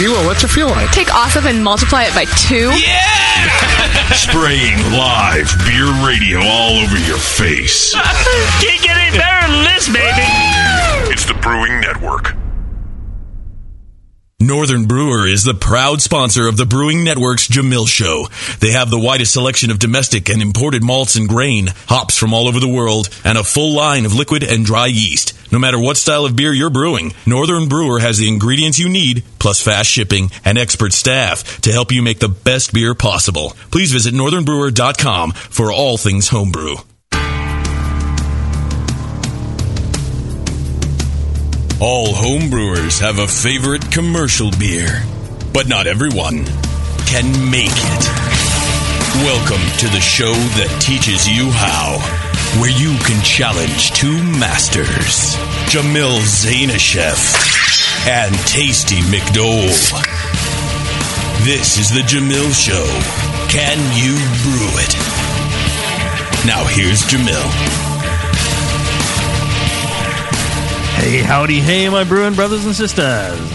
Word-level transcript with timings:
You 0.00 0.10
will. 0.10 0.26
What's 0.26 0.42
it 0.42 0.48
feel 0.48 0.66
like? 0.68 0.90
Take 0.90 1.14
awesome 1.14 1.46
and 1.46 1.62
multiply 1.62 2.02
it 2.02 2.14
by 2.14 2.24
two. 2.24 2.68
Yeah! 2.82 4.10
Spraying 4.12 4.76
live 4.92 5.48
beer 5.64 5.86
radio 6.04 6.40
all 6.42 6.82
over 6.82 6.98
your 6.98 7.16
face. 7.16 7.94
Can't 8.60 8.82
get 8.82 8.96
any 8.96 9.16
better 9.16 9.52
than 9.52 9.64
this, 9.64 9.86
baby. 9.86 10.26
It's 11.12 11.24
the 11.26 11.34
Brewing 11.34 11.80
Network. 11.80 12.34
Northern 14.40 14.86
Brewer 14.86 15.28
is 15.28 15.44
the 15.44 15.54
proud 15.54 16.02
sponsor 16.02 16.48
of 16.48 16.56
the 16.56 16.66
Brewing 16.66 17.04
Network's 17.04 17.46
Jamil 17.48 17.86
Show. 17.86 18.26
They 18.58 18.72
have 18.72 18.90
the 18.90 18.98
widest 18.98 19.32
selection 19.32 19.70
of 19.70 19.78
domestic 19.78 20.28
and 20.28 20.42
imported 20.42 20.82
malts 20.82 21.14
and 21.14 21.28
grain, 21.28 21.68
hops 21.86 22.18
from 22.18 22.34
all 22.34 22.48
over 22.48 22.58
the 22.58 22.68
world, 22.68 23.08
and 23.24 23.38
a 23.38 23.44
full 23.44 23.72
line 23.74 24.04
of 24.04 24.12
liquid 24.14 24.42
and 24.42 24.66
dry 24.66 24.86
yeast. 24.86 25.32
No 25.54 25.60
matter 25.60 25.78
what 25.78 25.96
style 25.96 26.24
of 26.24 26.34
beer 26.34 26.52
you're 26.52 26.68
brewing, 26.68 27.14
Northern 27.26 27.68
Brewer 27.68 28.00
has 28.00 28.18
the 28.18 28.26
ingredients 28.26 28.80
you 28.80 28.88
need, 28.88 29.22
plus 29.38 29.62
fast 29.62 29.88
shipping 29.88 30.32
and 30.44 30.58
expert 30.58 30.92
staff 30.92 31.60
to 31.60 31.70
help 31.70 31.92
you 31.92 32.02
make 32.02 32.18
the 32.18 32.28
best 32.28 32.72
beer 32.72 32.92
possible. 32.92 33.50
Please 33.70 33.92
visit 33.92 34.14
northernbrewer.com 34.14 35.30
for 35.30 35.70
all 35.70 35.96
things 35.96 36.26
homebrew. 36.26 36.74
All 41.80 42.08
homebrewers 42.08 42.98
have 42.98 43.20
a 43.20 43.28
favorite 43.28 43.92
commercial 43.92 44.50
beer, 44.58 45.04
but 45.52 45.68
not 45.68 45.86
everyone 45.86 46.46
can 47.06 47.30
make 47.48 47.70
it. 47.70 48.34
Welcome 49.22 49.62
to 49.78 49.86
the 49.86 50.00
show 50.00 50.32
that 50.32 50.82
teaches 50.82 51.28
you 51.28 51.48
how, 51.52 52.23
where 52.60 52.70
you 52.70 52.96
can 52.98 53.22
challenge 53.24 53.90
two 53.92 54.22
masters, 54.38 55.34
Jamil 55.66 56.20
Zainasheff 56.20 58.06
and 58.06 58.34
Tasty 58.46 59.00
McDole. 59.00 59.66
This 61.44 61.78
is 61.78 61.90
the 61.90 62.00
Jamil 62.00 62.52
Show. 62.54 62.84
Can 63.50 63.78
you 63.96 64.14
brew 64.42 64.70
it? 64.78 64.94
Now 66.46 66.64
here's 66.64 67.02
Jamil. 67.02 67.42
Hey, 71.00 71.18
howdy, 71.22 71.58
hey, 71.58 71.88
my 71.88 72.04
brewing 72.04 72.34
brothers 72.34 72.64
and 72.64 72.74
sisters. 72.74 73.52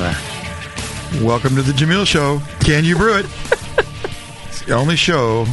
Welcome 1.21 1.55
to 1.55 1.61
the 1.61 1.71
Jamil 1.71 2.05
Show. 2.05 2.41
Can 2.59 2.83
you 2.83 2.97
brew 2.97 3.19
it? 3.19 3.25
it's 4.47 4.61
the 4.61 4.73
only 4.73 4.97
show 4.97 5.45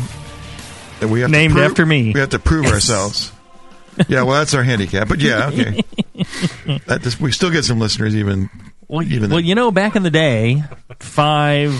that 1.00 1.08
we 1.08 1.20
have 1.20 1.30
Named 1.30 1.52
to 1.52 1.60
prove, 1.60 1.70
after 1.70 1.86
me. 1.86 2.12
We 2.12 2.20
have 2.20 2.30
to 2.30 2.38
prove 2.38 2.66
ourselves. 2.66 3.32
Yeah, 4.08 4.22
well, 4.22 4.38
that's 4.38 4.54
our 4.54 4.62
handicap. 4.62 5.08
But 5.08 5.20
yeah, 5.20 5.48
okay. 5.48 5.82
that 6.86 7.00
just, 7.02 7.20
we 7.20 7.32
still 7.32 7.50
get 7.50 7.64
some 7.64 7.78
listeners, 7.78 8.14
even 8.14 8.50
Well, 8.88 9.02
even. 9.02 9.30
well, 9.30 9.40
you 9.40 9.54
know, 9.54 9.70
back 9.70 9.96
in 9.96 10.02
the 10.02 10.10
day, 10.10 10.62
five 11.00 11.72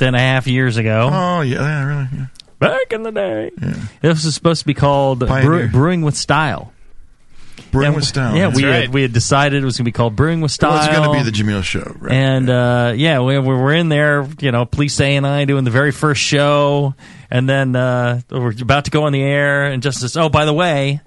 and 0.00 0.16
a 0.16 0.18
half 0.18 0.46
years 0.46 0.76
ago, 0.76 1.08
oh 1.12 1.40
yeah, 1.40 1.56
yeah, 1.60 1.84
really. 1.84 2.08
Yeah. 2.14 2.26
back 2.58 2.92
in 2.92 3.02
the 3.02 3.10
day, 3.12 3.50
this 4.00 4.24
was 4.24 4.34
supposed 4.34 4.60
to 4.60 4.66
be 4.66 4.74
called 4.74 5.20
brew, 5.20 5.68
Brewing 5.68 6.02
with 6.02 6.16
Style. 6.16 6.72
Brewing 7.72 7.88
And- 7.88 7.96
with 7.96 8.04
style. 8.04 8.36
Yeah, 8.36 8.48
we 8.54 8.64
right. 8.64 8.82
had, 8.82 8.94
we 8.94 9.02
had 9.02 9.12
decided 9.12 9.62
it 9.62 9.64
was 9.66 9.76
going 9.76 9.84
to 9.84 9.88
be 9.88 9.92
called 9.92 10.16
Brewing 10.16 10.40
with 10.40 10.52
Style. 10.52 10.70
Well, 10.70 10.84
it's 10.84 10.96
going 10.96 11.24
to 11.24 11.24
be 11.24 11.30
the 11.30 11.36
Jamil 11.36 11.62
Show, 11.62 11.96
right? 11.98 12.12
And 12.12 12.48
uh, 12.48 12.92
yeah, 12.96 13.20
we, 13.20 13.38
we 13.38 13.54
were 13.54 13.74
in 13.74 13.88
there, 13.88 14.26
you 14.40 14.52
know, 14.52 14.64
Police 14.64 14.98
A 15.00 15.16
and 15.16 15.26
I 15.26 15.44
doing 15.44 15.64
the 15.64 15.70
very 15.70 15.90
first 15.92 16.22
show, 16.22 16.94
and 17.30 17.48
then 17.48 17.76
uh, 17.76 18.20
we're 18.30 18.54
about 18.62 18.86
to 18.86 18.90
go 18.90 19.04
on 19.04 19.12
the 19.12 19.22
air, 19.22 19.64
and 19.66 19.82
just 19.82 20.00
says, 20.00 20.16
"Oh, 20.16 20.28
by 20.28 20.44
the 20.46 20.54
way, 20.54 21.00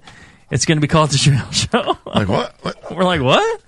it's 0.52 0.64
going 0.66 0.76
to 0.76 0.80
be 0.80 0.86
called 0.86 1.10
the 1.10 1.16
Jamil 1.16 1.52
Show." 1.72 1.98
like 2.06 2.28
what? 2.28 2.54
what? 2.62 2.90
we're 2.96 3.02
like, 3.04 3.20
"What?" 3.20 3.60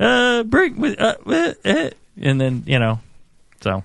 Uh, 0.00 0.42
bring, 0.44 0.80
with- 0.80 0.98
uh, 0.98 1.16
uh, 1.26 1.52
uh," 1.64 1.90
and 2.22 2.40
then 2.40 2.62
you 2.66 2.78
know, 2.78 3.00
so 3.60 3.84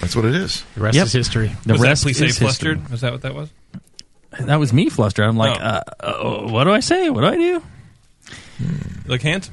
That's 0.00 0.14
what 0.14 0.24
it 0.26 0.34
is. 0.36 0.62
The 0.76 0.80
rest 0.82 0.94
Yep. 0.96 1.06
is 1.06 1.12
history. 1.12 1.50
the 1.66 1.72
was 1.72 1.82
rest 1.82 2.02
that 2.02 2.06
please 2.06 2.18
say 2.18 2.26
is 2.26 2.38
flustered? 2.38 2.76
history. 2.78 2.92
Was 2.92 3.00
that 3.00 3.12
what 3.12 3.22
that 3.22 3.34
was? 3.34 3.50
That 4.38 4.56
was 4.60 4.72
me 4.72 4.88
flustered. 4.90 5.24
I'm 5.26 5.36
like, 5.38 5.58
Oh. 5.60 5.64
uh, 5.64 5.82
uh, 6.00 6.48
"What 6.52 6.64
do 6.64 6.70
I 6.72 6.80
say? 6.80 7.10
What 7.10 7.22
do 7.22 7.26
I 7.28 7.36
do?" 7.36 7.62
Like 9.06 9.22
hands? 9.22 9.50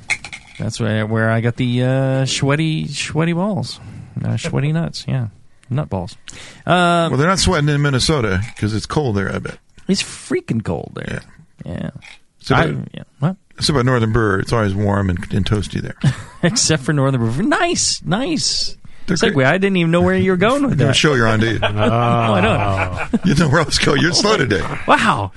That's 0.60 0.80
where 0.80 1.06
where 1.06 1.30
I 1.32 1.42
got 1.42 1.56
the 1.56 1.84
uh, 1.84 2.26
sweaty 2.26 2.88
sweaty 2.88 3.34
balls, 3.34 3.80
uh, 4.24 4.38
sweaty 4.50 4.72
nuts. 4.74 5.06
Yeah, 5.08 5.28
nut 5.70 5.90
balls. 5.90 6.18
Uh, 6.66 7.08
Well, 7.10 7.18
they're 7.18 7.28
not 7.28 7.40
sweating 7.40 7.70
in 7.70 7.82
Minnesota 7.82 8.42
because 8.54 8.74
it's 8.74 8.86
cold 8.86 9.16
there. 9.16 9.34
I 9.34 9.40
bet. 9.40 9.60
It's 9.88 10.04
freaking 10.04 10.64
cold 10.64 10.92
there. 10.96 11.22
Yeah. 11.66 11.92
So, 12.46 12.54
I, 12.56 12.64
about, 12.66 12.88
yeah. 12.94 13.04
What? 13.20 13.36
so 13.60 13.74
about 13.74 13.86
Northern 13.86 14.12
Brewer, 14.14 14.40
it's 14.40 14.54
always 14.54 14.76
warm 14.76 15.10
and, 15.10 15.18
and 15.34 15.44
toasty 15.46 15.82
there. 15.82 15.96
Except 16.44 16.84
for 16.84 16.94
Northern 16.94 17.20
Brewer. 17.22 17.42
Nice, 17.42 18.04
nice. 18.04 18.78
They're 19.08 19.18
Segue. 19.18 19.34
great. 19.34 19.48
I 19.48 19.58
didn't 19.58 19.78
even 19.78 19.90
know 19.92 20.02
where 20.02 20.16
you 20.16 20.30
were 20.32 20.38
going 20.38 20.64
with 20.68 20.78
that. 20.80 20.96
show 20.96 21.16
you're 21.16 21.28
on, 21.28 21.40
do 21.40 21.54
you? 21.54 21.60
Oh, 21.64 21.68
I 21.68 23.10
don't. 23.12 23.26
you 23.26 23.34
know 23.34 23.50
where 23.50 23.62
else 23.62 23.80
go. 23.80 23.96
You're 23.96 24.14
slow 24.14 24.38
today. 24.38 24.62
Wow. 24.88 25.32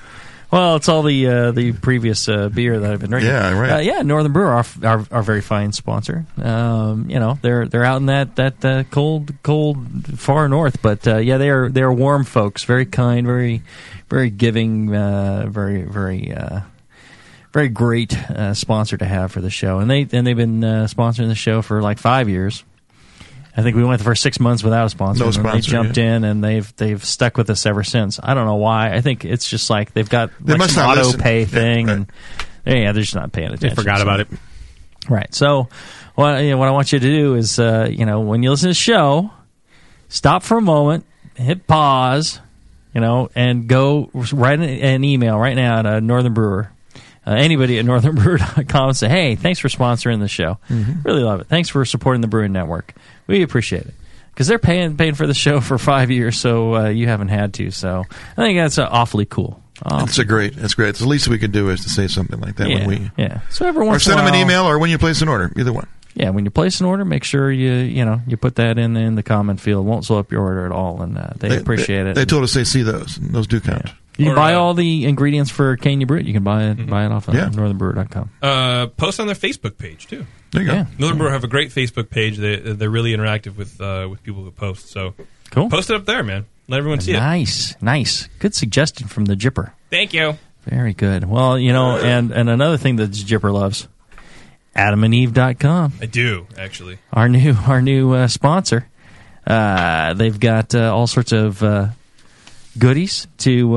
Well, 0.51 0.75
it's 0.77 0.87
all 0.89 1.03
the 1.03 1.27
uh, 1.27 1.51
the 1.51 1.73
previous 1.73 2.27
uh, 2.27 2.49
beer 2.49 2.79
that 2.79 2.91
I've 2.91 2.99
been 2.99 3.11
drinking. 3.11 3.29
Yeah, 3.29 3.59
right. 3.59 3.71
Uh, 3.71 3.77
yeah, 3.79 4.01
Northern 4.01 4.31
Brewer, 4.31 4.47
our, 4.53 4.65
our 4.83 5.05
our 5.11 5.21
very 5.21 5.41
fine 5.41 5.71
sponsor. 5.73 6.25
Um, 6.41 7.07
you 7.07 7.19
know, 7.19 7.37
they're 7.43 7.67
they're 7.67 7.83
out 7.85 7.97
in 7.97 8.07
that 8.07 8.35
that 8.37 8.65
uh, 8.65 8.83
cold 8.85 9.31
cold 9.43 10.19
far 10.19 10.49
north, 10.49 10.81
but 10.81 11.07
uh, 11.07 11.17
yeah, 11.17 11.37
they 11.37 11.51
are 11.51 11.69
they 11.69 11.83
are 11.83 11.93
warm 11.93 12.23
folks, 12.23 12.63
very 12.63 12.87
kind, 12.87 13.27
very 13.27 13.61
very 14.09 14.31
giving, 14.31 14.95
uh, 14.95 15.45
very 15.47 15.83
very. 15.83 16.33
Uh, 17.59 17.63
very 17.63 17.69
great 17.69 18.17
uh, 18.29 18.53
sponsor 18.53 18.97
to 18.97 19.05
have 19.05 19.31
for 19.31 19.41
the 19.41 19.49
show, 19.49 19.79
and 19.79 19.89
they 19.91 20.07
and 20.11 20.25
they've 20.25 20.37
been 20.37 20.63
uh, 20.63 20.87
sponsoring 20.89 21.27
the 21.27 21.35
show 21.35 21.61
for 21.61 21.81
like 21.81 21.97
five 21.99 22.29
years. 22.29 22.63
I 23.57 23.61
think 23.63 23.75
we 23.75 23.83
went 23.83 23.97
the 23.99 24.05
first 24.05 24.21
six 24.23 24.39
months 24.39 24.63
without 24.63 24.85
a 24.85 24.89
sponsor. 24.89 25.19
No 25.23 25.25
and 25.25 25.35
they 25.35 25.39
sponsor, 25.41 25.71
jumped 25.71 25.97
in, 25.97 26.23
and 26.23 26.41
they've 26.43 26.73
they've 26.77 27.03
stuck 27.03 27.35
with 27.37 27.49
us 27.49 27.65
ever 27.65 27.83
since. 27.83 28.19
I 28.23 28.33
don't 28.33 28.45
know 28.45 28.55
why. 28.55 28.93
I 28.93 29.01
think 29.01 29.25
it's 29.25 29.49
just 29.49 29.69
like 29.69 29.91
they've 29.93 30.07
got 30.07 30.29
They 30.39 30.53
like 30.53 30.59
must 30.59 30.75
some 30.75 30.89
auto 30.89 31.01
listen. 31.01 31.19
pay 31.19 31.41
Yeah, 31.41 31.45
thing, 31.45 31.87
right. 31.87 32.07
and 32.65 32.79
yeah, 32.79 32.91
they're 32.93 33.01
just 33.03 33.15
not 33.15 33.31
paying 33.33 33.47
attention. 33.47 33.69
They 33.69 33.75
forgot 33.75 33.97
so- 33.97 34.03
about 34.03 34.19
it. 34.21 34.27
Right. 35.09 35.33
So, 35.33 35.67
what 36.15 36.41
you 36.43 36.51
know, 36.51 36.57
what 36.57 36.67
I 36.67 36.71
want 36.71 36.91
you 36.93 36.99
to 36.99 37.05
do 37.07 37.35
is, 37.35 37.57
uh, 37.59 37.89
you 37.91 38.05
know, 38.05 38.19
when 38.21 38.43
you 38.43 38.51
listen 38.51 38.67
to 38.67 38.69
the 38.71 38.73
show, 38.75 39.31
stop 40.07 40.43
for 40.43 40.57
a 40.57 40.61
moment, 40.61 41.05
hit 41.35 41.65
pause, 41.67 42.39
you 42.93 43.01
know, 43.01 43.29
and 43.35 43.67
go 43.67 44.09
write 44.31 44.59
an, 44.59 44.63
an 44.69 45.03
email 45.03 45.37
right 45.37 45.55
now 45.55 45.81
to 45.81 45.99
Northern 46.01 46.33
Brewer. 46.33 46.71
Uh, 47.25 47.31
anybody 47.31 47.77
at 47.79 47.85
northernbrewer.com 47.85 48.89
and 48.89 48.97
say, 48.97 49.09
hey, 49.09 49.35
thanks 49.35 49.59
for 49.59 49.67
sponsoring 49.67 50.19
the 50.19 50.27
show. 50.27 50.57
Really 50.69 51.21
love 51.23 51.41
it. 51.41 51.47
Thanks 51.47 51.69
for 51.69 51.83
supporting 51.85 52.21
the 52.21 52.27
Brewing 52.27 52.53
Network. 52.53 52.93
We 53.27 53.43
appreciate 53.43 53.83
it. 53.83 53.93
Because 54.31 54.47
they're 54.47 54.57
paying 54.57 54.95
paying 54.95 55.15
for 55.15 55.27
the 55.27 55.33
show 55.33 55.59
for 55.59 55.77
five 55.77 56.11
years, 56.11 56.39
so 56.39 56.75
uh, 56.75 56.87
you 56.87 57.07
haven't 57.07 57.27
had 57.27 57.53
to. 57.55 57.71
So 57.71 58.05
I 58.37 58.41
think 58.41 58.57
that's 58.57 58.77
uh, 58.77 58.87
awfully 58.89 59.25
cool. 59.25 59.61
Awfully 59.83 60.05
That's 60.05 60.19
a 60.19 60.25
great. 60.25 60.55
That's 60.55 60.73
great. 60.73 60.89
It's 60.89 60.99
the 60.99 61.07
least 61.07 61.27
we 61.27 61.37
could 61.37 61.51
do 61.51 61.69
is 61.69 61.83
to 61.83 61.89
say 61.89 62.07
something 62.07 62.39
like 62.39 62.55
that 62.55 62.69
yeah, 62.69 62.77
when 62.77 62.87
we 62.87 63.11
yeah. 63.17 63.41
So 63.49 63.65
every 63.65 63.81
or 63.81 63.85
once 63.85 64.03
send 64.03 64.17
in 64.17 64.25
a 64.25 64.29
them 64.29 64.33
an 64.33 64.39
email 64.39 64.63
or 64.63 64.79
when 64.79 64.89
you 64.89 64.97
place 64.97 65.21
an 65.21 65.27
order. 65.27 65.51
Either 65.57 65.73
one. 65.73 65.87
yeah, 66.15 66.29
when 66.29 66.45
you 66.45 66.51
place 66.51 66.79
an 66.79 66.85
order, 66.85 67.03
make 67.03 67.23
sure 67.25 67.51
you 67.51 67.71
you 67.71 68.05
know 68.05 68.21
you 68.27 68.37
put 68.37 68.55
that 68.55 68.77
in 68.77 68.95
in 68.95 69.15
the 69.15 69.23
comment 69.23 69.59
field. 69.59 69.85
It 69.85 69.89
won't 69.89 70.05
slow 70.05 70.19
up 70.19 70.31
your 70.31 70.41
order 70.41 70.65
at 70.65 70.71
all, 70.71 71.01
and 71.01 71.17
uh, 71.17 71.31
they, 71.35 71.57
appreciate 71.57 72.03
they, 72.03 72.11
it. 72.11 72.15
They 72.15 72.25
told 72.25 72.43
us 72.43 72.53
they 72.53 72.63
see 72.63 72.81
those. 72.81 73.17
And 73.17 73.31
those 73.31 73.47
do 73.47 73.59
count. 73.59 73.91
You 74.19 74.25
can 74.25 74.33
Or, 74.33 74.35
buy 74.35 74.53
uh, 74.53 74.59
all 74.59 74.73
the 74.75 75.05
ingredients 75.05 75.49
for 75.49 75.75
Can 75.77 75.99
You 76.01 76.05
Brew 76.05 76.19
You 76.19 76.33
can 76.33 76.43
buy 76.43 76.65
it 76.65 76.87
buy 76.87 77.05
it 77.05 77.11
off 77.11 77.27
of 77.27 77.33
Yeah. 77.35 77.49
northernbrewer.com. 77.49 78.29
Uh, 78.41 78.87
post 78.87 79.19
on 79.19 79.25
their 79.27 79.35
Facebook 79.35 79.77
page 79.77 80.05
too. 80.07 80.25
There 80.51 80.61
you 80.61 80.67
go. 80.67 80.73
Yeah, 80.73 80.85
Northern 80.97 81.17
Brewer 81.17 81.31
have 81.31 81.43
a 81.43 81.47
great 81.47 81.69
Facebook 81.71 82.09
page. 82.09 82.37
They 82.37 82.57
they're 82.57 82.89
really 82.89 83.13
interactive 83.13 83.55
with 83.55 83.79
uh, 83.81 84.07
with 84.09 84.21
people 84.23 84.43
who 84.43 84.51
post. 84.51 84.89
So 84.89 85.13
cool. 85.51 85.69
post 85.69 85.89
it 85.89 85.95
up 85.95 86.05
there, 86.05 86.23
man. 86.23 86.45
Let 86.67 86.77
everyone 86.79 86.99
see 87.01 87.13
it. 87.13 87.17
Nice, 87.19 87.75
nice, 87.81 88.27
good 88.39 88.53
suggestion 88.53 89.07
from 89.07 89.25
the 89.25 89.35
Jipper. 89.35 89.73
Thank 89.89 90.13
you. 90.13 90.37
Very 90.65 90.93
good. 90.93 91.23
Well, 91.23 91.57
you 91.57 91.71
know, 91.73 91.97
and 91.97 92.31
and 92.31 92.49
another 92.49 92.77
thing 92.77 92.97
that 92.97 93.07
Jipper 93.11 93.51
loves, 93.51 93.87
AdamandEve.com. 94.75 95.93
I 96.01 96.05
do 96.05 96.47
actually. 96.57 96.99
our 97.13 97.29
new 97.29 97.53
our 97.67 97.81
new 97.81 98.13
uh, 98.13 98.27
sponsor. 98.27 98.87
Uh, 99.47 100.13
they've 100.13 100.39
got 100.39 100.75
uh, 100.75 100.93
all 100.93 101.07
sorts 101.07 101.31
of 101.31 101.61
uh, 101.63 101.87
goodies 102.77 103.27
to. 103.39 103.75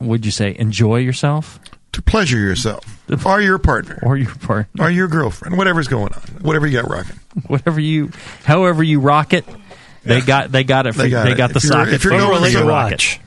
Would 0.00 0.24
you 0.26 0.30
say 0.30 0.54
enjoy 0.58 0.98
yourself 0.98 1.58
To 1.92 2.02
pleasure 2.02 2.38
yourself 2.38 2.84
or 3.24 3.40
your 3.40 3.58
partner 3.58 3.98
or 4.02 4.16
your 4.16 4.34
part, 4.34 4.66
or 4.78 4.90
your 4.90 5.08
girlfriend, 5.08 5.56
whatever's 5.56 5.88
going 5.88 6.12
on, 6.12 6.20
whatever 6.42 6.66
you 6.66 6.80
got 6.80 6.90
rocking. 6.90 7.18
whatever 7.46 7.80
you, 7.80 8.10
however 8.44 8.82
you 8.82 9.00
rock 9.00 9.32
it. 9.32 9.44
They 10.04 10.20
got 10.20 10.52
they 10.52 10.64
got 10.64 10.86
it. 10.86 10.92
For, 10.92 10.98
They 10.98 11.04
they 11.08 11.10
got 11.34 11.36
got, 11.36 11.50
it. 11.50 11.52
the 11.54 11.58
If 11.58 11.64
you're- 11.64 11.74
socket. 11.74 11.94
if 11.94 12.04
you're 12.04 12.12
for 12.12 12.18
going 12.18 12.28
you 12.28 12.34
to 12.34 12.38
to 12.38 12.42
let 12.42 12.52
you 12.64 12.68
rock 12.68 12.90
watch. 12.92 13.16
it. 13.16 13.20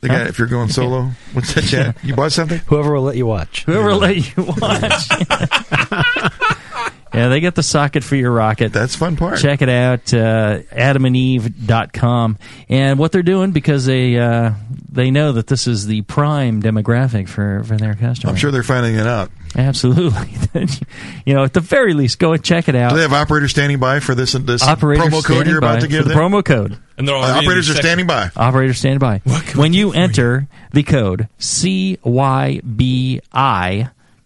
The 0.00 0.08
guy, 0.08 0.22
if 0.28 0.38
you're 0.38 0.46
going 0.48 0.68
solo, 0.68 1.10
what's 1.32 1.54
that? 1.54 1.62
Chat? 1.64 1.96
You 2.04 2.14
bought 2.14 2.30
something? 2.32 2.58
Whoever 2.66 2.92
will 2.94 3.02
let 3.02 3.16
you 3.16 3.26
watch. 3.26 3.64
Whoever 3.64 3.88
will 3.88 3.98
let 3.98 4.16
you 4.16 4.44
watch. 4.44 5.08
Yeah, 7.14 7.28
they 7.28 7.40
get 7.40 7.54
the 7.54 7.62
socket 7.62 8.02
for 8.04 8.16
your 8.16 8.32
rocket. 8.32 8.72
That's 8.72 8.96
fun 8.96 9.16
part. 9.16 9.38
Check 9.38 9.62
it 9.62 9.68
out, 9.68 10.12
uh, 10.14 10.60
adamandeve.com. 10.72 12.38
And 12.68 12.98
what 12.98 13.12
they're 13.12 13.22
doing, 13.22 13.52
because 13.52 13.84
they 13.86 14.18
uh, 14.18 14.52
they 14.90 15.10
know 15.10 15.32
that 15.32 15.46
this 15.46 15.66
is 15.66 15.86
the 15.86 16.02
prime 16.02 16.62
demographic 16.62 17.28
for, 17.28 17.62
for 17.64 17.76
their 17.76 17.94
customers. 17.94 18.30
I'm 18.32 18.36
sure 18.36 18.50
they're 18.50 18.62
finding 18.62 18.96
it 18.96 19.06
out. 19.06 19.30
Absolutely. 19.56 20.34
you 21.24 21.34
know, 21.34 21.42
at 21.44 21.54
the 21.54 21.60
very 21.60 21.94
least, 21.94 22.18
go 22.18 22.32
and 22.34 22.44
check 22.44 22.68
it 22.68 22.74
out. 22.74 22.90
Do 22.90 22.96
they 22.96 23.02
have 23.02 23.12
operators 23.14 23.50
standing 23.50 23.78
by 23.78 24.00
for 24.00 24.14
this 24.14 24.32
this 24.32 24.62
Operators 24.62 25.06
promo 25.06 25.24
code 25.24 25.46
you're 25.46 25.56
about 25.58 25.80
to 25.80 25.88
give 25.88 26.02
for 26.02 26.08
the 26.10 26.14
them? 26.14 26.32
promo 26.32 26.44
code. 26.44 26.76
And 26.98 27.08
they're 27.08 27.16
Uh, 27.16 27.38
operators 27.40 27.70
are 27.70 27.74
sex- 27.74 27.86
standing 27.86 28.06
by. 28.06 28.30
Operator 28.36 28.74
stand 28.74 29.00
by. 29.00 29.20
What 29.24 29.44
can 29.44 29.58
we 29.58 29.62
When 29.62 29.72
you 29.72 29.90
for 29.92 29.96
you? 29.96 30.02
enter 30.02 30.48
the 30.72 30.82
code 30.82 31.28
CYBI, 31.38 32.10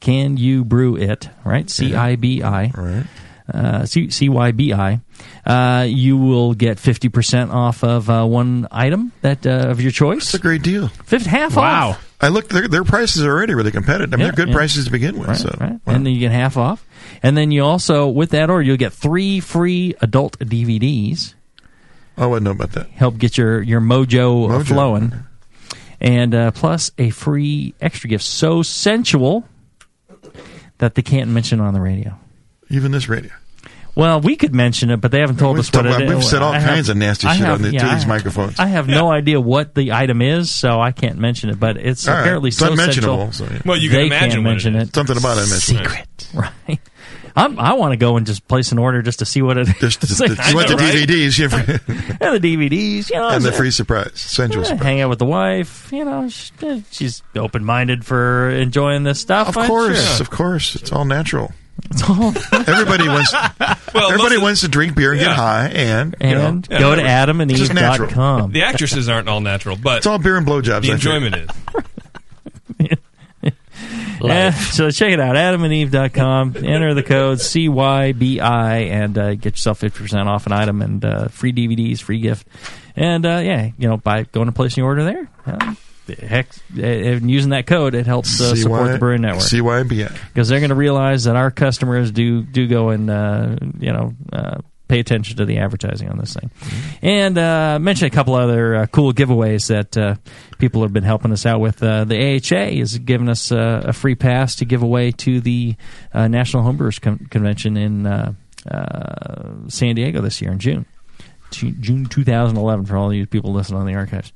can 0.02 0.36
you 0.36 0.64
brew 0.64 0.96
it? 0.96 1.30
Right? 1.44 1.64
CIBI. 1.66 2.76
Right. 2.76 3.06
Uh, 3.52 3.84
C- 3.86 4.06
CYBI. 4.08 5.00
Uh, 5.44 5.84
you 5.88 6.16
will 6.16 6.54
get 6.54 6.78
50% 6.78 7.52
off 7.52 7.82
of 7.84 8.08
uh, 8.10 8.24
one 8.24 8.66
item 8.70 9.12
that 9.22 9.46
uh, 9.46 9.68
of 9.70 9.80
your 9.80 9.90
choice. 9.90 10.24
It's 10.24 10.34
a 10.34 10.38
great 10.38 10.62
deal. 10.62 10.88
Fifth, 10.88 11.26
half 11.26 11.52
off. 11.52 11.56
Wow. 11.56 11.88
off. 11.90 12.08
I 12.20 12.28
looked; 12.28 12.50
their, 12.50 12.68
their 12.68 12.84
prices 12.84 13.24
are 13.24 13.30
already 13.32 13.54
really 13.54 13.72
competitive. 13.72 14.14
I 14.14 14.16
mean, 14.16 14.26
Yeah, 14.26 14.30
they're 14.32 14.44
good 14.46 14.48
yeah. 14.50 14.54
prices 14.54 14.84
to 14.86 14.90
begin 14.92 15.18
with. 15.18 15.28
Right, 15.28 15.36
so, 15.36 15.56
right. 15.60 15.72
wow. 15.72 15.94
And 15.94 16.06
then 16.06 16.12
you 16.14 16.20
get 16.20 16.30
half 16.30 16.56
off. 16.56 16.86
And 17.22 17.36
then 17.36 17.50
you 17.50 17.64
also, 17.64 18.06
with 18.08 18.30
that 18.30 18.48
order, 18.48 18.62
you'll 18.62 18.76
get 18.76 18.92
three 18.92 19.40
free 19.40 19.94
adult 20.00 20.38
DVDs. 20.38 21.34
oh, 22.16 22.22
I 22.22 22.26
wouldn't 22.26 22.44
know 22.44 22.52
about 22.52 22.72
that. 22.72 22.88
help 22.90 23.18
get 23.18 23.36
your 23.36 23.60
your 23.60 23.80
mojo, 23.80 24.48
uh, 24.50 24.58
Mojo. 24.60 24.66
flowing, 24.68 25.12
and 26.00 26.34
uh, 26.34 26.50
plus 26.52 26.92
a 26.96 27.10
free 27.10 27.74
extra 27.80 28.08
gift 28.08 28.24
so 28.24 28.62
sensual 28.62 29.44
that 30.82 30.96
they 30.96 31.02
can't 31.02 31.30
mention 31.30 31.60
on 31.60 31.72
the 31.74 31.80
radio. 31.80 32.18
Even 32.68 32.90
this 32.90 33.08
radio. 33.08 33.30
Well, 33.94 34.20
we 34.20 34.34
could 34.36 34.52
mention 34.54 34.90
it, 34.90 34.96
but 35.02 35.10
they 35.12 35.20
haven't 35.20 35.36
told 35.36 35.54
We've 35.56 35.60
us 35.60 35.72
what 35.72 35.82
talked 35.82 36.00
it 36.00 36.04
about- 36.06 36.12
is. 36.12 36.14
we've 36.16 36.24
said 36.24 36.42
all 36.42 36.52
I 36.52 36.60
kinds 36.60 36.88
of 36.88 36.96
nasty 36.96 37.28
I 37.28 37.36
shit 37.36 37.44
have- 37.44 37.54
on 37.56 37.62
the- 37.62 37.72
yeah, 37.72 37.80
to 37.80 37.84
these 37.90 37.98
have- 38.00 38.08
microphones. 38.08 38.58
I 38.58 38.66
have 38.66 38.88
no 38.88 39.12
idea 39.12 39.40
what 39.40 39.74
the 39.76 39.92
item 39.92 40.20
is, 40.22 40.50
so 40.50 40.80
I 40.80 40.90
can't 40.92 41.18
mention 41.18 41.50
it. 41.50 41.60
But 41.60 41.76
it's 41.76 42.08
All 42.08 42.14
right. 42.14 42.20
apparently 42.22 42.48
It's 42.48 42.56
so 42.58 42.70
unmentionable, 42.72 43.30
sensual. 43.32 43.48
so, 43.48 43.54
yeah. 43.54 43.60
Well, 43.64 43.76
you 43.76 43.90
can 43.90 43.98
they 43.98 44.06
imagine 44.06 44.30
can't 44.30 44.44
what 44.44 44.50
mention 44.50 44.74
it 44.74 44.78
it. 44.78 44.82
is. 44.88 44.90
Something 44.94 45.16
about 45.18 45.36
it. 45.38 45.42
I 45.42 45.50
mentioned. 45.50 45.60
Secret, 45.78 46.28
right? 46.34 46.80
I'm, 47.34 47.58
I 47.58 47.72
want 47.74 47.92
to 47.92 47.96
go 47.96 48.16
and 48.16 48.26
just 48.26 48.46
place 48.48 48.72
an 48.72 48.78
order 48.78 49.02
just 49.02 49.20
to 49.20 49.24
see 49.24 49.42
what 49.42 49.56
it 49.58 49.68
is. 49.82 49.96
Just, 49.96 50.00
just, 50.00 50.20
Like, 50.20 50.30
you 50.48 50.54
want 50.54 50.68
the 50.68 50.76
know, 50.76 50.82
right? 50.84 51.08
DVDs 51.08 51.38
you- 51.38 51.44
and 52.20 52.42
the 52.42 52.56
DVDs, 52.56 53.10
you 53.10 53.16
know, 53.16 53.28
and 53.28 53.44
the 53.44 53.52
free 53.52 53.70
surprise, 53.70 54.12
sensual 54.14 54.64
surprise. 54.64 54.82
hang 54.82 55.00
out 55.00 55.08
with 55.10 55.18
the 55.18 55.24
wife. 55.26 55.90
You 55.92 56.04
know, 56.04 56.28
she, 56.28 56.52
eh, 56.62 56.80
she's 56.90 57.22
open 57.36 57.64
minded 57.64 58.04
for 58.04 58.50
enjoying 58.50 59.02
this 59.04 59.20
stuff. 59.20 59.48
Of 59.48 59.54
course, 59.66 60.16
sure. 60.16 60.20
of 60.22 60.30
course, 60.30 60.74
it's 60.74 60.92
all 60.92 61.04
natural. 61.04 61.52
It's 61.90 62.02
all- 62.08 62.32
Everybody 62.52 63.08
wants. 63.08 63.32
Well, 63.94 64.08
everybody 64.10 64.38
wants 64.38 64.60
to 64.60 64.68
drink 64.68 64.94
beer 64.94 65.12
and 65.12 65.20
get 65.20 65.32
high, 65.32 65.68
and 65.68 66.14
you 66.20 66.30
know, 66.34 66.46
and 66.46 66.68
go 66.68 66.94
to 66.94 67.02
just 67.02 67.74
natural. 67.74 68.08
adamandeve.com. 68.08 68.52
The 68.52 68.62
actresses 68.62 69.08
aren't 69.08 69.28
all 69.28 69.40
natural, 69.40 69.76
but 69.76 69.98
it's 69.98 70.06
all 70.06 70.18
beer 70.18 70.36
and 70.36 70.46
blowjobs. 70.46 70.82
the 70.82 70.92
enjoyment 70.92 71.34
is. 71.36 71.48
Yeah, 74.28 74.50
so 74.50 74.90
check 74.90 75.12
it 75.12 75.20
out, 75.20 75.36
adamandeve.com. 75.36 76.56
Enter 76.56 76.94
the 76.94 77.02
code 77.02 77.38
CYBI 77.38 78.90
and 78.90 79.18
uh, 79.18 79.34
get 79.34 79.54
yourself 79.54 79.80
50% 79.80 80.26
off 80.26 80.46
an 80.46 80.52
item 80.52 80.82
and 80.82 81.04
uh, 81.04 81.28
free 81.28 81.52
DVDs, 81.52 82.00
free 82.00 82.20
gift. 82.20 82.46
And 82.96 83.24
uh, 83.24 83.40
yeah, 83.42 83.70
you 83.78 83.88
know, 83.88 83.96
by 83.96 84.24
going 84.24 84.48
and 84.48 84.56
placing 84.56 84.82
your 84.82 84.88
order 84.88 85.04
there, 85.04 85.30
uh, 85.46 85.74
heck, 86.18 86.48
uh, 86.76 86.82
and 86.82 87.30
using 87.30 87.50
that 87.50 87.66
code, 87.66 87.94
it 87.94 88.06
helps 88.06 88.40
uh, 88.40 88.54
support 88.54 88.86
CY 88.86 88.92
the 88.92 88.98
Brewing 88.98 89.22
Network. 89.22 89.44
CYBI. 89.44 90.12
because 90.28 90.48
they're 90.48 90.60
going 90.60 90.70
to 90.70 90.74
realize 90.74 91.24
that 91.24 91.36
our 91.36 91.50
customers 91.50 92.10
do 92.10 92.42
do 92.42 92.66
go 92.66 92.90
and 92.90 93.08
uh, 93.08 93.56
you 93.78 93.92
know 93.92 94.12
uh, 94.32 94.58
pay 94.92 95.00
attention 95.00 95.38
to 95.38 95.46
the 95.46 95.56
advertising 95.56 96.10
on 96.10 96.18
this 96.18 96.34
thing, 96.34 96.50
and 97.00 97.38
uh, 97.38 97.78
mention 97.80 98.06
a 98.06 98.10
couple 98.10 98.34
other 98.34 98.74
uh, 98.76 98.86
cool 98.88 99.14
giveaways 99.14 99.68
that 99.68 99.96
uh, 99.96 100.16
people 100.58 100.82
have 100.82 100.92
been 100.92 101.02
helping 101.02 101.32
us 101.32 101.46
out 101.46 101.60
with. 101.60 101.82
Uh, 101.82 102.04
the 102.04 102.36
AHA 102.36 102.78
is 102.78 102.98
giving 102.98 103.30
us 103.30 103.50
uh, 103.50 103.84
a 103.86 103.94
free 103.94 104.14
pass 104.14 104.56
to 104.56 104.66
give 104.66 104.82
away 104.82 105.10
to 105.10 105.40
the 105.40 105.76
uh, 106.12 106.28
National 106.28 106.62
Homebrewers 106.62 107.00
Con- 107.00 107.26
Convention 107.30 107.78
in 107.78 108.36
San 109.68 109.94
Diego 109.94 110.20
this 110.20 110.42
year 110.42 110.52
in 110.52 110.58
June. 110.58 110.84
Ju- 111.52 111.72
June 111.72 112.04
2011 112.04 112.84
for 112.84 112.98
all 112.98 113.14
you 113.14 113.26
people 113.26 113.54
listening 113.54 113.80
on 113.80 113.86
the 113.86 113.94
archives. 113.94 114.30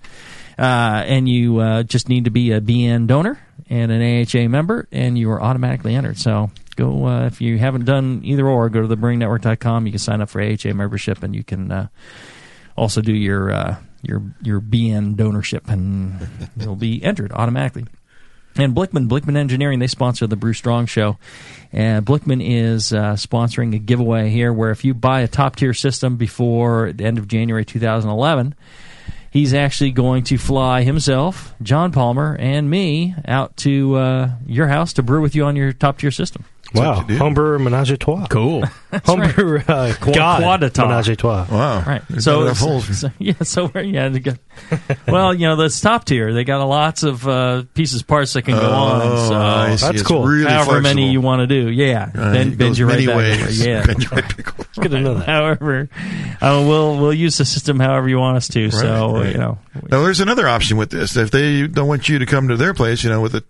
And 0.56 1.29
you 1.29 1.82
just 1.82 2.09
need 2.09 2.25
to 2.25 2.31
be 2.31 2.52
a 2.52 2.62
BN 2.62 3.06
donor 3.06 3.38
and 3.69 3.91
an 3.91 4.23
AHA 4.23 4.49
member, 4.49 4.89
and 4.93 5.19
you 5.19 5.31
are 5.31 5.43
automatically 5.43 5.95
entered. 5.95 6.19
So 6.19 6.51
go 6.77 7.07
uh, 7.07 7.27
if 7.27 7.41
you 7.41 7.59
haven't 7.59 7.85
done 7.85 8.21
either 8.25 8.47
or, 8.47 8.69
go 8.69 8.87
to 8.87 8.89
thebrewingnetwork.com. 8.89 9.87
You 9.87 9.93
can 9.93 9.99
sign 9.99 10.21
up 10.21 10.29
for 10.29 10.41
AHA 10.41 10.73
membership, 10.75 11.23
and 11.23 11.35
you 11.35 11.45
can 11.45 11.73
uh, 11.73 11.89
also 12.77 13.01
do 13.01 13.13
your 13.13 13.53
uh, 13.53 13.77
your 14.03 14.23
your 14.43 14.61
BN 14.61 15.17
donorship, 15.17 15.69
and 15.69 16.51
you'll 16.57 16.77
be 16.77 17.03
entered 17.03 17.33
automatically. 17.33 17.87
And 18.59 18.75
Blichmann, 18.75 19.07
Blichmann 19.09 19.37
Engineering, 19.37 19.81
they 19.81 19.87
sponsor 19.87 20.27
the 20.27 20.37
Brew 20.37 20.55
Strong 20.55 20.87
Show. 20.87 21.19
And 21.73 22.07
Blichmann 22.07 22.43
is 22.43 22.93
uh, 22.93 23.12
sponsoring 23.12 23.75
a 23.75 23.79
giveaway 23.79 24.31
here 24.31 24.51
where 24.51 24.71
if 24.71 24.83
you 24.83 24.95
buy 24.95 25.21
a 25.21 25.29
top 25.29 25.57
tier 25.57 25.75
system 25.75 26.17
before 26.17 26.93
the 26.93 27.05
end 27.05 27.19
of 27.19 27.29
January 27.29 27.67
2011, 27.67 28.55
he's 29.31 29.55
actually 29.55 29.90
going 29.90 30.25
to 30.25 30.38
fly 30.38 30.82
himself, 30.82 31.55
John 31.62 31.93
Palmer, 31.93 32.37
and 32.38 32.69
me 32.70 33.14
out 33.26 33.56
to 33.58 33.96
uh, 33.96 34.31
your 34.46 34.69
house 34.69 34.93
to 34.94 35.02
brew 35.02 35.20
with 35.20 35.34
you 35.34 35.44
on 35.44 35.56
your 35.56 35.73
top 35.73 35.99
tier 35.99 36.11
system. 36.11 36.44
Wow, 36.75 36.97
what 37.03 37.07
homebrewer 37.09 37.63
menage 37.63 37.91
a 37.91 37.97
trois. 37.97 38.27
Cool. 38.29 38.63
Homebrewer 38.93 39.61
uh, 39.69 40.13
god 40.13 40.43
quadata. 40.43 40.89
menage 40.89 41.09
a 41.11 41.17
trois. 41.17 41.47
Wow. 41.51 41.83
Right. 41.83 42.03
There's 42.09 42.25
So, 42.25 42.53
so, 42.55 42.81
so- 42.93 43.11
yeah, 43.19 43.35
so 43.43 43.71
we're, 43.75 43.83
yeah, 43.83 44.09
got, 44.09 44.39
well, 45.07 45.35
you 45.35 45.47
know, 45.47 45.57
this 45.57 45.81
top 45.81 46.05
tier, 46.05 46.33
they 46.33 46.45
got 46.45 46.65
lots 46.65 47.03
of 47.03 47.27
uh, 47.29 47.65
pieces, 47.75 48.03
parts 48.03 48.33
that 48.33 48.43
can 48.43 48.55
go 48.55 48.71
on. 48.71 49.03
Oh, 49.03 49.29
So 49.29 49.35
I 49.37 49.77
see. 49.77 49.87
That's 49.87 50.01
It's 50.01 50.09
cool. 50.09 50.25
Really 50.27 50.51
however 50.51 50.81
many 50.81 51.11
you 51.11 51.21
want 51.21 51.41
to 51.41 51.47
do. 51.47 51.71
Yeah. 51.71 52.11
Uh, 52.15 52.33
bend, 52.33 52.53
it 52.55 52.59
bend 52.59 52.71
goes 52.71 52.79
you 52.79 52.87
right 52.87 53.05
many 53.05 53.07
back 53.07 53.49
Yeah. 53.53 53.85
Bend 53.87 54.03
you 54.03 54.09
right 54.11 54.37
back 54.37 54.59
over. 54.61 54.69
Good 54.81 54.91
to 54.93 55.01
know 55.01 55.15
that. 55.15 55.27
however, 55.27 55.89
uh, 56.41 56.65
we'll 56.67 56.99
we'll 56.99 57.12
use 57.15 57.39
the 57.39 57.45
system 57.45 57.81
however 57.81 58.09
you 58.09 58.19
want 58.19 58.37
us 58.37 58.49
to. 58.49 58.71
so 58.71 59.12
Right, 59.12 59.21
right. 59.25 59.33
you 59.33 59.39
know, 59.39 59.59
Now, 59.91 60.03
there's 60.03 60.21
another 60.21 60.47
option 60.49 60.77
with 60.77 60.91
this. 60.91 61.17
If 61.17 61.31
they 61.31 61.67
don't 61.67 61.89
want 61.89 62.09
you 62.09 62.19
to 62.19 62.27
come 62.27 62.49
to 62.49 62.57
their 62.57 62.75
place, 62.75 63.05
you 63.05 63.11
know, 63.11 63.21
with 63.21 63.33
the, 63.33 63.45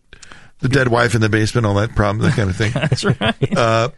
the 0.60 0.68
dead 0.68 0.88
wife 0.88 1.14
in 1.14 1.20
the 1.20 1.28
basement, 1.28 1.66
all 1.66 1.74
that 1.74 1.94
problem, 1.94 2.24
that 2.28 2.34
kind 2.36 2.48
of 2.50 2.56
thing, 2.56 2.72
that's 2.74 3.04
right. 3.04 3.56
uh, 3.56 3.90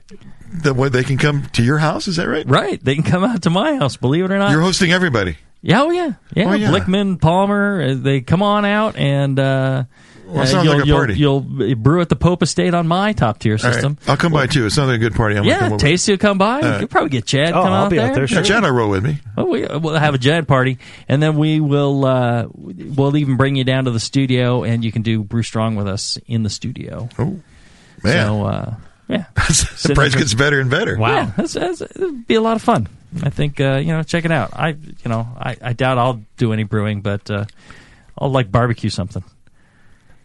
the, 0.53 0.75
what, 0.75 0.93
they 0.93 1.05
can 1.05 1.19
come 1.19 1.47
to 1.53 1.63
your 1.63 1.79
house. 1.79 2.09
Is 2.09 2.17
that 2.17 2.27
right? 2.29 2.47
right. 2.49 2.83
They 2.83 2.95
can 2.95 3.05
come 3.05 3.25
out 3.25 3.43
to 3.43 3.51
my 3.51 3.77
house. 3.77 3.97
Believe 3.97 4.25
it 4.25 4.31
or 4.31 4.39
not. 4.39 4.51
You're 4.51 4.63
hosting 4.63 4.91
everybody. 4.93 5.37
yeah. 5.63 5.83
Oh 5.83 5.91
yeah. 5.91 6.13
Yeah. 6.35 6.51
Oh, 6.51 6.53
yeah. 6.55 6.71
Blichmann, 6.71 7.21
Palmer. 7.21 7.83
uh, 7.91 7.95
They 7.95 8.21
come 8.23 8.43
on 8.43 8.65
out 8.65 8.97
and. 8.97 9.39
uh 9.39 9.85
Well, 10.29 10.41
it 10.41 10.43
uh, 10.43 10.47
sounds 10.47 10.65
you'll, 10.67 10.75
like 10.75 10.85
a 10.85 10.87
you'll- 10.87 10.97
party. 10.99 11.15
You'll, 11.15 11.75
brew 11.77 12.01
at 12.03 12.09
the 12.11 12.17
Pope 12.17 12.43
Estate 12.43 12.75
on 12.75 12.87
my 12.87 13.13
top 13.15 13.39
tier 13.39 13.55
All 13.55 13.65
right. 13.65 13.73
system. 13.73 13.97
I'll 14.07 14.17
come 14.19 14.31
by 14.33 14.47
too. 14.47 14.67
It 14.67 14.71
sounds 14.71 14.89
like 14.89 14.97
a 14.97 14.99
good 14.99 15.15
party. 15.15 15.37
I'm 15.37 15.45
gonna 15.49 15.71
Yeah. 15.71 15.77
Tasty 15.79 16.13
will 16.13 16.19
come 16.19 16.37
by. 16.37 16.61
right. 16.61 16.81
You'll 16.81 16.89
probably 16.89 17.09
get 17.11 17.25
Chad 17.25 17.51
Oh, 17.51 17.63
come 17.63 17.73
I'll 17.73 17.85
out 17.85 17.91
be 17.91 17.99
out 17.99 18.15
there. 18.15 18.27
there, 18.27 18.37
Yeah. 18.39 18.43
Chad 18.43 18.63
will 18.63 18.71
roll 18.73 18.91
with 18.91 19.05
me. 19.05 19.19
Well, 19.37 19.47
we, 19.49 19.67
we'll 19.67 19.95
have 19.97 20.15
a 20.15 20.19
Jad 20.19 20.47
party, 20.47 20.79
and 21.09 21.23
then 21.23 21.37
we 21.39 21.61
will 21.61 22.05
uh, 22.05 22.47
we'll 22.53 23.17
even 23.17 23.37
bring 23.39 23.57
you 23.57 23.65
down 23.65 23.85
to 23.87 23.91
the 23.91 24.01
studio, 24.01 24.65
and 24.65 24.85
you 24.85 24.93
can 24.93 25.03
do 25.03 25.25
Brew 25.25 25.43
Strong 25.43 25.77
with 25.77 25.89
us 25.89 26.19
in 26.27 26.43
the 26.43 26.51
studio. 26.51 27.09
Oh, 27.19 27.41
man. 28.05 28.27
So 28.27 28.45
uh, 28.45 28.75
yeah, 29.09 29.25
the 29.35 29.93
price 29.95 30.15
gets 30.15 30.35
better 30.35 30.61
and 30.61 30.69
better. 30.71 30.97
Yeah, 30.99 31.33
that's, 31.37 31.55
that's, 31.55 31.81
it'd 31.81 32.27
be 32.27 32.35
a 32.35 32.41
lot 32.43 32.57
of 32.57 32.63
fun. 32.63 32.87
I 33.23 33.31
think 33.31 33.59
uh, 33.61 33.77
you 33.77 33.89
know, 33.89 34.03
check 34.03 34.27
it 34.27 34.31
out. 34.31 34.51
I 34.55 34.69
you 34.69 35.07
know, 35.07 35.27
I, 35.39 35.57
I 35.63 35.73
doubt 35.73 35.97
I'll 35.97 36.21
do 36.37 36.53
any 36.53 36.65
brewing, 36.65 37.01
but 37.01 37.31
uh, 37.31 37.47
I'll 38.19 38.31
like 38.31 38.53
barbecue 38.53 38.91
something. 38.91 39.25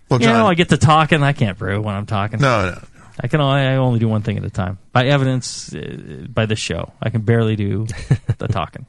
Well, 0.09 0.19
You 0.19 0.27
John, 0.27 0.39
know, 0.39 0.47
I 0.47 0.53
get 0.53 0.69
to 0.69 0.77
talking. 0.77 1.23
I 1.23 1.33
can't 1.33 1.57
brew 1.57 1.81
when 1.81 1.95
I'm 1.95 2.05
talking. 2.05 2.39
no, 2.39 2.71
no. 2.71 2.81
I 3.19 3.27
can 3.27 3.41
only, 3.41 3.61
I 3.61 3.75
only 3.75 3.99
do 3.99 4.07
one 4.07 4.23
thing 4.23 4.37
at 4.37 4.43
a 4.43 4.49
time. 4.49 4.79
By 4.91 5.05
evidence, 5.05 5.73
uh, 5.73 6.25
by 6.27 6.47
this 6.47 6.57
show, 6.57 6.91
I 7.01 7.11
can 7.11 7.21
barely 7.21 7.55
do 7.55 7.85
the 8.39 8.47
talking. 8.47 8.87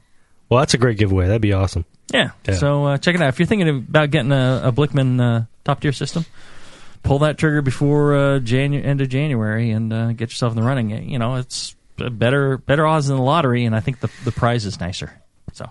Well, 0.49 0.59
that's 0.61 0.73
a 0.73 0.79
great 0.79 0.97
giveaway. 0.97 1.27
That'd 1.27 1.41
be 1.43 1.53
awesome. 1.53 1.85
Yeah. 2.11 2.31
Yeah. 2.47 2.55
So 2.55 2.85
uh, 2.85 2.97
check 2.97 3.13
it 3.13 3.21
out. 3.21 3.29
If 3.29 3.39
you're 3.39 3.45
thinking 3.45 3.67
about 3.69 4.09
getting 4.09 4.31
a, 4.31 4.61
a 4.65 4.71
Blichmann 4.71 5.21
uh, 5.21 5.45
top 5.63 5.79
tier 5.81 5.91
system, 5.91 6.25
pull 7.03 7.19
that 7.19 7.37
trigger 7.37 7.61
before 7.61 8.15
uh, 8.15 8.39
Janu- 8.39 8.83
end 8.83 9.01
of 9.01 9.09
January 9.09 9.69
and 9.69 9.93
uh, 9.93 10.11
get 10.13 10.29
yourself 10.29 10.53
in 10.53 10.57
the 10.59 10.67
running. 10.67 10.89
You 11.09 11.19
know, 11.19 11.35
it's 11.35 11.75
better 11.97 12.57
better 12.57 12.85
odds 12.87 13.07
than 13.07 13.17
the 13.17 13.23
lottery, 13.23 13.65
and 13.65 13.75
I 13.75 13.79
think 13.79 13.99
the 13.99 14.09
the 14.23 14.31
prize 14.31 14.65
is 14.65 14.79
nicer. 14.79 15.13
So, 15.53 15.65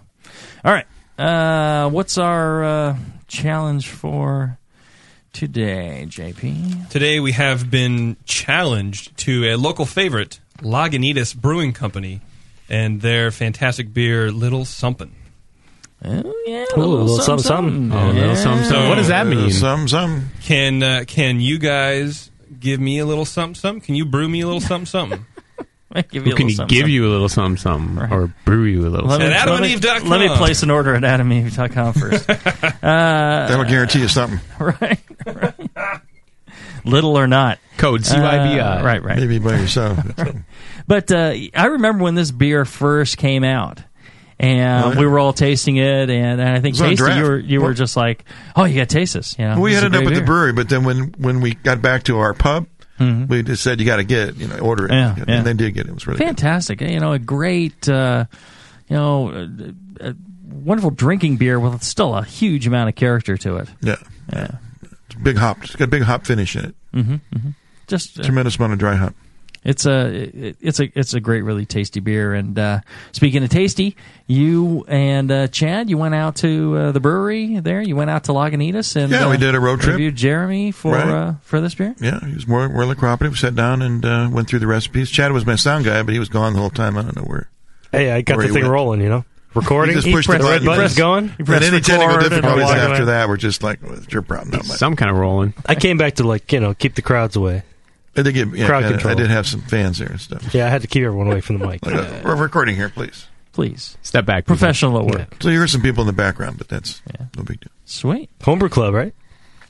all 0.64 0.72
right. 0.72 0.86
Uh, 1.18 1.90
what's 1.90 2.18
our 2.18 2.64
uh, 2.64 2.96
challenge 3.26 3.88
for 3.88 4.58
today, 5.34 6.06
JP? 6.08 6.88
Today 6.88 7.20
we 7.20 7.32
have 7.32 7.70
been 7.70 8.16
challenged 8.24 9.14
to 9.18 9.44
a 9.52 9.56
local 9.56 9.84
favorite, 9.84 10.40
Lagunitas 10.60 11.36
Brewing 11.36 11.72
Company, 11.72 12.22
and 12.68 13.02
their 13.02 13.30
fantastic 13.30 13.92
beer, 13.92 14.30
Little 14.30 14.64
Something. 14.64 15.14
Oh 16.04 16.42
yeah, 16.46 16.64
Ooh, 16.76 16.82
a 16.82 16.84
little 16.84 17.18
something, 17.18 17.44
something. 17.44 17.92
Oh, 17.92 18.10
little 18.10 18.36
something, 18.36 18.64
something. 18.64 18.88
What 18.88 18.96
does 18.96 19.08
that 19.08 19.26
mean? 19.26 19.50
Some, 19.50 19.88
some. 19.88 20.30
Can 20.42 20.82
uh, 20.82 21.04
can 21.06 21.40
you 21.40 21.58
guys 21.58 22.30
give 22.60 22.78
me 22.78 22.98
a 22.98 23.06
little 23.06 23.24
something 23.24 23.54
something? 23.54 23.80
Can 23.80 23.94
you 23.94 24.04
brew 24.04 24.28
me 24.28 24.42
a 24.42 24.46
little 24.46 24.60
something 24.60 24.86
something? 24.86 25.26
give 26.10 26.26
you 26.26 26.32
Who 26.32 26.32
a 26.32 26.36
can 26.36 26.46
little 26.48 26.66
give 26.66 26.78
something, 26.80 26.92
you 26.92 27.06
a 27.06 27.10
little 27.10 27.28
something, 27.28 27.56
something, 27.56 28.12
or 28.12 28.34
brew 28.44 28.64
you 28.64 28.86
a 28.86 28.90
little 28.90 29.06
Let 29.08 29.20
something? 29.20 29.30
me, 29.30 29.34
let, 29.52 29.62
me, 29.62 29.74
AdamandEve.com. 29.76 30.08
let 30.08 30.20
me 30.20 30.28
place 30.36 30.62
an 30.62 30.70
order 30.70 30.94
at 30.94 31.02
AdamandEve.com 31.02 31.92
first. 31.94 32.26
That'll 32.82 33.64
guarantee 33.64 34.00
you 34.00 34.08
something. 34.08 34.40
right, 34.58 34.98
right. 35.26 35.54
Little 36.84 37.18
or 37.18 37.26
not. 37.26 37.58
Code 37.78 38.02
CYBI. 38.02 38.80
Uh, 38.80 38.84
right, 38.84 39.02
right. 39.02 39.16
Maybe 39.18 39.38
by 39.38 39.52
yourself. 39.58 39.98
But 40.86 41.10
uh, 41.10 41.32
I 41.54 41.66
remember 41.66 42.04
when 42.04 42.14
this 42.14 42.30
beer 42.30 42.64
first 42.66 43.16
came 43.16 43.42
out, 43.42 43.82
and 44.38 44.84
Oh, 44.84 44.92
yeah. 44.92 44.98
we 45.00 45.06
were 45.06 45.18
all 45.18 45.32
tasting 45.32 45.76
it, 45.78 46.10
and, 46.10 46.40
and 46.40 46.42
I 46.42 46.60
think 46.60 46.76
It 46.76 46.80
was 46.80 46.80
on 46.82 46.88
tasty, 46.90 47.04
draft. 47.04 47.18
you 47.18 47.24
were 47.24 47.38
you 47.38 47.60
were 47.62 47.72
just 47.72 47.96
like, 47.96 48.24
oh, 48.54 48.64
you 48.64 48.74
got 48.76 48.90
to 48.90 48.94
taste 48.98 49.14
this. 49.14 49.34
You 49.38 49.46
know, 49.48 49.60
we 49.60 49.70
this 49.70 49.78
is 49.78 49.82
had 49.84 49.92
a 49.92 49.96
it 49.96 49.98
up 50.00 50.04
great 50.04 50.16
at 50.16 50.20
the 50.20 50.26
brewery, 50.26 50.52
but 50.52 50.68
then 50.68 50.84
when 50.84 51.14
when 51.18 51.40
we 51.40 51.54
got 51.54 51.80
back 51.80 52.02
to 52.04 52.18
our 52.18 52.34
pub, 52.34 52.66
we 52.98 53.42
just 53.42 53.62
said 53.62 53.80
you 53.80 53.86
got 53.86 53.96
to 53.96 54.04
get 54.04 54.30
it, 54.30 54.36
you 54.36 54.46
know, 54.48 54.58
order 54.58 54.86
it, 54.86 54.92
Yeah, 54.92 55.14
and 55.16 55.28
yeah. 55.28 55.42
they 55.42 55.54
did 55.54 55.74
get 55.74 55.86
it. 55.86 55.90
It 55.90 55.94
was 55.94 56.06
really 56.06 56.18
good. 56.18 56.26
fantastic. 56.26 56.80
You 56.80 57.00
know, 57.00 57.12
a 57.12 57.18
great, 57.18 57.88
uh, 57.88 58.26
you 58.88 58.96
know, 58.96 59.30
a, 60.00 60.10
a 60.10 60.14
wonderful 60.48 60.90
drinking 60.90 61.36
beer 61.38 61.58
with 61.58 61.82
still 61.82 62.14
a 62.14 62.22
huge 62.24 62.66
amount 62.66 62.88
of 62.88 62.94
character 62.94 63.36
to 63.38 63.56
it. 63.56 63.68
Yeah, 63.80 63.96
Yeah, 64.32 64.56
it's 65.06 65.14
big 65.16 65.36
hop. 65.36 65.62
It's 65.64 65.76
got 65.76 65.84
a 65.84 65.88
big 65.88 66.02
hop 66.02 66.24
finish 66.26 66.54
in 66.56 66.74
it. 66.94 67.20
just 67.86 68.18
uh, 68.18 68.22
Tremendous 68.22 68.56
amount 68.56 68.72
of 68.74 68.78
dry 68.78 68.94
hop. 68.94 69.14
It's 69.64 69.86
a 69.86 70.30
it's 70.60 70.78
a 70.78 70.90
it's 70.98 71.14
a 71.14 71.20
great, 71.20 71.40
really 71.42 71.64
tasty 71.64 72.00
beer. 72.00 72.34
And 72.34 72.58
uh, 72.58 72.80
speaking 73.12 73.42
of 73.42 73.48
tasty, 73.48 73.96
you 74.26 74.84
and 74.88 75.30
uh, 75.32 75.46
Chad, 75.48 75.88
you 75.88 75.96
went 75.96 76.14
out 76.14 76.36
to 76.36 76.76
uh, 76.76 76.92
the 76.92 77.00
brewery 77.00 77.60
there. 77.60 77.80
You 77.80 77.96
went 77.96 78.10
out 78.10 78.24
to 78.24 78.32
Lagunitas 78.32 78.94
and 78.96 79.10
Yeah, 79.10 79.28
we 79.30 79.36
uh, 79.36 79.38
did 79.38 79.54
a 79.54 79.60
road 79.60 79.80
trip. 79.80 79.90
Interviewed 79.94 80.16
Jeremy 80.16 80.70
for 80.70 80.92
Right. 80.92 81.08
uh, 81.08 81.32
for 81.42 81.62
this 81.62 81.74
beer. 81.74 81.94
Yeah, 81.98 82.20
he 82.26 82.34
was 82.34 82.46
more 82.46 82.68
more 82.68 82.94
cooperative. 82.94 83.32
We 83.32 83.38
sat 83.38 83.54
down 83.54 83.80
and 83.80 84.04
uh, 84.04 84.28
went 84.30 84.48
through 84.48 84.58
the 84.58 84.66
recipes. 84.66 85.10
Chad 85.10 85.32
was 85.32 85.46
my 85.46 85.56
sound 85.56 85.86
guy, 85.86 86.02
but 86.02 86.12
he 86.12 86.18
was 86.18 86.28
gone 86.28 86.52
the 86.52 86.58
whole 86.58 86.68
time. 86.70 86.98
I 86.98 87.02
don't 87.02 87.16
know 87.16 87.22
where. 87.22 87.48
Hey, 87.90 88.10
I 88.12 88.20
got 88.20 88.36
the 88.38 88.44
thing 88.48 88.54
went. 88.54 88.66
rolling, 88.68 89.00
you 89.00 89.08
know? 89.08 89.24
Recording. 89.54 89.94
He 89.94 90.02
just 90.02 90.12
pushed 90.14 90.28
the 90.28 90.34
red 90.34 90.42
button. 90.42 90.66
button's 90.66 90.94
Press- 90.94 90.96
going. 90.98 91.32
And 91.38 91.48
any 91.48 91.80
technical 91.80 92.18
difficulties 92.18 92.68
after 92.68 92.96
away. 92.96 93.04
that 93.04 93.28
were 93.28 93.36
just 93.36 93.62
like, 93.62 93.80
well, 93.82 93.94
it's 93.94 94.12
your 94.12 94.22
problem, 94.22 94.50
not 94.50 94.66
mine. 94.66 94.76
Some 94.76 94.96
kind 94.96 95.10
of 95.12 95.16
rolling. 95.16 95.54
I 95.64 95.76
came 95.76 95.96
back 95.96 96.16
to, 96.16 96.24
like, 96.24 96.52
you 96.52 96.58
know, 96.60 96.74
keep 96.74 96.96
the 96.96 97.02
crowds 97.02 97.36
away. 97.36 97.62
I 98.16 98.22
did, 98.22 98.32
get, 98.32 98.48
yeah, 98.54 98.66
Crowd 98.66 98.84
I- 98.84 98.90
control. 98.92 99.12
I 99.12 99.14
did 99.16 99.30
have 99.30 99.46
some 99.46 99.60
fans 99.62 99.98
there 99.98 100.08
and 100.08 100.20
stuff. 100.20 100.54
Yeah, 100.54 100.66
I 100.66 100.68
had 100.68 100.82
to 100.82 100.88
keep 100.88 101.02
everyone 101.04 101.26
away 101.26 101.40
from 101.40 101.58
the 101.58 101.66
mic. 101.66 101.84
Like, 101.84 101.94
uh, 101.96 102.20
we're 102.24 102.36
recording 102.36 102.76
here, 102.76 102.88
please. 102.88 103.26
Please, 103.52 103.96
Step 104.02 104.24
back. 104.26 104.44
people. 104.44 104.56
professional 104.56 104.98
at 104.98 105.06
work. 105.06 105.36
So 105.42 105.48
you 105.48 105.58
heard 105.60 105.70
some 105.70 105.80
people 105.82 106.02
in 106.02 106.06
the 106.08 106.12
background, 106.12 106.58
but 106.58 106.68
that's 106.68 107.00
Yeah. 107.18 107.26
no 107.36 107.42
big 107.44 107.60
deal. 107.60 107.70
Sweet. 107.84 108.28
Homebrew 108.42 108.68
Club, 108.68 108.94
right? 108.94 109.14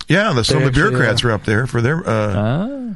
Yeah, 0.09 0.33
the 0.33 0.43
some 0.45 0.63
of 0.63 0.63
the 0.75 0.81
actually, 0.81 0.97
Beerocrats 0.99 1.23
were 1.25 1.31
up 1.33 1.45
there 1.45 1.67
for 1.67 1.81
their 1.83 1.99
uh, 2.07 2.35
Ah. 2.35 2.95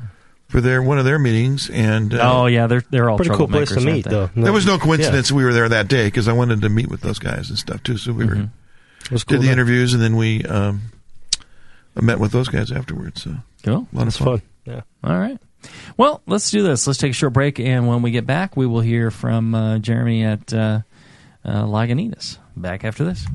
for 0.48 0.60
their 0.62 0.82
one 0.82 0.98
of 0.98 1.04
their 1.06 1.18
meetings, 1.18 1.68
and 1.70 2.12
uh, 2.14 2.20
oh 2.22 2.46
yeah, 2.46 2.66
they're 2.66 2.82
they're 2.90 3.08
all 3.10 3.16
Pretty 3.18 3.34
cool 3.34 3.48
place 3.48 3.70
troublemakers, 3.70 3.74
to 3.74 3.74
aren't 3.80 3.92
meet, 3.96 4.04
they? 4.04 4.10
though. 4.10 4.30
there 4.34 4.52
was 4.52 4.64
no 4.66 4.78
coincidence 4.78 5.30
we 5.32 5.44
were 5.44 5.52
there 5.52 5.68
that 5.68 5.88
day 5.88 6.06
because 6.06 6.26
I 6.28 6.32
wanted 6.32 6.60
to 6.62 6.68
meet 6.70 6.88
with 6.88 7.00
those 7.02 7.18
guys 7.18 7.48
and 7.50 7.58
stuff 7.58 7.82
too. 7.82 7.96
So 7.98 8.12
we 8.12 8.24
were 8.26 8.34
It 8.34 9.10
was 9.10 9.24
cool. 9.24 9.36
did 9.36 9.42
the 9.42 9.46
though. 9.46 9.52
interviews, 9.52 9.92
and 9.94 10.02
then 10.02 10.16
we 10.16 10.42
um, 10.44 10.82
met 12.00 12.18
with 12.18 12.32
those 12.32 12.48
guys 12.48 12.70
afterwards. 12.72 13.22
So 13.22 13.36
Cool. 13.62 13.86
a 13.92 13.96
lot 13.96 14.02
of 14.02 14.08
It's 14.08 14.16
fun. 14.18 14.26
fun. 14.38 14.42
Yeah. 14.68 14.82
All 15.02 15.18
right. 15.18 15.38
Well, 15.96 16.22
let's 16.26 16.50
do 16.50 16.62
this. 16.62 16.86
Let's 16.86 16.98
take 16.98 17.10
a 17.10 17.14
short 17.14 17.32
break, 17.32 17.58
and 17.58 17.88
when 17.88 18.02
we 18.02 18.10
get 18.10 18.26
back, 18.26 18.56
we 18.56 18.66
will 18.66 18.80
hear 18.80 19.10
from 19.10 19.54
uh, 19.54 19.78
Jeremy 19.78 20.24
at 20.24 20.52
uh, 20.52 20.80
uh, 21.44 21.64
Lagunitas. 21.64 22.38
Back 22.54 22.84
after 22.84 23.04
this. 23.04 23.26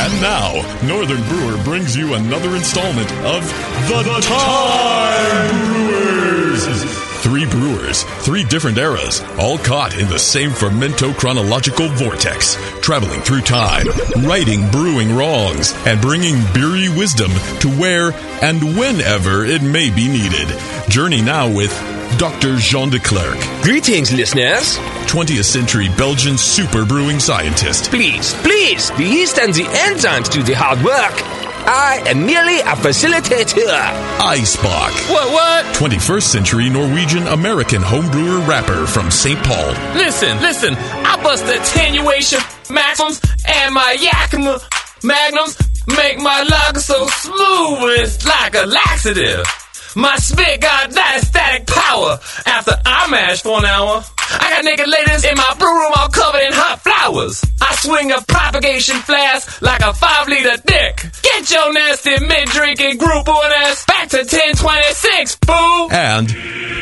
And 0.00 0.22
now, 0.22 0.52
Northern 0.86 1.22
Brewer 1.28 1.62
brings 1.64 1.96
you 1.96 2.14
another 2.14 2.56
installment 2.56 3.10
of 3.24 3.44
The, 3.88 4.20
Time 4.22 5.66
Brewers. 5.66 6.47
Three 6.58 7.46
brewers, 7.46 8.02
three 8.24 8.42
different 8.42 8.78
eras, 8.78 9.22
all 9.38 9.58
caught 9.58 9.96
in 9.98 10.08
the 10.08 10.18
same 10.18 10.50
fermento 10.50 11.16
chronological 11.16 11.88
vortex, 11.88 12.56
traveling 12.80 13.20
through 13.20 13.42
time, 13.42 13.86
righting 14.26 14.68
brewing 14.70 15.14
wrongs, 15.14 15.72
and 15.86 16.00
bringing 16.00 16.36
beery 16.52 16.88
wisdom 16.88 17.30
to 17.60 17.68
where 17.78 18.12
and 18.42 18.62
whenever 18.76 19.44
it 19.44 19.62
may 19.62 19.90
be 19.90 20.08
needed. 20.08 20.48
Journey 20.88 21.22
now 21.22 21.48
with 21.48 21.70
Dr. 22.18 22.56
Jean 22.56 22.90
De 22.90 22.98
Clerck, 22.98 23.38
Greetings, 23.62 24.12
listeners. 24.12 24.78
20th 25.06 25.44
century 25.44 25.88
Belgian 25.96 26.36
super 26.36 26.84
brewing 26.84 27.20
scientist. 27.20 27.90
Please, 27.90 28.34
please, 28.42 28.90
the 28.92 29.04
yeast 29.04 29.38
and 29.38 29.54
the 29.54 29.64
enzymes 29.64 30.28
do 30.30 30.42
the 30.42 30.54
hard 30.54 30.82
work. 30.82 31.47
I 31.70 32.02
am 32.06 32.24
merely 32.24 32.60
a 32.60 32.72
facilitator. 32.80 33.76
Icebach. 34.24 35.10
What, 35.12 35.30
what? 35.30 35.66
21st 35.76 36.22
century 36.22 36.70
Norwegian 36.70 37.26
American 37.26 37.82
homebrewer 37.82 38.48
rapper 38.48 38.86
from 38.86 39.10
St. 39.10 39.38
Paul. 39.44 39.72
Listen, 39.92 40.40
listen, 40.40 40.74
I 40.74 41.22
bust 41.22 41.44
attenuation 41.44 42.40
maxims 42.70 43.20
and 43.46 43.74
my 43.74 43.98
Yakima 44.00 44.60
magnums 45.04 45.58
make 45.88 46.18
my 46.18 46.42
lager 46.42 46.80
so 46.80 47.06
smooth 47.06 48.00
it's 48.00 48.24
like 48.24 48.54
a 48.54 48.64
laxative. 48.64 49.44
My 49.94 50.16
spit 50.16 50.62
got 50.62 50.90
that 50.90 51.20
static 51.22 51.66
power 51.66 52.18
after 52.46 52.80
I 52.86 53.10
mash 53.10 53.42
for 53.42 53.58
an 53.58 53.66
hour. 53.66 54.02
I 54.30 54.50
got 54.56 54.64
naked 54.64 54.88
ladies 54.88 55.24
in 55.24 55.36
my 55.36 55.54
brew 55.58 55.68
room 55.68 55.92
all 55.96 56.08
covered 56.08 56.40
in 56.44 56.52
hot 56.52 56.80
flowers. 56.80 57.44
I 57.78 57.80
swing 57.82 58.10
a 58.10 58.20
propagation 58.22 58.96
flask 58.96 59.62
like 59.62 59.82
a 59.82 59.92
five 59.92 60.26
liter 60.26 60.56
dick. 60.66 61.06
Get 61.22 61.48
your 61.48 61.72
nasty 61.72 62.18
mid 62.26 62.48
drinking 62.48 62.96
group 62.98 63.28
on 63.28 63.52
ass 63.52 63.84
back 63.86 64.08
to 64.08 64.16
1026, 64.16 65.36
boo! 65.36 65.88
And 65.92 66.26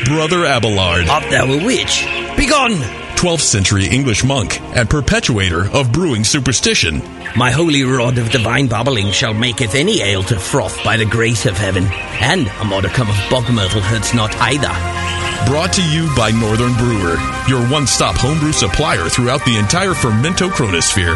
Brother 0.06 0.46
Abelard, 0.46 1.08
Up 1.08 1.22
thou 1.24 1.52
a 1.52 1.66
witch. 1.66 2.06
Begone! 2.38 2.80
12th 3.16 3.40
century 3.40 3.86
English 3.86 4.24
monk 4.24 4.58
and 4.74 4.88
perpetuator 4.88 5.68
of 5.70 5.92
brewing 5.92 6.24
superstition. 6.24 7.02
My 7.36 7.50
holy 7.50 7.82
rod 7.82 8.16
of 8.16 8.30
divine 8.30 8.66
babbling 8.66 9.10
shall 9.10 9.34
maketh 9.34 9.74
any 9.74 10.00
ale 10.00 10.22
to 10.22 10.38
froth 10.40 10.82
by 10.82 10.96
the 10.96 11.04
grace 11.04 11.44
of 11.44 11.58
heaven, 11.58 11.84
and 12.20 12.46
a 12.60 12.64
modicum 12.64 13.10
of 13.10 13.16
bog 13.28 13.52
myrtle 13.52 13.82
hurts 13.82 14.14
not 14.14 14.34
either. 14.36 15.25
Brought 15.46 15.72
to 15.74 15.88
you 15.88 16.12
by 16.16 16.32
Northern 16.32 16.74
Brewer, 16.74 17.16
your 17.48 17.64
one 17.68 17.86
stop 17.86 18.16
homebrew 18.16 18.52
supplier 18.52 19.08
throughout 19.08 19.44
the 19.44 19.56
entire 19.56 19.92
fermento 19.92 20.50
chronosphere. 20.50 21.14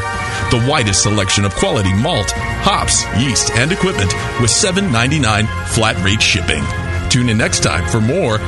The 0.51 0.65
widest 0.71 1.03
selection 1.03 1.45
of 1.45 1.55
quality 1.57 1.93
malt, 1.93 2.31
hops, 2.63 3.05
yeast, 3.19 3.51
and 3.51 3.73
equipment 3.73 4.15
with 4.41 4.51
$7.99 4.51 5.49
flat 5.69 6.03
rate 6.05 6.23
shipping. 6.23 6.63
Tune 7.11 7.29
in 7.29 7.39
next 7.39 7.65
time 7.65 7.87
for 7.89 8.01
more 8.01 8.39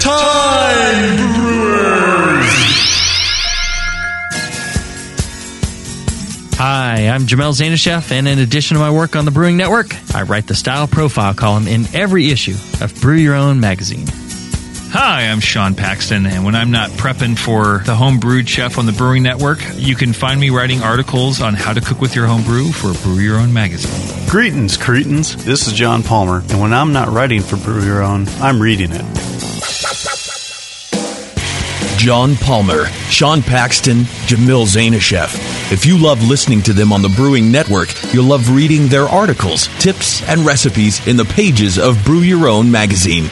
Time 0.00 1.16
Brewers! 1.34 2.80
Hi, 6.56 7.08
I'm 7.08 7.22
Jamil 7.22 7.52
Zainasheff, 7.52 8.12
and 8.12 8.28
in 8.28 8.38
addition 8.38 8.76
to 8.76 8.80
my 8.80 8.90
work 8.90 9.16
on 9.16 9.24
the 9.24 9.30
Brewing 9.30 9.56
Network, 9.56 9.94
I 10.14 10.22
write 10.22 10.46
the 10.46 10.54
style 10.54 10.86
profile 10.86 11.32
column 11.32 11.66
in 11.66 11.86
every 11.94 12.30
issue 12.30 12.56
of 12.82 12.94
Brew 13.00 13.16
Your 13.16 13.34
Own 13.34 13.60
magazine. 13.60 14.06
Hi, 14.92 15.28
I'm 15.28 15.38
Sean 15.38 15.76
Paxton, 15.76 16.26
and 16.26 16.44
when 16.44 16.56
I'm 16.56 16.72
not 16.72 16.90
prepping 16.90 17.38
for 17.38 17.78
the 17.86 17.94
home 17.94 18.18
brewed 18.18 18.48
chef 18.48 18.76
on 18.76 18.86
the 18.86 18.92
Brewing 18.92 19.22
Network, 19.22 19.60
you 19.76 19.94
can 19.94 20.12
find 20.12 20.40
me 20.40 20.50
writing 20.50 20.82
articles 20.82 21.40
on 21.40 21.54
how 21.54 21.72
to 21.72 21.80
cook 21.80 22.00
with 22.00 22.16
your 22.16 22.26
home 22.26 22.42
brew 22.42 22.72
for 22.72 22.92
Brew 23.04 23.20
Your 23.20 23.38
Own 23.38 23.52
magazine. 23.52 24.28
Greetings, 24.28 24.76
cretins. 24.76 25.44
This 25.44 25.68
is 25.68 25.74
John 25.74 26.02
Palmer, 26.02 26.38
and 26.38 26.60
when 26.60 26.72
I'm 26.72 26.92
not 26.92 27.06
writing 27.06 27.40
for 27.40 27.56
Brew 27.56 27.84
Your 27.84 28.02
Own, 28.02 28.26
I'm 28.40 28.60
reading 28.60 28.90
it. 28.90 29.04
John 31.96 32.34
Palmer, 32.34 32.86
Sean 33.10 33.42
Paxton, 33.42 33.98
Jamil 34.26 34.66
Zainasheff. 34.66 35.70
If 35.70 35.86
you 35.86 35.98
love 35.98 36.26
listening 36.28 36.62
to 36.62 36.72
them 36.72 36.92
on 36.92 37.02
the 37.02 37.10
Brewing 37.10 37.52
Network, 37.52 37.90
you'll 38.12 38.24
love 38.24 38.52
reading 38.52 38.88
their 38.88 39.06
articles, 39.06 39.68
tips, 39.78 40.28
and 40.28 40.40
recipes 40.40 41.06
in 41.06 41.16
the 41.16 41.26
pages 41.26 41.78
of 41.78 42.04
Brew 42.04 42.22
Your 42.22 42.48
Own 42.48 42.72
magazine. 42.72 43.30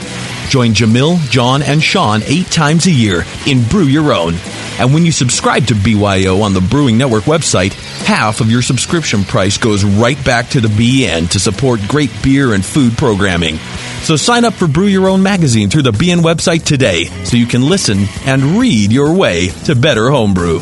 Join 0.49 0.73
Jamil, 0.73 1.19
John, 1.29 1.63
and 1.63 1.83
Sean 1.83 2.23
eight 2.25 2.47
times 2.47 2.87
a 2.87 2.91
year 2.91 3.25
in 3.47 3.63
Brew 3.65 3.85
Your 3.85 4.15
Own. 4.15 4.35
And 4.79 4.95
when 4.95 5.05
you 5.05 5.13
subscribe 5.13 5.67
to 5.67 5.75
BYO 5.75 6.41
on 6.41 6.55
the 6.55 6.63
Brewing 6.63 6.97
Network 6.97 7.25
website, 7.25 7.75
half 8.05 8.41
of 8.41 8.51
your 8.51 8.63
subscription 8.63 9.25
price 9.25 9.59
goes 9.59 9.85
right 9.85 10.23
back 10.25 10.49
to 10.51 10.61
the 10.61 10.69
BN 10.69 11.29
to 11.31 11.39
support 11.39 11.81
great 11.87 12.11
beer 12.23 12.55
and 12.55 12.65
food 12.65 12.97
programming. 12.97 13.57
So 14.03 14.17
sign 14.17 14.47
up 14.47 14.55
for 14.55 14.67
Brew 14.67 14.87
Your 14.87 15.09
Own 15.09 15.23
magazine 15.23 15.69
through 15.69 15.83
the 15.83 15.91
BN 15.91 16.21
website 16.21 16.65
today 16.65 17.05
so 17.25 17.37
you 17.37 17.47
can 17.47 17.69
listen 17.69 18.07
and 18.25 18.59
read 18.59 18.91
your 18.91 19.15
way 19.15 19.49
to 19.67 19.75
better 19.75 20.09
homebrew. 20.09 20.61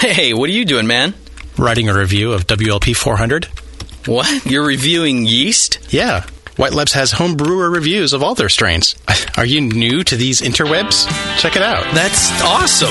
Hey, 0.00 0.34
what 0.34 0.48
are 0.48 0.52
you 0.52 0.64
doing, 0.64 0.88
man? 0.88 1.14
Writing 1.56 1.88
a 1.88 1.94
review 1.96 2.32
of 2.32 2.46
WLP 2.48 2.96
400. 2.96 3.44
What? 4.06 4.46
You're 4.46 4.64
reviewing 4.64 5.26
yeast? 5.26 5.92
Yeah. 5.92 6.24
White 6.58 6.74
Labs 6.74 6.92
has 6.94 7.12
home 7.12 7.36
brewer 7.36 7.70
reviews 7.70 8.12
of 8.12 8.20
all 8.20 8.34
their 8.34 8.48
strains. 8.48 8.96
Are 9.36 9.46
you 9.46 9.60
new 9.60 10.02
to 10.02 10.16
these 10.16 10.40
interwebs? 10.40 11.06
Check 11.38 11.54
it 11.54 11.62
out. 11.62 11.86
That's 11.94 12.34
awesome. 12.42 12.90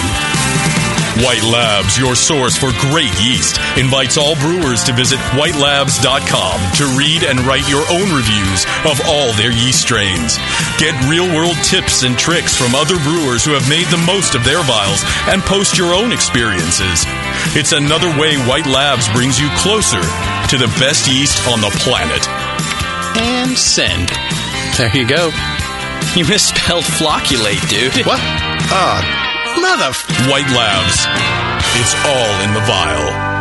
White 1.19 1.43
Labs, 1.43 1.99
your 1.99 2.15
source 2.15 2.55
for 2.55 2.71
great 2.79 3.11
yeast, 3.19 3.59
invites 3.75 4.15
all 4.15 4.39
brewers 4.39 4.85
to 4.85 4.93
visit 4.93 5.19
whitelabs.com 5.35 6.57
to 6.79 6.85
read 6.95 7.27
and 7.27 7.41
write 7.43 7.67
your 7.67 7.83
own 7.91 8.07
reviews 8.15 8.63
of 8.87 9.03
all 9.03 9.33
their 9.35 9.51
yeast 9.51 9.81
strains. 9.81 10.39
Get 10.79 10.95
real 11.11 11.27
world 11.35 11.59
tips 11.67 12.03
and 12.03 12.17
tricks 12.17 12.55
from 12.55 12.71
other 12.71 12.95
brewers 13.03 13.43
who 13.43 13.51
have 13.51 13.67
made 13.67 13.87
the 13.87 13.99
most 14.07 14.33
of 14.33 14.45
their 14.45 14.63
vials 14.63 15.03
and 15.27 15.43
post 15.43 15.77
your 15.77 15.91
own 15.91 16.13
experiences. 16.13 17.03
It's 17.51 17.73
another 17.73 18.07
way 18.15 18.39
White 18.47 18.67
Labs 18.67 19.11
brings 19.11 19.37
you 19.41 19.51
closer 19.59 19.99
to 19.99 20.55
the 20.55 20.71
best 20.79 21.11
yeast 21.11 21.45
on 21.51 21.59
the 21.59 21.73
planet. 21.83 22.23
And 23.47 23.57
send. 23.57 24.09
There 24.77 24.93
you 24.93 25.07
go. 25.07 25.31
You 26.17 26.25
misspelled 26.27 26.83
flocculate, 26.83 27.63
dude. 27.69 27.93
What? 28.05 28.19
Ah, 28.19 28.99
mother. 29.61 29.93
White 30.29 30.51
Labs. 30.51 31.07
It's 31.79 31.95
all 32.03 32.43
in 32.43 32.53
the 32.53 32.59
vial. 32.67 33.36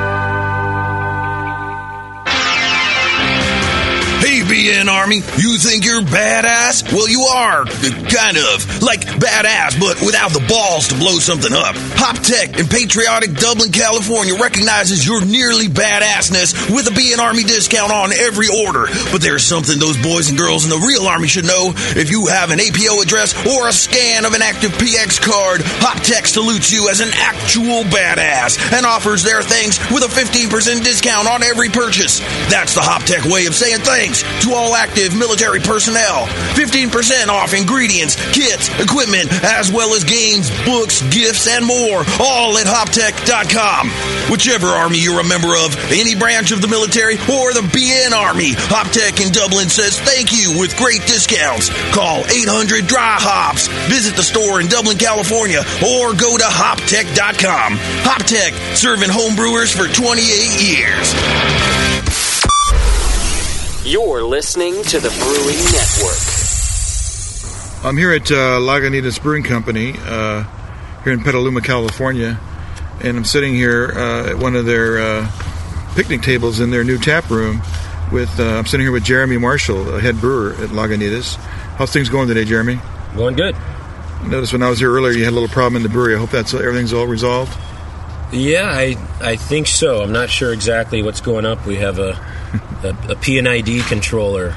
BN 4.47 4.87
Army, 4.87 5.17
you 5.43 5.59
think 5.59 5.85
you're 5.85 6.07
badass? 6.07 6.87
Well, 6.95 7.11
you 7.11 7.23
are, 7.35 7.67
kind 8.07 8.38
of. 8.38 8.62
Like 8.79 9.03
badass, 9.19 9.75
but 9.83 9.99
without 10.07 10.31
the 10.31 10.45
balls 10.47 10.87
to 10.88 10.95
blow 10.95 11.19
something 11.19 11.50
up. 11.50 11.75
Hop 11.99 12.15
Tech 12.23 12.55
in 12.55 12.71
patriotic 12.71 13.35
Dublin, 13.35 13.73
California 13.73 14.38
recognizes 14.38 15.03
your 15.03 15.25
nearly 15.25 15.67
badassness 15.67 16.55
with 16.71 16.87
a 16.87 16.95
BN 16.95 17.19
Army 17.19 17.43
discount 17.43 17.91
on 17.91 18.12
every 18.15 18.47
order. 18.47 18.87
But 19.11 19.19
there's 19.19 19.43
something 19.43 19.79
those 19.79 19.99
boys 19.99 20.31
and 20.31 20.38
girls 20.38 20.62
in 20.62 20.71
the 20.71 20.79
real 20.79 21.11
Army 21.11 21.26
should 21.26 21.47
know. 21.47 21.75
If 21.99 22.15
you 22.15 22.31
have 22.31 22.55
an 22.55 22.62
APO 22.62 23.03
address 23.03 23.35
or 23.50 23.67
a 23.67 23.75
scan 23.75 24.25
of 24.25 24.35
an 24.35 24.43
active 24.43 24.71
PX 24.79 25.19
card, 25.19 25.67
Hop 25.83 25.99
Tech 26.07 26.26
salutes 26.26 26.71
you 26.71 26.88
as 26.88 27.00
an 27.03 27.11
actual 27.19 27.83
badass 27.91 28.62
and 28.71 28.87
offers 28.87 29.26
their 29.26 29.43
things 29.43 29.83
with 29.91 30.07
a 30.07 30.12
15% 30.12 30.87
discount 30.87 31.26
on 31.26 31.43
every 31.43 31.69
purchase. 31.69 32.21
That's 32.47 32.79
the 32.79 32.87
Hop 32.87 33.03
Tech 33.03 33.26
way 33.26 33.47
of 33.47 33.55
saying 33.55 33.83
thanks 33.83 34.23
to 34.43 34.52
all 34.55 34.75
active 34.75 35.16
military 35.16 35.61
personnel. 35.61 36.26
15% 36.55 37.28
off 37.28 37.55
ingredients, 37.55 38.16
kits, 38.33 38.69
equipment, 38.81 39.33
as 39.45 39.71
well 39.71 39.95
as 39.95 40.05
games, 40.05 40.50
books, 40.64 41.02
gifts, 41.09 41.49
and 41.49 41.64
more, 41.64 42.05
all 42.21 42.59
at 42.59 42.66
hoptech.com. 42.66 43.88
Whichever 44.31 44.66
army 44.69 44.99
you're 44.99 45.21
a 45.21 45.25
member 45.25 45.55
of, 45.57 45.76
any 45.93 46.14
branch 46.14 46.52
of 46.52 46.61
the 46.61 46.69
military, 46.69 47.14
or 47.14 47.52
the 47.52 47.66
BN 47.73 48.12
Army, 48.12 48.52
Hoptech 48.69 49.25
in 49.25 49.33
Dublin 49.33 49.69
says 49.69 49.99
thank 50.00 50.33
you 50.33 50.59
with 50.59 50.76
great 50.76 51.02
discounts. 51.07 51.71
Call 51.93 52.25
800 52.26 52.87
Dry 52.87 53.16
Hops, 53.19 53.69
visit 53.88 54.16
the 54.16 54.23
store 54.23 54.61
in 54.61 54.69
Dublin, 54.69 54.99
California, 54.99 55.61
or 55.85 56.14
go 56.14 56.37
to 56.37 56.45
hoptech.com. 56.45 57.76
Hoptech, 58.05 58.52
serving 58.76 59.11
homebrewers 59.11 59.75
for 59.75 59.87
28 59.93 60.23
years. 60.61 61.75
You're 63.87 64.25
listening 64.25 64.83
to 64.83 64.99
the 64.99 65.11
Brewing 65.11 65.62
Network. 65.71 66.19
I'm 67.85 67.97
here 67.97 68.11
at 68.11 68.28
uh, 68.33 68.59
Lagunitas 68.59 69.23
Brewing 69.23 69.45
Company 69.45 69.95
uh, 70.00 70.43
here 71.05 71.12
in 71.12 71.21
Petaluma, 71.21 71.61
California, 71.61 72.37
and 73.05 73.16
I'm 73.16 73.25
sitting 73.25 73.55
here 73.55 73.93
uh, 73.95 74.31
at 74.31 74.38
one 74.38 74.57
of 74.57 74.66
their 74.66 74.99
uh, 74.99 75.31
picnic 75.95 76.23
tables 76.23 76.59
in 76.59 76.71
their 76.71 76.83
new 76.83 76.99
tap 76.99 77.31
room. 77.31 77.62
With 78.11 78.40
uh, 78.40 78.59
I'm 78.59 78.66
sitting 78.66 78.85
here 78.85 78.93
with 78.93 79.05
Jeremy 79.05 79.38
Marshall, 79.38 79.95
a 79.95 80.00
head 80.00 80.21
brewer 80.21 80.55
at 80.55 80.71
Lagunitas. 80.71 81.37
How's 81.76 81.93
things 81.93 82.09
going 82.09 82.26
today, 82.26 82.45
Jeremy? 82.45 82.81
Going 83.14 83.37
good. 83.37 83.55
I 83.55 84.26
noticed 84.26 84.52
when 84.52 84.64
I 84.64 84.69
was 84.69 84.81
here 84.81 84.93
earlier, 84.93 85.12
you 85.12 85.23
had 85.23 85.31
a 85.31 85.38
little 85.38 85.49
problem 85.49 85.76
in 85.76 85.85
the 85.85 85.88
brewery. 85.88 86.16
I 86.16 86.19
hope 86.19 86.31
that's 86.31 86.52
everything's 86.55 86.93
all 86.93 87.07
resolved. 87.07 87.57
Yeah, 88.33 88.69
I 88.69 88.97
I 89.21 89.37
think 89.37 89.69
so. 89.69 90.02
I'm 90.02 90.11
not 90.11 90.28
sure 90.28 90.52
exactly 90.52 91.02
what's 91.02 91.21
going 91.21 91.47
up. 91.47 91.64
We 91.64 91.76
have 91.76 92.00
a 92.00 92.14
a, 92.83 92.88
a 92.88 93.17
PNID 93.17 93.87
controller 93.88 94.55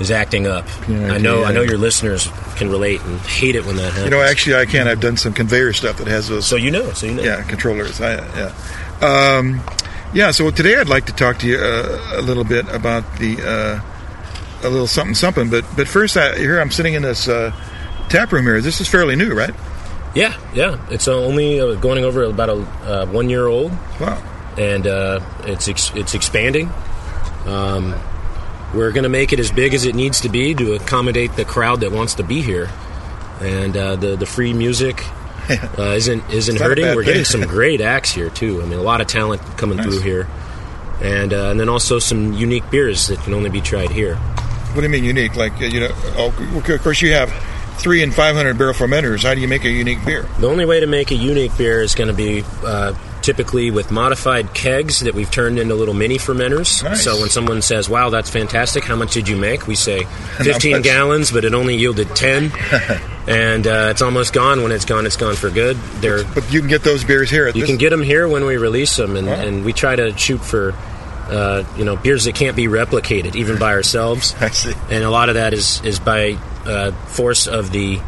is 0.00 0.10
acting 0.10 0.46
up. 0.46 0.66
I 0.88 1.18
know 1.18 1.44
I 1.44 1.52
know 1.52 1.62
your 1.62 1.78
listeners 1.78 2.28
can 2.56 2.70
relate 2.70 3.00
and 3.02 3.20
hate 3.20 3.54
it 3.56 3.64
when 3.64 3.76
that 3.76 3.92
happens. 3.92 4.04
You 4.04 4.10
know, 4.10 4.22
actually, 4.22 4.56
I 4.56 4.66
can. 4.66 4.88
I've 4.88 5.00
done 5.00 5.16
some 5.16 5.32
conveyor 5.32 5.72
stuff 5.72 5.98
that 5.98 6.06
has 6.06 6.28
those. 6.28 6.46
So 6.46 6.56
you 6.56 6.70
know, 6.70 6.92
so 6.92 7.06
you 7.06 7.14
know. 7.14 7.22
Yeah, 7.22 7.42
controllers. 7.42 8.00
I, 8.00 8.14
yeah, 8.14 8.54
um, 9.00 9.60
yeah. 10.14 10.30
So 10.30 10.50
today 10.50 10.76
I'd 10.76 10.88
like 10.88 11.06
to 11.06 11.12
talk 11.12 11.38
to 11.38 11.46
you 11.46 11.58
uh, 11.58 12.14
a 12.14 12.22
little 12.22 12.44
bit 12.44 12.68
about 12.68 13.18
the 13.18 13.36
uh, 13.42 14.66
a 14.66 14.68
little 14.68 14.86
something 14.86 15.14
something. 15.14 15.50
But 15.50 15.64
but 15.76 15.88
first, 15.88 16.16
I, 16.16 16.36
here 16.36 16.58
I'm 16.60 16.70
sitting 16.70 16.94
in 16.94 17.02
this 17.02 17.28
uh, 17.28 17.52
tap 18.08 18.32
room 18.32 18.44
here. 18.44 18.60
This 18.60 18.80
is 18.80 18.88
fairly 18.88 19.16
new, 19.16 19.34
right? 19.34 19.54
Yeah, 20.14 20.34
yeah. 20.54 20.78
It's 20.90 21.08
uh, 21.08 21.14
only 21.14 21.60
uh, 21.60 21.74
going 21.74 22.04
over 22.04 22.24
about 22.24 22.48
a 22.48 22.54
uh, 22.54 23.06
one 23.06 23.28
year 23.28 23.46
old. 23.46 23.70
Wow. 24.00 24.22
And 24.56 24.86
uh, 24.86 25.20
it's 25.44 25.68
ex- 25.68 25.92
it's 25.94 26.14
expanding. 26.14 26.70
Um, 27.46 27.94
we're 28.74 28.90
going 28.92 29.04
to 29.04 29.08
make 29.08 29.32
it 29.32 29.38
as 29.40 29.50
big 29.50 29.74
as 29.74 29.84
it 29.84 29.94
needs 29.94 30.20
to 30.22 30.28
be 30.28 30.54
to 30.54 30.74
accommodate 30.74 31.34
the 31.36 31.44
crowd 31.44 31.80
that 31.80 31.92
wants 31.92 32.14
to 32.14 32.22
be 32.22 32.42
here, 32.42 32.68
and 33.40 33.76
uh, 33.76 33.96
the 33.96 34.16
the 34.16 34.26
free 34.26 34.52
music 34.52 35.04
uh, 35.78 35.82
isn't 35.82 36.28
isn't 36.30 36.54
It's 36.56 36.60
not 36.60 36.66
a 36.66 36.68
hurting. 36.68 36.94
We're 36.96 37.04
getting 37.04 37.24
some 37.24 37.40
great 37.46 37.80
acts 37.80 38.10
here 38.10 38.30
too. 38.30 38.62
I 38.62 38.66
mean, 38.66 38.78
a 38.78 38.82
lot 38.82 39.00
of 39.00 39.06
talent 39.06 39.40
coming 39.56 39.76
Nice. 39.78 39.86
through 39.86 40.00
here, 40.00 40.28
and 41.00 41.32
uh, 41.32 41.50
and 41.50 41.60
then 41.60 41.68
also 41.68 41.98
some 41.98 42.32
unique 42.32 42.68
beers 42.70 43.06
that 43.08 43.20
can 43.20 43.32
only 43.34 43.50
be 43.50 43.60
tried 43.60 43.90
here. 43.90 44.16
What 44.16 44.80
do 44.80 44.82
you 44.82 44.88
mean 44.88 45.04
unique? 45.04 45.36
Like 45.36 45.52
uh, 45.62 45.66
you 45.66 45.80
know, 45.80 45.90
oh, 46.16 46.34
of 46.68 46.82
course 46.82 47.00
you 47.00 47.12
have 47.12 47.32
three 47.78 48.02
and 48.02 48.12
five 48.12 48.34
hundred 48.34 48.58
barrel 48.58 48.74
fermenters. 48.74 49.22
How 49.22 49.34
do 49.34 49.40
you 49.40 49.48
make 49.48 49.64
a 49.64 49.70
unique 49.70 50.04
beer? 50.04 50.28
The 50.40 50.48
only 50.48 50.64
way 50.66 50.80
to 50.80 50.86
make 50.86 51.12
a 51.12 51.16
unique 51.16 51.56
beer 51.56 51.80
is 51.80 51.94
going 51.94 52.08
to 52.08 52.14
be 52.14 52.42
uh, 52.64 52.92
typically 53.26 53.72
with 53.72 53.90
modified 53.90 54.54
kegs 54.54 55.00
that 55.00 55.12
we've 55.12 55.30
turned 55.32 55.58
into 55.58 55.74
little 55.74 55.94
mini 55.94 56.16
fermenters. 56.16 56.84
Nice. 56.84 57.02
So 57.02 57.20
when 57.20 57.28
someone 57.28 57.60
says, 57.60 57.88
"Wow, 57.88 58.08
that's 58.08 58.30
fantastic! 58.30 58.84
How 58.84 58.94
much 58.94 59.12
did 59.12 59.28
you 59.28 59.36
make?" 59.36 59.66
We 59.66 59.74
say, 59.74 60.02
How 60.38 60.44
15 60.44 60.82
gallons, 60.82 61.32
but 61.32 61.44
it 61.44 61.52
only 61.52 61.74
yielded 61.74 62.14
10." 62.14 62.52
and 63.26 63.66
uh, 63.66 63.88
it's 63.90 64.00
almost 64.00 64.32
gone. 64.32 64.62
When 64.62 64.70
it's 64.70 64.84
gone, 64.84 65.06
it's 65.06 65.16
gone 65.16 65.34
for 65.34 65.50
good. 65.50 65.76
They're 66.00 66.22
But 66.22 66.52
you 66.52 66.60
can 66.60 66.68
get 66.68 66.84
those 66.84 67.02
beers 67.02 67.28
here. 67.28 67.48
At 67.48 67.56
you 67.56 67.66
can 67.66 67.78
get 67.78 67.90
them 67.90 68.02
here 68.02 68.28
when 68.28 68.46
we 68.46 68.56
release 68.58 68.96
them, 68.96 69.16
and, 69.16 69.28
and 69.28 69.64
we 69.64 69.72
try 69.72 69.96
to 69.96 70.16
shoot 70.16 70.38
for 70.38 70.72
uh, 71.28 71.64
you 71.76 71.84
know 71.84 71.96
beers 71.96 72.24
that 72.24 72.36
can't 72.36 72.54
be 72.54 72.68
replicated 72.68 73.34
even 73.34 73.58
by 73.58 73.72
ourselves. 73.72 74.36
I 74.40 74.50
see. 74.50 74.72
And 74.88 75.02
a 75.02 75.10
lot 75.10 75.30
of 75.30 75.34
that 75.34 75.52
is 75.52 75.84
is 75.84 75.98
by 75.98 76.38
uh, 76.64 76.92
force 76.92 77.48
of 77.48 77.72
the 77.72 77.98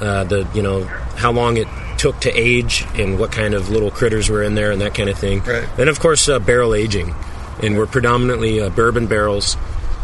uh, 0.00 0.24
the 0.24 0.48
you 0.52 0.62
know 0.62 0.82
how 1.14 1.30
long 1.30 1.58
it 1.58 1.68
took 2.04 2.20
to 2.20 2.30
age 2.30 2.84
and 3.00 3.18
what 3.18 3.32
kind 3.32 3.54
of 3.54 3.70
little 3.70 3.90
critters 3.90 4.28
were 4.28 4.42
in 4.42 4.54
there 4.54 4.70
and 4.70 4.80
that 4.80 4.94
kind 4.94 5.08
of 5.08 5.18
thing. 5.18 5.40
Right. 5.40 5.66
And 5.78 5.88
of 5.88 5.98
course 5.98 6.28
uh, 6.28 6.38
barrel 6.38 6.74
aging, 6.74 7.14
and 7.62 7.78
we're 7.78 7.86
predominantly 7.86 8.60
uh, 8.60 8.68
bourbon 8.68 9.06
barrels. 9.06 9.56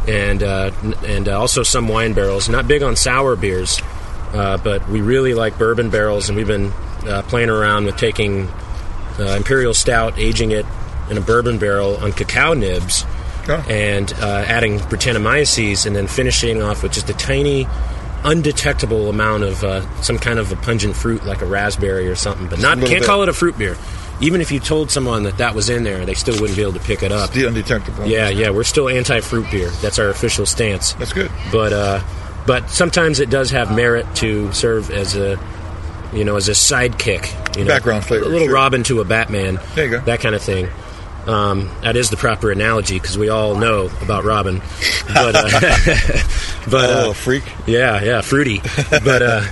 And 0.08 0.42
uh, 0.42 0.70
and 1.04 1.28
uh, 1.28 1.38
also 1.38 1.62
some 1.62 1.86
wine 1.86 2.14
barrels. 2.14 2.48
Not 2.48 2.66
big 2.66 2.82
on 2.82 2.96
sour 2.96 3.36
beers, 3.36 3.82
uh, 4.32 4.56
but 4.56 4.88
we 4.88 5.02
really 5.02 5.34
like 5.34 5.58
bourbon 5.58 5.90
barrels, 5.90 6.30
and 6.30 6.36
we've 6.38 6.46
been 6.46 6.72
uh, 7.06 7.22
playing 7.28 7.50
around 7.50 7.84
with 7.84 7.98
taking 7.98 8.48
uh, 9.18 9.36
imperial 9.36 9.74
stout, 9.74 10.18
aging 10.18 10.52
it 10.52 10.64
in 11.10 11.18
a 11.18 11.20
bourbon 11.20 11.58
barrel 11.58 11.98
on 11.98 12.12
cacao 12.12 12.54
nibs, 12.54 13.04
and 13.68 14.10
uh, 14.14 14.44
adding 14.48 14.78
Brettanomyces, 14.88 15.84
and 15.84 15.94
then 15.94 16.06
finishing 16.06 16.62
off 16.62 16.82
with 16.82 16.92
just 16.92 17.10
a 17.10 17.14
tiny, 17.14 17.66
undetectable 18.24 19.08
amount 19.08 19.44
of 19.44 19.64
uh, 19.64 20.02
some 20.02 20.18
kind 20.18 20.38
of 20.38 20.52
a 20.52 20.56
pungent 20.56 20.96
fruit, 20.96 21.24
like 21.24 21.42
a 21.42 21.46
raspberry 21.46 22.08
or 22.08 22.14
something. 22.14 22.48
But 22.48 22.60
not 22.60 22.78
can't 22.78 22.90
bit. 22.90 23.04
call 23.04 23.22
it 23.22 23.28
a 23.28 23.32
fruit 23.32 23.56
beer. 23.58 23.76
Even 24.20 24.42
if 24.42 24.52
you 24.52 24.60
told 24.60 24.90
someone 24.90 25.22
that 25.22 25.38
that 25.38 25.54
was 25.54 25.70
in 25.70 25.82
there, 25.82 26.04
they 26.04 26.12
still 26.14 26.38
wouldn't 26.40 26.56
be 26.56 26.62
able 26.62 26.74
to 26.74 26.80
pick 26.80 27.02
it 27.02 27.10
up. 27.10 27.30
The 27.30 27.46
undetectable. 27.46 28.06
Yeah, 28.06 28.28
yeah, 28.28 28.50
we're 28.50 28.64
still 28.64 28.88
anti-fruit 28.88 29.50
beer. 29.50 29.70
That's 29.80 29.98
our 29.98 30.10
official 30.10 30.44
stance. 30.44 30.92
That's 30.94 31.14
good. 31.14 31.30
But 31.50 31.72
uh, 31.72 32.02
but 32.46 32.68
sometimes 32.68 33.20
it 33.20 33.30
does 33.30 33.50
have 33.50 33.74
merit 33.74 34.06
to 34.16 34.52
serve 34.52 34.90
as 34.90 35.16
a 35.16 35.38
you 36.12 36.24
know 36.24 36.36
as 36.36 36.48
a 36.48 36.52
sidekick. 36.52 37.56
You 37.56 37.64
know, 37.64 37.70
Background 37.70 38.04
flavor, 38.04 38.26
a 38.26 38.28
little 38.28 38.48
sure. 38.48 38.54
Robin 38.54 38.82
to 38.84 39.00
a 39.00 39.04
Batman. 39.04 39.58
There 39.74 39.86
you 39.86 39.90
go. 39.92 40.00
That 40.00 40.20
kind 40.20 40.34
of 40.34 40.42
thing. 40.42 40.68
Um, 41.26 41.70
that 41.82 41.96
is 41.96 42.08
the 42.10 42.16
proper 42.16 42.50
analogy 42.50 42.98
because 42.98 43.18
we 43.18 43.28
all 43.28 43.54
know 43.54 43.90
about 44.02 44.24
Robin. 44.24 44.60
But 45.06 45.34
uh, 45.36 45.60
but 46.70 46.90
Oh, 46.90 47.10
uh, 47.10 47.12
freak. 47.12 47.44
Yeah, 47.66 48.02
yeah, 48.02 48.20
fruity. 48.22 48.60
But 48.90 49.22
uh, 49.22 49.42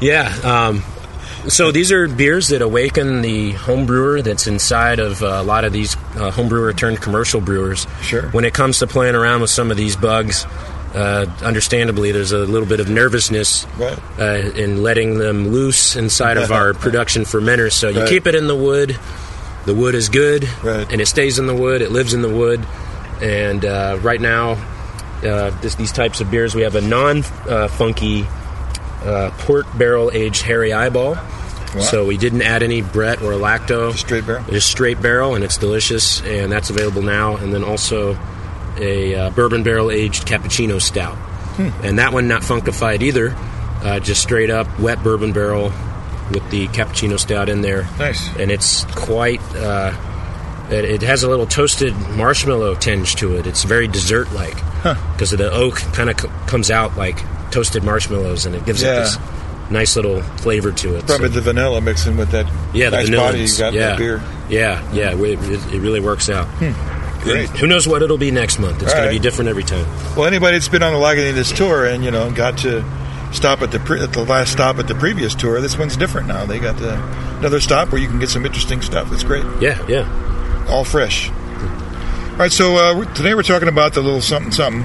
yeah. 0.00 0.34
Um, 0.42 0.82
so 1.48 1.72
these 1.72 1.90
are 1.92 2.06
beers 2.08 2.48
that 2.48 2.62
awaken 2.62 3.22
the 3.22 3.52
home 3.52 3.86
brewer 3.86 4.22
that's 4.22 4.46
inside 4.46 4.98
of 4.98 5.22
uh, 5.22 5.26
a 5.26 5.42
lot 5.42 5.64
of 5.64 5.72
these 5.72 5.96
uh, 6.16 6.30
home 6.30 6.48
brewer 6.48 6.72
turned 6.72 7.00
commercial 7.00 7.40
brewers. 7.40 7.86
Sure. 8.02 8.28
When 8.30 8.44
it 8.44 8.52
comes 8.54 8.78
to 8.80 8.86
playing 8.86 9.14
around 9.14 9.40
with 9.40 9.50
some 9.50 9.70
of 9.70 9.76
these 9.76 9.96
bugs, 9.96 10.44
uh, 10.94 11.26
understandably, 11.42 12.12
there's 12.12 12.32
a 12.32 12.38
little 12.40 12.68
bit 12.68 12.80
of 12.80 12.88
nervousness 12.90 13.66
Right. 13.78 13.98
uh, 14.18 14.50
in 14.54 14.82
letting 14.82 15.18
them 15.18 15.48
loose 15.48 15.96
inside 15.96 16.36
of 16.36 16.50
our 16.52 16.74
production 16.74 17.22
fermenters. 17.22 17.72
So 17.72 17.88
you 17.88 18.00
Right. 18.00 18.08
keep 18.08 18.26
it 18.26 18.34
in 18.34 18.46
the 18.46 18.56
wood. 18.56 18.98
The 19.66 19.74
wood 19.74 19.94
is 19.94 20.08
good, 20.08 20.48
Right. 20.64 20.90
and 20.90 21.00
it 21.00 21.06
stays 21.06 21.38
in 21.38 21.46
the 21.46 21.54
wood. 21.54 21.82
It 21.82 21.90
lives 21.92 22.14
in 22.14 22.22
the 22.22 22.28
wood. 22.28 22.64
And 23.22 23.64
uh, 23.64 23.98
right 24.00 24.20
now, 24.20 24.52
uh, 25.22 25.50
this, 25.60 25.74
these 25.74 25.92
types 25.92 26.20
of 26.20 26.30
beers. 26.30 26.54
We 26.54 26.62
have 26.62 26.76
a 26.76 26.80
non-funky 26.80 28.24
uh, 29.04 29.30
port 29.38 29.66
barrel 29.76 30.10
aged 30.12 30.42
hairy 30.42 30.72
Eyeball. 30.72 31.14
Wow. 31.14 31.80
So 31.82 32.04
we 32.06 32.16
didn't 32.16 32.42
add 32.42 32.62
any 32.62 32.80
Brett 32.82 33.22
or 33.22 33.32
lacto. 33.32 33.92
Just 33.92 34.04
straight 34.06 34.26
barrel. 34.26 34.44
Just 34.50 34.70
straight 34.70 35.00
barrel, 35.00 35.34
and 35.34 35.44
it's 35.44 35.56
delicious, 35.58 36.20
and 36.22 36.50
that's 36.50 36.70
available 36.70 37.02
now. 37.02 37.36
And 37.36 37.52
then 37.52 37.62
also 37.62 38.18
a 38.78 39.14
uh, 39.14 39.30
bourbon 39.30 39.62
barrel 39.62 39.90
aged 39.90 40.26
cappuccino 40.26 40.80
stout, 40.80 41.16
Hmm. 41.16 41.68
and 41.84 41.98
that 41.98 42.12
one 42.12 42.26
not 42.28 42.42
funkified 42.42 43.02
either. 43.02 43.36
Uh, 43.82 44.00
just 44.00 44.22
straight 44.22 44.50
up 44.50 44.66
wet 44.80 45.02
bourbon 45.02 45.32
barrel 45.32 45.70
with 46.30 46.48
the 46.50 46.68
cappuccino 46.68 47.18
stout 47.18 47.48
in 47.48 47.60
there. 47.60 47.88
Nice. 47.98 48.28
And 48.36 48.50
it's 48.50 48.84
quite. 48.94 49.40
Uh, 49.54 49.92
it, 50.70 50.84
it 50.84 51.02
has 51.02 51.22
a 51.24 51.28
little 51.28 51.46
toasted 51.46 51.94
marshmallow 52.16 52.76
tinge 52.76 53.16
to 53.16 53.36
it. 53.36 53.46
It's 53.46 53.64
very 53.64 53.88
dessert 53.88 54.30
like 54.32 54.54
because 55.14 55.32
of 55.32 55.38
the 55.38 55.50
oak 55.50 55.76
kind 55.94 56.08
of 56.10 56.20
c- 56.20 56.28
comes 56.46 56.70
out 56.70 56.96
like 56.96 57.18
toasted 57.50 57.82
marshmallows, 57.82 58.46
and 58.46 58.54
it 58.54 58.64
gives 58.64 58.82
Yeah. 58.82 58.92
it 58.92 59.00
this 59.00 59.18
nice 59.70 59.96
little 59.96 60.22
flavor 60.22 60.70
to 60.72 60.96
it. 60.96 61.06
Probably 61.06 61.28
So- 61.28 61.34
the 61.34 61.40
vanilla 61.40 61.80
mixing 61.80 62.16
with 62.16 62.30
that 62.30 62.46
yeah, 62.72 62.90
the 62.90 62.96
nice 62.98 63.06
vanilla 63.06 63.28
body 63.32 63.40
you 63.40 63.58
got 63.58 63.68
in 63.68 63.74
yeah, 63.74 63.86
that 63.88 63.98
beer. 63.98 64.22
Yeah, 64.48 64.92
yeah, 64.92 65.14
it, 65.14 65.74
it, 65.74 65.80
really 65.80 66.00
works 66.00 66.28
out. 66.30 66.48
Great. 66.58 67.48
And 67.50 67.58
who 67.58 67.66
knows 67.66 67.86
what 67.86 68.02
it'll 68.02 68.16
be 68.18 68.30
next 68.30 68.58
month? 68.58 68.82
It's 68.82 68.92
All 68.92 68.96
going 68.98 69.08
right. 69.08 69.14
to 69.14 69.20
be 69.20 69.22
different 69.22 69.48
every 69.50 69.62
time. 69.62 69.86
Well, 70.16 70.26
anybody 70.26 70.56
that's 70.56 70.68
been 70.68 70.82
on 70.82 70.92
the 70.92 70.98
Lagunitas 70.98 71.54
tour 71.54 71.84
and 71.84 72.02
you 72.04 72.10
know 72.10 72.30
got 72.30 72.58
to 72.58 72.82
stop 73.32 73.62
at 73.62 73.70
the 73.70 73.78
pre- 73.80 74.00
at 74.02 74.12
the 74.12 74.24
last 74.24 74.52
stop 74.52 74.78
at 74.78 74.88
the 74.88 74.94
previous 74.94 75.34
tour, 75.34 75.60
this 75.60 75.78
one's 75.78 75.96
different 75.96 76.28
now. 76.28 76.44
They 76.46 76.58
got 76.58 76.80
uh, 76.82 77.00
another 77.38 77.60
stop 77.60 77.92
where 77.92 78.00
you 78.00 78.08
can 78.08 78.18
get 78.18 78.28
some 78.28 78.44
interesting 78.46 78.82
stuff. 78.82 79.12
It's 79.12 79.24
great. 79.24 79.44
Yeah, 79.60 79.84
yeah. 79.88 80.66
All 80.68 80.84
fresh. 80.84 81.30
All 81.30 82.36
right, 82.46 82.52
so 82.52 82.76
uh, 82.76 83.14
today 83.14 83.34
we're 83.34 83.42
talking 83.42 83.68
about 83.68 83.92
the 83.94 84.00
little 84.00 84.20
something 84.22 84.50
something, 84.52 84.82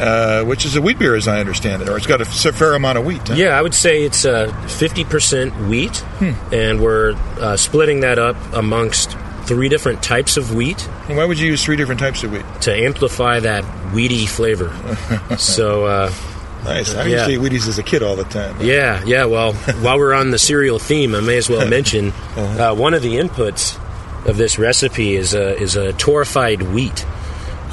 uh, 0.00 0.44
which 0.44 0.64
is 0.64 0.76
a 0.76 0.80
wheat 0.82 0.98
beer, 0.98 1.16
as 1.16 1.26
I 1.26 1.40
understand 1.40 1.82
it, 1.82 1.88
or 1.88 1.96
it's 1.96 2.06
got 2.06 2.20
a 2.20 2.24
fair 2.24 2.74
amount 2.74 2.98
of 2.98 3.04
wheat. 3.04 3.26
Huh? 3.26 3.34
Yeah, 3.34 3.58
I 3.58 3.62
would 3.62 3.74
say 3.74 4.04
it's 4.04 4.24
uh, 4.24 4.46
50% 4.66 5.68
wheat, 5.68 5.96
Hmm. 6.20 6.32
and 6.54 6.80
we're 6.80 7.14
uh, 7.40 7.56
splitting 7.56 8.00
that 8.00 8.18
up 8.20 8.36
amongst 8.52 9.16
three 9.46 9.68
different 9.68 10.02
types 10.02 10.36
of 10.36 10.54
wheat. 10.54 10.86
And 11.08 11.16
why 11.16 11.24
would 11.24 11.38
you 11.40 11.48
use 11.48 11.64
three 11.64 11.76
different 11.76 12.00
types 12.00 12.22
of 12.22 12.30
wheat? 12.32 12.44
To 12.62 12.72
amplify 12.72 13.40
that 13.40 13.64
weedy 13.92 14.26
flavor. 14.26 14.70
so, 15.38 15.86
uh, 15.86 16.12
nice. 16.64 16.94
I 16.94 17.04
yeah. 17.04 17.16
used 17.16 17.24
to 17.26 17.32
eat 17.32 17.40
Wheaties 17.40 17.68
as 17.68 17.78
a 17.78 17.82
kid 17.82 18.02
all 18.02 18.16
the 18.16 18.24
time. 18.24 18.60
Yeah, 18.60 19.02
yeah. 19.04 19.24
Well, 19.24 19.52
while 19.80 19.98
we're 19.98 20.14
on 20.14 20.30
the 20.30 20.38
cereal 20.38 20.78
theme, 20.78 21.14
I 21.14 21.20
may 21.20 21.36
as 21.36 21.48
well 21.48 21.66
mention 21.68 22.12
uh, 22.36 22.74
one 22.74 22.94
of 22.94 23.02
the 23.02 23.14
inputs 23.14 23.78
of 24.26 24.36
this 24.36 24.58
recipe 24.58 25.14
is 25.14 25.34
a 25.34 25.56
is 25.56 25.76
a 25.76 25.92
torrefied 25.94 26.72
wheat, 26.72 27.06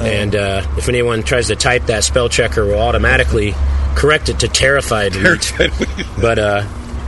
and 0.00 0.34
uh, 0.34 0.66
if 0.76 0.88
anyone 0.88 1.22
tries 1.22 1.48
to 1.48 1.56
type 1.56 1.86
that, 1.86 2.04
spell 2.04 2.28
checker 2.28 2.64
will 2.64 2.78
automatically 2.78 3.54
correct 3.94 4.28
it 4.28 4.40
to 4.40 4.48
terrified 4.48 5.14
wheat. 5.14 5.52
but 6.20 6.38
uh, 6.38 6.42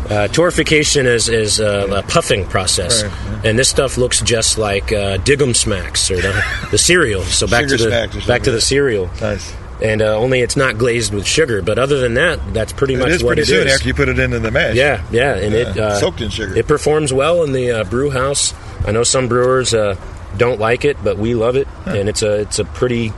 uh, 0.08 0.28
torrefication 0.28 1.04
is 1.04 1.28
is 1.28 1.60
uh, 1.60 1.86
a 1.90 2.02
puffing 2.02 2.46
process, 2.46 3.04
Right, 3.04 3.44
and 3.44 3.58
this 3.58 3.68
stuff 3.68 3.98
looks 3.98 4.20
just 4.20 4.58
like 4.58 4.92
uh, 4.92 5.18
Diggum 5.18 5.54
Smacks 5.54 6.10
or 6.10 6.16
the, 6.16 6.44
the 6.70 6.78
cereal. 6.78 7.22
So 7.22 7.46
back 7.46 7.68
Sugar 7.68 7.76
to 7.76 7.84
the 7.84 8.24
back 8.26 8.42
to 8.44 8.50
the 8.50 8.60
cereal. 8.60 9.10
Nice. 9.20 9.54
And 9.82 10.02
uh, 10.02 10.16
only 10.18 10.40
it's 10.40 10.56
not 10.56 10.76
glazed 10.76 11.14
with 11.14 11.24
sugar, 11.26 11.62
but 11.62 11.78
other 11.78 11.98
than 12.00 12.14
that, 12.14 12.40
that's 12.52 12.72
pretty 12.72 12.94
It 12.94 12.98
much 12.98 13.10
is 13.10 13.22
what 13.22 13.36
pretty 13.36 13.42
it 13.42 13.46
soon 13.46 13.66
is. 13.68 13.74
after 13.74 13.86
you 13.86 13.94
put 13.94 14.08
it 14.08 14.18
into 14.18 14.40
the 14.40 14.50
mash. 14.50 14.74
Yeah, 14.74 15.04
yeah, 15.12 15.36
and 15.36 15.54
it 15.54 15.78
uh, 15.78 16.00
soaked 16.00 16.20
in 16.20 16.30
sugar. 16.30 16.56
It 16.56 16.66
performs 16.66 17.12
well 17.12 17.44
in 17.44 17.52
the 17.52 17.70
uh, 17.70 17.84
brew 17.84 18.10
house. 18.10 18.54
I 18.86 18.90
know 18.90 19.04
some 19.04 19.28
brewers 19.28 19.74
uh, 19.74 19.94
don't 20.36 20.58
like 20.58 20.84
it, 20.84 20.96
but 21.04 21.16
we 21.16 21.34
love 21.34 21.54
it, 21.54 21.68
and 21.86 22.08
it's 22.08 22.22
a 22.22 22.40
it's 22.40 22.58
a 22.58 22.64
pretty 22.64 23.12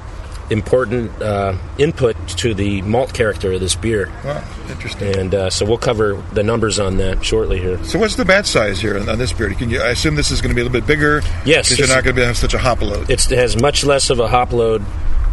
important 0.51 1.23
uh, 1.23 1.57
input 1.79 2.16
to 2.29 2.53
the 2.55 2.83
malt 2.83 3.14
character 3.14 3.53
of 3.53 3.61
this 3.61 3.75
beer. 3.77 4.11
Wow, 4.25 4.44
interesting. 4.68 5.16
And 5.16 5.35
uh, 5.35 5.51
so 5.51 5.64
we'll 5.64 5.79
cover 5.79 6.23
the 6.33 6.42
numbers 6.42 6.79
on 6.79 6.96
that 6.99 7.25
shortly 7.25 7.61
here. 7.61 7.83
So 7.85 7.99
what's 7.99 8.16
the 8.16 8.25
batch 8.25 8.46
size 8.46 8.81
here 8.81 8.99
on 8.99 9.09
on 9.09 9.16
this 9.18 9.33
beer? 9.33 9.55
Can 9.55 9.70
you? 9.70 9.81
I 9.81 9.90
assume 9.90 10.14
this 10.14 10.31
is 10.31 10.40
going 10.42 10.51
to 10.51 10.55
be 10.55 10.61
a 10.61 10.64
little 10.64 10.79
bit 10.79 10.87
bigger. 10.87 11.23
Yes, 11.46 11.70
because 11.70 11.79
you're 11.79 11.88
not 11.88 12.05
going 12.05 12.16
to 12.16 12.27
have 12.27 12.37
such 12.37 12.53
a 12.53 12.59
hop 12.59 12.83
load. 12.83 13.09
It's, 13.11 13.31
it 13.33 13.38
has 13.38 13.57
much 13.61 13.83
less 13.85 14.11
of 14.11 14.18
a 14.18 14.29
hop 14.29 14.53
load 14.53 14.85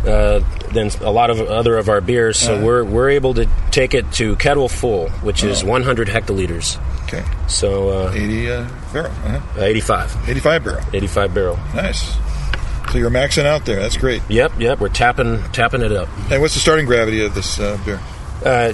uh, 0.05 0.39
than 0.73 0.89
a 1.01 1.12
lot 1.12 1.29
of 1.29 1.39
other 1.41 1.77
of 1.77 1.89
our 1.89 2.01
beers, 2.01 2.38
so 2.39 2.55
Uh-huh. 2.55 2.65
we're 2.65 2.83
we're 2.83 3.10
able 3.10 3.33
to 3.36 3.47
take 3.71 3.93
it 3.93 4.12
to 4.13 4.36
kettle 4.38 4.67
full, 4.69 5.10
which 5.23 5.43
is 5.43 5.63
Oh. 5.63 5.67
100 5.67 6.07
hectoliters. 6.07 6.77
Okay. 7.05 7.23
So 7.47 7.89
uh, 8.07 8.12
80 8.13 8.51
uh, 8.51 8.67
barrel. 8.93 9.12
Uh-huh. 9.12 9.62
85. 9.63 10.29
85 10.29 10.63
barrel. 10.63 10.83
85 10.93 11.33
barrel. 11.33 11.60
Nice. 11.73 12.03
So 12.91 12.97
you're 12.97 13.10
maxing 13.10 13.45
out 13.45 13.65
there. 13.65 13.79
That's 13.81 13.97
great. 13.97 14.21
Yep, 14.29 14.60
yep. 14.60 14.79
We're 14.79 14.89
tapping 14.89 15.41
tapping 15.51 15.81
it 15.81 15.91
up. 15.91 16.07
And 16.31 16.41
what's 16.41 16.53
the 16.53 16.60
starting 16.62 16.86
gravity 16.86 17.23
of 17.25 17.33
this 17.36 17.60
uh, 17.60 17.77
beer? 17.86 17.99
Uh, 18.45 18.73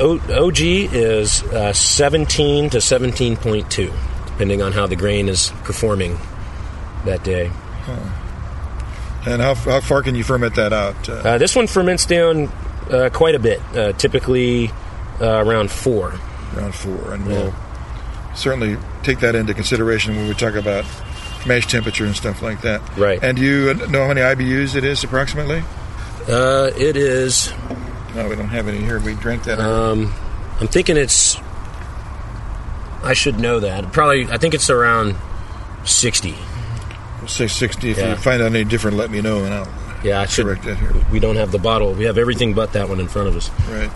o- 0.00 0.46
OG 0.46 0.60
is 0.60 1.42
uh, 1.44 1.72
17 1.72 2.70
to 2.70 2.78
17.2, 2.78 3.92
depending 4.26 4.62
on 4.62 4.72
how 4.72 4.86
the 4.86 4.94
grain 4.96 5.28
is 5.28 5.50
performing 5.64 6.18
that 7.04 7.24
day. 7.24 7.50
And 9.28 9.42
how, 9.42 9.54
how 9.54 9.80
far 9.80 10.02
can 10.02 10.14
you 10.14 10.24
ferment 10.24 10.54
that 10.54 10.72
out? 10.72 11.08
Uh, 11.08 11.12
uh, 11.12 11.38
this 11.38 11.54
one 11.54 11.66
ferments 11.66 12.06
down 12.06 12.48
uh, 12.90 13.10
quite 13.12 13.34
a 13.34 13.38
bit, 13.38 13.60
uh, 13.76 13.92
typically 13.92 14.70
uh, 15.20 15.44
around 15.44 15.70
four. 15.70 16.14
Around 16.56 16.74
four, 16.74 17.12
and 17.12 17.26
we'll 17.26 17.54
certainly 18.34 18.78
take 19.02 19.20
that 19.20 19.34
into 19.34 19.52
consideration 19.52 20.16
when 20.16 20.28
we 20.28 20.34
talk 20.34 20.54
about 20.54 20.86
mash 21.46 21.66
temperature 21.66 22.06
and 22.06 22.16
stuff 22.16 22.40
like 22.40 22.62
that. 22.62 22.80
Right. 22.96 23.22
And 23.22 23.36
do 23.36 23.44
you 23.44 23.74
know 23.88 24.06
how 24.06 24.08
many 24.08 24.22
IBUs 24.22 24.74
it 24.74 24.84
is 24.84 25.04
approximately? 25.04 25.62
Uh, 26.26 26.70
it 26.74 26.96
is. 26.96 27.52
No, 28.14 28.28
we 28.28 28.34
don't 28.34 28.48
have 28.48 28.66
any 28.66 28.78
here. 28.78 28.98
We 28.98 29.14
drank 29.14 29.44
that. 29.44 29.60
Um, 29.60 30.12
I'm 30.60 30.68
thinking 30.68 30.96
it's. 30.96 31.36
I 33.02 33.12
should 33.12 33.38
know 33.38 33.60
that. 33.60 33.92
Probably, 33.92 34.26
I 34.26 34.38
think 34.38 34.54
it's 34.54 34.70
around 34.70 35.16
sixty. 35.84 36.34
60 37.26 37.90
If 37.90 37.98
yeah. 37.98 38.10
you 38.10 38.16
find 38.16 38.42
out 38.42 38.54
any 38.54 38.64
different, 38.64 38.96
let 38.96 39.10
me 39.10 39.20
know, 39.20 39.44
and 39.44 39.52
I'll 39.52 39.88
yeah, 40.02 40.20
I 40.20 40.26
should 40.26 40.46
correct 40.46 40.64
that 40.64 40.78
here. 40.78 40.92
We 41.10 41.18
don't 41.18 41.36
have 41.36 41.50
the 41.50 41.58
bottle. 41.58 41.92
We 41.92 42.04
have 42.04 42.18
everything 42.18 42.54
but 42.54 42.72
that 42.74 42.88
one 42.88 43.00
in 43.00 43.08
front 43.08 43.28
of 43.28 43.36
us. 43.36 43.50
Right. 43.68 43.90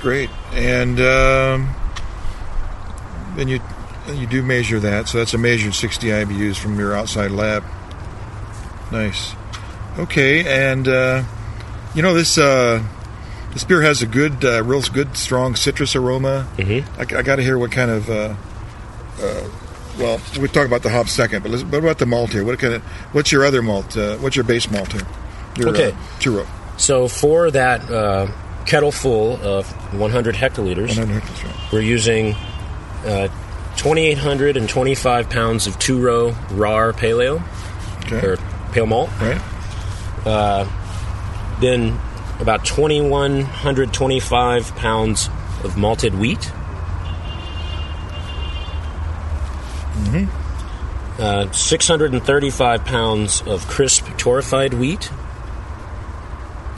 Great. 0.00 0.30
And 0.52 1.00
um, 1.00 1.74
then 3.36 3.48
you 3.48 3.60
you 4.12 4.26
do 4.26 4.42
measure 4.42 4.80
that. 4.80 5.08
So 5.08 5.18
that's 5.18 5.34
a 5.34 5.38
measured 5.38 5.74
60 5.74 6.08
IBUs 6.08 6.56
from 6.56 6.78
your 6.78 6.94
outside 6.94 7.30
lab. 7.30 7.62
Nice. 8.90 9.34
Okay. 9.98 10.70
And 10.70 10.88
uh, 10.88 11.22
you 11.94 12.02
know 12.02 12.14
this. 12.14 12.36
Uh, 12.38 12.82
this 13.52 13.64
beer 13.64 13.82
has 13.82 14.00
a 14.00 14.06
good, 14.06 14.46
uh, 14.46 14.62
real 14.64 14.80
good, 14.80 15.14
strong 15.14 15.56
citrus 15.56 15.94
aroma. 15.94 16.48
Mm-hmm. 16.56 16.98
I, 16.98 17.18
I 17.18 17.22
got 17.22 17.36
to 17.36 17.42
hear 17.42 17.58
what 17.58 17.70
kind 17.70 17.90
of 17.90 18.08
uh, 18.08 18.34
uh, 19.20 19.48
well, 19.98 20.20
we'll 20.38 20.48
talk 20.48 20.66
about 20.66 20.82
the 20.82 20.90
hop 20.90 21.08
second, 21.08 21.42
but 21.42 21.50
let's, 21.52 21.64
what 21.64 21.78
about 21.78 21.98
the 21.98 22.06
malt 22.06 22.30
here? 22.32 22.44
What 22.44 22.58
kind 22.58 22.74
of? 22.74 22.82
What's 23.12 23.30
your 23.32 23.44
other 23.44 23.62
malt? 23.62 23.96
Uh, 23.96 24.16
what's 24.18 24.36
your 24.36 24.44
base 24.44 24.70
malt 24.70 24.92
here? 24.92 25.02
Your, 25.56 25.68
Okay. 25.70 25.92
Uh, 25.92 25.96
two 26.18 26.36
row. 26.38 26.46
So 26.78 27.08
for 27.08 27.50
that 27.50 27.88
uh, 27.90 28.26
kettle 28.64 28.92
full 28.92 29.36
of 29.42 29.66
100 29.98 30.34
hectoliters, 30.34 30.96
100 30.96 31.22
hectoliters, 31.22 31.44
right. 31.44 31.72
we're 31.72 31.80
using 31.82 32.34
uh, 33.04 33.28
2,825 33.76 35.28
pounds 35.30 35.66
of 35.66 35.78
two 35.78 36.00
row 36.00 36.34
raw 36.52 36.92
pale 36.92 37.20
ale 37.20 37.42
Okay. 38.06 38.26
or 38.26 38.36
pale 38.72 38.86
malt. 38.86 39.10
Right. 39.20 39.40
Uh, 40.24 40.64
then 41.60 41.98
about 42.40 42.64
2,125 42.64 44.76
pounds 44.76 45.28
of 45.64 45.76
malted 45.76 46.14
wheat. 46.18 46.50
Mm-hmm. 49.94 51.22
Uh, 51.22 51.52
635 51.52 52.84
pounds 52.84 53.42
of 53.42 53.66
crisp 53.68 54.04
torrefied 54.16 54.74
wheat. 54.74 55.10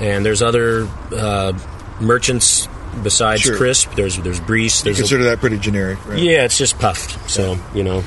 And 0.01 0.25
there's 0.27 0.43
other 0.43 0.89
uh, 1.13 1.53
merchants 2.01 2.69
besides 3.03 3.43
Sure. 3.43 3.57
crisp. 3.57 3.93
There's 3.95 4.17
there's 4.19 4.41
Briess. 4.41 4.81
You 4.81 4.85
There's 4.85 4.99
a- 4.99 5.03
consider 5.03 5.25
that 5.25 5.39
pretty 5.39 5.59
generic, 5.59 6.05
right? 6.07 6.19
yeah, 6.19 6.45
it's 6.45 6.59
just 6.59 6.79
puffed. 6.79 7.31
So 7.31 7.57
you 7.75 7.85
know, 7.85 8.03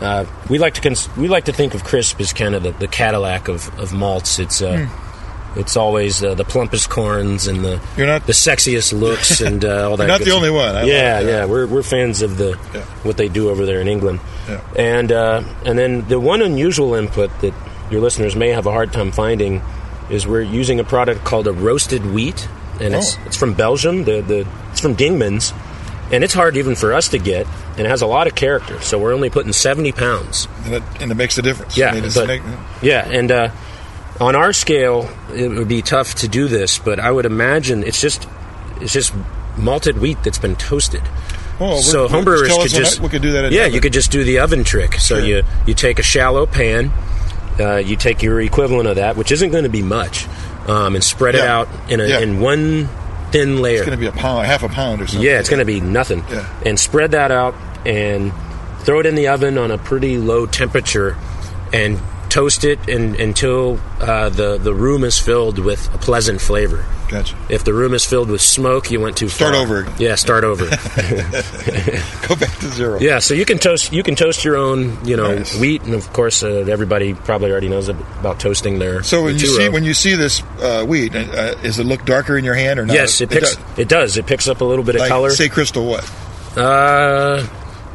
uh, 0.00 0.26
we 0.50 0.58
like 0.58 0.74
to 0.74 0.80
cons- 0.82 1.08
we 1.16 1.28
like 1.28 1.46
to 1.46 1.52
think 1.52 1.74
of 1.74 1.84
crisp 1.84 2.20
as 2.20 2.32
kind 2.34 2.54
of 2.54 2.62
the, 2.62 2.72
the 2.72 2.88
Cadillac 2.88 3.48
of, 3.48 3.76
of 3.78 3.92
malts. 3.94 4.38
It's 4.38 4.60
uh, 4.60 4.88
it's 5.56 5.76
always 5.76 6.22
uh, 6.24 6.34
the 6.34 6.44
plumpest 6.44 6.88
corns 6.88 7.46
and 7.46 7.64
the 7.64 7.80
You're 7.96 8.06
not 8.06 8.26
the 8.26 8.32
sexiest 8.32 8.98
looks 8.98 9.40
and 9.48 9.64
uh, 9.64 9.90
all 9.90 9.96
that. 9.96 10.04
You're 10.04 10.08
not 10.08 10.18
the 10.20 10.24
stuff. 10.26 10.36
only 10.36 10.50
one. 10.50 10.74
I 10.76 10.84
yeah, 10.84 11.16
like 11.18 11.26
yeah, 11.26 11.44
we're 11.44 11.66
we're 11.66 11.82
fans 11.82 12.22
of 12.22 12.36
the 12.38 12.58
Yeah. 12.74 12.80
what 13.02 13.16
they 13.16 13.28
do 13.28 13.50
over 13.50 13.66
there 13.66 13.80
in 13.80 13.88
England. 13.88 14.20
Yeah. 14.48 14.60
And 14.76 15.12
uh, 15.12 15.42
and 15.64 15.78
then 15.78 16.06
the 16.08 16.18
one 16.20 16.42
unusual 16.42 16.94
input 16.94 17.30
that 17.40 17.54
your 17.90 18.00
listeners 18.00 18.34
may 18.34 18.48
have 18.50 18.66
a 18.66 18.70
hard 18.72 18.92
time 18.92 19.12
finding 19.12 19.60
is 20.10 20.26
we're 20.26 20.40
using 20.42 20.80
a 20.80 20.84
product 20.84 21.24
called 21.24 21.46
a 21.46 21.52
roasted 21.52 22.04
wheat, 22.06 22.48
and 22.80 22.94
it's 22.94 23.16
Oh. 23.16 23.22
it's 23.26 23.36
from 23.36 23.54
Belgium. 23.54 24.04
The 24.04 24.20
the 24.22 24.46
it's 24.70 24.80
from 24.80 24.94
Dingemans, 24.96 25.52
and 26.12 26.24
it's 26.24 26.34
hard 26.34 26.56
even 26.56 26.74
for 26.74 26.92
us 26.92 27.08
to 27.10 27.18
get, 27.18 27.46
and 27.76 27.80
it 27.80 27.90
has 27.90 28.02
a 28.02 28.06
lot 28.06 28.26
of 28.26 28.34
character. 28.34 28.80
So 28.80 28.98
we're 28.98 29.12
only 29.14 29.30
putting 29.30 29.52
seventy 29.52 29.92
pounds. 29.92 30.48
And 30.64 30.74
it, 30.74 30.82
and 31.00 31.10
it 31.12 31.14
makes 31.14 31.36
a 31.38 31.42
difference. 31.42 31.76
Yeah, 31.76 31.90
I 31.90 31.94
mean, 31.94 32.04
it's 32.04 32.14
but- 32.14 32.26
make- 32.28 32.42
Yeah, 32.82 33.06
and 33.08 33.30
uh, 33.30 33.48
on 34.20 34.36
our 34.36 34.52
scale, 34.52 35.08
it 35.34 35.48
would 35.48 35.68
be 35.68 35.82
tough 35.82 36.14
to 36.16 36.28
do 36.28 36.48
this, 36.48 36.78
but 36.78 37.00
I 37.00 37.10
would 37.10 37.26
imagine 37.26 37.82
it's 37.82 38.00
just 38.00 38.28
it's 38.80 38.92
just 38.92 39.12
malted 39.56 39.98
wheat 39.98 40.18
that's 40.22 40.38
been 40.38 40.56
toasted. 40.56 41.02
Oh, 41.60 41.80
so 41.80 42.08
homebrewers 42.08 42.48
could 42.62 42.70
just 42.70 43.00
we 43.00 43.08
could 43.08 43.22
do 43.22 43.32
that 43.32 43.52
yeah, 43.52 43.62
oven. 43.62 43.74
you 43.74 43.80
could 43.80 43.92
just 43.92 44.10
do 44.10 44.24
the 44.24 44.38
oven 44.40 44.64
trick. 44.64 44.94
So 44.94 45.16
Sure. 45.18 45.24
you 45.24 45.42
you 45.66 45.74
take 45.74 45.98
a 45.98 46.02
shallow 46.02 46.46
pan, 46.46 46.90
uh, 47.60 47.76
you 47.76 47.96
take 47.96 48.22
your 48.22 48.40
equivalent 48.40 48.88
of 48.88 48.96
that, 48.96 49.16
which 49.16 49.30
isn't 49.32 49.50
going 49.50 49.64
to 49.64 49.70
be 49.70 49.82
much, 49.82 50.26
um, 50.66 50.94
and 50.94 51.04
spread 51.04 51.34
it 51.34 51.42
out 51.42 51.68
in 51.88 52.00
a, 52.00 52.06
Yeah. 52.06 52.20
in 52.20 52.40
one 52.40 52.88
thin 53.30 53.62
layer. 53.62 53.76
It's 53.78 53.86
going 53.86 53.98
to 53.98 54.00
be 54.00 54.06
a 54.08 54.12
pound, 54.12 54.46
half 54.46 54.62
a 54.62 54.68
pound 54.68 55.00
or 55.02 55.06
something. 55.06 55.26
Yeah, 55.26 55.38
it's 55.38 55.48
going 55.48 55.60
to 55.60 55.64
be 55.64 55.80
nothing. 55.80 56.24
Yeah. 56.30 56.46
And 56.66 56.78
spread 56.78 57.12
that 57.12 57.30
out 57.30 57.54
and 57.86 58.32
throw 58.80 59.00
it 59.00 59.06
in 59.06 59.14
the 59.14 59.28
oven 59.28 59.56
on 59.58 59.70
a 59.70 59.78
pretty 59.78 60.18
low 60.18 60.44
temperature 60.46 61.16
and 61.72 61.98
toast 62.32 62.64
it 62.64 62.88
in, 62.88 63.20
until 63.20 63.78
uh, 64.00 64.30
the, 64.30 64.56
the 64.56 64.72
room 64.72 65.04
is 65.04 65.18
filled 65.18 65.58
with 65.58 65.94
a 65.94 65.98
pleasant 65.98 66.40
flavor. 66.40 66.82
Gotcha. 67.08 67.36
If 67.50 67.62
the 67.64 67.74
room 67.74 67.92
is 67.92 68.06
filled 68.06 68.30
with 68.30 68.40
smoke, 68.40 68.90
you 68.90 68.98
went 68.98 69.18
too 69.18 69.28
Start 69.28 69.52
far. 69.54 69.62
over. 69.62 69.86
Yeah, 69.98 70.14
start 70.14 70.42
over. 70.44 70.64
Go 72.26 72.36
back 72.36 72.56
to 72.60 72.68
zero. 72.70 72.98
yeah, 73.00 73.18
so 73.18 73.34
you 73.34 73.44
can 73.44 73.58
toast 73.58 73.92
you 73.92 74.02
can 74.02 74.14
toast 74.14 74.44
your 74.46 74.56
own, 74.56 75.04
you 75.04 75.14
know, 75.16 75.34
Nice. 75.34 75.58
wheat, 75.60 75.82
and 75.82 75.92
of 75.92 76.10
course, 76.14 76.42
uh, 76.42 76.64
everybody 76.70 77.12
probably 77.12 77.50
already 77.50 77.68
knows 77.68 77.88
about 77.90 78.40
toasting 78.40 78.78
their. 78.78 79.02
So 79.02 79.22
when 79.24 79.34
you 79.38 79.46
see 79.46 79.68
when 79.68 79.84
you 79.84 79.92
see 79.92 80.14
this 80.14 80.42
uh, 80.60 80.86
wheat, 80.86 81.14
uh, 81.14 81.54
does 81.56 81.78
it 81.78 81.84
look 81.84 82.06
darker 82.06 82.38
in 82.38 82.44
your 82.46 82.54
hand 82.54 82.80
or 82.80 82.86
not? 82.86 82.94
yes, 82.94 83.20
it 83.20 83.28
picks 83.28 83.56
does. 83.56 83.78
it 83.78 83.88
does. 83.90 84.16
It 84.16 84.26
picks 84.26 84.48
up 84.48 84.62
a 84.62 84.64
little 84.64 84.84
bit 84.84 84.96
of 84.96 85.06
color. 85.06 85.30
Say 85.30 85.50
crystal 85.50 85.84
what? 85.86 86.10
Uh, 86.56 87.46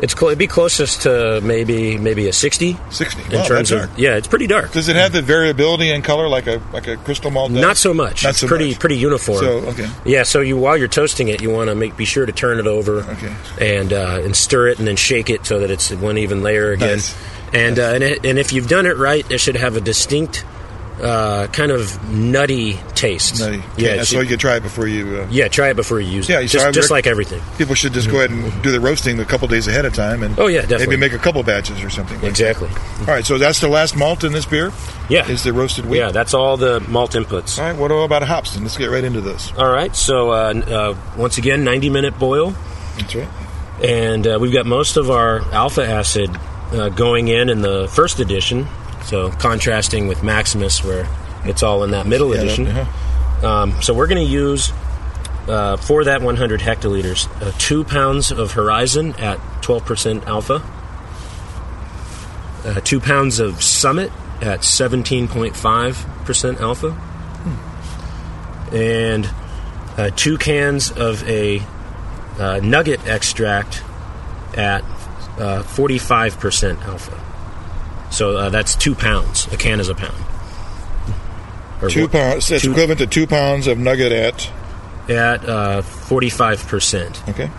it's 0.02 0.14
clo- 0.14 0.30
it'd 0.30 0.40
be 0.40 0.48
closest 0.48 1.02
to 1.04 1.42
maybe 1.42 1.98
maybe 1.98 2.28
a 2.28 2.34
sixty. 2.34 2.78
Sixty. 2.90 3.22
in 3.24 3.32
Wow, 3.40 3.46
terms 3.46 3.70
that's 3.70 3.72
of 3.72 3.78
dark. 3.90 3.92
yeah, 4.00 4.16
it's 4.16 4.28
pretty 4.28 4.48
dark. 4.48 4.72
Does 4.72 4.88
it 4.90 4.96
have 4.96 5.12
the 5.12 5.22
variability 5.22 5.90
in 5.92 6.02
color 6.02 6.28
like 6.28 6.48
a 6.48 6.62
like 6.74 6.88
a 6.88 6.98
crystal 6.98 7.32
malt? 7.32 7.52
does? 7.52 7.62
Not 7.62 7.78
so 7.78 7.94
much. 7.94 8.24
Not 8.24 8.32
it's 8.32 8.44
pretty 8.44 8.70
much. 8.72 8.80
pretty 8.80 8.98
uniform. 8.98 9.40
So 9.40 9.50
okay. 9.70 9.90
Yeah, 10.06 10.24
so 10.24 10.42
you 10.42 10.58
while 10.58 10.78
you're 10.78 10.88
toasting 10.88 11.28
it, 11.30 11.42
you 11.42 11.50
want 11.50 11.70
to 11.70 11.76
make 11.76 11.98
be 11.98 12.06
sure 12.06 12.26
to 12.26 12.32
turn 12.32 12.60
it 12.60 12.68
over 12.68 13.00
Okay. 13.04 13.34
and 13.60 13.92
uh, 13.94 14.22
and 14.24 14.36
stir 14.36 14.68
it 14.70 14.80
and 14.80 14.88
then 14.88 14.96
shake 14.96 15.30
it 15.30 15.46
so 15.46 15.60
that 15.60 15.72
it's 15.72 15.92
one 15.92 16.18
even 16.18 16.44
layer 16.44 16.72
again. 16.72 16.90
Nice. 16.98 17.16
And 17.54 17.80
uh, 17.80 17.84
and, 17.94 18.04
it, 18.04 18.26
and 18.26 18.38
if 18.38 18.52
you've 18.54 18.68
done 18.68 18.86
it 18.86 18.98
right, 18.98 19.30
it 19.32 19.38
should 19.40 19.56
have 19.56 19.78
a 19.78 19.82
distinct 19.82 20.44
uh, 21.02 21.48
kind 21.48 21.72
of 21.72 22.02
nutty 22.12 22.74
taste. 22.96 23.40
Nutty. 23.40 23.58
Yeah, 23.78 23.96
Yeah, 23.96 24.04
so 24.04 24.20
you 24.22 24.28
can 24.28 24.40
try 24.40 24.56
it 24.58 24.64
before 24.64 24.88
you. 24.88 25.22
Uh, 25.22 25.28
yeah. 25.30 25.48
Try 25.48 25.70
it 25.70 25.76
before 25.76 26.00
you 26.00 26.10
use 26.10 26.28
Yeah, 26.30 26.40
it. 26.40 26.48
so 26.50 26.60
I 26.60 26.64
Just, 26.66 26.74
just 26.76 26.92
like 26.92 27.06
everything. 27.08 27.42
people 27.58 27.76
should 27.76 27.94
just 27.94 28.10
go 28.10 28.18
ahead 28.18 28.32
and 28.32 28.64
do 28.64 28.72
the 28.72 28.80
roasting 28.80 29.20
a 29.20 29.26
couple 29.26 29.48
days 29.48 29.68
ahead 29.68 29.86
of 29.86 29.94
time, 29.94 30.24
and 30.24 30.38
Oh, 30.40 30.48
yeah, 30.48 30.62
definitely. 30.62 30.88
maybe 30.88 31.00
make 31.00 31.14
a 31.14 31.18
couple 31.20 31.44
batches 31.44 31.84
or 31.84 31.90
something. 31.90 32.18
like 32.22 32.30
Exactly. 32.30 32.68
that. 32.70 33.00
All 33.02 33.06
right, 33.14 33.26
so 33.26 33.38
that's 33.38 33.60
the 33.60 33.68
last 33.68 33.96
malt 33.96 34.24
in 34.24 34.32
this 34.34 34.46
beer. 34.46 34.72
Yeah. 35.10 35.28
is 35.30 35.44
the 35.44 35.54
roasted 35.54 35.86
wheat. 35.86 36.00
Yeah, 36.00 36.12
that's 36.12 36.34
all 36.34 36.58
the 36.58 36.80
malt 36.82 37.12
inputs. 37.14 37.58
All 37.60 37.66
right, 37.66 37.78
what 37.78 37.92
about 37.92 38.24
hops? 38.24 38.54
Then 38.56 38.64
let's 38.64 38.76
get 38.78 38.90
right 38.90 39.04
into 39.04 39.22
this. 39.22 39.54
All 39.58 39.70
right. 39.72 39.96
So 39.96 40.32
uh, 40.32 40.54
uh, 40.68 40.96
once 41.18 41.38
again, 41.38 41.64
90 41.64 41.90
minute 41.90 42.18
boil. 42.20 42.54
That's 42.98 43.14
right. 43.16 43.28
and 43.84 44.26
uh, 44.28 44.38
we've 44.42 44.52
got 44.52 44.66
most 44.66 44.98
of 44.98 45.10
our 45.12 45.42
alpha 45.54 45.86
acid 45.88 46.30
uh, 46.72 46.90
going 46.90 47.28
in 47.30 47.50
in 47.50 47.62
the 47.62 47.88
first 47.88 48.20
edition. 48.20 48.68
So 49.08 49.32
contrasting 49.32 50.08
with 50.08 50.22
Maximus, 50.22 50.84
where 50.84 51.08
it's 51.46 51.64
all 51.64 51.84
in 51.84 51.92
that 51.92 52.06
middle 52.06 52.36
Yeah, 52.36 52.42
edition. 52.42 52.66
that- 52.66 52.76
uh-huh. 52.88 53.48
Um, 53.48 53.82
so 53.82 53.94
we're 53.94 54.08
going 54.08 54.26
to 54.26 54.32
use 54.32 54.72
uh, 55.48 55.78
for 55.78 56.04
that 56.04 56.22
100 56.22 56.60
hectoliters 56.60 57.28
uh, 57.42 57.52
two 57.58 57.84
pounds 57.84 58.32
of 58.32 58.52
Horizon 58.54 59.14
at 59.20 59.38
12% 59.62 60.26
alpha, 60.26 60.62
uh, 62.66 62.82
two 62.82 63.00
pounds 63.00 63.40
of 63.40 63.62
Summit 63.64 64.12
at 64.42 64.60
17.5% 64.62 66.60
alpha, 66.60 66.98
and 68.76 69.30
uh, 69.98 70.10
two 70.16 70.38
cans 70.38 70.92
of 70.92 71.24
a 71.30 71.62
uh, 72.40 72.60
nugget 72.62 73.06
extract 73.08 73.84
at 74.56 74.84
uh, 75.40 75.64
45% 75.64 76.82
alpha. 76.86 77.24
So 78.12 78.38
uh, 78.38 78.50
that's 78.50 78.76
two 78.76 78.96
pounds. 78.96 79.48
A 79.54 79.58
can 79.58 79.80
is 79.80 79.90
a 79.90 79.96
pound. 79.96 80.16
Or 81.82 81.90
Two 81.90 82.08
pounds. 82.08 82.50
It's 82.52 82.64
two- 82.64 82.72
equivalent 82.72 83.00
to 83.00 83.08
two 83.08 83.28
pounds 83.28 83.68
of 83.68 83.78
nugget 83.78 84.12
at. 84.12 84.50
at 85.10 85.48
uh, 85.48 85.82
45%. 85.84 87.30
Okay. 87.30 87.52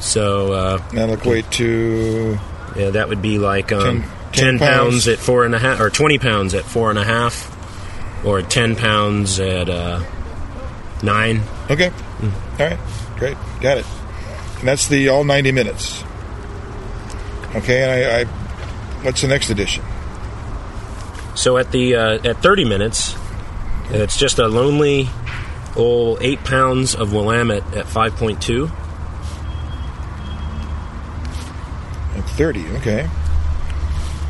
So 0.00 0.52
uh, 0.52 0.76
That'll 0.92 1.16
equate 1.16 1.50
to. 1.52 2.38
yeah, 2.76 2.90
that 2.90 3.08
would 3.08 3.20
be 3.22 3.38
like 3.38 3.72
um, 3.72 4.02
Ten- 4.02 4.10
ten 4.32 4.44
10, 4.44 4.58
pounds. 4.58 4.68
pounds. 4.90 5.08
at 5.08 5.18
four 5.18 5.44
and 5.44 5.54
a 5.54 5.58
half, 5.58 5.80
or 5.80 5.90
20 5.90 6.18
pounds 6.18 6.54
at 6.54 6.64
four 6.64 6.90
and 6.90 6.98
a 6.98 7.04
half, 7.04 8.24
or 8.24 8.42
10 8.42 8.76
pounds 8.76 9.40
at 9.40 9.68
uh, 9.68 10.00
nine. 11.02 11.42
Okay. 11.70 11.90
All 11.90 12.30
right. 12.60 12.78
Great. 13.16 13.36
Got 13.60 13.78
it. 13.78 13.86
And 14.60 14.68
that's 14.68 14.86
the 14.86 15.08
all 15.08 15.24
90 15.24 15.50
minutes. 15.52 16.04
Okay, 17.56 17.82
and 17.82 17.90
I, 17.90 18.20
I 18.20 18.47
what's 19.02 19.20
the 19.22 19.28
next 19.28 19.50
edition? 19.50 19.84
So 21.34 21.56
at 21.56 21.70
the 21.72 21.94
uh, 21.96 22.28
at 22.28 22.42
30 22.42 22.64
minutes, 22.64 23.14
it's 23.90 24.16
just 24.18 24.38
a 24.38 24.48
lonely 24.48 25.08
old 25.76 26.18
eight 26.20 26.42
pounds 26.44 26.94
of 26.94 27.12
Willamette 27.12 27.62
at 27.76 27.86
5.2. 27.86 28.68
At 32.16 32.24
30. 32.30 32.66
Okay. 32.78 33.08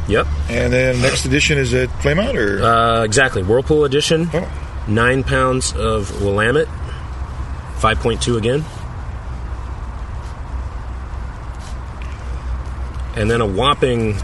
Yep. 0.09 0.27
And 0.51 0.73
then 0.73 1.01
next 1.03 1.25
edition 1.25 1.59
is 1.59 1.73
at 1.75 1.91
Flame 2.03 2.19
Out 2.19 2.37
or 2.37 2.63
Uh, 2.63 3.03
exactly. 3.05 3.43
Whirlpool 3.43 3.85
edition. 3.85 4.29
Oh. 4.35 4.51
Nine 4.87 5.23
pounds 5.23 5.73
of 5.75 6.23
Willamette. 6.23 6.69
5.2 7.79 8.37
again. 8.37 8.65
And 13.17 13.31
then 13.31 13.41
a 13.41 13.47
whopping, 13.47 14.17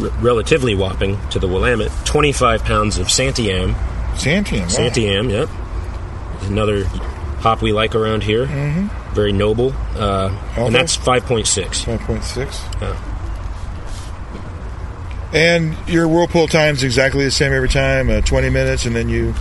r- 0.00 0.08
relatively 0.20 0.74
whopping 0.74 1.18
to 1.30 1.38
the 1.38 1.48
Willamette, 1.48 1.90
25 2.04 2.64
pounds 2.64 2.98
of 2.98 3.06
Santiam. 3.08 3.74
Santiam. 4.14 4.60
wow. 4.62 4.66
Santiam, 4.68 5.30
yep. 5.30 5.48
Another 6.50 6.84
hop 7.40 7.62
we 7.62 7.72
like 7.72 7.94
around 7.94 8.22
here. 8.22 8.46
Mhm. 8.46 8.90
Very 9.14 9.32
noble. 9.32 9.72
Uh, 9.96 10.30
and 10.56 10.74
that's 10.74 10.96
5.6. 10.96 11.84
5.6. 11.84 12.60
Yeah. 12.80 12.96
And 15.32 15.76
your 15.86 16.08
whirlpool 16.08 16.48
time's 16.48 16.82
exactly 16.82 17.24
the 17.24 17.30
same 17.30 17.52
every 17.52 17.68
time. 17.68 18.10
Uh, 18.10 18.20
20 18.20 18.50
minutes, 18.50 18.84
and 18.86 18.94
then 18.96 19.08
you 19.08 19.32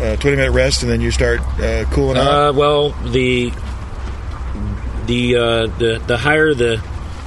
uh, 0.00 0.16
20 0.16 0.36
minute 0.36 0.50
rest, 0.50 0.82
and 0.82 0.90
then 0.90 1.00
you 1.00 1.10
start 1.12 1.40
uh, 1.60 1.84
cooling 1.90 2.16
out. 2.16 2.26
Uh, 2.48 2.52
well, 2.52 2.90
the 3.12 3.52
the 5.06 5.36
uh, 5.36 5.66
the 5.78 6.02
the 6.06 6.16
higher 6.16 6.52
the 6.52 6.82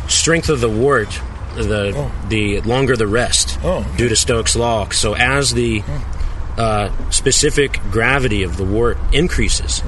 strength 0.10 0.50
of 0.50 0.60
the 0.60 0.70
wort, 0.70 1.22
the 1.56 2.12
the 2.30 2.62
longer 2.62 2.96
the 2.96 3.08
rest 3.08 3.60
Oh, 3.64 3.86
due 3.98 4.10
to 4.10 4.16
Stokes' 4.16 4.56
law. 4.56 4.90
So 4.90 5.16
as 5.16 5.54
the 5.54 5.84
uh, 6.58 6.90
specific 7.10 7.80
gravity 7.92 8.44
of 8.44 8.58
the 8.58 8.64
wort 8.64 8.98
increases, 9.12 9.82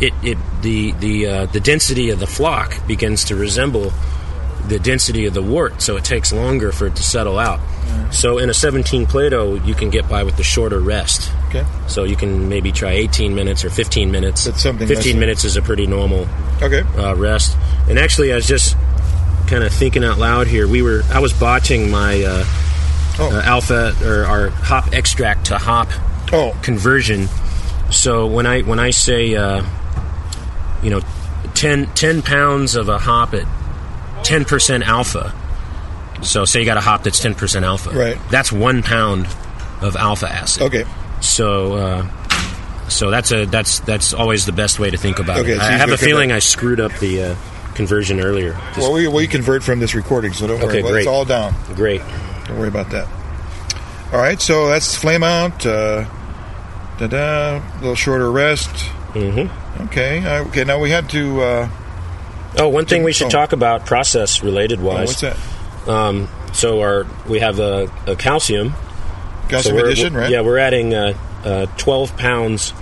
it, 0.00 0.12
it 0.22 0.38
the 0.62 0.92
the 0.92 1.26
uh, 1.26 1.46
the 1.46 1.60
density 1.60 2.10
of 2.10 2.20
the 2.20 2.26
floc 2.26 2.86
begins 2.86 3.24
to 3.26 3.36
resemble 3.36 3.92
the 4.66 4.78
density 4.78 5.24
of 5.24 5.32
the 5.32 5.40
wort, 5.42 5.80
so 5.80 5.96
it 5.96 6.04
takes 6.04 6.30
longer 6.32 6.72
for 6.72 6.86
it 6.88 6.96
to 6.96 7.02
settle 7.02 7.38
out. 7.38 7.58
So 8.10 8.36
in 8.36 8.50
a 8.50 8.54
17 8.54 9.06
Plato, 9.06 9.54
you 9.64 9.74
can 9.74 9.88
get 9.88 10.08
by 10.10 10.24
with 10.24 10.36
the 10.36 10.42
shorter 10.42 10.78
rest. 10.78 11.32
Okay. 11.48 11.64
So 11.86 12.04
you 12.04 12.16
can 12.16 12.50
maybe 12.50 12.70
try 12.70 12.90
18 12.92 13.34
minutes 13.34 13.64
or 13.64 13.70
15 13.70 14.10
minutes. 14.10 14.44
That's 14.44 14.62
something 14.62 14.86
15 14.86 15.12
than- 15.12 15.20
minutes 15.20 15.44
is 15.44 15.56
a 15.56 15.62
pretty 15.62 15.86
normal 15.86 16.26
Okay. 16.60 16.82
uh, 16.98 17.14
rest. 17.16 17.56
And 17.88 17.98
actually, 17.98 18.30
I 18.32 18.36
was 18.36 18.46
just 18.46 18.76
kind 19.48 19.64
of 19.64 19.72
thinking 19.72 20.04
out 20.04 20.18
loud 20.18 20.46
here. 20.46 20.68
We 20.68 20.82
were 20.82 21.02
I 21.10 21.20
was 21.20 21.32
botching 21.32 21.90
my 21.90 22.22
uh, 22.22 22.44
Oh. 23.20 23.36
uh, 23.36 23.42
alpha 23.42 23.94
or 24.04 24.24
our 24.26 24.50
hop 24.50 24.92
extract 24.94 25.46
to 25.46 25.58
hop 25.58 25.88
Oh. 26.32 26.56
conversion. 26.62 27.28
So 27.90 28.26
when 28.26 28.46
I 28.46 28.60
when 28.62 28.78
I 28.78 28.90
say 28.90 29.34
uh, 29.34 29.64
you 30.82 30.90
know 30.90 31.00
10, 31.54 31.86
10 31.94 32.22
pounds 32.22 32.76
of 32.76 32.88
a 32.88 32.98
hop 32.98 33.34
at 33.34 33.44
ten 34.24 34.44
percent 34.44 34.86
alpha. 34.86 35.34
So 36.22 36.44
say 36.44 36.60
you 36.60 36.66
got 36.66 36.76
a 36.76 36.80
hop 36.80 37.02
that's 37.04 37.18
ten 37.20 37.34
percent 37.34 37.64
alpha. 37.64 37.90
Right. 37.90 38.18
That's 38.30 38.52
one 38.52 38.82
pound 38.82 39.26
of 39.80 39.96
alpha 39.96 40.28
acid. 40.30 40.62
Okay. 40.64 40.84
So. 41.20 41.72
Uh, 41.74 42.06
so 42.88 43.10
that's 43.10 43.32
a 43.32 43.44
that's 43.44 43.80
that's 43.80 44.14
always 44.14 44.46
the 44.46 44.52
best 44.52 44.78
way 44.78 44.88
to 44.90 44.96
think 44.96 45.18
about 45.18 45.40
Okay, 45.40 45.52
it. 45.52 45.58
so 45.58 45.62
I 45.66 45.72
have 45.72 45.90
a 45.90 45.98
feeling 45.98 46.32
I 46.32 46.38
screwed 46.38 46.80
up 46.80 46.90
the 47.00 47.22
uh, 47.22 47.34
conversion 47.78 48.20
earlier. 48.20 48.52
Just- 48.74 48.78
well, 48.80 48.92
we, 48.92 49.06
we 49.08 49.26
convert 49.28 49.62
from 49.62 49.78
this 49.78 49.94
recording, 49.94 50.32
so 50.32 50.46
don't 50.48 50.58
worry. 50.58 50.68
Okay, 50.68 50.82
Well, 50.82 50.92
great. 50.92 51.00
It's 51.02 51.08
all 51.08 51.24
down. 51.24 51.54
Great. 51.76 52.02
Don't 52.46 52.58
worry 52.58 52.68
about 52.68 52.90
that. 52.90 53.08
All 54.12 54.18
right, 54.18 54.40
so 54.40 54.68
that's 54.68 54.94
flame 54.96 55.22
out. 55.22 55.64
Uh, 55.64 56.04
da 56.98 57.06
da. 57.06 57.56
A 57.56 57.78
little 57.80 57.94
shorter 57.94 58.30
rest. 58.30 58.68
Mm-hmm. 59.14 59.82
Okay. 59.84 60.18
Uh, 60.26 60.44
okay. 60.48 60.64
Now 60.64 60.78
we 60.80 60.90
had 60.90 61.08
to. 61.10 61.40
Uh, 61.40 61.68
Oh, 62.58 62.68
one 62.68 62.86
thing 62.86 63.04
we 63.04 63.12
should 63.12 63.26
Oh. 63.26 63.30
talk 63.30 63.52
about 63.52 63.84
process 63.84 64.42
related 64.42 64.80
oh, 64.80 64.84
wise. 64.84 65.08
what's 65.08 65.20
that? 65.20 65.36
Um, 65.86 66.28
so 66.54 66.80
our 66.80 67.06
we 67.28 67.38
have 67.40 67.60
a, 67.60 67.88
a 68.06 68.16
calcium 68.16 68.74
Calcium 69.50 69.76
we're- 69.76 69.92
addition, 69.92 70.14
right? 70.14 70.30
Yeah, 70.30 70.40
we're 70.40 70.58
adding 70.58 70.94
uh, 70.94 71.12
uh, 71.44 71.66
12 71.76 72.16
pounds 72.16 72.72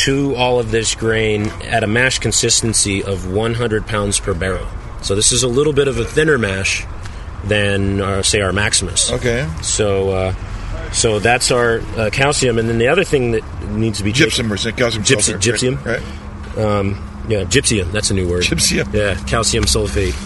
to 0.00 0.34
all 0.34 0.58
of 0.58 0.70
this 0.70 0.94
grain 0.94 1.46
at 1.62 1.84
a 1.84 1.86
mash 1.86 2.18
consistency 2.20 3.04
of 3.04 3.30
100 3.30 3.86
pounds 3.86 4.18
per 4.18 4.32
barrel. 4.32 4.66
So 5.02 5.14
this 5.14 5.30
is 5.30 5.42
a 5.42 5.48
little 5.48 5.74
bit 5.74 5.88
of 5.88 5.98
a 5.98 6.04
thinner 6.04 6.38
mash 6.38 6.86
than, 7.44 8.00
uh, 8.00 8.22
say, 8.22 8.40
our 8.40 8.52
Maximus. 8.52 9.12
Okay. 9.12 9.46
So, 9.62 10.10
uh, 10.10 10.34
so 10.92 11.18
that's 11.18 11.50
our 11.50 11.80
uh, 11.96 12.10
calcium, 12.12 12.58
and 12.58 12.68
then 12.68 12.78
the 12.78 12.88
other 12.88 13.04
thing 13.04 13.32
that 13.32 13.42
needs 13.70 13.98
to 13.98 14.04
be 14.04 14.12
Gypsum 14.12 14.50
or 14.50 14.56
is 14.56 14.64
it 14.64 14.76
calcium 14.76 15.04
gypsy, 15.04 15.34
sulfate, 15.34 15.40
gypsum, 15.40 15.78
right? 15.84 16.02
Um, 16.56 17.24
yeah, 17.28 17.44
gypsium. 17.44 17.92
That's 17.92 18.10
a 18.10 18.14
new 18.14 18.28
word. 18.28 18.42
Gypsium. 18.44 18.92
Yeah, 18.92 19.14
calcium 19.26 19.64
sulfate 19.64 20.16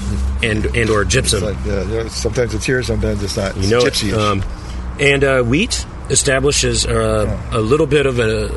and 0.43 0.65
and 0.77 0.89
or 0.89 1.05
gypsum. 1.05 1.43
Like, 1.43 1.57
uh, 1.67 1.83
you 1.83 1.97
know, 1.97 2.09
sometimes 2.09 2.55
it's 2.55 2.65
here, 2.65 2.83
sometimes 2.83 3.23
it's 3.23 3.37
not. 3.37 3.57
You 3.57 3.69
know, 3.69 3.83
gypsy. 3.83 4.17
Um, 4.17 4.43
and 4.99 5.25
uh, 5.25 5.43
wheat 5.43 5.85
establishes 6.09 6.87
uh, 6.87 7.41
a 7.53 7.61
little 7.61 7.87
bit 7.87 8.07
of 8.07 8.19
a 8.21 8.49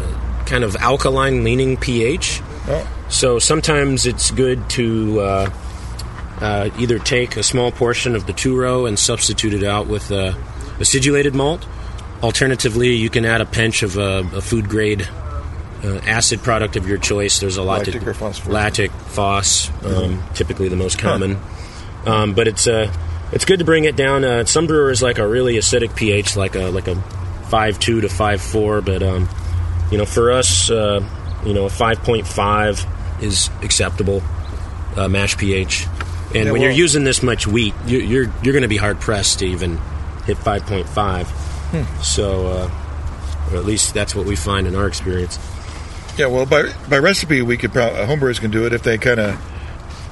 kind 0.48 0.64
of 0.64 0.76
alkaline 0.78 1.44
leaning 1.44 1.78
pH. 1.78 2.42
Oh. 2.68 2.88
So 3.10 3.40
sometimes 3.40 4.06
it's 4.06 4.32
good 4.32 4.70
to 4.72 5.20
uh, 5.22 5.50
uh, 6.42 6.70
either 6.80 7.00
take 7.00 7.38
a 7.38 7.44
small 7.44 7.72
portion 7.72 8.16
of 8.16 8.26
the 8.28 8.34
two 8.34 8.58
row 8.58 8.86
and 8.86 8.98
substitute 8.98 9.54
it 9.54 9.64
out 9.64 9.88
with 9.88 10.12
uh, 10.12 10.34
acidulated 10.80 11.34
malt. 11.36 11.66
Alternatively, 12.24 12.96
you 12.96 13.10
can 13.10 13.26
add 13.26 13.42
a 13.42 13.46
pinch 13.46 13.84
of 13.84 13.98
a, 13.98 14.28
a 14.34 14.42
food 14.42 14.68
grade 14.70 15.08
uh, 15.84 15.98
acid 16.08 16.42
product 16.42 16.76
of 16.76 16.88
your 16.88 16.98
choice. 16.98 17.40
There's 17.40 17.58
a 17.58 17.62
lot 17.64 17.80
Lactic 17.86 18.02
to 18.02 18.10
or 18.10 18.14
phosphoric? 18.14 18.54
lactic, 18.54 18.92
phos, 18.92 19.70
um, 19.84 20.18
Mhm. 20.18 20.34
typically 20.34 20.68
the 20.70 20.76
most 20.76 20.98
common. 20.98 21.38
Um, 22.06 22.34
but 22.34 22.48
it's 22.48 22.66
uh, 22.68 22.92
it's 23.32 23.46
good 23.46 23.60
to 23.60 23.66
bring 23.66 23.84
it 23.86 23.96
down. 23.96 24.24
Uh, 24.24 24.46
some 24.46 24.66
brewers 24.66 25.02
like 25.04 25.20
a 25.20 25.28
really 25.28 25.56
acidic 25.56 25.96
pH, 25.96 26.36
like 26.36 26.56
a 26.56 26.70
like 26.72 26.88
a 26.88 26.96
five 27.50 27.78
two 27.80 28.02
to 28.02 28.10
five 28.10 28.42
four. 28.42 28.82
But 28.82 29.04
um, 29.04 29.30
you 29.92 29.98
know, 29.98 30.06
for 30.06 30.32
us, 30.32 30.70
uh, 30.70 31.04
you 31.46 31.54
know, 31.54 31.66
a 31.66 31.70
five 31.70 32.00
point 32.04 32.28
five 32.28 32.86
is 33.22 33.50
acceptable 33.62 34.22
uh, 34.96 35.08
mash 35.08 35.38
pH. 35.38 35.88
And 36.36 36.46
Yeah, 36.46 36.52
when 36.52 36.62
you're 36.62 36.72
using 36.72 37.04
this 37.06 37.24
much 37.24 37.48
wheat, 37.48 37.74
you, 37.86 38.00
you're 38.00 38.32
you're 38.44 38.54
going 38.54 38.64
to 38.64 38.68
be 38.68 38.78
hard 38.78 39.00
pressed 39.00 39.40
to 39.40 39.46
even 39.46 39.78
hit 40.26 40.38
five 40.38 40.66
point 40.66 40.88
five. 40.90 41.28
Hmm. 41.72 42.02
So, 42.02 42.48
uh, 42.48 43.52
or 43.52 43.58
at 43.58 43.66
least 43.66 43.94
that's 43.94 44.14
what 44.16 44.26
we 44.26 44.36
find 44.36 44.68
in 44.68 44.76
our 44.76 44.88
experience. 44.88 45.40
Yeah, 46.18 46.28
well, 46.28 46.46
by 46.46 46.74
by 46.90 46.98
recipe, 46.98 47.42
we 47.42 47.58
could 47.58 47.72
probably 47.72 48.00
homebrewers 48.00 48.40
can 48.42 48.52
do 48.52 48.66
it 48.66 48.74
if 48.74 48.84
they 48.84 48.98
kind 48.98 49.20
of, 49.20 49.40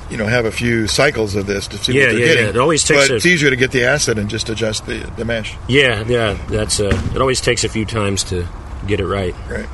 you 0.10 0.18
know, 0.18 0.26
have 0.28 0.46
a 0.46 0.52
few 0.52 0.88
cycles 0.88 1.36
of 1.36 1.48
this 1.48 1.68
to 1.70 1.78
see 1.78 1.94
Yeah, 1.94 2.06
what 2.06 2.12
they're 2.12 2.20
yeah, 2.20 2.26
getting. 2.28 2.44
yeah. 2.46 2.50
It 2.52 2.58
always 2.58 2.84
takes 2.84 3.08
But 3.08 3.12
a- 3.12 3.16
it's 3.16 3.26
easier 3.26 3.50
to 3.50 3.56
get 3.56 3.72
the 3.72 3.84
acid 3.86 4.18
and 4.18 4.30
just 4.30 4.50
adjust 4.50 4.86
the 4.86 5.00
the 5.18 5.26
mash. 5.26 5.58
Yeah, 5.68 6.04
yeah, 6.08 6.38
that's 6.48 6.80
uh, 6.80 6.92
it. 7.14 7.20
Always 7.20 7.42
takes 7.42 7.64
a 7.66 7.70
few 7.70 7.86
times 7.86 8.24
to 8.26 8.48
get 8.88 9.00
it 9.00 9.08
right. 9.08 9.36
Right. 9.50 9.67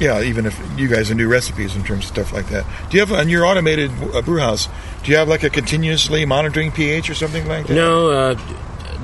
Yeah, 0.00 0.22
even 0.22 0.44
if 0.44 0.60
you 0.76 0.88
guys 0.88 1.10
are 1.10 1.14
new 1.14 1.28
recipes 1.28 1.76
in 1.76 1.84
terms 1.84 2.04
of 2.04 2.08
stuff 2.10 2.32
like 2.32 2.48
that. 2.48 2.66
Do 2.90 2.96
you 2.96 3.04
have 3.04 3.12
on 3.12 3.28
your 3.28 3.46
automated 3.46 3.90
uh, 4.12 4.22
brew 4.22 4.38
house? 4.38 4.68
Do 5.04 5.12
you 5.12 5.16
have 5.18 5.28
like 5.28 5.44
a 5.44 5.50
continuously 5.50 6.24
monitoring 6.26 6.72
pH 6.72 7.10
or 7.10 7.14
something 7.14 7.46
like 7.46 7.68
that? 7.68 7.74
No, 7.74 8.10
uh, 8.10 8.38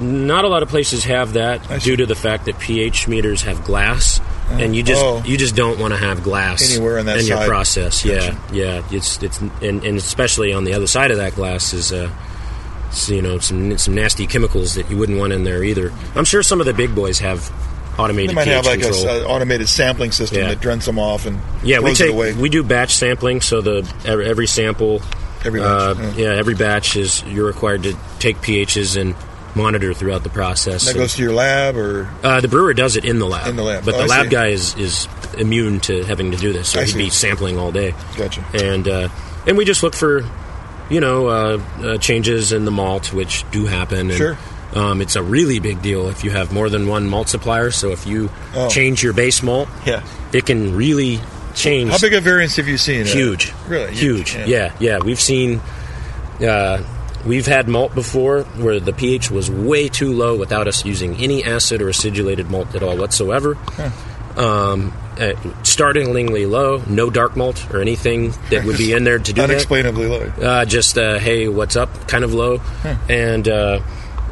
not 0.01 0.45
a 0.45 0.49
lot 0.49 0.63
of 0.65 0.69
places 0.69 1.05
have 1.05 1.35
that 1.35 1.63
due 1.83 1.97
to 1.97 2.07
the 2.07 2.17
fact 2.17 2.47
that 2.47 2.59
pH 2.59 3.07
meters 3.07 3.43
have 3.43 3.65
glass, 3.65 4.21
and 4.51 4.75
you 4.75 4.83
just 4.83 5.03
Oh. 5.03 5.23
you 5.25 5.37
just 5.37 5.55
don't 5.55 5.79
want 5.79 5.93
to 5.95 5.99
have 5.99 6.25
glass 6.25 6.75
Anywhere 6.75 6.99
on 6.99 7.07
that 7.07 7.21
in 7.21 7.27
your 7.27 7.47
process. 7.47 8.05
Yeah, 8.05 8.37
yeah. 8.53 8.83
It's 8.91 9.23
it's 9.23 9.39
and, 9.41 9.85
and 9.85 9.97
especially 9.97 10.53
on 10.53 10.65
the 10.65 10.75
other 10.75 10.89
side 10.89 11.11
of 11.11 11.19
that 11.19 11.35
glass 11.35 11.73
is. 11.73 11.93
Uh, 11.93 12.11
you 13.07 13.23
know 13.23 13.39
some 13.39 13.79
some 13.79 13.95
nasty 13.95 14.27
chemicals 14.27 14.75
that 14.75 14.91
you 14.91 14.97
wouldn't 14.99 15.17
want 15.17 15.33
in 15.33 15.45
there 15.45 15.63
either. 15.63 15.93
I'm 16.17 16.25
sure 16.25 16.43
some 16.43 16.59
of 16.59 16.67
the 16.67 16.75
big 16.75 16.93
boys 16.93 17.21
have 17.21 17.49
They 18.09 18.35
might 18.35 18.47
have 18.49 18.67
like 18.67 18.81
a 18.81 18.85
control. 18.85 19.09
uh, 19.09 19.25
automated 19.25 19.69
sampling 19.69 20.13
system 20.13 20.39
Yeah. 20.39 20.49
that 20.55 20.65
runs 20.65 20.87
them 20.87 20.99
off 20.99 21.27
and 21.27 21.39
Yeah, 21.63 21.81
we 21.81 21.95
take 21.95 22.15
we 22.37 22.49
do 22.49 22.63
batch 22.63 22.95
sampling, 22.95 23.41
so 23.41 23.61
the 23.61 23.91
every, 24.05 24.27
every 24.29 24.47
sample, 24.47 25.03
Every 25.45 25.61
uh, 25.61 25.95
batch, 25.95 26.17
yeah. 26.17 26.29
every 26.35 26.55
batch 26.55 26.97
is 26.97 27.23
you're 27.25 27.47
required 27.47 27.85
to 27.85 27.97
take 28.19 28.39
pHs 28.39 29.01
and 29.01 29.15
monitor 29.55 29.93
throughout 29.95 30.23
the 30.23 30.29
process. 30.31 30.85
that 30.87 30.95
goes 30.95 31.15
to 31.15 31.23
your 31.23 31.33
lab 31.33 31.77
or 31.77 32.09
uh, 32.23 32.41
the 32.41 32.49
brewer 32.49 32.73
does 32.75 32.97
it 32.97 33.05
in 33.05 33.19
the 33.19 33.27
lab, 33.27 33.49
In 33.49 33.57
the 33.57 33.63
lab. 33.65 33.85
but 33.85 33.95
Oh, 33.95 33.99
the 33.99 34.05
I 34.05 34.07
lab 34.07 34.25
see. 34.27 34.31
guy 34.31 34.47
is 34.49 34.75
is 34.77 35.09
immune 35.39 35.81
to 35.81 36.05
having 36.05 36.31
to 36.33 36.37
do 36.37 36.53
this, 36.53 36.69
so 36.71 36.81
I 36.81 36.85
he'd 36.85 36.97
be 36.97 37.11
sampling 37.11 37.59
all 37.59 37.73
day. 37.73 37.95
Gotcha. 38.17 38.45
And 38.55 38.87
uh, 38.89 39.09
and 39.47 39.57
we 39.57 39.65
just 39.65 39.83
look 39.83 39.95
for 39.95 40.25
you 40.91 41.01
know 41.01 41.27
uh, 41.29 41.61
uh, 41.83 41.99
changes 41.99 42.53
in 42.53 42.65
the 42.65 42.71
malt, 42.71 43.13
which 43.13 43.49
do 43.51 43.67
happen. 43.67 44.11
And, 44.11 44.15
Sure. 44.19 44.39
Um, 44.75 45.01
it's 45.03 45.17
a 45.17 45.23
really 45.23 45.59
big 45.59 45.83
deal 45.83 46.09
if 46.09 46.23
you 46.25 46.31
have 46.31 46.53
more 46.53 46.69
than 46.69 46.87
one 46.87 47.09
malt 47.09 47.29
supplier. 47.29 47.71
So 47.71 47.91
if 47.91 48.07
you 48.07 48.31
Oh. 48.55 48.69
change 48.69 49.03
your 49.03 49.13
base 49.13 49.43
malt, 49.43 49.69
Yeah. 49.85 50.03
it 50.33 50.47
can 50.47 50.77
really 50.77 51.21
change. 51.55 51.91
How 51.91 51.99
big 51.99 52.15
a 52.15 52.21
variance 52.21 52.57
have 52.57 52.69
you 52.69 52.79
seen? 52.79 53.03
Uh, 53.03 53.07
Huge, 53.07 53.53
really 53.69 53.93
huge. 53.93 54.37
Yeah. 54.47 54.73
yeah, 54.79 54.99
We've 54.99 55.21
seen, 55.21 55.61
uh, 56.47 56.79
we've 57.27 57.47
had 57.47 57.69
malt 57.69 57.95
before 57.95 58.43
where 58.59 58.79
the 58.79 58.93
pH 58.93 59.31
was 59.31 59.51
way 59.51 59.89
too 59.89 60.13
low 60.13 60.37
without 60.37 60.69
us 60.69 60.85
using 60.85 61.17
any 61.17 61.45
acid 61.45 61.83
or 61.83 61.89
acidulated 61.89 62.49
malt 62.51 62.75
at 62.77 62.83
all 62.85 62.97
whatsoever. 62.97 63.57
Um, 64.37 64.93
uh, 65.21 65.33
startlingly 65.65 66.47
low, 66.47 66.83
no 66.87 67.11
dark 67.11 67.37
malt 67.37 67.67
or 67.75 67.81
anything 67.81 68.33
that 68.51 68.65
would 68.65 68.79
be 68.79 68.93
in 68.97 69.03
there 69.05 69.19
to 69.19 69.33
do 69.33 69.41
that. 69.43 69.51
Unexplainably 69.51 70.07
low. 70.07 70.33
Uh, 70.41 70.65
just 70.65 70.97
uh, 70.97 71.19
hey, 71.19 71.49
what's 71.49 71.75
up? 71.77 72.07
Kind 72.09 72.23
of 72.25 72.33
low, 72.33 72.61
and 73.09 73.47
uh, 73.49 73.81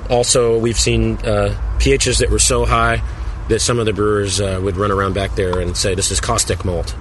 also 0.09 0.59
we've 0.59 0.79
seen 0.79 1.17
uh, 1.19 1.55
pHs 1.79 2.19
that 2.21 2.31
were 2.31 2.39
so 2.39 2.65
high 2.65 3.03
that 3.49 3.61
some 3.61 3.79
of 3.79 3.87
the 3.87 3.93
brewers 3.93 4.41
uh, 4.41 4.61
would 4.63 4.77
run 4.77 4.91
around 4.91 5.15
back 5.15 5.35
there 5.35 5.59
and 5.61 5.77
say 5.77 5.95
this 5.95 6.11
is 6.11 6.21
caustic 6.21 6.65
malt, 6.65 6.95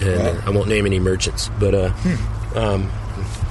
and 0.00 0.18
Wow. 0.38 0.42
I 0.46 0.50
won't 0.50 0.68
name 0.68 0.86
any 0.86 0.98
merchants, 0.98 1.50
but 1.58 1.74
uh, 1.74 1.92
um, 2.54 2.90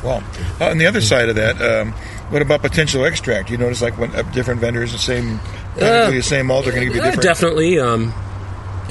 Well, 0.04 0.24
uh, 0.60 0.70
on 0.70 0.78
the 0.80 0.88
other 0.88 1.02
side 1.02 1.30
of 1.30 1.36
that, 1.36 1.62
um, 1.62 1.92
what 2.30 2.42
about 2.42 2.62
potential 2.62 3.06
extract? 3.06 3.50
You 3.52 3.58
notice 3.58 3.82
like 3.82 3.98
when 3.98 4.16
uh, 4.16 4.24
different 4.32 4.60
vendors, 4.62 4.92
the 4.92 4.98
same, 4.98 5.40
technically 5.78 6.18
the 6.18 6.24
same 6.24 6.48
malt 6.48 6.66
are 6.68 6.72
going 6.72 6.88
to 6.88 6.94
be 6.94 7.00
uh, 7.00 7.04
different. 7.04 7.22
definitely. 7.24 7.80
Um, 7.80 8.14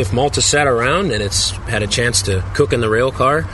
if 0.01 0.13
malt 0.13 0.39
is 0.39 0.47
sat 0.47 0.67
around 0.67 1.13
and 1.13 1.23
it's 1.23 1.51
had 1.51 1.83
a 1.83 1.87
chance 1.87 2.23
to 2.23 2.43
cook 2.55 2.73
in 2.73 2.81
the 2.81 2.89
rail 2.89 3.13
car, 3.13 3.45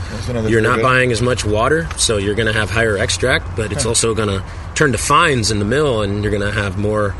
you're 0.48 0.60
not 0.60 0.78
yeah. 0.78 0.82
buying 0.82 1.12
as 1.12 1.20
much 1.20 1.44
water, 1.44 1.88
so 1.96 2.16
you're 2.16 2.34
going 2.34 2.46
to 2.46 2.52
have 2.52 2.70
higher 2.70 2.96
extract, 2.96 3.56
but 3.56 3.72
it's 3.72 3.82
Huh. 3.82 3.90
also 3.90 4.14
going 4.14 4.28
to 4.28 4.44
turn 4.74 4.92
to 4.92 4.98
fines 4.98 5.50
in 5.50 5.58
the 5.58 5.64
mill, 5.64 6.02
and 6.02 6.22
you're 6.22 6.30
going 6.30 6.42
to 6.42 6.52
have 6.52 6.78
more 6.78 7.14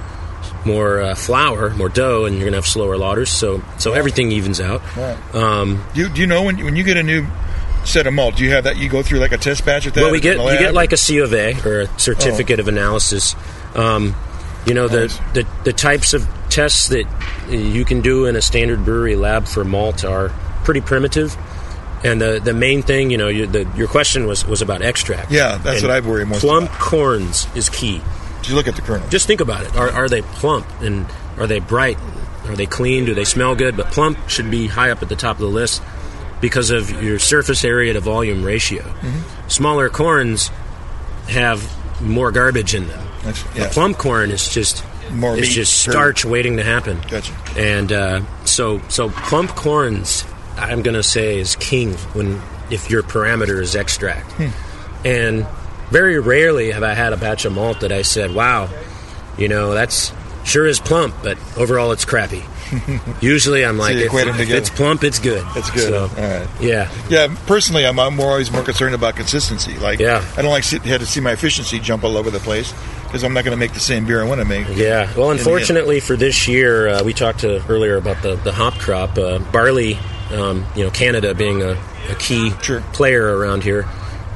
more 0.64 1.00
uh, 1.00 1.14
flour, 1.14 1.70
more 1.70 1.88
dough, 1.88 2.24
and 2.24 2.34
you're 2.36 2.44
going 2.44 2.52
to 2.52 2.58
have 2.58 2.66
slower 2.66 2.96
lauters. 2.96 3.28
So 3.28 3.62
so 3.78 3.92
everything 3.92 4.32
evens 4.32 4.60
out. 4.60 4.82
Right. 4.96 5.34
Um, 5.34 5.84
Do 5.94 6.00
you, 6.02 6.08
do 6.08 6.20
you 6.20 6.26
know 6.26 6.42
when 6.42 6.62
when 6.64 6.76
you 6.76 6.84
get 6.84 6.96
a 6.96 7.02
new 7.02 7.26
set 7.84 8.06
of 8.06 8.14
malt? 8.14 8.36
Do 8.36 8.44
you 8.44 8.50
have 8.52 8.64
that? 8.64 8.76
You 8.76 8.88
go 8.88 9.02
through 9.02 9.20
like 9.20 9.32
a 9.32 9.38
test 9.38 9.64
batch 9.64 9.84
with 9.84 9.94
that? 9.94 10.02
well, 10.02 10.12
we 10.12 10.20
get 10.20 10.38
you 10.38 10.58
get 10.58 10.74
like 10.74 10.92
a 10.92 10.96
C 10.96 11.18
of 11.18 11.32
A 11.32 11.54
or 11.64 11.82
a 11.82 11.98
certificate 11.98 12.60
of 12.60 12.68
analysis. 12.68 13.34
Um, 13.74 14.14
you 14.66 14.74
know 14.74 14.88
the, 14.88 15.06
the 15.34 15.46
the 15.64 15.72
types 15.72 16.12
of 16.14 16.26
tests 16.56 16.88
that 16.88 17.04
you 17.50 17.84
can 17.84 18.00
do 18.00 18.24
in 18.24 18.34
a 18.34 18.40
standard 18.40 18.82
brewery 18.82 19.14
lab 19.14 19.46
for 19.46 19.62
malt 19.62 20.04
are 20.04 20.30
pretty 20.64 20.80
primitive. 20.80 21.36
And 22.02 22.20
the 22.20 22.40
the 22.42 22.54
main 22.54 22.82
thing, 22.82 23.10
you 23.10 23.18
know, 23.18 23.28
you, 23.28 23.46
the, 23.46 23.70
your 23.76 23.88
question 23.88 24.26
was, 24.26 24.46
was 24.46 24.62
about 24.62 24.80
extract. 24.80 25.30
Yeah, 25.30 25.58
that's 25.58 25.82
And 25.82 25.88
what 25.88 25.90
I 25.90 26.00
worry 26.06 26.24
most 26.24 26.40
Plump 26.40 26.70
corns 26.70 27.46
is 27.54 27.68
key. 27.68 28.00
Did 28.40 28.48
you 28.48 28.54
look 28.54 28.68
at 28.68 28.76
the 28.76 28.82
kernel? 28.82 29.08
Just 29.08 29.26
think 29.26 29.40
about 29.40 29.64
it. 29.64 29.76
Are, 29.76 29.90
are 29.90 30.08
they 30.08 30.22
plump 30.22 30.66
and 30.80 31.06
are 31.36 31.46
they 31.46 31.58
bright? 31.58 31.98
Are 32.44 32.56
they 32.56 32.66
clean? 32.66 33.04
Do 33.04 33.14
they 33.14 33.24
smell 33.24 33.54
good? 33.54 33.76
But 33.76 33.86
plump 33.90 34.28
should 34.28 34.50
be 34.50 34.66
high 34.66 34.90
up 34.90 35.02
at 35.02 35.08
the 35.08 35.16
top 35.16 35.36
of 35.36 35.40
the 35.40 35.48
list 35.48 35.82
because 36.40 36.70
of 36.70 37.02
your 37.02 37.18
surface 37.18 37.64
area 37.64 37.92
to 37.92 38.00
volume 38.00 38.44
ratio. 38.44 38.82
Mm-hmm. 38.82 39.48
Smaller 39.48 39.88
corns 39.88 40.48
have 41.28 41.60
more 42.00 42.30
garbage 42.30 42.74
in 42.74 42.86
them. 42.86 43.06
That's, 43.24 43.44
yeah. 43.56 43.68
plum 43.72 43.94
corn 43.94 44.30
is 44.30 44.48
just 44.48 44.84
More 45.10 45.36
it's 45.36 45.48
meat 45.48 45.54
just 45.54 45.78
starch 45.82 46.24
waiting 46.24 46.56
to 46.56 46.64
happen. 46.64 47.00
Gotcha. 47.08 47.32
And 47.56 47.92
uh, 47.92 48.44
so 48.44 48.80
so 48.88 49.10
plump 49.10 49.50
corns, 49.50 50.24
I'm 50.56 50.82
gonna 50.82 51.02
say 51.02 51.38
is 51.38 51.56
king 51.56 51.94
when 52.14 52.40
if 52.70 52.90
your 52.90 53.02
parameter 53.02 53.60
is 53.60 53.74
extract. 53.74 54.30
Hmm. 54.32 55.06
And 55.06 55.46
very 55.90 56.18
rarely 56.18 56.72
have 56.72 56.82
I 56.82 56.94
had 56.94 57.12
a 57.12 57.16
batch 57.16 57.44
of 57.44 57.52
malt 57.52 57.80
that 57.80 57.92
I 57.92 58.02
said, 58.02 58.34
"Wow, 58.34 58.68
you 59.38 59.48
know 59.48 59.74
that's 59.74 60.12
sure 60.44 60.66
is 60.66 60.80
plump, 60.80 61.14
but 61.22 61.38
overall 61.56 61.92
it's 61.92 62.04
crappy." 62.04 62.44
Usually 63.20 63.64
I'm 63.64 63.78
like, 63.78 63.96
you 63.96 64.06
if, 64.06 64.40
if 64.40 64.50
it's 64.50 64.70
plump, 64.70 65.04
it's 65.04 65.18
good. 65.18 65.44
It's 65.56 65.70
good. 65.70 65.88
So, 65.88 66.02
All 66.02 66.08
right. 66.40 66.48
Yeah. 66.60 66.90
Yeah, 67.08 67.34
personally, 67.46 67.86
I'm, 67.86 67.98
I'm 67.98 68.14
more, 68.16 68.30
always 68.30 68.50
more 68.50 68.62
concerned 68.62 68.94
about 68.94 69.16
consistency. 69.16 69.78
Like, 69.78 69.98
Yeah. 69.98 70.24
I 70.36 70.42
don't 70.42 70.50
like 70.50 70.64
to 70.64 70.78
have 70.80 71.00
to 71.00 71.06
see 71.06 71.20
my 71.20 71.32
efficiency 71.32 71.78
jump 71.78 72.04
all 72.04 72.16
over 72.16 72.30
the 72.30 72.38
place 72.40 72.72
because 73.04 73.22
I'm 73.24 73.32
not 73.34 73.44
going 73.44 73.56
to 73.56 73.60
make 73.60 73.72
the 73.72 73.80
same 73.80 74.06
beer 74.06 74.20
I 74.22 74.26
want 74.28 74.40
to 74.40 74.44
make. 74.46 74.66
Yeah. 74.68 74.74
Well, 74.74 75.06
in 75.06 75.14
the 75.16 75.22
end. 75.22 75.38
unfortunately 75.40 76.00
for 76.00 76.16
this 76.16 76.48
year, 76.48 76.88
uh, 76.88 77.02
we 77.04 77.12
talked 77.12 77.40
to 77.40 77.64
earlier 77.68 77.96
about 77.96 78.22
the, 78.22 78.36
the 78.36 78.52
hop 78.52 78.74
crop. 78.74 79.16
Uh, 79.16 79.38
barley, 79.38 79.98
um, 80.32 80.66
you 80.74 80.84
know, 80.84 80.90
Canada 80.90 81.34
being 81.34 81.62
a, 81.62 81.76
a 82.10 82.14
key 82.18 82.50
player 82.92 83.36
around 83.36 83.62
here. 83.62 83.86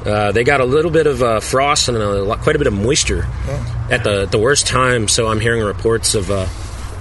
Uh, 0.05 0.31
they 0.31 0.43
got 0.43 0.59
a 0.61 0.65
little 0.65 0.89
bit 0.89 1.05
of 1.05 1.21
uh, 1.21 1.39
frost 1.39 1.87
and 1.87 1.95
a 1.95 2.23
lot, 2.23 2.39
quite 2.39 2.55
a 2.55 2.57
bit 2.57 2.65
of 2.67 2.73
moisture 2.73 3.27
Oh. 3.47 3.87
at 3.91 4.03
the 4.03 4.25
the 4.25 4.39
worst 4.39 4.65
time. 4.65 5.07
So 5.07 5.27
I'm 5.27 5.39
hearing 5.39 5.61
reports 5.61 6.15
of 6.15 6.31
uh, 6.31 6.47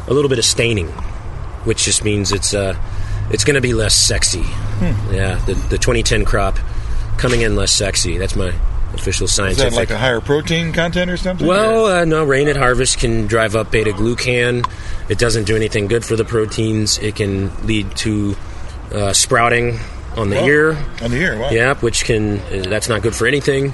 a 0.06 0.12
little 0.12 0.28
bit 0.28 0.38
of 0.38 0.44
staining, 0.44 0.92
which 1.64 1.84
just 1.84 2.04
means 2.04 2.32
it's 2.32 2.54
uh, 2.54 2.76
it's 3.30 3.44
going 3.44 3.54
to 3.54 3.60
be 3.60 3.74
less 3.74 3.94
sexy. 3.94 4.42
Hmm. 4.42 5.14
Yeah, 5.14 5.36
the 5.46 5.54
the 5.54 5.78
2010 5.78 6.24
crop 6.24 6.58
coming 7.18 7.42
in 7.42 7.56
less 7.56 7.72
sexy. 7.72 8.18
That's 8.18 8.36
my 8.36 8.52
official 8.94 9.28
science. 9.28 9.52
Is 9.58 9.58
scientific. 9.58 9.70
that 9.72 9.76
like 9.76 9.90
a 9.90 9.98
higher 9.98 10.20
protein 10.20 10.72
content 10.72 11.10
or 11.10 11.16
something? 11.16 11.46
Well, 11.46 11.86
uh, 11.86 12.04
no, 12.04 12.24
rain 12.24 12.48
at 12.48 12.56
harvest 12.56 12.98
can 12.98 13.26
drive 13.26 13.54
up 13.54 13.70
beta 13.70 13.90
glucan. 13.92 14.68
It 15.08 15.18
doesn't 15.18 15.44
do 15.44 15.54
anything 15.56 15.86
good 15.86 16.04
for 16.04 16.16
the 16.16 16.24
proteins. 16.24 16.98
It 16.98 17.14
can 17.16 17.50
lead 17.66 17.94
to 17.98 18.36
uh, 18.92 19.12
sprouting 19.12 19.78
on 20.16 20.28
the 20.30 20.40
Oh, 20.40 20.44
ear. 20.46 20.70
on 21.02 21.12
the 21.12 21.18
ear, 21.18 21.38
wow. 21.38 21.50
Yep, 21.50 21.82
which 21.82 22.04
can 22.04 22.40
uh, 22.40 22.64
that's 22.68 22.88
not 22.88 23.02
good 23.02 23.14
for 23.14 23.28
anything 23.28 23.72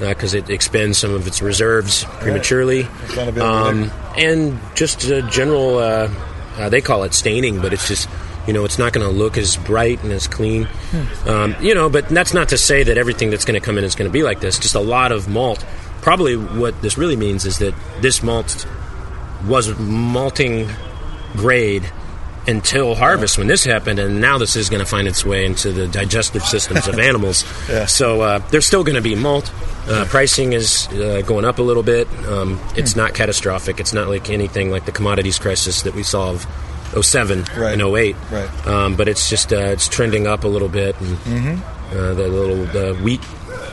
because 0.00 0.32
it 0.32 0.48
expends 0.48 0.96
some 0.96 1.12
of 1.12 1.26
its 1.26 1.42
reserves 1.42 2.04
prematurely. 2.20 2.86
Not 3.14 3.36
Um, 3.38 3.90
and 4.16 4.58
just 4.74 5.04
uh, 5.10 5.28
general, 5.28 5.76
uh, 6.56 6.68
they 6.68 6.80
call 6.80 7.04
it 7.04 7.14
staining, 7.14 7.60
but 7.60 7.72
it's 7.72 7.88
just 7.88 8.08
you 8.46 8.52
know 8.52 8.64
it's 8.64 8.78
not 8.78 8.92
going 8.92 9.06
to 9.06 9.12
look 9.12 9.36
as 9.36 9.56
bright 9.56 10.02
and 10.02 10.12
as 10.12 10.26
clean. 10.26 10.64
Hmm. 10.64 11.28
Um, 11.28 11.56
you 11.60 11.74
know, 11.74 11.88
but 11.88 12.08
that's 12.08 12.34
not 12.34 12.48
to 12.50 12.58
say 12.58 12.82
that 12.82 12.98
everything 12.98 13.30
that's 13.30 13.44
going 13.44 13.60
to 13.60 13.64
come 13.64 13.78
in 13.78 13.84
is 13.84 13.94
going 13.94 14.08
to 14.08 14.12
be 14.12 14.22
like 14.22 14.40
this. 14.40 14.58
Just 14.58 14.74
a 14.74 14.80
lot 14.80 15.12
of 15.12 15.28
malt. 15.28 15.64
Probably 16.02 16.36
what 16.36 16.80
this 16.82 16.98
really 16.98 17.16
means 17.16 17.46
is 17.46 17.58
that 17.58 17.74
this 18.00 18.22
malt 18.22 18.66
was 19.46 19.76
malting 19.78 20.68
grade 21.36 21.90
until 22.46 22.94
harvest 22.94 23.38
when 23.38 23.46
this 23.46 23.64
happened, 23.64 23.98
and 23.98 24.20
now 24.20 24.36
this 24.38 24.54
is 24.56 24.68
going 24.68 24.80
to 24.80 24.86
find 24.86 25.08
its 25.08 25.24
way 25.24 25.46
into 25.46 25.72
the 25.72 25.88
digestive 25.88 26.42
systems 26.44 26.86
of 26.88 26.98
animals. 27.10 27.44
Yeah. 27.68 27.86
So 27.86 28.20
uh, 28.20 28.38
there's 28.50 28.66
still 28.66 28.84
going 28.84 28.96
to 28.96 29.02
be 29.02 29.14
malt. 29.14 29.50
Uh, 29.88 30.04
pricing 30.08 30.52
is 30.52 30.86
uh, 30.88 31.22
going 31.26 31.44
up 31.44 31.58
a 31.58 31.62
little 31.62 31.82
bit. 31.82 32.08
Um, 32.26 32.60
it's 32.76 32.96
not 32.96 33.14
catastrophic. 33.14 33.80
It's 33.80 33.92
not 33.92 34.08
like 34.08 34.30
anything 34.30 34.70
like 34.70 34.84
the 34.86 34.92
commodities 34.92 35.38
crisis 35.38 35.82
that 35.82 35.94
we 35.94 36.02
saw 36.02 36.30
of 36.32 36.46
07 37.04 37.44
and 37.56 37.82
08. 37.82 38.16
Right. 38.30 38.66
Um, 38.66 38.96
but 38.96 39.08
it's 39.08 39.28
just 39.28 39.52
uh, 39.52 39.56
it's 39.56 39.88
trending 39.88 40.26
up 40.26 40.44
a 40.44 40.48
little 40.48 40.68
bit. 40.68 40.98
And, 41.00 41.16
Mhm. 41.18 41.60
uh, 41.92 42.14
the 42.14 42.28
little 42.28 42.64
the 42.66 42.94
wheat 43.02 43.20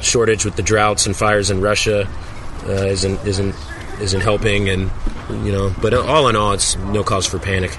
shortage 0.01 0.43
with 0.45 0.55
the 0.55 0.63
droughts 0.63 1.05
and 1.05 1.15
fires 1.15 1.49
in 1.51 1.61
Russia 1.61 2.07
uh, 2.67 2.71
isn't 2.71 3.25
isn't 3.25 3.55
isn't 4.01 4.21
helping, 4.21 4.69
and 4.69 4.89
you 5.45 5.51
know. 5.51 5.73
But 5.81 5.93
all 5.93 6.27
in 6.27 6.35
all, 6.35 6.53
it's 6.53 6.75
no 6.77 7.03
cause 7.03 7.25
for 7.27 7.37
panic. 7.39 7.77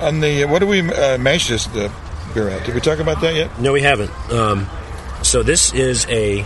On 0.00 0.20
the 0.20 0.44
what 0.44 0.58
do 0.58 0.66
we 0.66 0.80
uh, 0.80 1.18
mash 1.18 1.48
this 1.48 1.66
uh, 1.68 1.90
beer 2.34 2.48
at? 2.48 2.66
Did 2.66 2.74
we 2.74 2.80
talk 2.80 2.98
about 2.98 3.20
that 3.22 3.34
yet? 3.34 3.58
No, 3.58 3.72
we 3.72 3.80
haven't. 3.80 4.10
Um, 4.30 4.68
so 5.22 5.42
this 5.42 5.72
is 5.72 6.06
a 6.08 6.44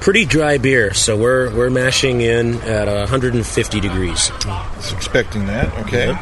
pretty 0.00 0.24
dry 0.24 0.58
beer. 0.58 0.92
So 0.94 1.16
we're 1.16 1.54
we're 1.54 1.70
mashing 1.70 2.20
in 2.20 2.56
at 2.62 2.88
150 2.88 3.80
degrees. 3.80 4.30
Was 4.46 4.92
expecting 4.92 5.46
that. 5.46 5.72
Okay. 5.86 6.16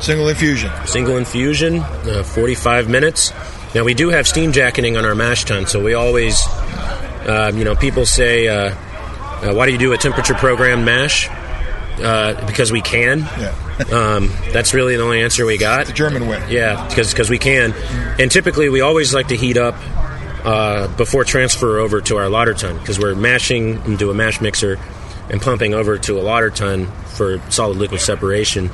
Single 0.00 0.28
infusion. 0.28 0.70
Single 0.86 1.18
infusion, 1.18 1.80
uh, 1.80 2.22
45 2.24 2.88
minutes. 2.88 3.32
Now 3.74 3.84
we 3.84 3.92
do 3.92 4.08
have 4.08 4.26
steam 4.26 4.52
jacketing 4.52 4.96
on 4.96 5.04
our 5.04 5.14
mash 5.14 5.44
tun, 5.44 5.66
so 5.66 5.82
we 5.82 5.92
always, 5.92 6.46
uh, 7.26 7.52
you 7.54 7.64
know, 7.64 7.74
people 7.76 8.06
say, 8.06 8.48
uh, 8.48 8.74
uh, 9.42 9.54
"Why 9.54 9.66
do 9.66 9.72
you 9.72 9.78
do 9.78 9.92
a 9.92 9.98
temperature 9.98 10.34
programmed 10.34 10.86
mash?" 10.86 11.28
Uh, 12.00 12.46
because 12.46 12.72
we 12.72 12.80
can. 12.80 13.20
Yeah. 13.20 13.54
um, 13.92 14.30
that's 14.52 14.72
really 14.74 14.96
the 14.96 15.02
only 15.02 15.22
answer 15.22 15.44
we 15.44 15.58
got. 15.58 15.86
The 15.86 15.92
German 15.92 16.26
way. 16.28 16.44
Yeah, 16.50 16.86
because 16.88 17.10
because 17.12 17.28
we 17.30 17.38
can, 17.38 17.72
and 18.18 18.30
typically 18.30 18.68
we 18.68 18.80
always 18.80 19.12
like 19.14 19.28
to 19.28 19.36
heat 19.36 19.56
up 19.56 19.74
uh, 20.44 20.88
before 20.96 21.24
transfer 21.24 21.78
over 21.78 22.00
to 22.02 22.16
our 22.16 22.28
lauter 22.28 22.54
tun 22.54 22.78
because 22.78 22.98
we're 22.98 23.14
mashing 23.14 23.84
into 23.84 24.10
a 24.10 24.14
mash 24.14 24.40
mixer 24.40 24.78
and 25.28 25.40
pumping 25.42 25.74
over 25.74 25.98
to 25.98 26.18
a 26.18 26.22
lauter 26.22 26.50
tun 26.50 26.86
for 27.16 27.40
solid 27.50 27.76
liquid 27.76 28.00
separation. 28.00 28.70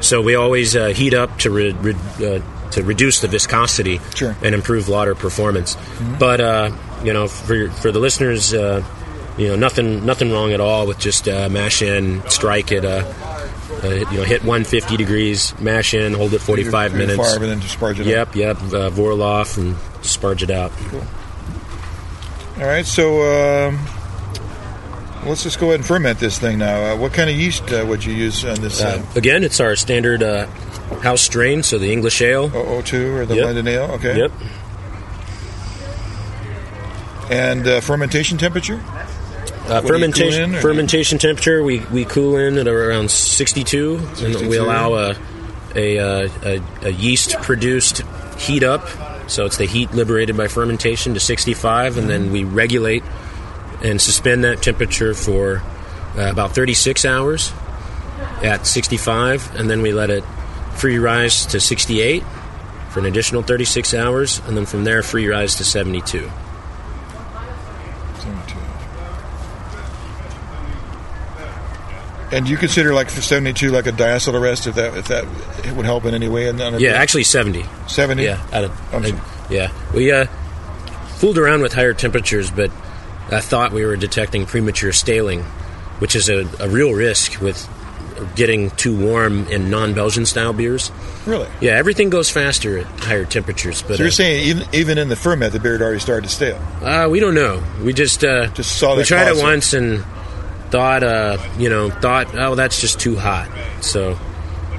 So 0.00 0.22
we 0.22 0.34
always 0.36 0.76
uh, 0.76 0.88
heat 0.88 1.12
up 1.12 1.38
to 1.40 1.50
re- 1.50 1.72
re- 1.72 1.94
uh, 2.36 2.70
to 2.70 2.82
reduce 2.84 3.20
the 3.20 3.26
viscosity 3.28 4.00
Sure. 4.14 4.36
and 4.42 4.54
improve 4.54 4.88
lauter 4.88 5.14
performance. 5.16 5.76
But 6.18 6.40
uh, 6.40 6.70
you 7.04 7.12
know, 7.12 7.26
for 7.26 7.68
for 7.70 7.90
the 7.92 7.98
listeners, 7.98 8.54
uh, 8.54 8.84
you 9.38 9.48
know, 9.48 9.56
nothing 9.56 10.04
nothing 10.04 10.30
wrong 10.32 10.52
at 10.52 10.60
all 10.60 10.86
with 10.86 10.98
just 10.98 11.28
uh, 11.28 11.48
mash 11.48 11.82
in, 11.82 12.22
strike 12.28 12.72
it. 12.72 12.84
Uh, 12.84 13.04
uh, 13.82 13.88
you 13.88 14.18
know, 14.18 14.24
hit 14.24 14.42
150 14.42 14.96
degrees, 14.96 15.58
mash 15.60 15.94
in, 15.94 16.12
hold 16.12 16.34
it 16.34 16.40
45 16.40 16.92
Leave 16.92 17.00
it- 17.00 17.02
leave 17.02 17.08
it 17.10 17.12
minutes. 17.16 17.30
fire, 17.34 17.42
and 17.42 17.50
then 17.52 17.60
just 17.60 17.78
sparge 17.78 17.98
it 17.98 18.06
Yep, 18.06 18.34
yep. 18.36 18.56
Uh, 18.58 18.90
Vorlauf 18.90 19.56
and 19.56 19.74
sparge 20.02 20.42
it 20.42 20.50
out. 20.50 20.70
Cool. 20.90 21.02
All 22.58 22.66
right. 22.66 22.84
So 22.84 23.22
um, 23.68 23.78
let's 25.24 25.42
just 25.44 25.58
go 25.60 25.66
ahead 25.68 25.76
and 25.80 25.86
ferment 25.86 26.18
this 26.18 26.38
thing 26.38 26.58
now. 26.58 26.92
Uh, 26.92 26.96
what 26.98 27.14
kind 27.14 27.30
of 27.30 27.36
yeast 27.36 27.72
uh, 27.72 27.86
would 27.88 28.04
you 28.04 28.12
use 28.12 28.44
on 28.44 28.60
this? 28.60 28.82
Uh, 28.82 29.02
again, 29.16 29.44
it's 29.44 29.60
our 29.60 29.74
standard 29.76 30.22
uh, 30.22 30.46
house 31.00 31.22
strain, 31.22 31.62
so 31.62 31.78
the 31.78 31.90
English 31.90 32.20
ale. 32.20 32.50
O2 32.50 33.14
or 33.14 33.24
the 33.24 33.36
Yep. 33.36 33.44
blended 33.44 33.68
ale? 33.68 33.84
Okay. 33.92 34.18
Yep. 34.18 34.32
And 37.30 37.66
uh, 37.66 37.80
fermentation 37.80 38.36
temperature? 38.38 38.82
Uh, 39.70 39.80
What 39.82 39.82
do 39.82 39.86
you 39.86 39.92
fermentation 39.92 40.54
in, 40.54 40.60
fermentation 40.60 41.18
temperature 41.18 41.62
we, 41.62 41.78
we 41.92 42.04
cool 42.04 42.36
in 42.36 42.58
at 42.58 42.66
around 42.66 43.10
62, 43.10 44.00
and 44.22 44.48
we 44.48 44.56
allow 44.56 44.94
a 44.94 45.16
a, 45.76 45.98
uh, 45.98 46.28
a 46.42 46.62
a 46.82 46.90
yeast 46.90 47.36
produced 47.42 48.02
heat 48.36 48.62
up. 48.62 48.88
So 49.30 49.46
it's 49.46 49.58
the 49.58 49.66
heat 49.66 49.92
liberated 49.92 50.36
by 50.36 50.48
fermentation 50.48 51.14
to 51.14 51.20
65 51.20 51.98
and 51.98 52.10
then 52.10 52.32
we 52.32 52.42
regulate 52.42 53.04
and 53.82 54.00
suspend 54.00 54.42
that 54.42 54.60
temperature 54.60 55.14
for 55.14 55.62
uh, 56.18 56.30
about 56.30 56.52
36 56.52 57.04
hours 57.04 57.52
at 58.42 58.66
65 58.66 59.54
and 59.54 59.70
then 59.70 59.82
we 59.82 59.92
let 59.92 60.10
it 60.10 60.24
free 60.74 60.98
rise 60.98 61.46
to 61.46 61.60
68 61.60 62.24
for 62.90 62.98
an 62.98 63.06
additional 63.06 63.42
36 63.42 63.94
hours 63.94 64.40
and 64.46 64.56
then 64.56 64.66
from 64.66 64.82
there 64.82 65.02
free 65.02 65.28
rise 65.28 65.54
to 65.56 65.64
72 65.64 66.28
And 72.32 72.44
do 72.46 72.50
you 72.52 72.56
consider 72.56 72.94
like 72.94 73.10
for 73.10 73.20
72 73.22 73.70
like 73.70 73.86
a 73.86 73.92
diacetyl 73.92 74.34
arrest 74.40 74.66
if 74.66 74.76
that 74.76 74.96
if 74.96 75.08
that 75.08 75.24
it 75.66 75.74
would 75.74 75.84
help 75.86 76.04
in 76.04 76.14
any 76.14 76.28
way? 76.28 76.48
In, 76.48 76.60
on 76.60 76.74
a 76.74 76.78
Yeah, 76.78 76.92
actually 76.92 77.24
70. 77.24 77.64
70? 77.88 78.22
Yeah, 78.22 78.44
out 78.52 78.64
of, 78.64 78.94
I'm 78.94 79.02
uh, 79.02 79.08
sorry. 79.08 79.20
yeah. 79.50 79.72
We 79.94 80.12
uh, 80.12 80.26
fooled 81.16 81.38
around 81.38 81.62
with 81.62 81.72
higher 81.72 81.92
temperatures, 81.94 82.50
but 82.50 82.70
I 83.30 83.40
thought 83.40 83.72
we 83.72 83.84
were 83.84 83.96
detecting 83.96 84.46
premature 84.46 84.92
staling, 84.92 85.42
which 85.98 86.14
is 86.14 86.28
a, 86.28 86.48
a 86.60 86.68
real 86.68 86.92
risk 86.92 87.40
with 87.40 87.68
getting 88.36 88.70
too 88.72 88.96
warm 88.96 89.46
in 89.48 89.70
non-Belgian 89.70 90.26
style 90.26 90.52
beers. 90.52 90.92
Really? 91.26 91.48
Yeah, 91.60 91.72
everything 91.72 92.10
goes 92.10 92.28
faster 92.30 92.78
at 92.78 92.86
higher 93.00 93.24
temperatures. 93.24 93.82
But 93.82 93.96
so 93.96 94.02
you're 94.04 94.08
uh, 94.08 94.12
saying 94.12 94.46
even, 94.46 94.68
even 94.74 94.98
in 94.98 95.08
the 95.08 95.16
ferment, 95.16 95.52
the 95.52 95.58
beer 95.58 95.72
had 95.72 95.82
already 95.82 96.00
started 96.00 96.28
to 96.28 96.34
stale? 96.34 96.60
uh, 96.82 97.08
we 97.10 97.18
don't 97.18 97.34
know. 97.34 97.62
We 97.82 97.92
just 97.92 98.22
uh, 98.22 98.48
Just 98.48 98.78
saw 98.78 98.92
we 98.92 98.98
that 98.98 99.06
tried 99.06 99.28
it 99.36 99.42
once 99.42 99.72
and 99.72 100.04
thought, 100.70 101.02
uh, 101.02 101.38
you 101.58 101.68
know, 101.68 101.90
thought, 101.90 102.34
oh, 102.34 102.54
that's 102.54 102.80
just 102.80 103.00
too 103.00 103.16
hot. 103.16 103.48
So, 103.80 104.18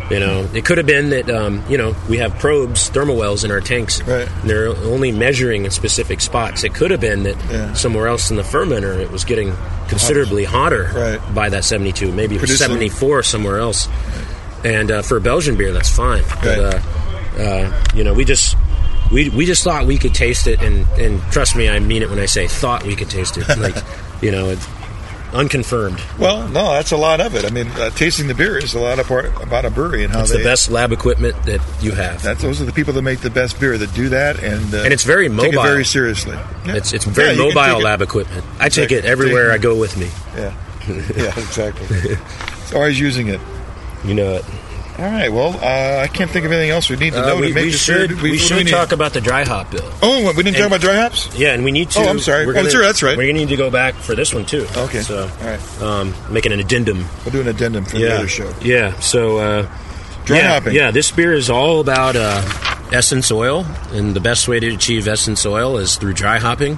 you 0.09 0.19
know, 0.19 0.47
it 0.53 0.65
could 0.65 0.77
have 0.77 0.87
been 0.87 1.09
that, 1.11 1.29
um, 1.29 1.63
you 1.69 1.77
know, 1.77 1.95
we 2.09 2.17
have 2.17 2.37
probes, 2.39 2.89
thermal 2.89 3.15
wells 3.15 3.43
in 3.43 3.51
our 3.51 3.61
tanks. 3.61 4.01
Right. 4.03 4.27
And 4.41 4.49
they're 4.49 4.67
only 4.67 5.11
measuring 5.11 5.65
in 5.65 5.71
specific 5.71 6.19
spots. 6.21 6.63
It 6.63 6.73
could 6.73 6.91
have 6.91 6.99
been 7.01 7.23
that 7.23 7.37
Yeah. 7.49 7.73
somewhere 7.73 8.07
else 8.07 8.29
in 8.29 8.35
the 8.37 8.43
fermenter 8.43 8.99
it 8.99 9.09
was 9.11 9.23
getting 9.25 9.53
considerably 9.87 10.43
hotter 10.43 10.91
Right. 10.93 11.35
by 11.35 11.49
that 11.49 11.63
72. 11.63 12.11
Maybe 12.11 12.35
it 12.35 12.41
was 12.41 12.49
Producing- 12.51 12.67
74 12.67 13.23
somewhere 13.23 13.59
else. 13.59 13.87
And 14.63 14.91
uh, 14.91 15.01
for 15.01 15.17
a 15.17 15.21
Belgian 15.21 15.55
beer, 15.55 15.71
that's 15.73 15.89
fine. 15.89 16.23
But, 16.43 16.57
Right. 16.59 17.39
uh, 17.39 17.41
uh, 17.41 17.73
you 17.95 18.03
know, 18.03 18.13
we 18.13 18.25
just. 18.25 18.55
We, 19.11 19.27
we 19.27 19.45
just 19.45 19.61
thought 19.65 19.85
we 19.87 19.97
could 19.97 20.13
taste 20.13 20.47
it, 20.47 20.61
and, 20.61 20.87
and 20.97 21.21
trust 21.33 21.57
me, 21.57 21.67
I 21.67 21.79
mean 21.79 22.01
it 22.01 22.09
when 22.09 22.17
I 22.19 22.27
say 22.27 22.47
thought 22.47 22.85
we 22.85 22.95
could 22.95 23.09
taste 23.09 23.35
it. 23.37 23.45
Like, 23.57 23.75
you 24.21 24.31
know, 24.31 24.51
it's 24.51 24.65
unconfirmed. 25.33 26.01
Well, 26.19 26.47
no, 26.49 26.73
that's 26.73 26.91
a 26.91 26.97
lot 26.97 27.21
of 27.21 27.35
it. 27.35 27.45
I 27.45 27.49
mean, 27.49 27.67
uh, 27.71 27.89
tasting 27.91 28.27
the 28.27 28.33
beer 28.35 28.57
is 28.57 28.73
a 28.73 28.79
lot 28.79 28.99
of 28.99 29.07
part 29.07 29.25
about 29.41 29.65
a 29.65 29.69
brewery 29.69 30.03
and 30.03 30.13
how 30.13 30.21
It's 30.21 30.31
they. 30.31 30.37
the 30.39 30.43
best 30.43 30.69
lab 30.69 30.91
equipment 30.91 31.35
that 31.45 31.61
you 31.81 31.91
have. 31.93 32.21
That's, 32.21 32.41
those 32.41 32.61
are 32.61 32.65
the 32.65 32.71
people 32.73 32.93
that 32.93 33.01
make 33.01 33.19
the 33.19 33.29
best 33.29 33.59
beer 33.59 33.77
that 33.77 33.93
do 33.93 34.09
that, 34.09 34.43
and 34.43 34.73
uh, 34.73 34.83
And 34.83 34.93
it's 34.93 35.03
very 35.03 35.29
Take 35.29 35.37
it 35.39 35.55
mobile. 35.55 35.63
very 35.63 35.85
seriously. 35.85 36.35
Yeah. 36.65 36.75
It's 36.75 36.93
it's 36.93 37.05
very 37.05 37.31
Yeah, 37.31 37.37
mobile 37.37 37.61
take 37.61 37.79
it- 37.79 37.83
lab 37.83 38.01
equipment. 38.01 38.45
I 38.59 38.69
take 38.69 38.91
it 38.91 39.05
everywhere 39.05 39.51
I 39.51 39.57
go 39.57 39.75
with 39.75 39.97
me. 39.97 40.09
Yeah, 40.35 40.53
yeah, 41.15 41.39
exactly. 41.39 41.85
it's 42.61 42.73
always 42.73 42.99
using 42.99 43.27
it. 43.27 43.39
You 44.03 44.15
know 44.15 44.33
it. 44.35 44.45
All 45.01 45.07
right. 45.09 45.29
Well, 45.33 45.55
uh, 45.61 46.01
I 46.03 46.07
can't 46.07 46.29
think 46.29 46.45
of 46.45 46.51
anything 46.51 46.69
else 46.69 46.87
we 46.89 46.95
need 46.95 47.13
to 47.13 47.23
Uh, 47.23 47.27
know 47.27 47.35
we 47.37 47.47
to 47.47 47.53
make 47.55 47.63
we 47.65 47.71
this 47.71 47.81
should 47.81 48.09
beer. 48.09 48.21
we, 48.21 48.37
should 48.37 48.65
need? 48.65 48.71
talk 48.71 48.91
about 48.91 49.13
the 49.13 49.21
dry 49.21 49.43
hop 49.43 49.71
bill. 49.71 49.89
Oh, 50.03 50.31
we 50.37 50.43
didn't 50.43 50.57
talk 50.57 50.67
about 50.67 50.81
dry 50.81 50.95
hops. 50.95 51.27
Yeah, 51.35 51.53
and 51.53 51.63
we 51.63 51.71
need 51.71 51.89
to. 51.91 51.99
Oh, 51.99 52.07
I'm 52.07 52.19
sorry. 52.19 52.45
We're 52.45 52.55
Oh, 52.57 52.67
sure, 52.69 52.83
that's 52.83 53.01
right. 53.01 53.17
We're 53.17 53.25
gonna 53.27 53.39
need 53.39 53.49
to 53.49 53.55
go 53.55 53.71
back 53.71 53.95
for 53.95 54.13
this 54.15 54.31
one 54.33 54.45
too. 54.45 54.67
Okay. 54.77 55.01
So, 55.01 55.23
All 55.41 55.47
right. 55.47 55.81
um, 55.81 56.13
making 56.29 56.51
an 56.51 56.59
addendum. 56.59 57.05
We'll 57.25 57.31
do 57.31 57.41
an 57.41 57.47
addendum 57.47 57.83
for 57.85 57.97
yeah. 57.97 58.09
the 58.09 58.15
other 58.19 58.27
show. 58.27 58.53
Yeah. 58.61 58.93
So 58.99 59.37
uh, 59.39 59.69
Dry 60.25 60.37
yeah, 60.37 60.47
hopping. 60.49 60.75
Yeah, 60.75 60.91
this 60.91 61.09
beer 61.09 61.33
is 61.33 61.49
all 61.49 61.79
about 61.79 62.15
uh, 62.15 62.43
essence 62.91 63.31
oil, 63.31 63.65
and 63.93 64.15
the 64.15 64.19
best 64.21 64.47
way 64.47 64.59
to 64.59 64.67
achieve 64.73 65.07
essence 65.07 65.45
oil 65.47 65.77
is 65.77 65.95
through 65.95 66.13
dry 66.13 66.37
hopping. 66.37 66.77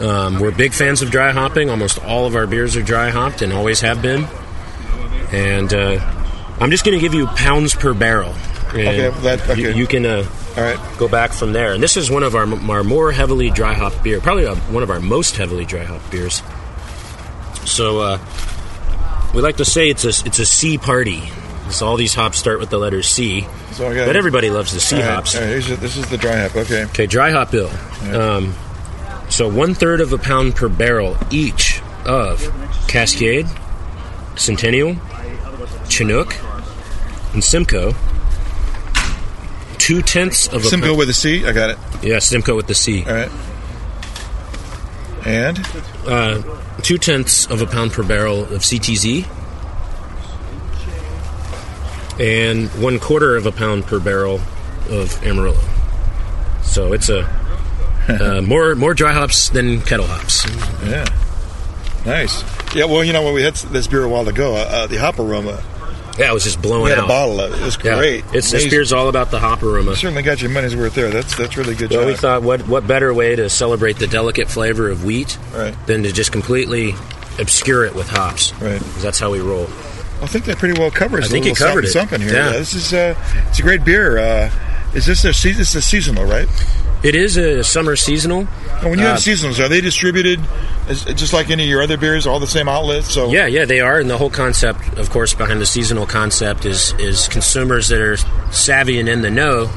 Um, 0.00 0.38
we're 0.38 0.50
big 0.52 0.74
fans 0.74 1.00
of 1.00 1.10
dry 1.10 1.32
hopping. 1.32 1.70
Almost 1.70 1.98
all 2.04 2.26
of 2.26 2.36
our 2.36 2.46
beers 2.46 2.76
are 2.76 2.82
dry 2.82 3.08
hopped 3.10 3.40
and 3.40 3.54
always 3.54 3.80
have 3.80 4.02
been. 4.02 4.26
and 5.32 5.72
uh, 5.72 5.98
I'm 6.60 6.70
just 6.70 6.84
going 6.84 6.98
to 6.98 7.00
give 7.00 7.14
you 7.14 7.26
pounds 7.28 7.74
per 7.74 7.94
barrel. 7.94 8.34
Okay, 8.68 9.08
that- 9.22 9.48
okay. 9.48 9.60
You, 9.60 9.70
you 9.70 9.86
can 9.86 10.04
uh, 10.04 10.24
All 10.56 10.62
right. 10.62 10.78
go 10.98 11.08
back 11.08 11.32
from 11.32 11.52
there. 11.52 11.72
And 11.72 11.82
this 11.82 11.96
is 11.96 12.10
one 12.10 12.22
of 12.22 12.34
our, 12.34 12.46
our 12.70 12.84
more 12.84 13.12
heavily 13.12 13.50
dry 13.50 13.74
hop 13.74 14.02
beer, 14.02 14.20
probably 14.20 14.46
uh, 14.46 14.54
one 14.56 14.82
of 14.82 14.90
our 14.90 15.00
most 15.00 15.36
heavily 15.36 15.64
dry 15.64 15.84
hop 15.84 16.02
beers. 16.10 16.42
So 17.64 18.00
uh, 18.00 18.18
we 19.34 19.40
like 19.42 19.56
to 19.58 19.64
say 19.64 19.88
it's 19.88 20.04
a 20.04 20.08
it's 20.26 20.38
a 20.38 20.46
C 20.46 20.78
party. 20.78 21.22
So 21.70 21.86
all 21.86 21.96
these 21.96 22.14
hops 22.14 22.38
start 22.38 22.60
with 22.60 22.70
the 22.70 22.78
letter 22.78 23.02
C, 23.02 23.46
So 23.72 23.88
I 23.88 24.06
but 24.06 24.16
everybody 24.16 24.48
loves 24.48 24.72
the 24.72 24.80
C 24.80 24.96
All 24.96 25.02
right, 25.02 25.10
hops. 25.14 25.34
all 25.34 25.42
right, 25.42 25.48
here's 25.50 25.68
the- 25.68 25.76
this 25.76 25.96
is 25.98 26.06
the 26.08 26.16
dry 26.16 26.36
hop. 26.38 26.56
Okay. 26.56 26.84
Okay, 26.86 27.06
dry 27.06 27.30
hop 27.30 27.50
bill. 27.50 27.70
Um, 28.14 28.54
so 29.28 29.48
one 29.48 29.74
third 29.74 30.00
of 30.00 30.12
a 30.12 30.18
pound 30.18 30.56
per 30.56 30.68
barrel 30.68 31.16
each 31.30 31.80
of 32.06 32.40
Cascade, 32.88 33.46
Centennial, 34.36 34.96
Chinook, 35.90 36.34
and 37.32 37.42
Simcoe. 37.42 37.94
Two 39.78 40.02
tenths 40.02 40.48
of 40.48 40.64
a 40.64 40.68
Simcoe 40.68 40.94
with 40.94 41.08
a 41.08 41.14
C. 41.14 41.46
I 41.46 41.52
got 41.52 41.70
it. 41.70 41.78
yeah, 42.02 42.18
Simcoe 42.18 42.56
with 42.56 42.66
the 42.66 42.74
C. 42.74 43.04
All 43.04 43.12
right. 43.12 43.30
And 45.24 45.58
uh, 46.06 46.42
two 46.82 46.98
tenths 46.98 47.46
of 47.46 47.60
a 47.62 47.66
pound 47.66 47.92
per 47.92 48.02
barrel 48.02 48.42
of 48.42 48.62
CTZ, 48.62 49.26
and 52.20 52.68
one 52.82 52.98
quarter 52.98 53.36
of 53.36 53.46
a 53.46 53.52
pound 53.52 53.84
per 53.84 53.98
barrel 54.00 54.40
of 54.90 55.22
Amarillo. 55.24 55.60
So 56.62 56.92
it's 56.92 57.08
a 57.08 57.20
uh, 58.08 58.40
more 58.46 58.74
more 58.74 58.94
dry 58.94 59.12
hops 59.12 59.48
than 59.50 59.80
kettle 59.82 60.06
hops. 60.06 60.46
Yeah. 60.86 61.04
Nice. 62.06 62.42
Yeah, 62.74 62.84
well, 62.84 63.02
you 63.04 63.12
know, 63.12 63.22
when 63.22 63.34
we 63.34 63.42
had 63.42 63.54
this 63.56 63.86
beer 63.86 64.04
a 64.04 64.08
while 64.08 64.28
ago, 64.28 64.54
uh, 64.54 64.58
uh, 64.60 64.86
the 64.86 64.96
hop 64.96 65.18
aroma. 65.18 65.62
Yeah, 66.18 66.30
it 66.30 66.34
was 66.34 66.44
just 66.44 66.60
blowing 66.60 66.84
We 66.84 66.90
had 66.90 66.98
out. 66.98 67.04
a 67.04 67.08
bottle 67.08 67.40
of 67.40 67.52
it. 67.52 67.60
It 67.60 67.64
was 67.64 67.78
Yeah. 67.82 67.96
great. 67.96 68.24
It's 68.32 68.50
this 68.50 68.66
beer's 68.68 68.92
all 68.92 69.08
about 69.08 69.30
the 69.30 69.38
hop 69.38 69.62
aroma. 69.62 69.90
You 69.90 69.96
certainly 69.96 70.22
got 70.22 70.40
your 70.42 70.50
money's 70.50 70.74
worth 70.74 70.94
there. 70.94 71.10
That's 71.10 71.36
that's 71.36 71.56
really 71.56 71.74
good 71.74 71.90
Well, 71.90 72.00
job. 72.00 72.08
we 72.08 72.14
thought 72.14 72.42
what 72.42 72.66
what 72.66 72.86
better 72.86 73.14
way 73.14 73.36
to 73.36 73.48
celebrate 73.48 73.98
the 73.98 74.06
delicate 74.08 74.48
flavor 74.50 74.90
of 74.90 75.04
wheat 75.04 75.38
Right. 75.54 75.74
than 75.86 76.02
to 76.02 76.12
just 76.12 76.32
completely 76.32 76.94
obscure 77.38 77.84
it 77.84 77.94
with 77.94 78.08
hops. 78.08 78.52
Right. 78.60 78.82
That's 79.00 79.18
how 79.20 79.30
we 79.30 79.38
roll. 79.40 79.70
I 80.20 80.26
think 80.26 80.46
that 80.46 80.58
pretty 80.58 80.78
well 80.80 80.90
covers. 80.90 81.26
I 81.26 81.28
think 81.28 81.46
you 81.46 81.54
covered 81.54 81.84
it. 81.84 81.92
something 81.92 82.20
here. 82.20 82.32
Yeah. 82.34 82.50
this 82.50 82.74
is 82.74 82.92
uh, 82.92 83.14
it's 83.48 83.60
a 83.60 83.62
great 83.62 83.84
beer. 83.84 84.18
Uh, 84.18 84.50
is 84.94 85.06
this 85.06 85.24
a 85.24 85.28
this 85.28 85.44
is 85.46 85.74
a 85.76 85.82
seasonal, 85.82 86.24
right? 86.24 86.48
It 87.02 87.14
is 87.14 87.36
a 87.36 87.62
summer 87.62 87.94
seasonal. 87.96 88.48
And 88.80 88.90
when 88.90 88.98
you 88.98 89.04
Uh, 89.04 89.10
have 89.10 89.18
seasonals, 89.18 89.58
are 89.60 89.68
they 89.68 89.80
distributed 89.80 90.40
as, 90.88 91.04
just 91.04 91.32
like 91.32 91.48
any 91.50 91.62
of 91.64 91.68
your 91.68 91.80
other 91.82 91.96
beers, 91.96 92.26
all 92.26 92.40
the 92.40 92.46
same 92.46 92.68
outlets? 92.68 93.12
So 93.14 93.30
Yeah, 93.30 93.46
yeah, 93.46 93.64
they 93.64 93.80
are, 93.80 93.98
and 93.98 94.10
the 94.10 94.18
whole 94.18 94.30
concept, 94.30 94.98
of 94.98 95.08
course, 95.10 95.32
behind 95.34 95.60
the 95.60 95.66
seasonal 95.66 96.06
concept 96.06 96.64
is 96.64 96.94
is 96.98 97.28
consumers 97.28 97.88
that 97.88 98.00
are 98.00 98.16
savvy 98.50 98.98
and 98.98 99.08
in 99.08 99.22
the 99.22 99.30
know. 99.30 99.70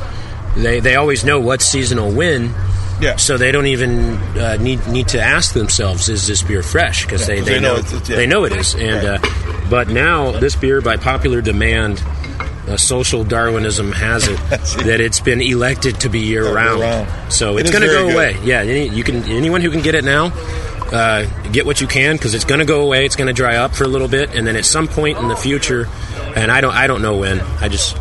They 0.56 0.80
they 0.80 0.96
always 0.96 1.24
know 1.24 1.40
what's 1.40 1.66
seasonal 1.66 2.12
when. 2.12 2.54
Yeah. 3.00 3.16
So 3.16 3.38
they 3.38 3.52
don't 3.52 3.66
even 3.68 4.16
uh, 4.38 4.58
need 4.60 4.86
need 4.88 5.08
to 5.10 5.22
ask 5.22 5.54
themselves, 5.54 6.10
"Is 6.10 6.28
this 6.28 6.42
beer 6.44 6.62
fresh?" 6.64 7.04
Because 7.06 7.22
Yeah, 7.22 7.36
they, 7.36 7.42
they, 7.42 7.54
they 7.54 7.60
know 7.60 7.74
know 7.74 7.80
it's- 7.80 7.94
it's- 7.94 8.10
yeah. 8.10 8.16
they 8.18 8.28
know 8.28 8.44
it 8.46 8.54
is. 8.54 8.74
And 8.76 9.06
uh, 9.08 9.18
but 9.70 9.88
now 9.90 10.32
this 10.40 10.56
beer, 10.56 10.82
by 10.82 10.98
popular 10.98 11.42
demand, 11.42 12.02
uh, 12.72 12.78
social 12.78 13.24
Darwinism 13.24 13.92
has 13.92 14.28
it 14.28 14.38
that 14.86 15.00
it's 15.02 15.20
been 15.20 15.42
elected 15.42 16.00
to 16.02 16.10
be 16.10 16.20
year 16.20 16.52
round. 16.54 16.82
round. 16.82 17.34
So 17.34 17.58
It 17.58 17.62
it's 17.62 17.72
going 17.72 17.82
to 17.84 17.88
go 17.88 18.08
good. 18.08 18.14
away. 18.16 18.38
Yeah, 18.44 18.62
any, 18.62 18.88
you 18.90 19.04
can 19.04 19.24
anyone 19.26 19.62
who 19.62 19.70
can 19.72 19.82
get 19.82 19.96
it 19.96 20.04
now, 20.04 20.32
uh, 20.92 21.26
get 21.52 21.66
what 21.66 21.82
you 21.82 21.88
can 21.88 22.16
because 22.16 22.34
it's 22.34 22.46
going 22.46 22.60
to 22.60 22.66
go 22.66 22.82
away. 22.82 23.06
It's 23.06 23.16
going 23.16 23.28
to 23.28 23.34
dry 23.34 23.58
up 23.58 23.76
for 23.76 23.84
a 23.84 23.88
little 23.88 24.08
bit, 24.08 24.36
and 24.36 24.46
then 24.48 24.56
at 24.56 24.66
some 24.66 24.88
point 24.88 25.18
in 25.18 25.28
the 25.28 25.36
future, 25.36 25.88
and 26.36 26.52
I 26.52 26.62
don't 26.62 26.74
I 26.74 26.88
don't 26.88 27.02
know 27.02 27.18
when. 27.18 27.40
I 27.60 27.68
just 27.70 27.98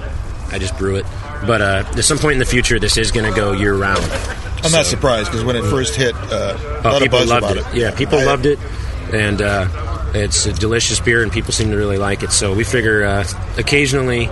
I 0.53 0.59
just 0.59 0.77
brew 0.79 0.97
it, 0.97 1.07
but 1.47 1.61
uh, 1.61 1.85
at 1.97 2.05
some 2.05 2.19
point 2.19 2.35
in 2.35 2.39
the 2.41 2.45
future, 2.47 2.79
this 2.79 2.97
is 2.97 3.11
going 3.13 3.31
to 3.31 3.37
go 3.39 3.53
year 3.53 3.75
round. 3.75 4.03
I'm 4.63 4.73
not 4.73 4.85
surprised 4.87 5.31
because 5.31 5.43
when 5.45 5.57
it 5.57 5.63
first 5.63 5.95
hit, 5.97 6.15
uh, 6.15 6.19
a 6.59 6.79
Oh, 6.81 6.81
lot 6.85 6.95
of 6.97 7.03
people 7.03 7.19
buzz 7.21 7.29
loved 7.31 7.45
about 7.45 7.57
it. 7.57 7.77
it. 7.77 7.81
Yeah, 7.81 7.91
people 7.95 8.19
I- 8.19 8.25
loved 8.25 8.45
it, 8.47 8.59
and 9.13 9.41
uh, 9.41 9.69
it's 10.15 10.45
a 10.47 10.53
delicious 10.53 10.99
beer, 11.01 11.23
and 11.23 11.31
people 11.33 11.53
seem 11.53 11.71
to 11.71 11.77
really 11.77 11.97
like 11.97 12.23
it. 12.25 12.31
So 12.33 12.53
we 12.53 12.65
figure 12.65 13.05
uh, 13.05 13.25
occasionally, 13.57 14.27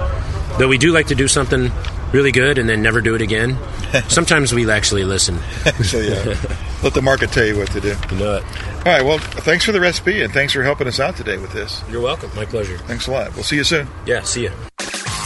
though 0.59 0.69
we 0.69 0.79
do 0.79 0.93
like 0.93 1.07
to 1.09 1.15
do 1.15 1.29
something 1.29 1.71
really 2.13 2.33
good 2.33 2.59
and 2.59 2.69
then 2.69 2.83
never 2.83 3.01
do 3.01 3.15
it 3.15 3.23
again. 3.23 3.57
Sometimes 4.09 4.53
we 4.53 4.69
actually 4.71 5.05
listen. 5.05 5.39
so 5.85 5.99
yeah, 5.99 6.25
let 6.83 6.95
the 6.95 7.03
market 7.03 7.31
tell 7.31 7.47
you 7.47 7.57
what 7.57 7.71
to 7.73 7.81
do. 7.81 7.95
You 8.11 8.19
know 8.19 8.37
it. 8.37 8.45
All 8.79 8.93
right. 8.93 9.05
Well, 9.05 9.19
thanks 9.19 9.65
for 9.65 9.73
the 9.73 9.81
recipe 9.81 10.23
and 10.23 10.33
thanks 10.33 10.53
for 10.53 10.63
helping 10.63 10.87
us 10.87 11.01
out 11.01 11.17
today 11.17 11.39
with 11.39 11.53
this. 11.53 11.83
You're 11.91 12.03
welcome. 12.03 12.31
My 12.35 12.45
pleasure. 12.45 12.79
Thanks 12.79 13.07
a 13.07 13.11
lot. 13.11 13.35
We'll 13.35 13.45
see 13.45 13.57
you 13.57 13.65
soon. 13.65 13.89
Yeah, 14.07 14.23
see 14.23 14.45
ya. 14.45 14.51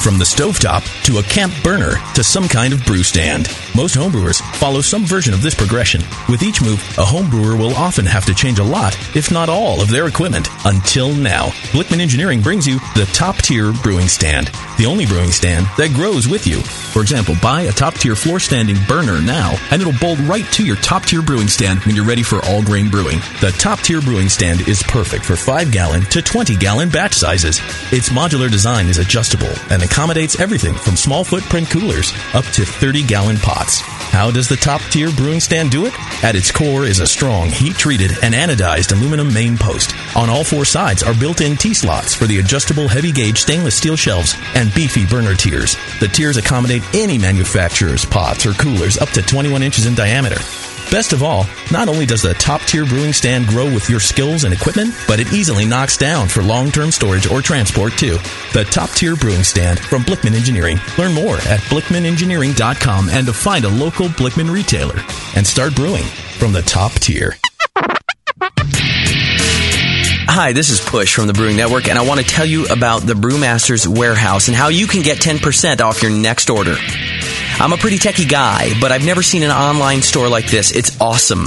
From 0.02 0.18
the 0.18 0.24
stovetop 0.24 0.82
to 1.04 1.18
a 1.18 1.22
camp 1.22 1.52
burner 1.62 1.92
to 2.16 2.24
some 2.24 2.48
kind 2.48 2.72
of 2.72 2.84
brew 2.84 3.04
stand, 3.04 3.46
most 3.76 3.94
homebrewers 3.94 4.42
follow 4.56 4.80
some 4.80 5.04
version 5.04 5.32
of 5.32 5.42
this 5.42 5.54
progression. 5.54 6.02
With 6.28 6.42
each 6.42 6.60
move, 6.60 6.80
a 6.98 7.04
homebrewer 7.04 7.56
will 7.56 7.72
often 7.76 8.04
have 8.06 8.26
to 8.26 8.34
change 8.34 8.58
a 8.58 8.64
lot, 8.64 8.96
if 9.14 9.30
not 9.30 9.48
all, 9.48 9.80
of 9.80 9.90
their 9.90 10.08
equipment. 10.08 10.48
Until 10.64 11.14
now, 11.14 11.50
Blichmann 11.70 12.00
Engineering 12.00 12.40
brings 12.40 12.66
you 12.66 12.80
the 12.96 13.08
top 13.14 13.36
tier 13.36 13.72
brewing 13.72 14.08
stand, 14.08 14.48
the 14.76 14.86
only 14.86 15.06
brewing 15.06 15.30
stand 15.30 15.66
that 15.76 15.94
grows 15.94 16.26
with 16.26 16.48
you. 16.48 16.60
For 16.60 17.00
example, 17.00 17.36
buy 17.40 17.62
a 17.62 17.72
top 17.72 17.94
tier 17.94 18.16
floor 18.16 18.40
standing 18.40 18.76
burner 18.88 19.22
now, 19.22 19.54
and 19.70 19.80
it'll 19.80 19.98
bolt 20.00 20.18
right 20.26 20.44
to 20.54 20.66
your 20.66 20.76
top 20.76 21.04
tier 21.04 21.22
brewing 21.22 21.48
stand 21.48 21.78
when 21.84 21.94
you're 21.94 22.04
ready 22.04 22.24
for 22.24 22.44
all 22.46 22.62
grain 22.62 22.90
brewing. 22.90 23.18
The 23.40 23.54
top 23.56 23.78
tier 23.78 24.00
brewing 24.00 24.28
stand 24.28 24.66
is 24.66 24.82
perfect 24.82 25.24
for 25.24 25.36
5 25.36 25.70
gallon 25.70 26.02
to 26.06 26.20
20 26.20 26.56
gallon 26.56 26.90
batch 26.90 27.14
sizes. 27.14 27.60
Its 27.92 28.08
modular 28.08 28.50
design 28.50 28.88
is 28.88 28.98
adjustable 28.98 29.52
and 29.70 29.82
accommodates 29.92 30.40
everything 30.40 30.72
from 30.72 30.96
small 30.96 31.22
footprint 31.22 31.68
coolers 31.68 32.14
up 32.32 32.46
to 32.46 32.64
30 32.64 33.02
gallon 33.02 33.36
pots. 33.36 33.80
How 33.80 34.30
does 34.30 34.48
the 34.48 34.56
top 34.56 34.80
tier 34.90 35.10
brewing 35.12 35.38
stand 35.38 35.70
do 35.70 35.84
it? 35.84 35.92
At 36.24 36.34
its 36.34 36.50
core 36.50 36.86
is 36.86 37.00
a 37.00 37.06
strong, 37.06 37.50
heat 37.50 37.76
treated, 37.76 38.12
and 38.22 38.34
anodized 38.34 38.92
aluminum 38.92 39.32
main 39.34 39.58
post. 39.58 39.94
On 40.16 40.30
all 40.30 40.44
four 40.44 40.64
sides 40.64 41.02
are 41.02 41.14
built 41.14 41.42
in 41.42 41.58
T 41.58 41.74
slots 41.74 42.14
for 42.14 42.24
the 42.24 42.38
adjustable 42.38 42.88
heavy 42.88 43.12
gauge 43.12 43.38
stainless 43.38 43.76
steel 43.76 43.96
shelves 43.96 44.34
and 44.54 44.74
beefy 44.74 45.04
burner 45.04 45.34
tiers. 45.34 45.76
The 46.00 46.08
tiers 46.08 46.38
accommodate 46.38 46.82
any 46.94 47.18
manufacturer's 47.18 48.06
pots 48.06 48.46
or 48.46 48.54
coolers 48.54 48.96
up 48.96 49.10
to 49.10 49.20
21 49.20 49.62
inches 49.62 49.84
in 49.84 49.94
diameter. 49.94 50.40
Best 50.92 51.14
of 51.14 51.22
all, 51.22 51.46
not 51.70 51.88
only 51.88 52.04
does 52.04 52.20
the 52.20 52.34
top 52.34 52.60
tier 52.60 52.84
brewing 52.84 53.14
stand 53.14 53.46
grow 53.46 53.64
with 53.64 53.88
your 53.88 53.98
skills 53.98 54.44
and 54.44 54.52
equipment, 54.52 54.92
but 55.08 55.18
it 55.18 55.32
easily 55.32 55.64
knocks 55.64 55.96
down 55.96 56.28
for 56.28 56.42
long 56.42 56.70
term 56.70 56.90
storage 56.90 57.26
or 57.26 57.40
transport 57.40 57.94
too. 57.94 58.18
The 58.52 58.68
top 58.70 58.90
tier 58.90 59.16
brewing 59.16 59.42
stand 59.42 59.80
from 59.80 60.02
Blichmann 60.02 60.34
Engineering. 60.34 60.76
Learn 60.98 61.14
more 61.14 61.36
at 61.36 61.60
blichmannengineering.com 61.70 63.08
and 63.08 63.26
to 63.26 63.32
find 63.32 63.64
a 63.64 63.70
local 63.70 64.08
Blickman 64.08 64.52
retailer 64.52 65.00
and 65.34 65.46
start 65.46 65.74
brewing 65.74 66.04
from 66.04 66.52
the 66.52 66.60
top 66.60 66.92
tier. 66.92 67.36
Hi, 70.28 70.52
this 70.52 70.68
is 70.68 70.78
Push 70.78 71.14
from 71.14 71.26
the 71.26 71.32
Brewing 71.32 71.56
Network, 71.56 71.88
and 71.88 71.98
I 71.98 72.06
want 72.06 72.20
to 72.20 72.26
tell 72.26 72.44
you 72.44 72.66
about 72.66 73.00
the 73.00 73.14
Brewmaster's 73.14 73.88
Warehouse 73.88 74.48
and 74.48 74.56
how 74.56 74.68
you 74.68 74.86
can 74.86 75.00
get 75.00 75.16
10% 75.16 75.80
off 75.80 76.02
your 76.02 76.12
next 76.12 76.50
order. 76.50 76.76
I'm 77.60 77.72
a 77.72 77.76
pretty 77.76 77.98
techie 77.98 78.28
guy, 78.28 78.70
but 78.80 78.92
I've 78.92 79.04
never 79.04 79.22
seen 79.22 79.42
an 79.42 79.50
online 79.50 80.02
store 80.02 80.28
like 80.28 80.50
this. 80.50 80.72
It's 80.72 81.00
awesome. 81.00 81.46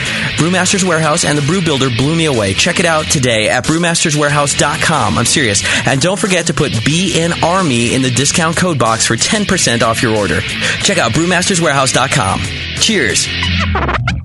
Brewmasters 0.37 0.83
Warehouse 0.83 1.25
and 1.25 1.37
the 1.37 1.41
Brew 1.41 1.61
Builder 1.61 1.89
blew 1.89 2.15
me 2.15 2.25
away. 2.25 2.53
Check 2.53 2.79
it 2.79 2.85
out 2.85 3.05
today 3.05 3.49
at 3.49 3.65
brewmasterswarehouse.com. 3.65 5.17
I'm 5.17 5.25
serious. 5.25 5.63
And 5.87 6.01
don't 6.01 6.19
forget 6.19 6.47
to 6.47 6.53
put 6.53 6.71
BN 6.71 7.43
Army 7.43 7.93
in 7.93 8.01
the 8.01 8.11
discount 8.11 8.57
code 8.57 8.79
box 8.79 9.05
for 9.05 9.15
10% 9.15 9.81
off 9.81 10.01
your 10.01 10.15
order. 10.15 10.41
Check 10.41 10.97
out 10.97 11.11
brewmasterswarehouse.com. 11.11 12.39
Cheers. 12.77 14.20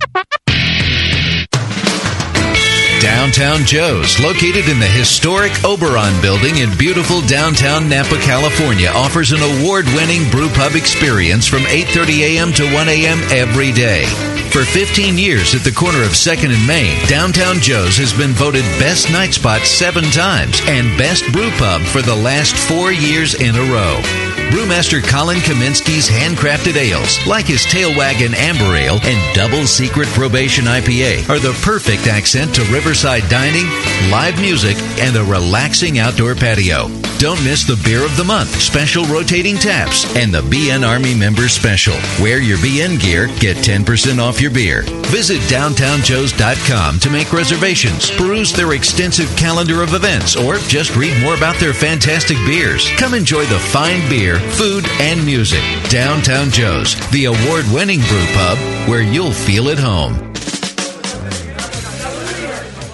Downtown 3.06 3.64
Joe's, 3.64 4.18
located 4.18 4.68
in 4.68 4.80
the 4.80 4.86
historic 4.90 5.52
Oberon 5.62 6.20
building 6.20 6.58
in 6.58 6.76
beautiful 6.76 7.20
downtown 7.20 7.88
Napa, 7.88 8.18
California, 8.18 8.88
offers 8.88 9.30
an 9.30 9.38
award-winning 9.38 10.28
brew 10.28 10.48
pub 10.48 10.74
experience 10.74 11.46
from 11.46 11.62
8:30 11.70 12.34
a.m. 12.34 12.52
to 12.54 12.64
1 12.74 12.88
a.m. 12.88 13.20
every 13.30 13.70
day. 13.70 14.06
For 14.50 14.64
15 14.64 15.16
years 15.18 15.54
at 15.54 15.62
the 15.62 15.70
corner 15.70 16.02
of 16.02 16.18
2nd 16.18 16.52
and 16.52 16.66
Main, 16.66 16.98
Downtown 17.06 17.60
Joe's 17.60 17.96
has 17.96 18.12
been 18.12 18.32
voted 18.32 18.64
Best 18.82 19.08
Night 19.12 19.34
Spot 19.34 19.60
seven 19.60 20.02
times 20.10 20.60
and 20.66 20.98
Best 20.98 21.30
Brew 21.30 21.50
Pub 21.62 21.82
for 21.82 22.02
the 22.02 22.16
last 22.16 22.56
four 22.56 22.90
years 22.90 23.34
in 23.34 23.54
a 23.54 23.62
row. 23.70 24.02
Brewmaster 24.50 25.02
Colin 25.02 25.38
Kaminski's 25.38 26.08
handcrafted 26.08 26.76
ales, 26.76 27.24
like 27.26 27.46
his 27.46 27.64
Tail 27.64 27.90
Wagon 27.96 28.34
Amber 28.34 28.76
Ale 28.76 28.98
and 29.02 29.34
Double 29.34 29.66
Secret 29.66 30.08
Probation 30.08 30.64
IPA, 30.64 31.28
are 31.28 31.38
the 31.38 31.58
perfect 31.62 32.06
accent 32.06 32.54
to 32.54 32.62
riverside 32.72 33.28
dining, 33.28 33.66
live 34.10 34.40
music, 34.40 34.76
and 35.00 35.16
a 35.16 35.24
relaxing 35.24 35.98
outdoor 35.98 36.34
patio. 36.34 36.88
Don't 37.18 37.42
miss 37.44 37.64
the 37.64 37.80
Beer 37.82 38.04
of 38.04 38.14
the 38.18 38.24
Month, 38.24 38.60
special 38.60 39.04
rotating 39.06 39.56
taps, 39.56 40.04
and 40.16 40.32
the 40.34 40.42
BN 40.42 40.86
Army 40.86 41.14
Member 41.14 41.48
Special. 41.48 41.96
Wear 42.20 42.40
your 42.40 42.58
BN 42.58 43.00
gear, 43.00 43.28
get 43.40 43.56
10% 43.56 44.18
off 44.18 44.38
your 44.38 44.50
beer. 44.50 44.82
Visit 45.08 45.40
downtownjoes.com 45.48 46.98
to 47.00 47.10
make 47.10 47.32
reservations, 47.32 48.10
peruse 48.10 48.52
their 48.52 48.74
extensive 48.74 49.34
calendar 49.34 49.82
of 49.82 49.94
events, 49.94 50.36
or 50.36 50.56
just 50.68 50.94
read 50.94 51.18
more 51.22 51.34
about 51.34 51.58
their 51.58 51.72
fantastic 51.72 52.36
beers. 52.44 52.90
Come 52.98 53.14
enjoy 53.14 53.46
the 53.46 53.58
fine 53.58 54.06
beer, 54.10 54.35
food, 54.40 54.84
and 55.00 55.24
music. 55.24 55.62
Downtown 55.88 56.50
Joe's, 56.50 56.94
the 57.10 57.26
award 57.26 57.64
winning 57.72 58.00
brew 58.00 58.26
pub 58.34 58.58
where 58.88 59.02
you'll 59.02 59.32
feel 59.32 59.68
at 59.68 59.78
home. 59.78 60.14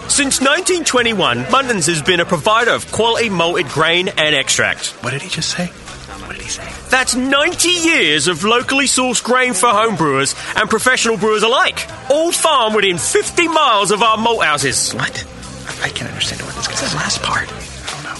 Since 0.08 0.40
1921, 0.40 1.44
Muntons 1.44 1.86
has 1.88 2.02
been 2.02 2.20
a 2.20 2.26
provider 2.26 2.72
of 2.72 2.90
quality 2.92 3.30
malted 3.30 3.68
grain 3.68 4.08
and 4.08 4.34
extract. 4.34 4.88
What 5.02 5.12
did 5.12 5.22
he 5.22 5.28
just 5.30 5.50
say? 5.50 5.66
What 5.66 6.36
did 6.36 6.42
he 6.42 6.48
say? 6.48 6.70
That's 6.90 7.14
90 7.14 7.68
years 7.68 8.28
of 8.28 8.44
locally 8.44 8.84
sourced 8.84 9.24
grain 9.24 9.54
for 9.54 9.68
home 9.68 9.96
brewers 9.96 10.34
and 10.54 10.68
professional 10.68 11.16
brewers 11.16 11.42
alike. 11.42 11.88
All 12.10 12.30
farmed 12.30 12.76
within 12.76 12.98
50 12.98 13.48
miles 13.48 13.90
of 13.90 14.02
our 14.02 14.18
malt 14.18 14.44
houses. 14.44 14.92
What? 14.92 15.26
I 15.82 15.88
can't 15.88 16.10
understand 16.10 16.42
what 16.42 16.54
this 16.56 16.68
guy 16.68 16.74
says. 16.74 16.94
last 16.94 17.22
part. 17.22 17.48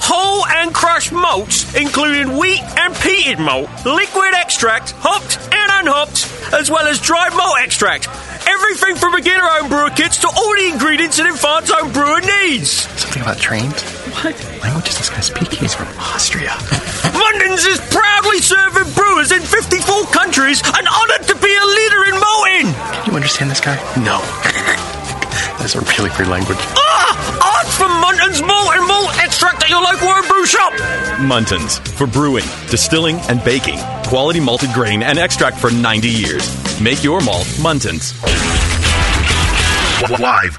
Whole 0.03 0.45
and 0.47 0.75
crushed 0.75 1.13
malts, 1.13 1.63
including 1.79 2.37
wheat 2.37 2.59
and 2.59 2.93
peated 2.95 3.39
malt, 3.39 3.71
liquid 3.87 4.35
extract, 4.35 4.93
hopped 4.99 5.39
and 5.39 5.69
unhopped, 5.87 6.27
as 6.53 6.71
well 6.71 6.89
as 6.91 6.99
dried 6.99 7.31
malt 7.39 7.55
extract. 7.63 8.09
Everything 8.43 8.97
from 8.97 9.15
beginner 9.15 9.47
home 9.47 9.71
brewer 9.71 9.91
kits 9.95 10.19
to 10.19 10.27
all 10.27 10.55
the 10.59 10.67
ingredients 10.75 11.21
an 11.23 11.27
advanced 11.31 11.71
home 11.71 11.93
brewer 11.95 12.19
needs. 12.43 12.91
Something 12.99 13.23
about 13.23 13.39
trains? 13.39 13.79
What? 14.27 14.35
Language 14.67 14.91
is 14.91 14.99
this 14.99 15.09
guy 15.09 15.21
speaking? 15.23 15.63
He's 15.63 15.75
from 15.79 15.87
Austria. 15.95 16.51
Muntons 17.15 17.63
is 17.71 17.79
proudly 17.95 18.43
serving 18.43 18.91
brewers 18.99 19.31
in 19.31 19.41
54 19.41 20.11
countries 20.11 20.59
and 20.67 20.83
honoured 20.83 21.25
to 21.31 21.37
be 21.39 21.53
a 21.55 21.67
leader 21.79 22.03
in 22.11 22.17
malting. 22.19 22.69
Can 22.75 23.07
you 23.07 23.15
understand 23.15 23.51
this 23.55 23.63
guy? 23.63 23.79
No. 24.03 24.19
that 25.63 25.63
is 25.63 25.79
a 25.79 25.81
really 25.95 26.11
weird 26.19 26.27
language. 26.27 26.59
Ah! 26.75 27.63
Ask 27.63 27.79
for 27.79 27.87
Muntons 27.87 28.43
malt 28.43 28.75
and 28.75 28.85
malt 28.91 29.11
extract 29.33 29.63
at 29.63 29.71
your 29.71 29.81
local 29.83 30.09
home 30.09 30.29
brew 30.29 30.45
shop. 30.45 30.75
Muntons 31.17 31.79
for 31.97 32.07
brewing, 32.07 32.45
distilling, 32.69 33.17
and 33.31 33.43
baking. 33.43 33.79
Quality 34.05 34.41
malted 34.41 34.71
grain 34.75 35.03
and 35.03 35.19
extract 35.19 35.57
for 35.59 35.71
90 35.71 36.07
years. 36.07 36.45
Make 36.83 37.03
your 37.03 37.23
malt 37.23 37.47
Muntons. 37.57 38.13
Live. 40.21 40.59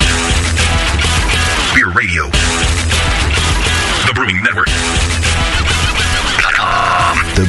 Beer 1.76 1.92
Radio. 1.92 2.26
The 4.08 4.14
Brewing 4.16 4.42
Network. 4.42 4.70
The 7.36 7.46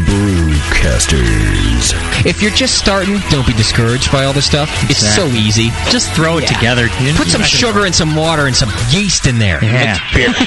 Brewcasters. 0.65 1.93
If 2.27 2.41
you're 2.41 2.51
just 2.51 2.79
starting, 2.79 3.19
don't 3.31 3.47
be 3.47 3.53
discouraged 3.53 4.11
by 4.11 4.25
all 4.25 4.33
this 4.33 4.47
stuff. 4.47 4.71
It's 4.91 5.15
so 5.15 5.27
easy. 5.27 5.69
Just 5.91 6.11
throw 6.13 6.39
it 6.39 6.47
together. 6.47 6.89
Put 7.17 7.29
some 7.29 7.43
sugar 7.43 7.85
and 7.85 7.95
some 7.95 8.17
water 8.17 8.47
and 8.47 8.57
some 8.57 8.71
yeast 8.91 9.27
in 9.27 9.39
there. 9.39 9.63
Yeah. 9.63 9.99
Make 10.15 10.15
beer. 10.15 10.35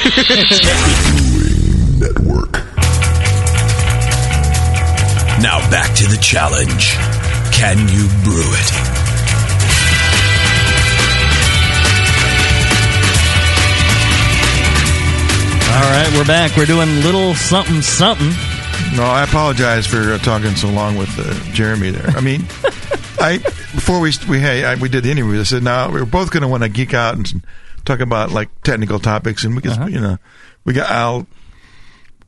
Now 5.40 5.60
back 5.70 5.96
to 5.98 6.08
the 6.08 6.18
challenge. 6.18 6.94
Can 7.54 7.78
you 7.88 8.08
brew 8.24 8.42
it? 8.42 8.74
All 15.70 15.84
right, 15.94 16.10
we're 16.18 16.26
back. 16.26 16.58
We're 16.58 16.66
doing 16.66 16.90
little 17.04 17.36
something 17.36 17.84
something. 17.84 18.32
No, 18.96 19.04
I 19.04 19.24
apologize 19.24 19.86
for 19.86 20.14
uh, 20.14 20.18
talking 20.20 20.56
so 20.56 20.70
long 20.70 20.98
with 20.98 21.10
uh, 21.20 21.34
Jeremy 21.54 21.92
there. 21.92 22.08
I 22.18 22.22
mean, 22.22 22.42
I 23.20 23.38
before 23.76 24.00
we 24.00 24.12
we 24.28 24.40
hey 24.40 24.66
I, 24.66 24.74
we 24.76 24.90
did 24.90 25.04
the 25.04 25.12
interview, 25.12 25.40
I 25.40 25.44
said 25.44 25.62
now 25.62 25.92
we're 25.92 26.06
both 26.06 26.32
going 26.32 26.42
to 26.42 26.48
want 26.48 26.64
to 26.64 26.70
geek 26.70 26.96
out 26.96 27.16
and 27.16 27.44
talk 27.86 28.00
about 28.00 28.32
like 28.32 28.50
technical 28.64 28.98
topics, 29.00 29.44
and 29.44 29.56
we 29.56 29.62
can 29.62 29.72
Uh-huh. 29.72 29.86
you 29.86 30.00
know 30.00 30.18
we 30.66 30.74
got 30.74 30.90
Al. 30.90 31.28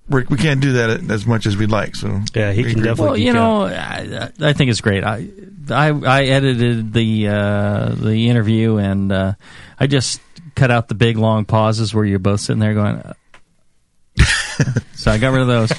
We're, 0.10 0.26
we 0.30 0.38
can't 0.38 0.60
do 0.60 0.74
that 0.74 1.10
as 1.12 1.26
much 1.28 1.46
as 1.46 1.56
we'd 1.58 1.70
like. 1.72 1.96
So 1.96 2.22
Yeah, 2.36 2.52
he 2.52 2.64
can 2.64 2.78
definitely 2.82 3.04
Well, 3.06 3.18
you 3.18 3.32
know, 3.34 3.64
I, 3.66 4.30
I 4.42 4.54
think 4.54 4.72
it's 4.72 4.82
great. 4.82 5.04
I, 5.04 5.28
I, 5.70 5.90
I 5.90 6.24
edited 6.24 6.94
the 6.94 7.28
uh, 7.30 7.90
the 7.96 8.28
interview, 8.30 8.78
and 8.78 9.12
uh, 9.12 9.34
I 9.80 9.88
just 9.88 10.20
cut 10.56 10.70
out 10.72 10.88
the 10.88 10.96
big 10.96 11.18
long 11.18 11.46
pauses 11.46 11.94
where 11.94 12.06
you're 12.06 12.18
both 12.20 12.40
sitting 12.42 12.60
there 12.60 12.74
going. 12.74 12.96
uh, 12.98 13.14
so 14.96 15.12
I 15.12 15.18
got 15.20 15.32
rid 15.32 15.42
of 15.44 15.48
those, 15.48 15.72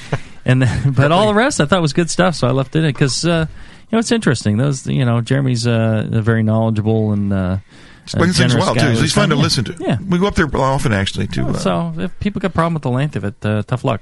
and 0.45 0.62
then, 0.62 0.93
but 0.97 1.12
all 1.12 1.26
the 1.26 1.34
rest 1.34 1.61
I 1.61 1.66
thought 1.66 1.82
was 1.82 1.93
good 1.93 2.11
stuff. 2.11 2.34
So 2.34 2.47
I 2.49 2.51
left 2.53 2.74
it 2.76 2.80
in 2.84 2.86
because 2.91 3.24
uh, 3.24 3.47
you 3.49 3.88
know 3.93 3.99
it's 3.99 4.12
interesting. 4.12 4.57
Those 4.57 4.86
you 4.86 5.05
know 5.05 5.20
Jeremy's 5.20 5.66
uh, 5.66 6.07
very 6.11 6.43
knowledgeable 6.43 7.12
and. 7.12 7.32
Uh, 7.32 7.59
Explains 8.05 8.38
things 8.38 8.57
well 8.57 8.74
too. 8.74 8.88
with 8.88 9.01
He's 9.03 9.12
fun 9.12 9.28
to 9.28 9.36
time. 9.36 9.43
listen 9.43 9.64
to. 9.66 9.76
Yeah, 9.78 9.99
we 10.05 10.18
go 10.18 10.26
up 10.26 10.34
there 10.34 10.49
often 10.57 10.93
actually 10.93 11.28
too. 11.28 11.47
uh, 11.47 11.53
so 11.53 11.93
if 11.97 12.18
people 12.18 12.41
got 12.41 12.49
a 12.51 12.55
problem 12.55 12.74
with 12.74 12.82
the 12.82 12.91
length 12.91 13.14
of 13.14 13.22
it, 13.24 13.34
uh, 13.45 13.62
tough 13.62 13.84
luck. 13.84 14.01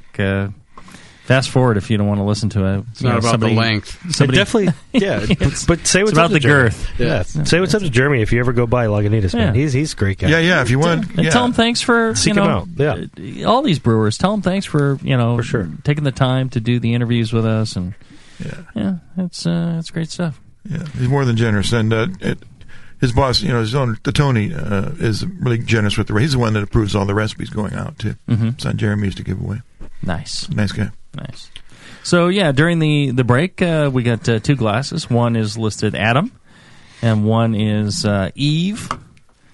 Fast 1.28 1.50
forward 1.50 1.76
if 1.76 1.90
you 1.90 1.98
don't 1.98 2.06
want 2.08 2.20
to 2.20 2.24
listen 2.24 2.48
to 2.48 2.64
it. 2.64 2.84
It's 2.92 3.02
not 3.02 3.18
about 3.18 3.38
the 3.38 3.48
length. 3.48 4.14
Somebody, 4.14 4.38
It 4.38 4.40
definitely, 4.40 4.72
yeah. 4.98 5.26
but, 5.38 5.64
but 5.68 5.86
say 5.86 6.02
what's 6.02 6.12
it's 6.12 6.18
up 6.18 6.24
about 6.24 6.28
to 6.28 6.32
the 6.32 6.40
Jeremy. 6.40 6.70
girth. 6.70 6.98
Yeah. 6.98 7.22
say 7.22 7.60
what's 7.60 7.74
up 7.74 7.82
to 7.82 7.90
Jeremy 7.90 8.22
if 8.22 8.32
you 8.32 8.40
ever 8.40 8.54
go 8.54 8.66
by 8.66 8.86
Lagunitas, 8.86 9.34
man. 9.34 9.54
Yeah. 9.54 9.60
He's 9.60 9.74
he's 9.74 9.92
a 9.92 9.96
great 9.96 10.16
guy. 10.18 10.28
Yeah, 10.28 10.38
yeah. 10.38 10.62
If 10.62 10.70
you 10.70 10.78
want, 10.78 11.06
And 11.16 11.24
yeah. 11.24 11.30
tell 11.30 11.44
him 11.44 11.52
thanks 11.52 11.82
for 11.82 12.14
Seek 12.14 12.34
you 12.34 12.40
him 12.42 12.48
know, 12.48 12.56
out. 12.56 12.68
Yeah. 13.18 13.44
uh, 13.44 13.48
all 13.48 13.60
these 13.60 13.78
brewers. 13.78 14.16
Tell 14.16 14.32
him 14.32 14.40
thanks 14.40 14.64
for 14.64 14.98
you 15.02 15.16
know 15.18 15.36
for 15.36 15.42
sure 15.42 15.68
taking 15.84 16.04
the 16.04 16.12
time 16.12 16.48
to 16.50 16.60
do 16.60 16.80
the 16.80 16.94
interviews 16.94 17.30
with 17.32 17.44
us 17.44 17.76
and 17.76 17.94
yeah, 18.42 18.62
yeah, 18.74 18.94
it's 19.18 19.46
uh, 19.46 19.76
it's 19.78 19.90
great 19.90 20.08
stuff. 20.10 20.40
Yeah, 20.64 20.86
he's 20.96 21.08
more 21.08 21.26
than 21.26 21.36
generous, 21.36 21.72
and 21.72 21.92
uh, 21.92 22.06
it, 22.20 22.38
his 23.02 23.12
boss, 23.12 23.42
you 23.42 23.48
know, 23.48 23.60
his 23.60 23.74
own 23.74 23.98
the 24.02 24.12
Tony 24.12 24.54
uh, 24.54 24.92
is 24.98 25.26
really 25.26 25.58
generous 25.58 25.98
with 25.98 26.06
the. 26.06 26.14
He's 26.14 26.32
the 26.32 26.38
one 26.38 26.54
that 26.54 26.62
approves 26.62 26.96
all 26.96 27.04
the 27.04 27.14
recipes 27.14 27.50
going 27.50 27.74
out 27.74 27.98
too. 27.98 28.14
It's 28.28 28.64
not 28.64 28.76
Jeremy's 28.76 29.14
to 29.16 29.22
give 29.22 29.40
away. 29.42 29.60
Nice, 30.02 30.48
nice 30.50 30.72
guy. 30.72 30.90
Nice. 31.14 31.50
So 32.02 32.28
yeah, 32.28 32.52
during 32.52 32.78
the 32.78 33.10
the 33.10 33.24
break, 33.24 33.60
uh, 33.62 33.90
we 33.92 34.02
got 34.02 34.28
uh, 34.28 34.38
two 34.40 34.54
glasses. 34.56 35.08
One 35.10 35.36
is 35.36 35.58
listed 35.58 35.94
Adam, 35.94 36.32
and 37.02 37.24
one 37.24 37.54
is 37.54 38.04
uh, 38.04 38.30
Eve. 38.34 38.88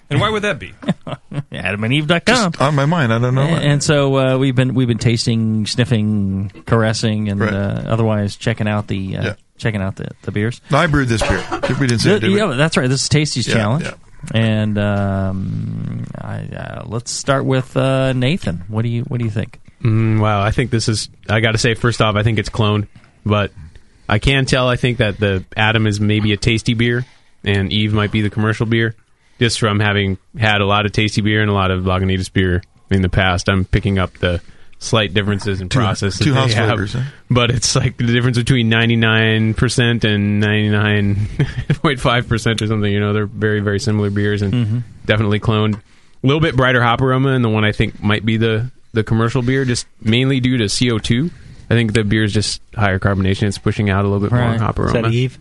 And 0.09 0.21
why 0.21 0.29
would 0.29 0.43
that 0.43 0.59
be? 0.59 0.71
AdamandEve.com. 1.51 2.51
Just 2.51 2.61
on 2.61 2.75
my 2.75 2.85
mind, 2.85 3.11
I 3.11 3.19
don't 3.19 3.33
know. 3.35 3.41
And, 3.41 3.63
and 3.63 3.83
so 3.83 4.15
uh, 4.17 4.37
we've 4.37 4.55
been 4.55 4.73
we've 4.73 4.87
been 4.87 4.97
tasting, 4.99 5.65
sniffing, 5.65 6.51
caressing, 6.65 7.29
and 7.29 7.39
Right. 7.39 7.53
uh, 7.53 7.83
otherwise 7.87 8.35
checking 8.35 8.67
out 8.67 8.87
the 8.87 9.17
uh, 9.17 9.23
Yeah. 9.23 9.35
checking 9.57 9.81
out 9.81 9.95
the, 9.95 10.09
the 10.21 10.31
beers. 10.31 10.61
No, 10.69 10.77
I 10.77 10.87
brewed 10.87 11.07
this 11.07 11.21
beer. 11.21 11.43
We 11.79 11.87
didn't 11.87 11.99
say 12.01 12.09
it, 12.11 12.19
Th- 12.19 12.21
did 12.21 12.31
we? 12.31 12.37
yeah, 12.37 12.53
that's 12.55 12.77
right. 12.77 12.87
This 12.87 13.03
is 13.03 13.09
Tasty's 13.09 13.47
Yeah, 13.47 13.53
challenge. 13.55 13.85
yeah. 13.85 13.93
And 14.33 14.77
um, 14.77 16.05
I, 16.19 16.37
uh, 16.55 16.83
let's 16.85 17.11
start 17.11 17.45
with 17.45 17.75
uh, 17.77 18.13
Nathan. 18.13 18.63
What 18.67 18.81
do 18.83 18.89
you 18.89 19.03
What 19.03 19.17
do 19.19 19.25
you 19.25 19.31
think? 19.31 19.59
Mm, 19.85 20.19
wow, 20.19 20.41
I 20.41 20.49
think 20.51 20.71
this 20.71 20.89
is. 20.89 21.09
I 21.29 21.39
got 21.41 21.51
to 21.51 21.57
say, 21.59 21.75
first 21.75 22.01
off, 22.01 22.15
I 22.15 22.23
think 22.23 22.39
it's 22.39 22.49
cloned, 22.49 22.87
but 23.25 23.51
I 24.09 24.17
can 24.19 24.45
tell. 24.45 24.67
I 24.67 24.77
think 24.77 24.97
that 24.97 25.19
the 25.19 25.45
Adam 25.55 25.85
is 25.85 25.99
maybe 25.99 26.33
a 26.33 26.37
tasty 26.37 26.73
beer, 26.73 27.05
and 27.43 27.71
Eve 27.71 27.93
might 27.93 28.11
be 28.11 28.21
the 28.21 28.29
commercial 28.31 28.65
beer. 28.65 28.95
Just 29.39 29.59
from 29.59 29.79
having 29.79 30.17
had 30.39 30.61
a 30.61 30.65
lot 30.65 30.85
of 30.85 30.91
tasty 30.93 31.21
beer 31.21 31.41
and 31.41 31.51
a 31.51 31.53
lot 31.53 31.69
of 31.69 31.83
Lagunitas 31.83 32.31
beer 32.33 32.63
in 32.89 33.01
the 33.01 33.09
past, 33.09 33.49
I'm 33.49 33.65
picking 33.65 33.99
up 33.99 34.13
the 34.17 34.41
slight 34.79 35.13
differences 35.13 35.61
in 35.61 35.69
Two- 35.69 35.79
process. 35.79 36.17
two 36.17 36.33
house 36.33 36.53
have. 36.53 36.69
flavors, 36.69 36.93
huh? 36.93 37.01
But 37.29 37.51
it's 37.51 37.75
like 37.75 37.97
the 37.97 38.05
difference 38.05 38.37
between 38.37 38.69
99% 38.71 40.03
and 40.03 40.41
99.5% 40.41 42.61
or 42.61 42.67
something. 42.67 42.91
You 42.91 42.99
know, 42.99 43.13
they're 43.13 43.25
very, 43.25 43.59
very 43.59 43.79
similar 43.79 44.09
beers 44.09 44.41
and 44.41 44.53
Mhm. 44.53 44.83
definitely 45.05 45.39
cloned. 45.39 45.75
A 45.75 46.27
little 46.27 46.41
bit 46.41 46.55
brighter 46.55 46.81
hop 46.81 47.01
aroma, 47.01 47.29
and 47.33 47.43
the 47.43 47.49
one 47.49 47.65
I 47.65 47.71
think 47.71 48.01
might 48.01 48.25
be 48.25 48.37
the, 48.37 48.71
the 48.95 49.03
commercial 49.03 49.41
beer, 49.41 49.65
just 49.65 49.85
mainly 50.01 50.39
due 50.39 50.57
to 50.57 50.63
CO2. 50.65 51.29
I 51.69 51.73
think 51.73 51.93
the 51.93 52.03
beer 52.03 52.23
is 52.23 52.33
just 52.33 52.61
higher 52.75 52.99
carbonation. 52.99 53.43
It's 53.43 53.57
pushing 53.57 53.89
out 53.89 54.05
a 54.05 54.07
little 54.07 54.19
bit 54.21 54.31
more 54.31 54.41
Right. 54.41 54.59
hop 54.59 54.79
Is 54.79 54.85
aroma. 54.93 55.01
that 55.09 55.13
Eve? 55.13 55.37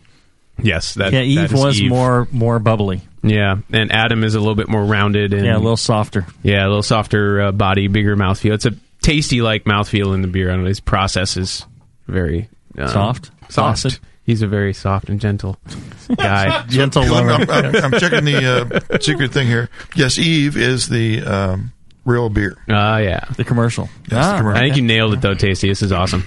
Yes, 0.63 0.95
that, 0.95 1.13
yeah, 1.13 1.21
Eve 1.23 1.51
that 1.51 1.53
is 1.59 1.65
was 1.65 1.81
Eve. 1.81 1.91
more 1.91 2.29
more 2.31 2.59
bubbly. 2.61 3.03
Yeah, 3.23 3.57
and 3.73 3.91
Adam 3.91 4.23
is 4.23 4.35
a 4.35 4.39
little 4.39 4.55
bit 4.55 4.69
more 4.69 4.85
rounded 4.85 5.33
and 5.33 5.45
Yeah, 5.47 5.57
a 5.57 5.59
little 5.59 5.77
softer. 5.77 6.27
Yeah, 6.43 6.65
a 6.65 6.69
little 6.69 6.83
softer 6.83 7.41
uh, 7.41 7.53
body, 7.53 7.89
bigger 7.89 8.17
mouthfeel. 8.17 8.53
It's 8.55 8.67
a 8.67 8.73
tasty 9.03 9.43
like 9.43 9.65
mouthfeel 9.65 10.15
in 10.15 10.23
the 10.23 10.29
beer. 10.29 10.51
I 10.51 10.55
don't 10.55 10.63
know. 10.63 10.69
His 10.69 10.81
process 10.81 11.37
is 11.37 11.67
very 12.07 12.49
um, 12.79 12.89
Soft? 12.89 13.31
soft. 13.49 13.87
Acid? 13.87 13.99
He's 14.25 14.41
a 14.43 14.47
very 14.47 14.73
soft 14.73 15.09
and 15.11 15.21
gentle 15.21 15.59
guy. 16.17 16.65
gentle 16.69 17.03
I'm, 17.03 17.29
I'm, 17.29 17.51
I'm, 17.51 17.77
I'm 17.77 17.91
checking 18.01 18.25
the 18.25 18.81
uh, 18.95 18.99
secret 19.01 19.33
thing 19.33 19.47
here. 19.49 19.69
Yes, 19.95 20.19
Eve 20.19 20.57
is 20.57 20.89
the 20.89 21.21
um, 21.23 21.73
real 22.05 22.29
beer. 22.29 22.57
Ah, 22.69 22.99
yeah. 22.99 23.21
The 23.37 23.45
commercial. 23.45 23.89
Yes, 24.11 24.31
the 24.33 24.37
commercial. 24.39 24.59
I 24.63 24.67
think 24.67 24.77
you 24.77 24.83
nailed 24.83 25.15
it 25.15 25.21
though, 25.21 25.35
Tasty. 25.35 25.69
This 25.69 25.83
is 25.83 25.93
awesome. 25.93 26.25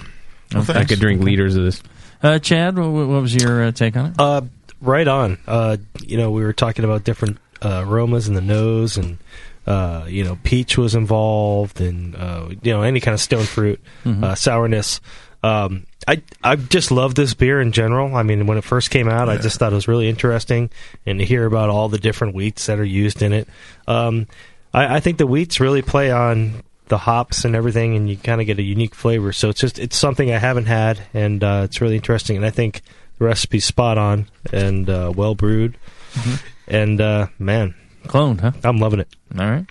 Well, 0.52 0.62
I 0.62 0.64
thanks. 0.66 0.90
could 0.90 1.00
drink 1.00 1.22
liters 1.22 1.56
of 1.56 1.64
this. 1.64 1.82
Uh, 2.22 2.38
Chad, 2.38 2.76
what, 2.78 2.88
what 2.88 3.06
was 3.22 3.34
your 3.34 3.64
uh, 3.64 3.72
take 3.72 3.96
on 3.96 4.06
it? 4.06 4.14
Uh, 4.18 4.42
right 4.80 5.06
on. 5.06 5.38
Uh, 5.46 5.76
you 6.02 6.16
know, 6.16 6.30
we 6.30 6.42
were 6.42 6.52
talking 6.52 6.84
about 6.84 7.04
different 7.04 7.38
uh, 7.62 7.84
aromas 7.86 8.28
in 8.28 8.34
the 8.34 8.40
nose, 8.40 8.96
and 8.96 9.18
uh, 9.66 10.04
you 10.08 10.24
know, 10.24 10.38
peach 10.42 10.76
was 10.78 10.94
involved, 10.94 11.80
and 11.80 12.16
uh, 12.16 12.48
you 12.62 12.72
know, 12.72 12.82
any 12.82 13.00
kind 13.00 13.14
of 13.14 13.20
stone 13.20 13.44
fruit, 13.44 13.80
Mhm. 14.04 14.24
uh, 14.24 14.34
sourness. 14.34 15.00
Um, 15.42 15.84
I 16.08 16.22
I 16.42 16.56
just 16.56 16.90
love 16.90 17.14
this 17.14 17.34
beer 17.34 17.60
in 17.60 17.70
general. 17.72 18.16
I 18.16 18.22
mean, 18.22 18.46
when 18.46 18.58
it 18.58 18.64
first 18.64 18.90
came 18.90 19.08
out, 19.08 19.28
I 19.28 19.36
just 19.36 19.58
thought 19.58 19.72
it 19.72 19.76
was 19.76 19.86
really 19.86 20.08
interesting, 20.08 20.70
and 21.06 21.18
to 21.20 21.24
hear 21.24 21.44
about 21.46 21.68
all 21.68 21.88
the 21.88 21.98
different 21.98 22.34
wheats 22.34 22.66
that 22.66 22.80
are 22.80 22.84
used 22.84 23.22
in 23.22 23.32
it. 23.32 23.48
Um, 23.86 24.26
I, 24.72 24.96
I 24.96 25.00
think 25.00 25.18
the 25.18 25.26
wheats 25.26 25.60
really 25.60 25.82
play 25.82 26.10
on 26.10 26.62
the 26.88 26.98
hops 26.98 27.44
and 27.44 27.54
everything, 27.54 27.96
and 27.96 28.08
you 28.08 28.16
kind 28.16 28.40
of 28.40 28.46
get 28.46 28.58
a 28.58 28.62
unique 28.62 28.94
flavor. 28.94 29.32
So 29.32 29.48
it's 29.50 29.60
just 29.60 29.78
it's 29.78 29.96
something 29.96 30.30
I 30.32 30.38
haven't 30.38 30.66
had, 30.66 31.00
and 31.14 31.42
uh, 31.44 31.62
it's 31.64 31.80
really 31.80 31.96
interesting. 31.96 32.36
And 32.36 32.44
I 32.46 32.50
think 32.50 32.82
the 33.18 33.24
recipe's 33.26 33.64
spot 33.64 33.98
on 33.98 34.26
and 34.52 34.88
uh, 34.88 35.12
well 35.14 35.34
brewed. 35.34 35.76
And 36.66 37.00
uh, 37.00 37.28
man, 37.38 37.74
cloned, 38.04 38.40
huh? 38.40 38.52
I'm 38.64 38.78
loving 38.78 39.00
it. 39.00 39.08
All 39.38 39.48
right. 39.48 39.66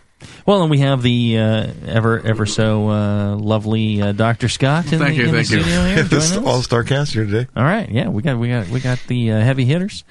Well, 0.47 0.61
and 0.63 0.71
we 0.71 0.79
have 0.79 1.03
the 1.03 1.37
uh, 1.37 1.67
ever 1.85 2.19
ever 2.19 2.45
so 2.47 2.89
uh, 2.89 3.35
lovely 3.35 4.01
uh, 4.01 4.13
Doctor 4.13 4.49
Scott. 4.49 4.91
In 4.91 4.97
Thank 4.99 5.15
the, 5.17 5.23
you, 5.23 5.25
in 5.29 5.31
the 5.31 5.43
thank 5.43 5.49
you. 5.51 5.61
studio 5.61 5.85
Here, 5.85 6.03
This 6.03 6.31
joining 6.31 6.47
us. 6.47 6.53
all 6.53 6.61
star 6.63 6.83
cast 6.83 7.13
here 7.13 7.25
today. 7.25 7.47
All 7.55 7.63
right, 7.63 7.87
yeah, 7.89 8.07
we 8.09 8.23
got 8.23 8.37
we 8.39 8.49
got 8.49 8.67
we 8.69 8.79
got 8.79 8.99
the 9.07 9.31
uh, 9.33 9.41
heavy 9.41 9.65
hitters. 9.65 10.03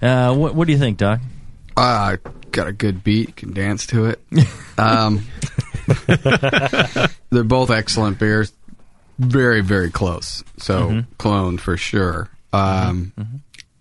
Uh, 0.00 0.34
what 0.34 0.54
what 0.56 0.66
do 0.66 0.72
you 0.72 0.78
think, 0.78 0.98
Doc? 0.98 1.20
Uh, 1.76 2.16
got 2.52 2.68
a 2.68 2.72
good 2.72 3.02
beat. 3.02 3.36
Can 3.36 3.52
dance 3.52 3.86
to 3.88 4.06
it. 4.06 4.20
Um, 4.78 5.26
they're 7.30 7.44
both 7.44 7.70
excellent 7.70 8.18
beers. 8.18 8.52
Very, 9.18 9.60
very 9.60 9.90
close. 9.90 10.42
So 10.56 10.88
Mhm. 10.90 11.06
clone 11.18 11.58
for 11.58 11.76
sure. 11.76 12.28
Um, 12.52 13.12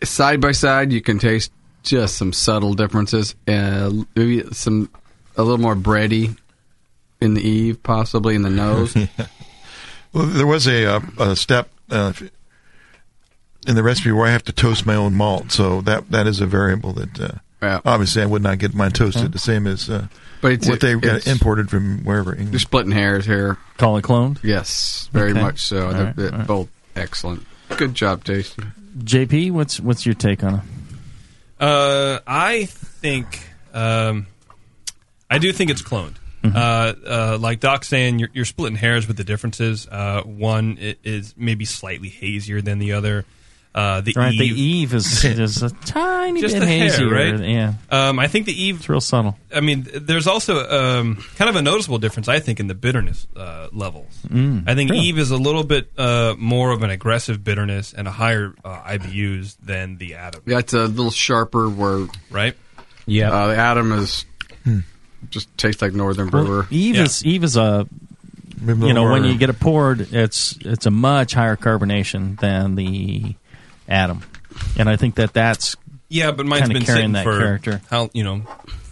Side 0.03 0.41
by 0.41 0.51
side, 0.51 0.91
you 0.91 0.99
can 1.01 1.17
taste 1.19 1.51
just 1.84 2.17
some 2.17 2.34
subtle 2.34 2.74
differences. 2.74 3.36
Uh, 3.47 3.91
maybe 4.15 4.43
some 4.51 4.89
a 5.38 5.43
little 5.43 5.59
more 5.59 5.76
bready 5.76 6.36
in 7.22 7.36
the 7.36 7.41
Eve, 7.47 7.82
possibly 7.84 8.36
in 8.36 8.41
the 8.41 8.49
nose. 8.49 8.95
Well, 10.13 10.26
there 10.26 10.45
was 10.47 10.67
a, 10.67 10.95
uh, 10.97 10.99
a 11.19 11.36
step 11.38 11.69
uh, 11.89 12.11
in 13.65 13.76
the 13.76 13.82
recipe 13.84 14.11
where 14.11 14.28
I 14.28 14.32
have 14.32 14.43
to 14.43 14.51
toast 14.51 14.86
my 14.86 14.93
own 14.95 15.15
malt, 15.15 15.53
so 15.53 15.80
that 15.82 16.11
that 16.11 16.28
is 16.28 16.41
a 16.41 16.45
variable 16.45 16.91
that 16.93 17.17
uh, 17.19 17.32
obviously 17.62 18.22
I 18.22 18.26
would 18.26 18.41
not 18.43 18.57
get 18.59 18.74
mine 18.74 18.91
toasted 18.91 19.32
the 19.32 19.39
same 19.39 19.68
as 19.68 19.89
uh, 19.89 20.07
But 20.41 20.53
it's- 20.53 20.70
what 20.70 20.80
they 20.82 20.93
got 20.95 21.18
it's- 21.18 21.28
imported 21.28 21.70
from 21.70 22.03
wherever. 22.03 22.36
You're 22.36 22.59
splitting 22.59 22.91
hairs 22.91 23.26
here. 23.26 23.57
Call 23.78 23.97
it 23.97 24.03
cloned? 24.03 24.39
Yes, 24.43 25.09
very 25.14 25.32
Okay. 25.32 25.41
much 25.41 25.59
so. 25.62 25.86
All 25.88 25.93
They're, 25.93 26.03
right, 26.05 26.16
they're 26.16 26.32
all 26.32 26.38
right. 26.39 26.47
both 26.47 26.70
excellent. 26.95 27.45
Good 27.78 27.93
job, 27.93 28.24
Tasty. 28.24 28.64
JP, 28.99 29.51
what's 29.51 29.80
what's 29.80 30.05
your 30.05 30.16
take 30.16 30.43
on 30.43 30.55
it? 30.55 30.62
Uh, 31.59 32.20
I 32.28 32.66
think 32.66 33.47
um, 33.74 34.28
I 35.30 35.38
do 35.38 35.53
think 35.53 35.70
it's 35.72 35.82
cloned. 35.82 36.16
Mm-hmm. 36.43 36.55
Uh, 36.57 36.93
uh, 37.07 37.38
like 37.39 37.59
Doc's 37.59 37.88
saying, 37.88 38.18
you're, 38.18 38.30
you're 38.34 38.45
splitting 38.45 38.76
hairs 38.76 39.07
with 39.07 39.16
the 39.16 39.24
differences. 39.24 39.88
Uh, 39.88 40.24
one 40.24 40.78
i- 40.82 40.95
is 41.03 41.36
maybe 41.38 41.66
slightly 41.66 42.09
hazier 42.09 42.62
than 42.62 42.80
the 42.80 42.93
other. 42.93 43.26
Uh, 43.74 44.01
the 44.01 44.13
Right, 44.17 44.38
the 44.38 44.45
Eve, 44.45 44.57
Eve 44.57 44.93
is 44.95 45.24
is 45.26 45.63
a 45.63 45.69
tiny 45.69 46.41
just 46.41 46.55
bit 46.55 46.63
a 46.63 46.65
hair, 46.65 46.89
hazier, 46.89 47.09
right? 47.09 47.39
yeah. 47.39 47.74
Um, 47.89 48.19
I 48.19 48.28
think 48.28 48.45
the 48.45 48.61
Eve. 48.61 48.78
It's 48.78 48.89
real 48.89 48.99
subtle. 48.99 49.38
I 49.53 49.61
mean, 49.61 49.88
there's 49.93 50.28
also 50.28 50.67
um, 50.69 51.24
kind 51.38 51.49
of 51.49 51.55
a 51.55 51.61
noticeable 51.61 51.97
difference, 51.97 52.28
I 52.28 52.39
think, 52.39 52.59
in 52.59 52.67
the 52.67 52.76
bitterness 52.76 53.28
uh, 53.36 53.69
levels. 53.72 54.13
Mm, 54.28 54.67
I 54.67 54.76
think 54.76 54.91
really? 54.91 55.05
Eve 55.05 55.19
is 55.19 55.32
a 55.32 55.38
little 55.38 55.63
bit 55.63 55.89
uh, 55.97 56.36
more 56.38 56.72
of 56.72 56.84
an 56.84 56.89
aggressive 56.89 57.45
bitterness 57.45 57.93
and 57.93 58.09
a 58.09 58.11
higher 58.11 58.53
uh, 58.65 58.82
IBUs 58.82 59.55
than 59.63 59.97
the 59.97 60.15
Adam. 60.15 60.41
Yeah, 60.45 60.59
it's 60.59 60.74
a 60.74 60.88
little 60.88 61.11
sharper. 61.11 61.69
Where 61.69 62.07
right? 62.30 62.55
Yeah, 63.05 63.32
uh, 63.32 63.47
the 63.47 63.55
Adam 63.55 63.93
is 63.93 64.26
just 65.30 65.55
tastes 65.57 65.82
like 65.82 65.93
Northern 65.93 66.28
Brewer. 66.30 66.59
Well, 66.59 66.67
Eve 66.72 66.97
is 66.97 67.26
Eve 67.26 67.45
is 67.45 67.55
a 67.55 67.88
Maybe 68.61 68.86
you 68.88 68.93
know 68.93 69.09
when 69.09 69.24
you 69.24 69.38
get 69.38 69.49
it 69.49 69.59
poured, 69.59 70.13
it's 70.13 70.57
it's 70.61 70.86
a 70.86 70.91
much 70.91 71.34
higher 71.34 71.55
carbonation 71.55 72.39
than 72.39 72.76
the 72.76 73.36
Adam, 73.88 74.21
and 74.77 74.89
I 74.89 74.95
think 74.95 75.15
that 75.15 75.34
that's 75.34 75.75
Yeah, 76.09 76.32
but 76.32 76.45
mine's 76.45 76.61
kinda 76.63 76.73
been 76.75 76.84
carrying 76.86 76.99
sitting 77.01 77.11
that 77.13 77.23
for 77.23 77.39
character. 77.39 77.82
how 77.89 78.09
you 78.13 78.23
know, 78.23 78.41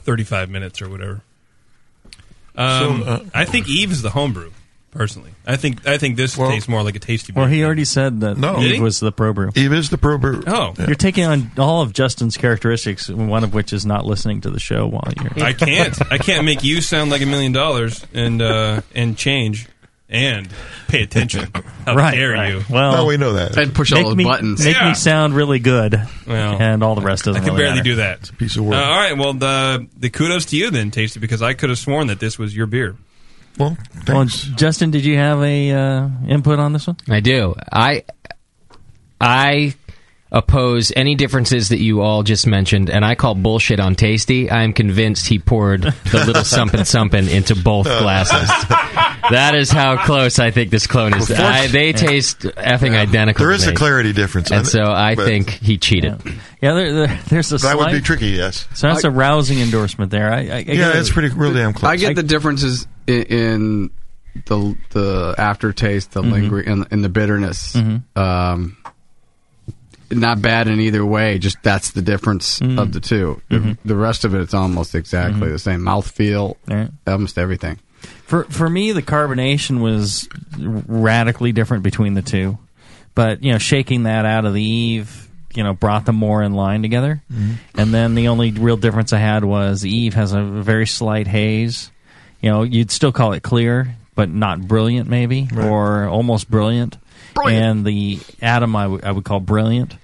thirty 0.04 0.24
five 0.24 0.50
minutes 0.50 0.82
or 0.82 0.90
whatever. 0.90 1.22
Um, 2.56 3.02
So, 3.04 3.06
uh, 3.06 3.20
I 3.34 3.46
think 3.46 3.70
Eve 3.70 3.92
is 3.92 4.02
the 4.02 4.10
homebrew. 4.10 4.52
Personally, 4.92 5.30
I 5.46 5.56
think 5.56 5.88
I 5.88 6.00
think 6.00 6.16
this 6.18 6.36
tastes 6.36 6.68
more 6.68 6.82
like 6.82 6.96
a 6.96 7.00
tasty. 7.00 7.32
Well, 7.32 7.46
beer. 7.46 7.54
he 7.54 7.64
already 7.64 7.86
said 7.86 8.22
that 8.22 8.40
No. 8.40 8.60
Eve 8.60 8.82
was 8.82 9.00
the 9.00 9.12
pro 9.12 9.34
brew. 9.34 9.52
Eve 9.54 9.72
is 9.72 9.92
the 9.92 10.00
pro 10.00 10.18
brew. 10.18 10.42
Oh. 10.48 10.74
you're 10.80 10.96
taking 10.96 11.26
on 11.26 11.52
all 11.60 11.84
of 11.84 11.94
Justin's 11.94 12.38
characteristics, 12.38 13.08
one 13.08 13.44
of 13.44 13.54
which 13.54 13.72
is 13.72 13.86
not 13.86 14.08
listening 14.08 14.42
to 14.42 14.50
the 14.50 14.60
show 14.60 14.88
while 14.88 15.14
you're. 15.22 15.46
I 15.46 15.54
can't. 15.54 16.12
I 16.12 16.18
can't 16.18 16.44
make 16.44 16.64
you 16.64 16.82
sound 16.82 17.12
like 17.12 17.22
a 17.22 17.28
million 17.28 17.52
dollars 17.52 18.04
and 18.16 18.42
uh, 18.42 18.82
and 18.96 19.16
change 19.16 19.68
and 20.10 20.48
pay 20.88 21.04
attention. 21.04 21.48
How 21.86 21.96
Right, 21.96 22.16
dare 22.16 22.32
right. 22.32 22.54
you? 22.54 22.64
Well, 22.70 23.06
we 23.08 23.18
know 23.18 23.34
that. 23.34 23.56
And 23.58 23.74
push 23.74 23.92
all 23.92 24.00
make 24.00 24.06
those 24.08 24.16
me, 24.16 24.24
buttons. 24.24 24.66
Make 24.66 24.76
Yeah. 24.76 24.90
me 24.90 24.96
sound 24.96 25.36
really 25.36 25.60
good, 25.60 26.02
Well, 26.28 26.58
and 26.60 26.84
all 26.84 26.96
the 26.96 27.02
rest 27.02 27.26
doesn't. 27.26 27.42
I 27.42 27.46
can 27.46 27.54
really 27.54 27.64
barely 27.64 27.78
matter. 27.78 27.90
do 27.90 27.96
that. 27.96 28.30
A 28.30 28.34
piece 28.34 28.56
of 28.58 28.64
Uh, 28.64 28.76
all 28.76 28.98
right. 28.98 29.18
Well, 29.18 29.34
the 29.34 29.88
the 29.98 30.10
kudos 30.10 30.46
to 30.48 30.58
you 30.58 30.72
then, 30.72 30.92
Tasty, 30.92 31.20
because 31.20 31.42
I 31.42 31.54
could 31.54 31.70
have 31.70 31.80
sworn 31.80 32.08
that 32.08 32.20
this 32.20 32.38
was 32.40 32.56
your 32.56 32.66
beer. 32.66 32.96
Well, 33.58 33.78
Well, 34.08 34.26
Justin, 34.26 34.92
did 34.92 35.04
you 35.06 35.18
have 35.18 35.42
a 35.44 35.72
uh, 35.72 36.10
input 36.28 36.60
on 36.60 36.72
this 36.74 36.88
one? 36.88 36.98
I 37.10 37.20
do. 37.20 37.56
I 37.72 38.04
I 39.20 39.74
oppose 40.32 40.92
any 40.96 41.16
differences 41.16 41.70
that 41.70 41.80
you 41.80 42.02
all 42.02 42.24
just 42.24 42.46
mentioned, 42.46 42.90
and 42.90 43.04
I 43.04 43.16
call 43.16 43.36
bullshit 43.36 43.80
on 43.80 43.96
Tasty. 43.96 44.50
I 44.50 44.64
am 44.64 44.74
convinced 44.74 45.28
he 45.28 45.40
poured 45.40 45.82
the 45.84 46.24
little 46.26 46.44
something 46.44 46.86
something 46.86 47.28
into 47.28 47.56
both 47.56 47.86
glasses. 47.88 48.48
that 49.32 49.54
is 49.56 49.72
how 49.72 50.04
close 50.06 50.38
I 50.40 50.52
think 50.52 50.70
this 50.72 50.86
clone 50.88 51.14
is. 51.16 51.30
Well, 51.30 51.42
I, 51.42 51.68
they 51.68 51.88
yeah. 51.88 51.94
taste 51.94 52.40
effing 52.42 52.96
identical. 52.96 53.44
There 53.46 53.54
is 53.54 53.64
to 53.64 53.70
a 53.70 53.72
me. 53.72 53.78
clarity 53.78 54.14
difference, 54.14 54.52
and 54.52 54.68
so 54.68 54.84
I 54.84 55.16
but- 55.16 55.26
think 55.26 55.50
he 55.50 55.78
cheated. 55.78 56.22
Yeah, 56.62 56.74
there, 56.74 56.94
there, 56.94 57.20
there's 57.30 57.52
a 57.54 57.60
slight. 57.60 57.78
That 57.78 57.78
would 57.80 57.92
be 57.94 58.02
tricky, 58.02 58.28
yes. 58.32 58.68
So 58.76 58.88
that's 58.88 59.06
a 59.06 59.12
rousing 59.12 59.60
endorsement 59.62 60.12
there. 60.12 60.32
I, 60.32 60.38
I, 60.38 60.40
I 60.42 60.58
Yeah, 60.60 60.76
get 60.92 60.96
it's 60.98 61.10
pretty 61.10 61.30
real 61.30 61.54
damn 61.54 61.74
close. 61.74 61.90
I 61.90 61.96
get 61.96 62.16
the 62.16 62.24
differences 62.24 62.86
in, 63.08 63.24
in 63.24 63.90
the 64.46 64.76
the 64.92 65.36
aftertaste, 65.38 66.12
the 66.12 66.22
Mhm. 66.22 66.32
lingering, 66.32 66.68
and, 66.68 66.88
and 66.92 67.04
the 67.04 67.10
bitterness. 67.10 67.74
Mhm. 67.78 68.04
Um, 68.18 68.78
not 70.12 70.42
bad 70.42 70.68
in 70.68 70.80
either 70.80 71.06
way. 71.06 71.38
Just 71.40 71.58
that's 71.64 71.92
the 71.92 72.02
difference 72.02 72.60
Mhm. 72.60 72.80
of 72.80 72.92
the 72.94 73.00
2 73.00 73.42
The- 73.50 73.60
Mhm. 73.60 73.78
The, 73.86 73.96
rest 73.96 74.26
of 74.26 74.34
it, 74.34 74.42
it's 74.42 74.54
almost 74.54 74.96
exactly 74.96 75.48
Mhm. 75.48 75.52
the 75.52 75.60
same 75.60 75.82
mouthfeel, 75.82 76.56
Right. 76.68 76.90
almost 77.08 77.38
everything. 77.38 77.78
For 78.26 78.46
for 78.46 78.70
me, 78.70 78.92
the 78.92 79.02
carbonation 79.02 79.80
was 79.82 80.28
radically 80.58 81.52
different 81.52 81.84
between 81.84 82.14
the 82.14 82.22
two, 82.22 82.58
but 83.16 83.44
you 83.44 83.52
know, 83.52 83.58
shaking 83.58 84.04
that 84.04 84.26
out 84.26 84.46
of 84.46 84.54
the 84.54 84.64
Eve, 84.64 85.28
you 85.54 85.64
know, 85.64 85.74
brought 85.74 86.06
them 86.06 86.16
more 86.16 86.42
in 86.44 86.54
line 86.54 86.82
together. 86.82 87.22
Mhm. 87.34 87.56
And 87.76 87.94
then 87.94 88.16
the 88.16 88.28
only 88.30 88.52
real 88.52 88.78
difference 88.78 89.14
I 89.14 89.18
had 89.20 89.44
was 89.44 89.86
Eve 89.86 90.14
has 90.14 90.32
a 90.34 90.42
very 90.44 90.88
slight 90.88 91.28
haze. 91.28 91.92
You 92.42 92.50
know, 92.52 92.64
you'd 92.64 92.92
still 92.92 93.12
call 93.12 93.34
it 93.34 93.44
clear, 93.44 93.96
but 94.16 94.30
not 94.30 94.62
brilliant, 94.68 95.10
maybe, 95.10 95.50
or 95.58 96.08
almost 96.08 96.50
brilliant. 96.50 96.98
And 97.56 97.86
the 97.86 98.20
Adam, 98.42 98.76
I 98.76 98.88
would- 98.88 99.04
would 99.04 99.24
call 99.24 99.40
brilliant. 99.40 99.96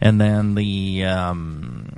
And 0.00 0.20
then 0.20 0.54
the 0.54 1.04
um, 1.04 1.88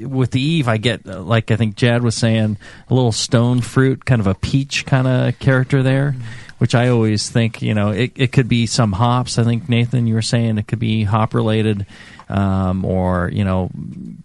with 0.00 0.30
the 0.30 0.40
Eve, 0.40 0.68
I 0.68 0.76
get 0.78 1.06
uh, 1.06 1.20
like 1.20 1.50
I 1.50 1.56
think 1.56 1.76
Chad 1.76 2.02
was 2.02 2.14
saying, 2.14 2.56
a 2.88 2.94
little 2.94 3.12
stone 3.12 3.60
fruit, 3.60 4.04
kind 4.04 4.20
of 4.20 4.26
a 4.26 4.34
peach 4.34 4.86
kind 4.86 5.06
of 5.06 5.38
character 5.38 5.82
there, 5.82 6.16
which 6.58 6.74
I 6.74 6.88
always 6.88 7.28
think 7.30 7.62
you 7.62 7.74
know 7.74 7.90
it, 7.90 8.12
it 8.16 8.32
could 8.32 8.48
be 8.48 8.66
some 8.66 8.92
hops. 8.92 9.38
I 9.38 9.44
think 9.44 9.68
Nathan, 9.68 10.06
you 10.06 10.14
were 10.14 10.22
saying 10.22 10.58
it 10.58 10.66
could 10.68 10.78
be 10.78 11.04
hop 11.04 11.34
related, 11.34 11.86
um, 12.28 12.84
or 12.84 13.30
you 13.32 13.44
know 13.44 13.70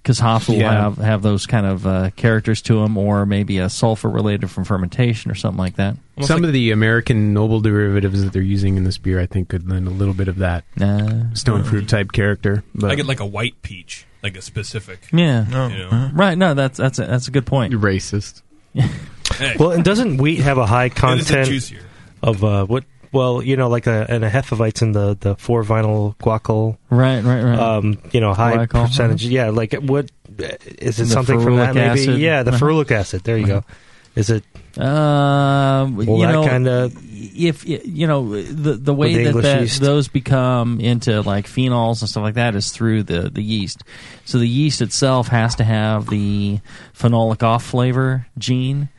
because 0.01 0.19
hops 0.19 0.47
will 0.47 0.55
Yeah. 0.55 0.71
have 0.73 0.97
have 0.97 1.21
those 1.21 1.45
kind 1.45 1.65
of 1.65 1.87
uh, 1.87 2.09
characters 2.15 2.61
to 2.63 2.81
them, 2.81 2.97
or 2.97 3.25
maybe 3.25 3.57
a 3.59 3.69
sulfur 3.69 4.09
related 4.09 4.49
from 4.51 4.63
fermentation 4.65 5.31
or 5.31 5.35
something 5.35 5.57
like 5.59 5.75
that. 5.77 5.95
Some 6.21 6.43
of 6.43 6.53
the 6.53 6.71
American 6.71 7.33
noble 7.33 7.59
derivatives 7.59 8.23
that 8.23 8.33
they're 8.33 8.41
using 8.41 8.77
in 8.77 8.83
this 8.83 8.97
beer, 8.99 9.19
I 9.19 9.25
think, 9.25 9.49
could 9.49 9.67
lend 9.69 9.87
a 9.87 9.91
little 9.91 10.13
bit 10.13 10.27
of 10.27 10.37
that 10.37 10.63
Uh, 10.79 11.33
stone 11.33 11.63
fruit 11.63 11.87
type 11.89 12.11
character. 12.11 12.63
But 12.75 12.91
I 12.91 12.95
get 12.95 13.07
like 13.07 13.19
a 13.19 13.25
white 13.25 13.61
peach, 13.63 14.05
like 14.21 14.37
a 14.37 14.41
specific. 14.41 14.99
Yeah. 15.11 15.45
You 15.69 15.77
know? 15.89 16.11
Right. 16.13 16.37
No, 16.37 16.53
that's 16.53 16.77
that's 16.77 16.99
a, 16.99 17.05
that's 17.05 17.27
a 17.27 17.31
good 17.31 17.45
point. 17.47 17.71
You're 17.71 17.81
racist. 17.81 18.41
Hey. 19.37 19.55
Well, 19.57 19.71
and 19.71 19.83
doesn't 19.83 20.17
wheat 20.17 20.39
have 20.41 20.59
a 20.59 20.65
high 20.65 20.85
It 20.85 20.91
is 20.91 20.97
a 20.97 21.01
content 21.01 21.47
juicier. 21.47 21.79
Of 22.23 22.43
uh, 22.43 22.65
what 22.65 22.85
well, 23.11 23.43
you 23.43 23.57
know, 23.57 23.69
like 23.69 23.85
a 23.85 24.05
and 24.09 24.23
a 24.25 24.29
Hefeweizen 24.29 24.81
in 24.81 24.91
the 24.93 25.17
the 25.19 25.35
four 25.35 25.63
vinyl 25.63 26.15
guaiacol. 26.17 26.77
Right, 26.89 27.21
right, 27.23 27.43
right. 27.43 27.59
Um, 27.59 27.99
you 28.11 28.21
know, 28.21 28.33
high 28.33 28.65
percentage. 28.65 29.23
Yeah, 29.25 29.49
like 29.49 29.73
what 29.73 30.09
is 30.39 30.99
it? 30.99 31.03
The 31.03 31.05
something 31.05 31.39
from 31.41 31.57
that? 31.57 31.75
Maybe. 31.75 32.01
acid. 32.01 32.17
Yeah, 32.19 32.41
the 32.43 32.51
Uh-huh. 32.53 32.65
ferulic 32.65 32.89
acid. 32.91 33.23
There 33.23 33.37
you 33.37 33.45
go. 33.45 33.63
Is 34.15 34.29
it? 34.29 34.43
Um, 34.79 35.95
Well, 35.95 36.17
you 36.19 36.27
know, 36.27 36.47
kinda- 36.47 36.91
if 37.35 37.65
you 37.67 38.05
know 38.07 38.41
the 38.41 38.73
the 38.73 38.93
way 38.93 39.23
the 39.23 39.31
that, 39.33 39.41
that 39.67 39.79
those 39.79 40.07
become 40.07 40.79
into 40.79 41.21
like 41.21 41.47
phenols 41.47 42.01
and 42.01 42.09
stuff 42.09 42.23
like 42.23 42.35
that 42.35 42.55
is 42.55 42.71
through 42.71 43.03
the 43.03 43.29
the 43.29 43.41
yeast. 43.43 43.83
So 44.25 44.37
the 44.39 44.47
yeast 44.47 44.81
itself 44.81 45.27
has 45.29 45.55
to 45.55 45.63
have 45.63 46.09
the 46.09 46.59
phenolic 46.97 47.43
off 47.43 47.63
flavor 47.63 48.27
gene. 48.37 48.89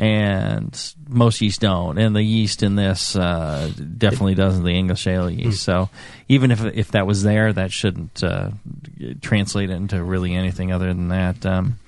And 0.00 0.94
most 1.06 1.42
yeast 1.42 1.60
don't, 1.60 1.98
and 1.98 2.16
the 2.16 2.22
yeast 2.22 2.62
in 2.62 2.74
this 2.74 3.14
uh, 3.14 3.70
definitely 3.98 4.34
doesn't. 4.34 4.64
The 4.64 4.70
English 4.70 5.06
ale 5.06 5.28
yeast. 5.28 5.62
So 5.62 5.90
even 6.26 6.50
if 6.50 6.64
if 6.64 6.92
that 6.92 7.06
was 7.06 7.22
there, 7.22 7.52
that 7.52 7.70
shouldn't 7.70 8.24
uh, 8.24 8.52
translate 9.20 9.68
into 9.68 10.02
really 10.02 10.34
anything 10.34 10.72
other 10.72 10.86
than 10.86 11.08
that. 11.08 11.44
Um, 11.44 11.78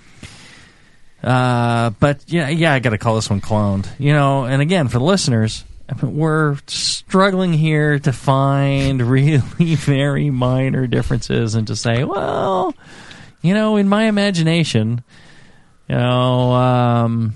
uh, 1.25 1.89
but 2.01 2.23
yeah, 2.27 2.51
yeah, 2.51 2.75
I 2.75 2.81
got 2.81 2.91
to 2.91 2.99
call 2.99 3.15
this 3.15 3.31
one 3.31 3.41
cloned. 3.41 3.89
You 3.99 4.13
know, 4.13 4.45
and 4.45 4.61
again 4.61 4.89
for 4.89 4.99
the 4.99 5.05
listeners, 5.05 5.65
I 5.89 6.05
mean, 6.05 6.15
we're 6.15 6.59
struggling 6.67 7.55
here 7.55 7.99
to 8.01 8.13
find 8.13 9.01
really 9.11 9.39
very 9.75 10.29
minor 10.29 10.87
differences 10.87 11.55
and 11.55 11.67
to 11.69 11.77
say, 11.77 12.05
well, 12.05 12.75
you 13.41 13.55
know, 13.55 13.77
in 13.77 13.89
my 13.89 14.05
imagination, 14.05 15.03
you 15.89 15.97
know, 15.97 16.53
um, 16.53 17.35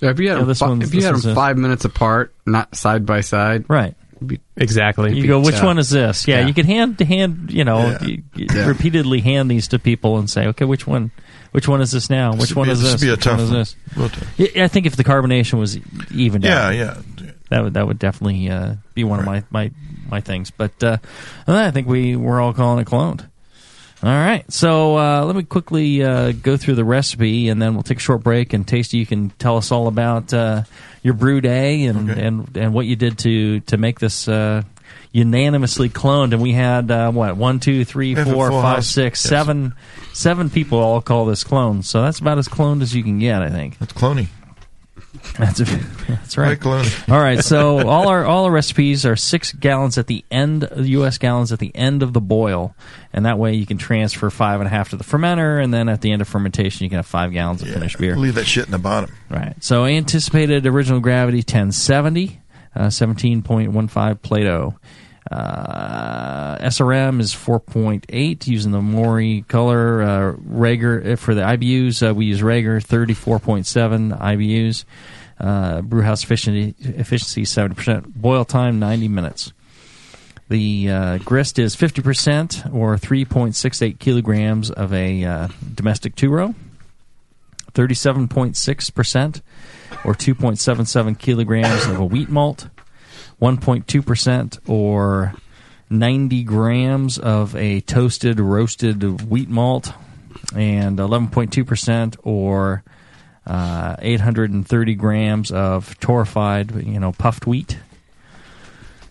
Yeah, 0.00 0.10
if 0.10 0.18
you 0.20 0.28
had 0.28 0.34
Yeah, 0.34 0.38
them, 0.40 0.48
this 0.48 0.58
fi- 0.58 0.68
one's- 0.68 0.88
if 0.88 0.94
you 0.94 1.00
this 1.00 1.06
had 1.06 1.14
is 1.16 1.22
them 1.22 1.32
a- 1.32 1.34
five 1.34 1.56
minutes 1.56 1.84
apart, 1.84 2.34
not 2.46 2.74
side 2.76 3.06
by 3.06 3.20
side, 3.22 3.64
right? 3.68 3.94
Exactly. 4.56 5.14
You 5.16 5.26
go, 5.26 5.40
which 5.40 5.60
one 5.62 5.78
is 5.78 5.90
this? 5.90 6.26
Yeah, 6.26 6.40
Yeah. 6.40 6.46
you 6.46 6.54
could 6.54 6.64
hand 6.66 6.98
hand, 7.00 7.50
you 7.52 7.64
know, 7.64 7.78
Yeah. 7.86 7.98
y- 8.00 8.18
y- 8.36 8.46
Yeah. 8.54 8.66
repeatedly 8.66 9.20
hand 9.20 9.50
these 9.50 9.68
to 9.68 9.78
people 9.78 10.18
and 10.18 10.28
say, 10.28 10.46
okay, 10.48 10.64
which 10.64 10.86
one, 10.86 11.10
which 11.52 11.68
one 11.68 11.80
is 11.82 11.92
this 11.92 12.08
now? 12.08 12.32
Which 12.32 12.50
would 12.50 12.56
one 12.56 12.68
be- 12.68 12.72
is 12.72 12.80
this 12.80 12.92
this? 12.92 13.00
would 13.02 13.06
be 13.06 13.10
a 13.10 13.16
Which 13.16 13.26
one 13.26 13.36
tough 13.36 13.44
is 13.44 13.50
one. 13.50 13.58
this? 13.58 13.76
Real. 14.38 14.50
Yeah, 14.54 14.64
I 14.64 14.68
think 14.68 14.86
if 14.86 14.96
the 14.96 15.04
carbonation 15.04 15.58
was 15.58 15.78
evened 16.10 16.44
Yeah, 16.44 16.68
out, 16.68 16.74
yeah. 16.74 16.94
that 17.50 17.62
would 17.64 17.74
that 17.74 17.86
would 17.86 17.98
definitely 17.98 18.48
uh, 18.50 18.74
be 18.94 19.04
one 19.04 19.18
of 19.18 19.24
my, 19.26 19.42
my 19.50 19.70
my 20.10 20.20
things. 20.20 20.50
But 20.50 20.72
uh, 20.82 20.86
other 20.86 20.98
than 21.46 21.54
that, 21.56 21.66
I 21.66 21.70
think 21.72 21.86
we 21.86 22.16
we're 22.16 22.40
all 22.40 22.52
calling 22.54 22.80
it 22.80 22.86
cloned. 22.86 23.26
All 24.02 24.10
right, 24.10 24.44
so 24.52 24.98
uh, 24.98 25.24
let 25.24 25.34
me 25.34 25.42
quickly 25.42 26.02
uh, 26.02 26.32
go 26.32 26.56
through 26.58 26.74
the 26.74 26.84
recipe, 26.84 27.48
and 27.48 27.60
then 27.60 27.72
we'll 27.74 27.82
take 27.82 27.96
a 27.96 28.00
short 28.00 28.22
break. 28.22 28.52
And 28.52 28.66
Tasty, 28.68 28.98
you 28.98 29.06
can 29.06 29.30
tell 29.30 29.56
us 29.56 29.72
all 29.72 29.88
about 29.88 30.34
uh, 30.34 30.64
your 31.02 31.14
brew 31.14 31.40
day 31.40 31.84
and, 31.84 32.10
and 32.10 32.56
and 32.56 32.74
what 32.74 32.84
you 32.86 32.94
did 32.94 33.18
to 33.20 33.60
to 33.60 33.78
make 33.78 33.98
this 33.98 34.28
uh, 34.28 34.62
unanimously 35.12 35.88
cloned. 35.88 36.34
And 36.34 36.42
we 36.42 36.52
had 36.52 36.90
uh, 36.90 37.10
what 37.10 37.36
one, 37.38 37.58
two, 37.58 37.86
three, 37.86 38.10
We 38.14 38.18
have 38.18 38.28
a 38.28 38.32
four, 38.32 38.50
five, 38.50 38.84
six, 38.84 39.24
Yes. 39.24 39.30
seven, 39.30 39.74
seven 40.12 40.50
people 40.50 40.78
all 40.78 41.00
call 41.00 41.24
this 41.24 41.42
cloned. 41.42 41.84
So 41.84 42.02
that's 42.02 42.18
about 42.18 42.36
as 42.36 42.48
cloned 42.48 42.82
as 42.82 42.94
you 42.94 43.02
can 43.02 43.18
get, 43.18 43.40
I 43.40 43.48
think. 43.48 43.78
That's 43.78 43.94
clony. 43.94 44.26
That's 45.38 45.60
a, 45.60 45.64
that's 46.08 46.36
right. 46.38 46.48
All 47.08 47.18
right, 47.18 47.42
so 47.42 47.86
all 47.88 48.08
our 48.08 48.24
all 48.24 48.44
our 48.44 48.50
recipes 48.50 49.04
are 49.06 49.16
six 49.16 49.52
gallons 49.52 49.98
at 49.98 50.06
the 50.06 50.24
end, 50.30 50.68
U.S. 50.76 51.18
gallons 51.18 51.52
at 51.52 51.58
the 51.58 51.74
end 51.74 52.02
of 52.02 52.12
the 52.12 52.20
boil, 52.20 52.74
and 53.12 53.26
that 53.26 53.38
way 53.38 53.54
you 53.54 53.66
can 53.66 53.78
transfer 53.78 54.30
five 54.30 54.60
and 54.60 54.66
a 54.66 54.70
half 54.70 54.90
to 54.90 54.96
the 54.96 55.04
fermenter, 55.04 55.62
and 55.62 55.72
then 55.72 55.88
at 55.88 56.00
the 56.00 56.12
end 56.12 56.22
of 56.22 56.28
fermentation 56.28 56.84
you 56.84 56.90
can 56.90 56.96
have 56.96 57.06
five 57.06 57.32
gallons 57.32 57.62
of 57.62 57.68
finished 57.68 57.98
beer. 57.98 58.16
Leave 58.16 58.34
that 58.34 58.46
shit 58.46 58.66
in 58.66 58.72
the 58.72 58.78
bottom. 58.78 59.12
Right. 59.30 59.54
So 59.62 59.84
anticipated 59.84 60.66
original 60.66 61.00
gravity 61.00 61.38
1070, 61.38 62.40
uh, 62.74 62.86
17.15 62.86 64.22
Plato. 64.22 64.78
Uh, 65.30 66.56
SRM 66.58 67.20
is 67.20 67.34
4.8 67.34 68.46
using 68.46 68.72
the 68.72 68.80
Morey 68.80 69.44
color. 69.48 70.02
Uh, 70.02 70.32
Rager 70.34 71.12
uh, 71.12 71.16
for 71.16 71.34
the 71.34 71.42
IBUs, 71.42 72.08
uh, 72.08 72.14
we 72.14 72.26
use 72.26 72.40
Rager 72.40 72.84
34.7 72.84 74.18
IBUs. 74.20 74.84
Uh, 75.38 75.82
brewhouse 75.82 76.24
efficiency 76.24 76.74
efficiency 76.80 77.42
70%. 77.42 78.06
Boil 78.06 78.44
time 78.44 78.78
90 78.78 79.08
minutes. 79.08 79.52
The 80.48 80.90
uh, 80.90 81.18
grist 81.18 81.58
is 81.58 81.74
50% 81.74 82.72
or 82.72 82.96
3.68 82.96 83.98
kilograms 83.98 84.70
of 84.70 84.92
a 84.94 85.24
uh, 85.24 85.48
domestic 85.74 86.14
two 86.14 86.30
row. 86.30 86.54
37.6% 87.72 89.42
or 90.04 90.14
2.77 90.14 91.18
kilograms 91.18 91.86
of 91.86 92.00
a 92.00 92.04
wheat 92.04 92.30
malt, 92.30 92.68
1.2% 93.40 94.68
or 94.68 95.34
90 95.90 96.44
grams 96.44 97.18
of 97.18 97.54
a 97.54 97.80
toasted 97.82 98.40
roasted 98.40 99.28
wheat 99.28 99.48
malt, 99.48 99.92
and 100.54 100.98
11.2% 100.98 102.16
or 102.22 102.82
uh, 103.46 103.96
830 103.98 104.94
grams 104.94 105.50
of 105.52 105.98
torrefied, 106.00 106.84
you 106.86 106.98
know, 106.98 107.12
puffed 107.12 107.46
wheat. 107.46 107.78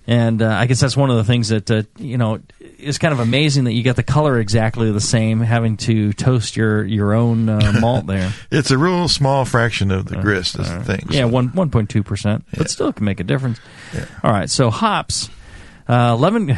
And 0.08 0.42
uh, 0.42 0.50
I 0.50 0.68
guess 0.68 0.82
that's 0.82 0.98
one 0.98 1.10
of 1.10 1.18
the 1.18 1.24
things 1.24 1.50
that 1.50 1.72
uh, 1.72 1.84
you 1.98 2.18
know 2.18 2.40
is 2.80 2.98
kind 2.98 3.14
of 3.14 3.20
amazing 3.20 3.66
that 3.66 3.74
you 3.74 3.84
get 3.84 3.96
the 3.96 4.04
color 4.04 4.40
exactly 4.40 4.92
the 4.92 5.02
same, 5.02 5.40
having 5.40 5.78
to 5.78 6.14
toast 6.14 6.56
your 6.56 6.84
your 6.84 7.14
own 7.14 7.50
uh, 7.50 7.74
malt 7.80 8.08
there. 8.08 8.34
It's 8.52 8.72
a 8.72 8.78
real 8.78 9.08
small 9.08 9.46
fraction 9.46 9.92
of 9.92 10.06
the 10.06 10.18
grist 10.18 10.60
is 10.60 10.70
the 10.70 10.84
thing. 10.84 11.08
Yeah, 11.10 11.26
one 11.26 11.50
one 11.50 11.70
point 11.70 11.90
two 11.90 12.04
percent, 12.04 12.46
but 12.56 12.70
still 12.70 12.90
it 12.90 12.96
can 12.96 13.06
make 13.06 13.20
a 13.20 13.24
difference. 13.24 13.60
All 14.24 14.32
right, 14.32 14.50
so 14.50 14.70
hops. 14.70 15.30
Uh, 15.88 16.16
Eleven. 16.18 16.56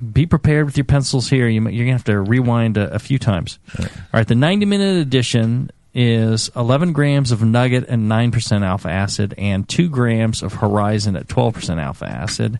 Be 0.12 0.26
prepared 0.26 0.66
with 0.66 0.76
your 0.76 0.84
pencils 0.84 1.28
here. 1.28 1.48
You, 1.48 1.68
you're 1.68 1.84
gonna 1.84 1.92
have 1.92 2.04
to 2.04 2.20
rewind 2.20 2.76
a, 2.76 2.94
a 2.94 2.98
few 2.98 3.18
times. 3.18 3.58
All 3.78 3.86
right, 4.14 4.26
the 4.26 4.34
ninety 4.34 4.66
minute 4.66 4.96
edition 4.96 5.70
is 5.92 6.50
eleven 6.54 6.92
grams 6.92 7.32
of 7.32 7.42
nugget 7.42 7.86
and 7.88 8.08
nine 8.08 8.30
percent 8.30 8.64
alpha 8.64 8.88
acid, 8.88 9.34
and 9.36 9.68
two 9.68 9.88
grams 9.88 10.42
of 10.42 10.54
horizon 10.54 11.16
at 11.16 11.28
twelve 11.28 11.54
percent 11.54 11.78
alpha 11.80 12.06
acid, 12.06 12.58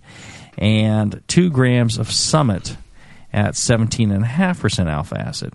and 0.59 1.23
two 1.27 1.49
grams 1.49 1.97
of 1.97 2.11
summit 2.11 2.77
at 3.33 3.57
seventeen 3.57 4.11
and 4.11 4.25
a 4.25 4.29
half 4.29 4.61
percent 4.61 4.89
alpha 4.89 5.19
acid. 5.19 5.55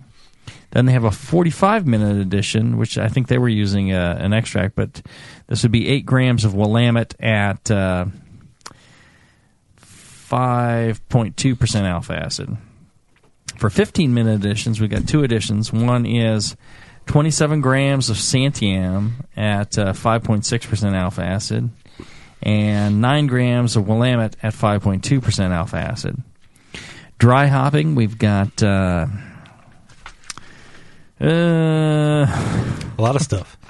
Then 0.72 0.88
they 0.88 0.92
have 0.92 1.06
a 1.06 1.12
45 1.12 1.88
minute 1.88 2.18
edition, 2.18 2.78
which 2.78 2.98
I 2.98 3.08
think 3.08 3.30
they 3.30 3.38
were 3.38 3.48
using 3.48 3.94
uh, 3.94 4.18
an 4.20 4.34
extract, 4.34 4.76
but 4.76 5.02
this 5.48 5.64
would 5.64 5.72
be 5.72 5.88
8 5.88 6.06
grams 6.06 6.44
of 6.44 6.54
Willamette 6.54 7.16
at 7.18 7.72
uh, 7.72 8.08
5.2% 9.80 11.82
alpha 11.84 12.14
acid. 12.14 12.58
For 13.58 13.70
15 13.70 14.14
minute 14.14 14.36
editions, 14.36 14.82
we've 14.82 14.90
got 14.90 15.08
two 15.08 15.24
editions. 15.24 15.72
One 15.72 16.06
is 16.06 16.58
27 17.06 17.62
grams 17.62 18.10
of 18.10 18.18
Santiam 18.18 19.12
at 19.38 19.78
uh, 19.78 19.94
5.6% 19.94 20.94
alpha 20.94 21.24
acid, 21.24 21.70
and 22.42 23.00
9 23.00 23.28
grams 23.28 23.78
of 23.78 23.88
Willamette 23.88 24.36
at 24.44 24.54
5.2% 24.54 25.52
alpha 25.52 25.78
acid. 25.78 26.22
Dry 27.18 27.48
hopping, 27.48 27.96
we've 27.96 28.18
got. 28.18 28.62
Uh, 28.62 29.08
uh, 31.22 32.26
a 32.26 33.02
lot 33.02 33.16
of 33.16 33.22
stuff. 33.22 33.58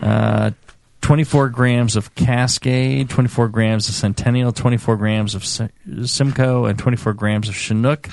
Uh, 0.00 0.52
24 1.00 1.48
grams 1.48 1.96
of 1.96 2.14
Cascade, 2.14 3.10
24 3.10 3.48
grams 3.48 3.88
of 3.88 3.96
Centennial, 3.96 4.52
24 4.52 4.96
grams 4.96 5.34
of 5.34 5.44
Simcoe, 5.44 6.66
and 6.66 6.78
24 6.78 7.14
grams 7.14 7.48
of 7.48 7.56
Chinook, 7.56 8.10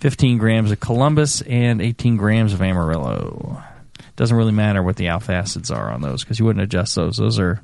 15 0.00 0.38
grams 0.38 0.72
of 0.72 0.80
Columbus, 0.80 1.40
and 1.42 1.80
18 1.80 2.16
grams 2.16 2.52
of 2.52 2.62
Amarillo. 2.62 3.62
Doesn't 4.16 4.36
really 4.36 4.52
matter 4.52 4.82
what 4.82 4.96
the 4.96 5.08
alpha 5.08 5.34
acids 5.34 5.70
are 5.70 5.90
on 5.90 6.00
those 6.00 6.24
because 6.24 6.38
you 6.38 6.44
wouldn't 6.44 6.62
adjust 6.62 6.94
those. 6.94 7.16
Those 7.16 7.38
are 7.38 7.62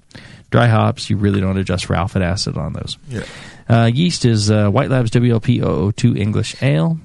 dry 0.51 0.67
hops. 0.67 1.09
You 1.09 1.17
really 1.17 1.41
don't 1.41 1.57
adjust 1.57 1.87
for 1.87 1.95
alpha 1.95 2.23
acid 2.23 2.57
on 2.59 2.73
those. 2.73 2.99
Yeah. 3.09 3.25
Uh, 3.71 3.87
yeast 3.87 4.25
is 4.25 4.51
uh, 4.51 4.69
White 4.69 4.91
Labs 4.91 5.13
WLP 5.13 5.95
002 5.95 6.17
English 6.17 6.61
Ale. 6.61 6.99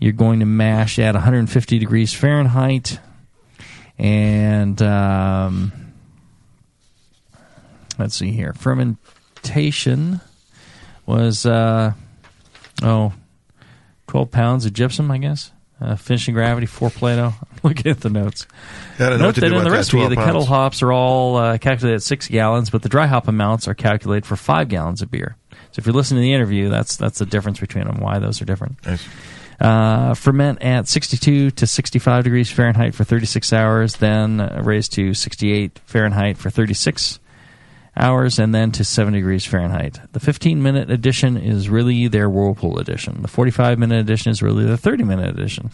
You're 0.00 0.12
going 0.12 0.40
to 0.40 0.46
mash 0.46 0.98
at 0.98 1.14
150 1.14 1.78
degrees 1.78 2.12
Fahrenheit. 2.12 2.98
And 3.96 4.82
um, 4.82 5.70
let's 8.00 8.16
see 8.16 8.32
here. 8.32 8.52
Fermentation 8.54 10.20
was, 11.06 11.46
uh, 11.46 11.92
oh, 12.82 13.12
12 14.08 14.30
pounds 14.32 14.66
of 14.66 14.72
gypsum, 14.72 15.08
I 15.12 15.18
guess. 15.18 15.52
Uh, 15.80 15.94
finishing 15.94 16.34
gravity, 16.34 16.66
four 16.66 16.90
Plato. 16.90 17.32
Looking 17.62 17.92
at 17.92 18.00
the 18.00 18.10
notes. 18.10 18.48
Yeah, 18.98 19.06
I 19.06 19.10
don't 19.10 19.18
know 19.18 19.24
Note 19.24 19.28
what 19.28 19.34
to 19.36 19.40
that 19.42 19.48
do 19.50 19.58
in 19.58 19.64
the 19.64 19.70
recipe, 19.70 19.98
12 19.98 20.10
the 20.10 20.16
kettle 20.16 20.46
hops 20.46 20.82
are 20.82 20.92
all 20.92 21.36
uh, 21.36 21.58
calculated 21.58 21.96
at 21.96 22.02
six 22.02 22.26
gallons, 22.26 22.70
but 22.70 22.82
the 22.82 22.88
dry 22.88 23.06
hop 23.06 23.28
amounts 23.28 23.68
are 23.68 23.74
calculated 23.74 24.26
for 24.26 24.34
five 24.34 24.68
gallons 24.68 25.00
of 25.00 25.12
beer. 25.12 25.36
So 25.76 25.80
if 25.80 25.86
you're 25.86 25.94
listening 25.94 26.22
to 26.22 26.22
the 26.22 26.32
interview, 26.32 26.70
that's 26.70 26.96
that's 26.96 27.18
the 27.18 27.26
difference 27.26 27.60
between 27.60 27.84
them. 27.84 28.00
Why 28.00 28.18
those 28.18 28.40
are 28.40 28.46
different. 28.46 28.78
Uh, 29.60 30.14
ferment 30.14 30.62
at 30.62 30.88
62 30.88 31.50
to 31.50 31.66
65 31.66 32.24
degrees 32.24 32.50
Fahrenheit 32.50 32.94
for 32.94 33.04
36 33.04 33.52
hours, 33.52 33.96
then 33.96 34.38
raised 34.64 34.94
to 34.94 35.12
68 35.12 35.78
Fahrenheit 35.84 36.38
for 36.38 36.48
36 36.48 37.20
hours 37.94 38.38
and 38.38 38.54
then 38.54 38.72
to 38.72 38.84
70 38.84 39.18
degrees 39.18 39.44
Fahrenheit. 39.44 40.00
The 40.12 40.20
15 40.20 40.62
minute 40.62 40.90
edition 40.90 41.36
is 41.36 41.68
really 41.68 42.08
their 42.08 42.30
Whirlpool 42.30 42.78
edition. 42.78 43.20
The 43.20 43.28
45 43.28 43.78
minute 43.78 43.98
edition 43.98 44.32
is 44.32 44.42
really 44.42 44.64
the 44.64 44.78
30 44.78 45.04
minute 45.04 45.28
edition. 45.28 45.72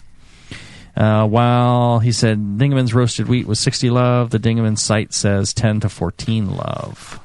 Uh, 0.97 1.25
while 1.25 1.99
he 1.99 2.11
said 2.11 2.57
Dingemans 2.57 2.93
roasted 2.93 3.29
wheat 3.29 3.47
was 3.47 3.61
60 3.61 3.89
love, 3.89 4.31
the 4.31 4.37
Dingaman 4.37 4.77
site 4.77 5.13
says 5.13 5.53
10 5.53 5.79
to 5.79 5.87
14 5.87 6.57
love. 6.57 7.21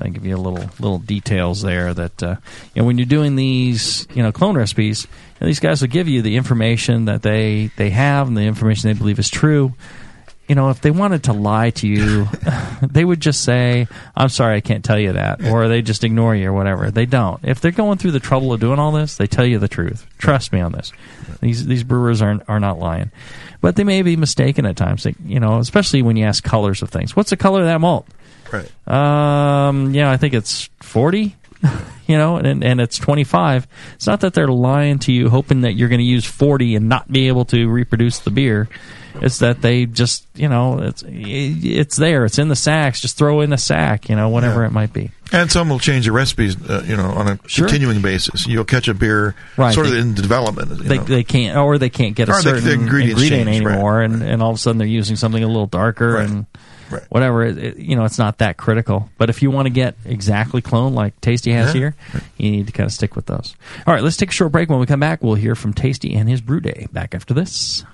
I 0.00 0.08
give 0.08 0.24
you 0.24 0.36
a 0.36 0.38
little 0.38 0.70
little 0.78 0.98
details 0.98 1.62
there 1.62 1.92
that 1.94 2.22
uh, 2.22 2.36
you 2.74 2.82
know 2.82 2.86
when 2.86 2.98
you're 2.98 3.06
doing 3.06 3.36
these 3.36 4.06
you 4.14 4.22
know 4.22 4.32
clone 4.32 4.56
recipes, 4.56 5.04
you 5.04 5.36
know, 5.40 5.46
these 5.46 5.60
guys 5.60 5.80
will 5.80 5.88
give 5.88 6.08
you 6.08 6.22
the 6.22 6.36
information 6.36 7.06
that 7.06 7.22
they 7.22 7.70
they 7.76 7.90
have 7.90 8.28
and 8.28 8.36
the 8.36 8.42
information 8.42 8.90
they 8.90 8.98
believe 8.98 9.18
is 9.18 9.30
true. 9.30 9.74
You 10.48 10.56
know, 10.56 10.70
if 10.70 10.80
they 10.80 10.90
wanted 10.90 11.24
to 11.24 11.32
lie 11.32 11.70
to 11.70 11.86
you, 11.86 12.26
they 12.82 13.04
would 13.04 13.20
just 13.20 13.44
say, 13.44 13.86
"I'm 14.16 14.28
sorry, 14.28 14.56
I 14.56 14.60
can't 14.60 14.84
tell 14.84 14.98
you 14.98 15.12
that," 15.12 15.44
or 15.44 15.68
they 15.68 15.80
just 15.80 16.02
ignore 16.02 16.34
you 16.34 16.48
or 16.48 16.52
whatever. 16.52 16.90
They 16.90 17.06
don't. 17.06 17.38
If 17.44 17.60
they're 17.60 17.70
going 17.70 17.98
through 17.98 18.10
the 18.10 18.20
trouble 18.20 18.52
of 18.52 18.58
doing 18.58 18.80
all 18.80 18.90
this, 18.90 19.16
they 19.16 19.28
tell 19.28 19.46
you 19.46 19.60
the 19.60 19.68
truth. 19.68 20.06
Trust 20.18 20.52
me 20.52 20.60
on 20.60 20.72
this. 20.72 20.92
These 21.40 21.66
these 21.66 21.84
brewers 21.84 22.20
are 22.20 22.40
are 22.48 22.58
not 22.58 22.80
lying, 22.80 23.12
but 23.60 23.76
they 23.76 23.84
may 23.84 24.02
be 24.02 24.16
mistaken 24.16 24.66
at 24.66 24.76
times. 24.76 25.04
They, 25.04 25.14
you 25.24 25.38
know, 25.38 25.58
especially 25.58 26.02
when 26.02 26.16
you 26.16 26.24
ask 26.24 26.42
colors 26.42 26.82
of 26.82 26.90
things. 26.90 27.14
What's 27.14 27.30
the 27.30 27.36
color 27.36 27.60
of 27.60 27.66
that 27.66 27.80
malt? 27.80 28.08
Right. 28.52 28.70
Um, 28.88 29.94
yeah, 29.94 30.10
I 30.10 30.16
think 30.16 30.34
it's 30.34 30.68
40, 30.80 31.36
you 32.06 32.16
know, 32.18 32.36
and, 32.36 32.64
and 32.64 32.80
it's 32.80 32.98
25. 32.98 33.66
It's 33.94 34.06
not 34.06 34.20
that 34.20 34.34
they're 34.34 34.48
lying 34.48 34.98
to 35.00 35.12
you, 35.12 35.28
hoping 35.28 35.60
that 35.62 35.72
you're 35.74 35.88
going 35.88 36.00
to 36.00 36.04
use 36.04 36.24
40 36.24 36.76
and 36.76 36.88
not 36.88 37.10
be 37.10 37.28
able 37.28 37.44
to 37.46 37.68
reproduce 37.68 38.18
the 38.20 38.30
beer. 38.30 38.68
It's 39.20 39.38
that 39.40 39.60
they 39.60 39.86
just, 39.86 40.24
you 40.36 40.48
know, 40.48 40.78
it's 40.78 41.02
it's 41.06 41.96
there. 41.96 42.24
It's 42.24 42.38
in 42.38 42.46
the 42.46 42.54
sacks. 42.56 43.00
Just 43.00 43.18
throw 43.18 43.40
in 43.40 43.52
a 43.52 43.58
sack, 43.58 44.08
you 44.08 44.14
know, 44.14 44.28
whatever 44.28 44.60
Yeah. 44.60 44.68
it 44.68 44.72
might 44.72 44.92
be. 44.92 45.10
And 45.32 45.50
some 45.50 45.68
will 45.68 45.80
change 45.80 46.06
the 46.06 46.12
recipes, 46.12 46.56
uh, 46.70 46.84
you 46.86 46.96
know, 46.96 47.06
on 47.06 47.26
a 47.26 47.38
Sure. 47.46 47.66
continuing 47.66 48.02
basis. 48.02 48.46
You'll 48.46 48.64
catch 48.64 48.86
a 48.86 48.94
beer 48.94 49.34
Right, 49.56 49.74
sort 49.74 49.86
of 49.86 49.92
they- 49.92 49.98
in 49.98 50.14
development. 50.14 50.70
You 50.70 50.76
They, 50.88 50.98
know. 50.98 51.04
they 51.04 51.24
can't, 51.24 51.56
or 51.58 51.76
they 51.76 51.90
can't 51.90 52.14
get 52.14 52.28
a 52.28 52.32
Or 52.32 52.36
the 52.36 52.42
certain 52.60 52.68
ingredient 52.82 53.18
change, 53.18 53.46
right, 53.64 53.72
anymore, 53.74 54.00
and, 54.00 54.22
and 54.22 54.40
all 54.42 54.50
of 54.50 54.56
a 54.56 54.58
sudden 54.60 54.78
they're 54.78 54.86
using 54.86 55.16
something 55.16 55.42
a 55.42 55.46
little 55.48 55.66
darker 55.66 56.16
and 56.16 56.46
whatever. 57.08 57.44
It, 57.44 57.58
it- 57.58 57.76
you 57.78 57.96
know, 57.96 58.04
it's 58.04 58.18
not 58.18 58.38
that 58.38 58.56
critical. 58.56 59.08
But 59.18 59.30
if 59.30 59.42
you 59.42 59.50
want 59.50 59.66
to 59.66 59.70
get 59.70 59.96
exactly 60.04 60.60
clone 60.62 60.94
like 60.94 61.18
Tasty 61.20 61.52
has 61.52 61.74
Yeah. 61.74 61.78
here, 61.80 61.94
you 62.36 62.50
need 62.50 62.66
to 62.66 62.72
kind 62.72 62.86
of 62.86 62.92
stick 62.92 63.16
with 63.16 63.26
those. 63.26 63.54
All 63.86 63.94
right, 63.94 64.02
let's 64.02 64.16
take 64.16 64.30
a 64.30 64.32
short 64.32 64.52
break. 64.52 64.68
When 64.68 64.78
we 64.80 64.86
come 64.86 65.00
back, 65.00 65.22
we'll 65.22 65.34
hear 65.34 65.54
from 65.54 65.72
Tasty 65.72 66.14
and 66.14 66.28
his 66.28 66.40
brew 66.40 66.60
day. 66.60 66.86
Back 66.92 67.14
after 67.14 67.34
this. 67.34 67.84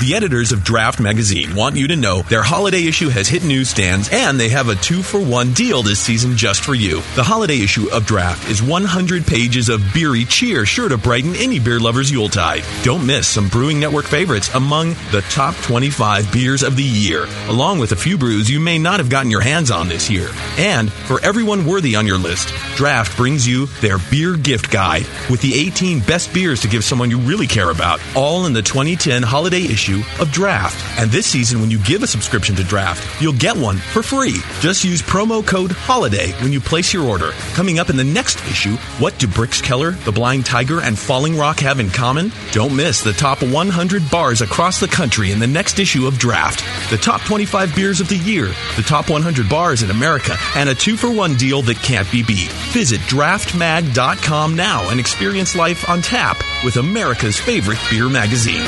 The 0.00 0.14
editors 0.14 0.50
of 0.50 0.64
Draft 0.64 0.98
Magazine 0.98 1.54
want 1.54 1.76
you 1.76 1.88
to 1.88 1.94
know 1.94 2.22
their 2.22 2.42
holiday 2.42 2.86
issue 2.86 3.10
has 3.10 3.28
hit 3.28 3.44
newsstands 3.44 4.08
and 4.10 4.40
they 4.40 4.48
have 4.48 4.70
a 4.70 4.74
two 4.76 5.02
for 5.02 5.20
one 5.20 5.52
deal 5.52 5.82
this 5.82 6.00
season 6.00 6.38
just 6.38 6.64
for 6.64 6.74
you. 6.74 7.02
The 7.16 7.22
holiday 7.22 7.60
issue 7.60 7.86
of 7.92 8.06
Draft 8.06 8.48
is 8.48 8.62
100 8.62 9.26
pages 9.26 9.68
of 9.68 9.82
beery 9.92 10.24
cheer 10.24 10.64
sure 10.64 10.88
to 10.88 10.96
brighten 10.96 11.36
any 11.36 11.58
beer 11.58 11.78
lover's 11.78 12.10
Yuletide. 12.10 12.64
Don't 12.82 13.06
miss 13.06 13.28
some 13.28 13.48
Brewing 13.48 13.78
Network 13.78 14.06
favorites 14.06 14.48
among 14.54 14.94
the 15.12 15.22
top 15.28 15.54
25 15.56 16.32
beers 16.32 16.62
of 16.62 16.76
the 16.76 16.82
year, 16.82 17.26
along 17.48 17.78
with 17.78 17.92
a 17.92 17.96
few 17.96 18.16
brews 18.16 18.48
you 18.48 18.58
may 18.58 18.78
not 18.78 19.00
have 19.00 19.10
gotten 19.10 19.30
your 19.30 19.42
hands 19.42 19.70
on 19.70 19.86
this 19.86 20.08
year. 20.08 20.30
And 20.56 20.90
for 20.90 21.20
everyone 21.20 21.66
worthy 21.66 21.94
on 21.94 22.06
your 22.06 22.16
list, 22.16 22.48
Draft 22.74 23.18
brings 23.18 23.46
you 23.46 23.66
their 23.82 23.98
beer 24.10 24.38
gift 24.38 24.70
guide 24.70 25.04
with 25.28 25.42
the 25.42 25.52
18 25.60 26.00
best 26.00 26.32
beers 26.32 26.62
to 26.62 26.68
give 26.68 26.84
someone 26.84 27.10
you 27.10 27.18
really 27.18 27.46
care 27.46 27.70
about, 27.70 28.00
all 28.16 28.46
in 28.46 28.54
the 28.54 28.62
2010 28.62 29.22
holiday 29.22 29.60
issue 29.60 29.89
of 30.20 30.30
Draft. 30.32 30.98
And 30.98 31.10
this 31.10 31.26
season, 31.26 31.60
when 31.60 31.70
you 31.70 31.78
give 31.78 32.02
a 32.02 32.06
subscription 32.06 32.54
to 32.56 32.64
Draft, 32.64 33.20
you'll 33.20 33.32
get 33.32 33.56
one 33.56 33.76
for 33.76 34.02
free. 34.02 34.36
Just 34.60 34.84
use 34.84 35.02
promo 35.02 35.46
code 35.46 35.72
HOLIDAY 35.72 36.32
when 36.42 36.52
you 36.52 36.60
place 36.60 36.92
your 36.92 37.04
order. 37.04 37.32
Coming 37.54 37.78
up 37.78 37.90
in 37.90 37.96
the 37.96 38.04
next 38.04 38.38
issue, 38.46 38.76
what 38.98 39.18
do 39.18 39.26
Brickskeller, 39.26 40.02
The 40.04 40.12
Blind 40.12 40.46
Tiger, 40.46 40.80
and 40.80 40.98
Falling 40.98 41.36
Rock 41.36 41.60
have 41.60 41.80
in 41.80 41.90
common? 41.90 42.32
Don't 42.52 42.76
miss 42.76 43.02
the 43.02 43.12
top 43.12 43.42
100 43.42 44.10
bars 44.10 44.40
across 44.40 44.80
the 44.80 44.88
country 44.88 45.32
in 45.32 45.38
the 45.38 45.46
next 45.46 45.78
issue 45.78 46.06
of 46.06 46.18
Draft. 46.18 46.64
The 46.90 46.98
top 46.98 47.22
25 47.22 47.74
beers 47.74 48.00
of 48.00 48.08
the 48.08 48.16
year, 48.16 48.46
the 48.76 48.82
top 48.82 49.10
100 49.10 49.48
bars 49.48 49.82
in 49.82 49.90
America, 49.90 50.36
and 50.54 50.68
a 50.68 50.74
two 50.74 50.96
for 50.96 51.10
one 51.10 51.34
deal 51.34 51.62
that 51.62 51.76
can't 51.78 52.10
be 52.10 52.22
beat. 52.22 52.50
Visit 52.72 53.00
draftmag.com 53.02 54.56
now 54.56 54.90
and 54.90 55.00
experience 55.00 55.56
life 55.56 55.88
on 55.88 56.02
tap 56.02 56.40
with 56.64 56.76
America's 56.76 57.38
favorite 57.38 57.78
beer 57.90 58.08
magazine. 58.08 58.66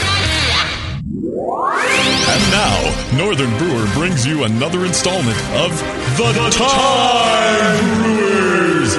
And 2.33 2.51
now, 2.51 3.17
Northern 3.17 3.57
Brewer 3.59 3.87
brings 3.95 4.27
you 4.27 4.45
another 4.45 4.87
installment 4.87 5.37
of 5.53 5.71
The, 6.17 6.51
Time 6.53 8.03
Brewers. 8.03 8.97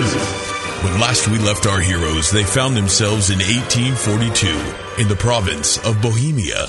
When 0.84 1.00
last 1.00 1.28
we 1.28 1.40
left 1.40 1.66
our 1.66 1.80
heroes, 1.80 2.30
they 2.30 2.44
found 2.44 2.78
themselves 2.78 3.30
in 3.30 3.40
1842 3.40 5.02
in 5.02 5.08
the 5.08 5.16
province 5.16 5.78
of 5.86 6.02
Bohemia. 6.02 6.68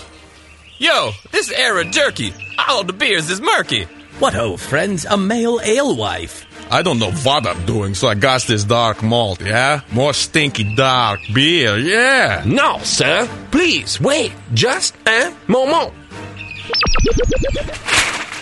Yo, 0.78 1.10
this 1.32 1.50
era 1.50 1.84
jerky. 1.84 2.32
All 2.58 2.84
the 2.84 2.92
beers 2.92 3.30
is 3.30 3.40
murky. 3.40 3.84
What 4.18 4.32
ho, 4.32 4.56
friends? 4.56 5.04
A 5.04 5.16
male 5.16 5.60
alewife. 5.60 6.46
I 6.70 6.82
don't 6.82 6.98
know 6.98 7.10
what 7.10 7.46
I'm 7.46 7.66
doing, 7.66 7.94
so 7.94 8.08
I 8.08 8.14
got 8.14 8.42
this 8.42 8.64
dark 8.64 9.02
malt, 9.02 9.40
yeah? 9.40 9.82
More 9.92 10.14
stinky 10.14 10.74
dark 10.74 11.20
beer, 11.32 11.76
yeah. 11.76 12.42
No, 12.46 12.78
sir. 12.78 13.28
Please, 13.50 14.00
wait. 14.00 14.32
Just 14.54 14.94
eh? 15.06 15.30
a 15.30 15.50
moment. 15.50 15.92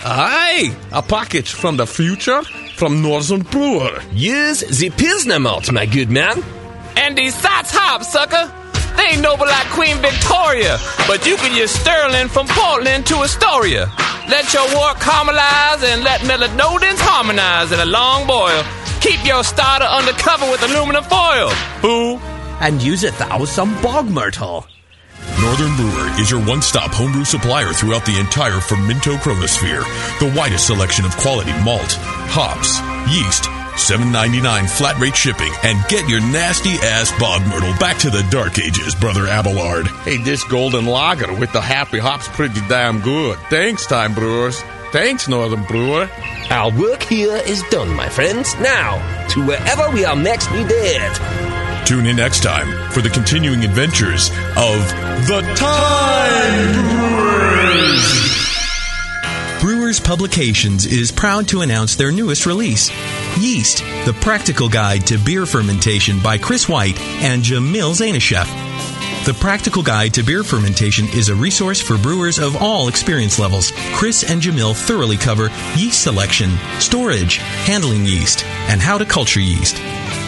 Hi, 0.04 0.74
a 0.92 1.02
package 1.02 1.52
from 1.52 1.76
the 1.76 1.86
future 1.86 2.42
from 2.76 3.02
Northern 3.02 3.42
Brewer. 3.42 4.00
Use 4.12 4.60
the 4.60 4.90
Pilsner 4.90 5.40
malt, 5.40 5.72
my 5.72 5.86
good 5.86 6.10
man. 6.10 6.42
And 6.96 7.18
these 7.18 7.34
Saaz 7.34 7.70
hop, 7.74 8.02
sucker. 8.04 8.52
They 8.96 9.14
ain't 9.14 9.22
noble 9.22 9.46
like 9.46 9.66
Queen 9.70 9.96
Victoria, 9.98 10.78
but 11.08 11.26
you 11.26 11.36
can 11.36 11.56
use 11.56 11.70
Sterling 11.72 12.28
from 12.28 12.46
Portland 12.48 13.06
to 13.06 13.16
Astoria. 13.22 13.90
Let 14.28 14.52
your 14.54 14.66
wort 14.74 14.98
caramelize 14.98 15.82
and 15.82 16.04
let 16.04 16.20
melanoidins 16.20 17.00
harmonize 17.00 17.72
in 17.72 17.80
a 17.80 17.86
long 17.86 18.26
boil. 18.26 18.62
Keep 19.00 19.26
your 19.26 19.42
starter 19.42 19.86
under 19.86 20.12
cover 20.12 20.48
with 20.48 20.62
aluminum 20.62 21.02
foil. 21.04 21.50
Boo. 21.80 22.18
And 22.60 22.80
use 22.80 23.02
a 23.02 23.10
thousand 23.10 23.80
bog 23.82 24.08
myrtle. 24.08 24.66
Northern 25.43 25.74
Brewer 25.74 26.20
is 26.20 26.30
your 26.30 26.40
one 26.45 26.62
stop 26.62 26.93
homebrew 26.93 27.24
supplier 27.24 27.72
throughout 27.72 28.07
the 28.07 28.16
entire 28.20 28.62
Fermento 28.62 29.16
Chronosphere. 29.16 29.82
The 30.20 30.32
widest 30.38 30.68
selection 30.68 31.05
of 31.05 31.16
quality 31.16 31.51
malt, 31.64 31.99
hops, 32.30 32.78
yeast, 33.11 33.51
$7.99 33.74 34.70
flat 34.70 34.97
rate 35.01 35.16
shipping, 35.16 35.53
and 35.64 35.84
get 35.88 36.09
your 36.09 36.20
nasty 36.20 36.74
ass 36.86 37.11
bog 37.18 37.43
myrtle 37.49 37.74
back 37.80 37.99
to 37.99 38.11
the 38.11 38.22
dark 38.30 38.61
ages, 38.61 38.95
brother 38.95 39.26
Abelard. 39.26 39.88
Hey, 40.05 40.18
this 40.18 40.45
golden 40.45 40.86
lager 40.86 41.34
with 41.34 41.53
the 41.53 41.61
happy 41.61 41.99
hops 41.99 42.28
pretty 42.28 42.61
damn 42.68 43.01
good. 43.01 43.36
Thanks, 43.51 43.84
Time 43.84 44.14
Brewers. 44.14 44.62
Thanks, 44.93 45.26
Northern 45.26 45.64
Brewer. 45.64 46.09
Our 46.51 46.70
work 46.70 47.03
here 47.03 47.34
is 47.34 47.64
done, 47.64 47.93
my 47.97 48.09
friends. 48.09 48.55
Now, 48.61 49.26
to 49.30 49.45
wherever 49.45 49.90
we 49.90 50.05
are 50.05 50.14
next 50.14 50.53
We 50.53 50.62
needed. 50.62 51.41
Tune 51.84 52.06
in 52.06 52.16
next 52.16 52.42
time 52.42 52.90
for 52.90 53.00
the 53.02 53.10
continuing 53.10 53.64
adventures 53.64 54.30
of 54.56 54.78
the 55.26 55.42
Time 55.56 56.72
Brewers. 56.98 58.22
Brewers 59.60 60.00
Publications 60.00 60.86
is 60.86 61.12
proud 61.12 61.48
to 61.48 61.60
announce 61.60 61.96
their 61.96 62.10
newest 62.12 62.46
release, 62.46 62.90
Yeast, 63.38 63.78
the 64.04 64.16
practical 64.20 64.68
guide 64.68 65.06
to 65.06 65.18
beer 65.18 65.44
fermentation 65.46 66.20
by 66.20 66.38
Chris 66.38 66.68
White 66.68 66.98
and 67.00 67.42
Jamil 67.42 67.92
Zainasheff. 67.94 68.71
The 69.24 69.34
Practical 69.34 69.84
Guide 69.84 70.14
to 70.14 70.24
Beer 70.24 70.42
Fermentation 70.42 71.06
is 71.14 71.28
a 71.28 71.34
resource 71.36 71.80
for 71.80 71.96
brewers 71.96 72.40
of 72.40 72.60
all 72.60 72.88
experience 72.88 73.38
levels. 73.38 73.70
Chris 73.92 74.28
and 74.28 74.42
Jamil 74.42 74.74
thoroughly 74.74 75.16
cover 75.16 75.48
yeast 75.76 76.02
selection, 76.02 76.50
storage, 76.80 77.36
handling 77.36 78.04
yeast, 78.04 78.44
and 78.66 78.80
how 78.80 78.98
to 78.98 79.04
culture 79.04 79.38
yeast. 79.38 79.80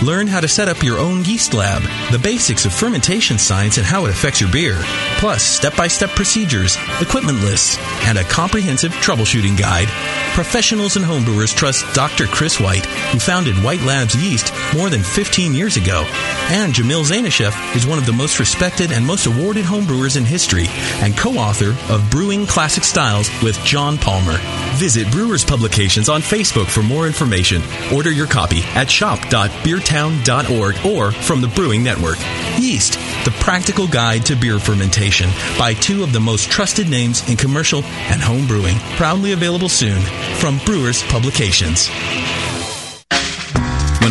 Learn 0.03 0.28
how 0.28 0.40
to 0.40 0.49
set 0.49 0.68
up 0.68 0.82
your 0.82 0.99
own 0.99 1.24
yeast 1.24 1.55
lab, 1.55 1.82
the 2.12 2.18
basics 2.18 2.66
of 2.66 2.72
fermentation 2.72 3.38
science 3.38 3.78
and 3.78 3.86
how 3.86 4.05
it 4.05 4.11
affects 4.11 4.40
your 4.40 4.51
beer, 4.53 4.78
plus 5.18 5.42
step 5.42 5.76
by 5.76 5.88
step 5.88 6.11
procedures, 6.11 6.76
equipment 7.01 7.40
lists, 7.40 7.78
and 8.07 8.18
a 8.18 8.24
comprehensive 8.24 8.92
troubleshooting 8.92 9.59
guide. 9.59 9.88
Professionals 10.34 10.97
and 10.97 11.05
homebrewers 11.05 11.55
trust 11.55 11.84
Dr. 11.95 12.26
Chris 12.26 12.61
White, 12.61 12.86
who 12.86 13.18
founded 13.18 13.57
White 13.62 13.82
Labs 13.82 14.14
Yeast 14.16 14.53
more 14.74 14.90
than 14.90 15.03
15 15.03 15.55
years 15.55 15.76
ago. 15.76 16.05
And 16.51 16.74
Jamil 16.74 17.05
Zainasheff 17.05 17.76
is 17.76 17.86
one 17.86 17.99
of 17.99 18.07
the 18.07 18.12
most 18.12 18.38
respected 18.38 18.84
and 18.93 19.07
most 19.07 19.26
awarded 19.26 19.64
homebrewers 19.64 20.16
in 20.16 20.24
history 20.24 20.66
and 21.03 21.16
co-author 21.16 21.76
of 21.93 22.11
Brewing 22.11 22.47
Classic 22.47 22.85
Styles 22.85 23.28
with 23.43 23.62
John 23.64 23.99
Palmer. 23.99 24.39
Visit 24.74 25.11
Brewers 25.11 25.45
Publications 25.45 26.09
on 26.09 26.20
Facebook 26.20 26.66
for 26.66 26.82
more 26.82 27.07
information. 27.07 27.62
Order 27.93 28.11
your 28.11 28.26
copy 28.26 28.62
at 28.74 28.91
shop.beertown.org 28.91 30.87
or 30.87 31.12
from 31.12 31.41
the 31.41 31.49
Brewing 31.49 31.82
Network. 31.82 32.18
Yeast, 32.59 32.95
the 33.24 33.35
practical 33.41 33.87
guide 33.87 34.26
to 34.26 34.37
beer 34.37 34.59
fermentation 34.59 35.30
by 35.59 35.74
two 35.74 36.03
of 36.03 36.12
the 36.12 36.20
most 36.20 36.51
trusted 36.51 36.89
names 36.89 37.28
in 37.28 37.37
commercial 37.37 37.85
and 37.85 38.20
home 38.20 38.47
brewing. 38.47 38.76
Proudly 38.97 39.32
available 39.32 39.68
soon 39.68 40.01
from 40.39 40.59
Brewers 40.64 41.03
Publications. 41.05 41.89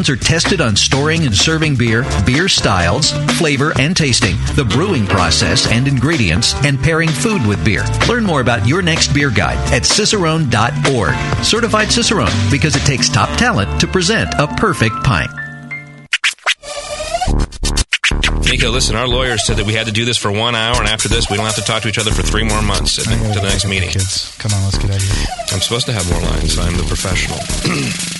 Cicerones 0.00 0.22
are 0.22 0.24
tested 0.24 0.60
on 0.62 0.76
storing 0.76 1.26
and 1.26 1.34
serving 1.34 1.76
beer, 1.76 2.04
beer 2.24 2.48
styles, 2.48 3.12
flavor 3.36 3.72
and 3.78 3.94
tasting, 3.94 4.36
the 4.54 4.64
brewing 4.64 5.06
process 5.06 5.70
and 5.70 5.86
ingredients, 5.86 6.54
and 6.64 6.80
pairing 6.80 7.08
food 7.10 7.46
with 7.46 7.62
beer. 7.64 7.84
Learn 8.08 8.24
more 8.24 8.40
about 8.40 8.66
your 8.66 8.80
next 8.80 9.12
beer 9.12 9.30
guide 9.30 9.58
at 9.72 9.82
cicerone.org. 9.82 11.44
Certified 11.44 11.92
Cicerone 11.92 12.32
because 12.50 12.76
it 12.76 12.82
takes 12.82 13.10
top 13.10 13.28
talent 13.38 13.80
to 13.80 13.86
present 13.86 14.32
a 14.38 14.46
perfect 14.56 14.94
pint. 15.04 15.30
Nico, 18.46 18.70
listen, 18.70 18.96
our 18.96 19.06
lawyers 19.06 19.46
said 19.46 19.58
that 19.58 19.66
we 19.66 19.74
had 19.74 19.86
to 19.86 19.92
do 19.92 20.06
this 20.06 20.16
for 20.16 20.32
one 20.32 20.54
hour, 20.54 20.76
and 20.76 20.88
after 20.88 21.08
this, 21.08 21.30
we 21.30 21.36
don't 21.36 21.46
have 21.46 21.56
to 21.56 21.62
talk 21.62 21.82
to 21.82 21.88
each 21.88 21.98
other 21.98 22.10
for 22.10 22.22
three 22.22 22.42
more 22.42 22.62
months 22.62 22.98
at 22.98 23.04
the, 23.04 23.34
to 23.34 23.40
the 23.40 23.46
next 23.46 23.66
meeting. 23.66 23.90
Kids, 23.90 24.34
come 24.38 24.52
on, 24.52 24.64
let's 24.64 24.78
get 24.78 24.90
out 24.90 24.96
of 24.96 25.02
here. 25.02 25.26
I'm 25.52 25.60
supposed 25.60 25.86
to 25.86 25.92
have 25.92 26.10
more 26.10 26.22
lines. 26.22 26.58
I'm 26.58 26.76
the 26.76 26.84
professional. 26.84 27.38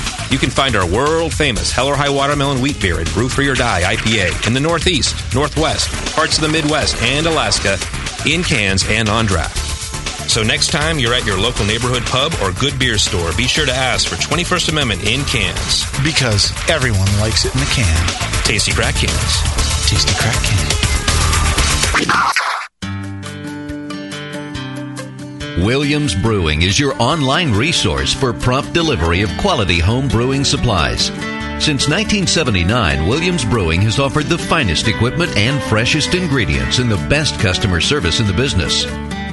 You 0.31 0.37
can 0.37 0.49
find 0.49 0.77
our 0.77 0.87
world 0.87 1.33
famous 1.33 1.71
Hell 1.73 1.87
or 1.87 1.95
High 1.97 2.09
Watermelon 2.09 2.61
Wheat 2.61 2.81
Beer 2.81 3.01
at 3.01 3.11
Brew 3.11 3.27
Free 3.27 3.49
or 3.49 3.53
Die 3.53 3.95
IPA 3.95 4.47
in 4.47 4.53
the 4.53 4.61
Northeast, 4.61 5.35
Northwest, 5.35 5.89
parts 6.15 6.37
of 6.37 6.43
the 6.43 6.49
Midwest, 6.49 6.95
and 7.01 7.27
Alaska 7.27 7.77
in 8.25 8.41
cans 8.41 8.85
and 8.87 9.09
on 9.09 9.25
draft. 9.25 9.57
So 10.29 10.41
next 10.41 10.71
time 10.71 10.99
you're 10.99 11.13
at 11.13 11.25
your 11.25 11.37
local 11.37 11.65
neighborhood 11.65 12.03
pub 12.03 12.33
or 12.41 12.53
good 12.53 12.79
beer 12.79 12.97
store, 12.97 13.33
be 13.35 13.45
sure 13.45 13.65
to 13.65 13.73
ask 13.73 14.07
for 14.07 14.15
21st 14.15 14.69
Amendment 14.69 15.03
in 15.05 15.25
cans. 15.25 15.83
Because 16.01 16.53
everyone 16.69 17.11
likes 17.19 17.43
it 17.43 17.53
in 17.53 17.61
a 17.61 17.65
can. 17.65 18.07
Tasty 18.45 18.71
crack 18.71 18.95
cans. 18.95 19.41
Tasty 19.89 20.13
crack 20.15 20.41
can. 20.45 20.71
Williams 25.57 26.15
Brewing 26.15 26.61
is 26.61 26.79
your 26.79 26.95
online 27.01 27.51
resource 27.51 28.13
for 28.13 28.31
prompt 28.31 28.73
delivery 28.73 29.21
of 29.21 29.29
quality 29.37 29.79
home 29.79 30.07
brewing 30.07 30.45
supplies. 30.45 31.07
Since 31.63 31.89
1979, 31.89 33.05
Williams 33.05 33.43
Brewing 33.43 33.81
has 33.81 33.99
offered 33.99 34.25
the 34.25 34.37
finest 34.37 34.87
equipment 34.87 35.35
and 35.35 35.61
freshest 35.63 36.15
ingredients 36.15 36.79
and 36.79 36.89
the 36.89 37.05
best 37.09 37.39
customer 37.39 37.81
service 37.81 38.19
in 38.19 38.27
the 38.27 38.33
business. 38.33 38.85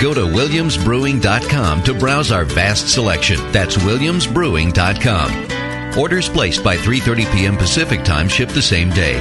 Go 0.00 0.12
to 0.12 0.20
williamsbrewing.com 0.20 1.82
to 1.84 1.94
browse 1.94 2.30
our 2.30 2.44
vast 2.44 2.92
selection. 2.92 3.38
That's 3.50 3.76
williamsbrewing.com. 3.76 5.98
Orders 5.98 6.28
placed 6.28 6.62
by 6.62 6.76
3:30 6.76 7.32
p.m. 7.32 7.56
Pacific 7.56 8.04
Time 8.04 8.28
ship 8.28 8.50
the 8.50 8.60
same 8.60 8.90
day. 8.90 9.18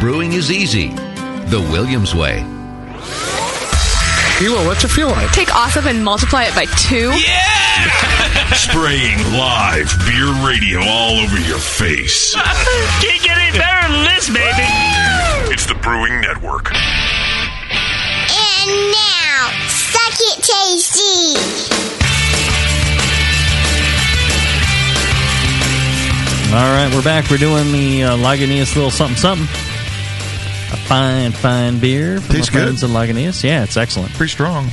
Brewing 0.00 0.32
is 0.32 0.50
easy. 0.50 0.88
The 1.50 1.60
Williams 1.70 2.14
way. 2.14 2.38
Hilo, 4.38 4.64
what's 4.64 4.84
it 4.84 4.88
feel 4.88 5.08
like? 5.08 5.30
Take 5.32 5.54
awesome 5.54 5.86
and 5.86 6.02
multiply 6.02 6.44
it 6.44 6.54
by 6.54 6.64
two. 6.64 7.10
Yeah! 7.12 8.50
Spraying 8.54 9.18
live 9.36 9.92
beer 10.06 10.32
radio 10.46 10.80
all 10.80 11.18
over 11.20 11.38
your 11.40 11.58
face. 11.58 12.34
Can't 13.02 13.22
get 13.22 13.36
any 13.36 13.58
better 13.58 13.92
than 13.92 14.04
this, 14.04 14.28
baby. 14.28 14.64
It's 15.52 15.66
the 15.66 15.74
Brewing 15.74 16.22
Network. 16.22 16.70
And 18.70 18.92
now, 18.92 19.50
suck 19.66 20.14
it 20.20 20.38
tasty. 20.44 21.34
All 26.52 26.56
right, 26.56 26.90
we're 26.94 27.02
back. 27.02 27.30
We're 27.30 27.36
doing 27.38 27.70
the 27.72 28.04
uh, 28.04 28.16
Lagunitas 28.16 28.74
little 28.76 28.90
Sumpin 28.90 29.16
Sumpin. 29.16 29.42
A 30.72 30.76
fine, 30.76 31.32
fine 31.32 31.78
beer 31.80 32.20
from 32.20 32.34
Tastes 32.36 32.48
our 32.54 32.60
friends 32.62 32.80
good. 32.82 32.90
at 32.90 32.96
Lagunitas. 32.96 33.42
Yeah, 33.44 33.62
it's 33.64 33.76
excellent. 33.76 34.12
Pretty 34.14 34.30
strong. 34.30 34.68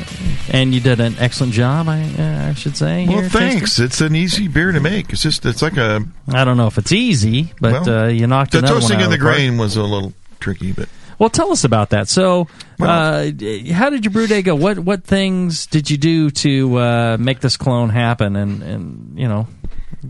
And 0.51 0.73
you 0.73 0.79
did 0.79 0.99
an 0.99 1.15
excellent 1.19 1.53
job, 1.53 1.87
I, 1.89 2.01
uh, 2.17 2.49
I 2.49 2.53
should 2.53 2.77
say. 2.77 3.07
Well, 3.07 3.21
here, 3.21 3.29
thanks. 3.29 3.77
tasting. 3.77 3.85
It's 3.85 4.01
an 4.01 4.15
easy 4.15 4.47
beer 4.47 4.71
to 4.71 4.79
make. 4.79 5.11
It's 5.11 5.21
just 5.23 5.45
it's 5.45 5.61
like 5.61 5.77
a 5.77 6.03
I 6.29 6.43
don't 6.45 6.57
know 6.57 6.67
if 6.67 6.77
it's 6.77 6.91
easy, 6.91 7.53
but 7.59 7.85
Well, 7.85 8.05
uh, 8.05 8.07
you 8.07 8.25
knocked 8.27 8.51
the 8.51 8.59
another 8.59 8.75
one 8.75 8.81
toasting 8.81 8.97
out 8.99 9.05
of 9.05 9.11
the 9.11 9.17
the 9.17 9.21
grain 9.23 9.57
was 9.57 9.75
a 9.75 9.83
little 9.83 10.13
tricky, 10.39 10.71
but 10.71 10.87
Well, 11.19 11.29
tell 11.29 11.51
us 11.51 11.63
about 11.63 11.89
that. 11.89 12.07
So, 12.07 12.47
uh, 12.79 13.31
how 13.71 13.89
did 13.89 14.05
your 14.05 14.11
brew 14.11 14.27
day 14.27 14.41
go? 14.41 14.55
What 14.55 14.79
what 14.79 15.03
things 15.03 15.65
did 15.65 15.89
you 15.89 15.97
do 15.97 16.29
to 16.29 16.77
uh, 16.77 17.17
make 17.19 17.39
this 17.39 17.57
clone 17.57 17.89
happen? 17.89 18.35
And 18.35 18.61
and 18.61 19.19
you 19.19 19.27
know, 19.27 19.47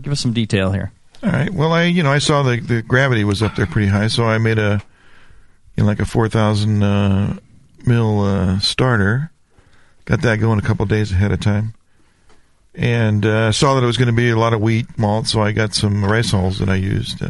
give 0.00 0.12
us 0.12 0.20
some 0.20 0.32
detail 0.32 0.70
here. 0.70 0.92
All 1.22 1.30
right. 1.30 1.50
Well, 1.50 1.72
I 1.72 1.84
you 1.84 2.02
know 2.02 2.12
I 2.12 2.18
saw 2.18 2.42
the 2.42 2.60
the 2.60 2.82
gravity 2.82 3.24
was 3.24 3.42
up 3.42 3.56
there 3.56 3.66
pretty 3.66 3.88
high, 3.88 4.08
so 4.08 4.24
I 4.24 4.38
made 4.38 4.58
a 4.58 4.82
you 5.76 5.82
know, 5.82 5.86
like 5.86 6.00
a 6.00 6.04
four 6.04 6.28
thousand 6.28 6.82
uh, 6.82 7.38
mil 7.86 8.20
uh, 8.20 8.58
starter. 8.58 9.32
Got 10.04 10.22
that 10.22 10.36
going 10.36 10.58
a 10.58 10.62
couple 10.62 10.84
days 10.86 11.12
ahead 11.12 11.32
of 11.32 11.40
time, 11.40 11.74
and 12.74 13.24
uh, 13.24 13.52
saw 13.52 13.74
that 13.74 13.82
it 13.82 13.86
was 13.86 13.96
going 13.98 14.06
to 14.06 14.14
be 14.14 14.30
a 14.30 14.38
lot 14.38 14.52
of 14.52 14.60
wheat 14.60 14.98
malt, 14.98 15.26
so 15.26 15.40
I 15.40 15.52
got 15.52 15.74
some 15.74 16.04
rice 16.04 16.30
hulls 16.30 16.58
that 16.58 16.68
I 16.68 16.76
used. 16.76 17.22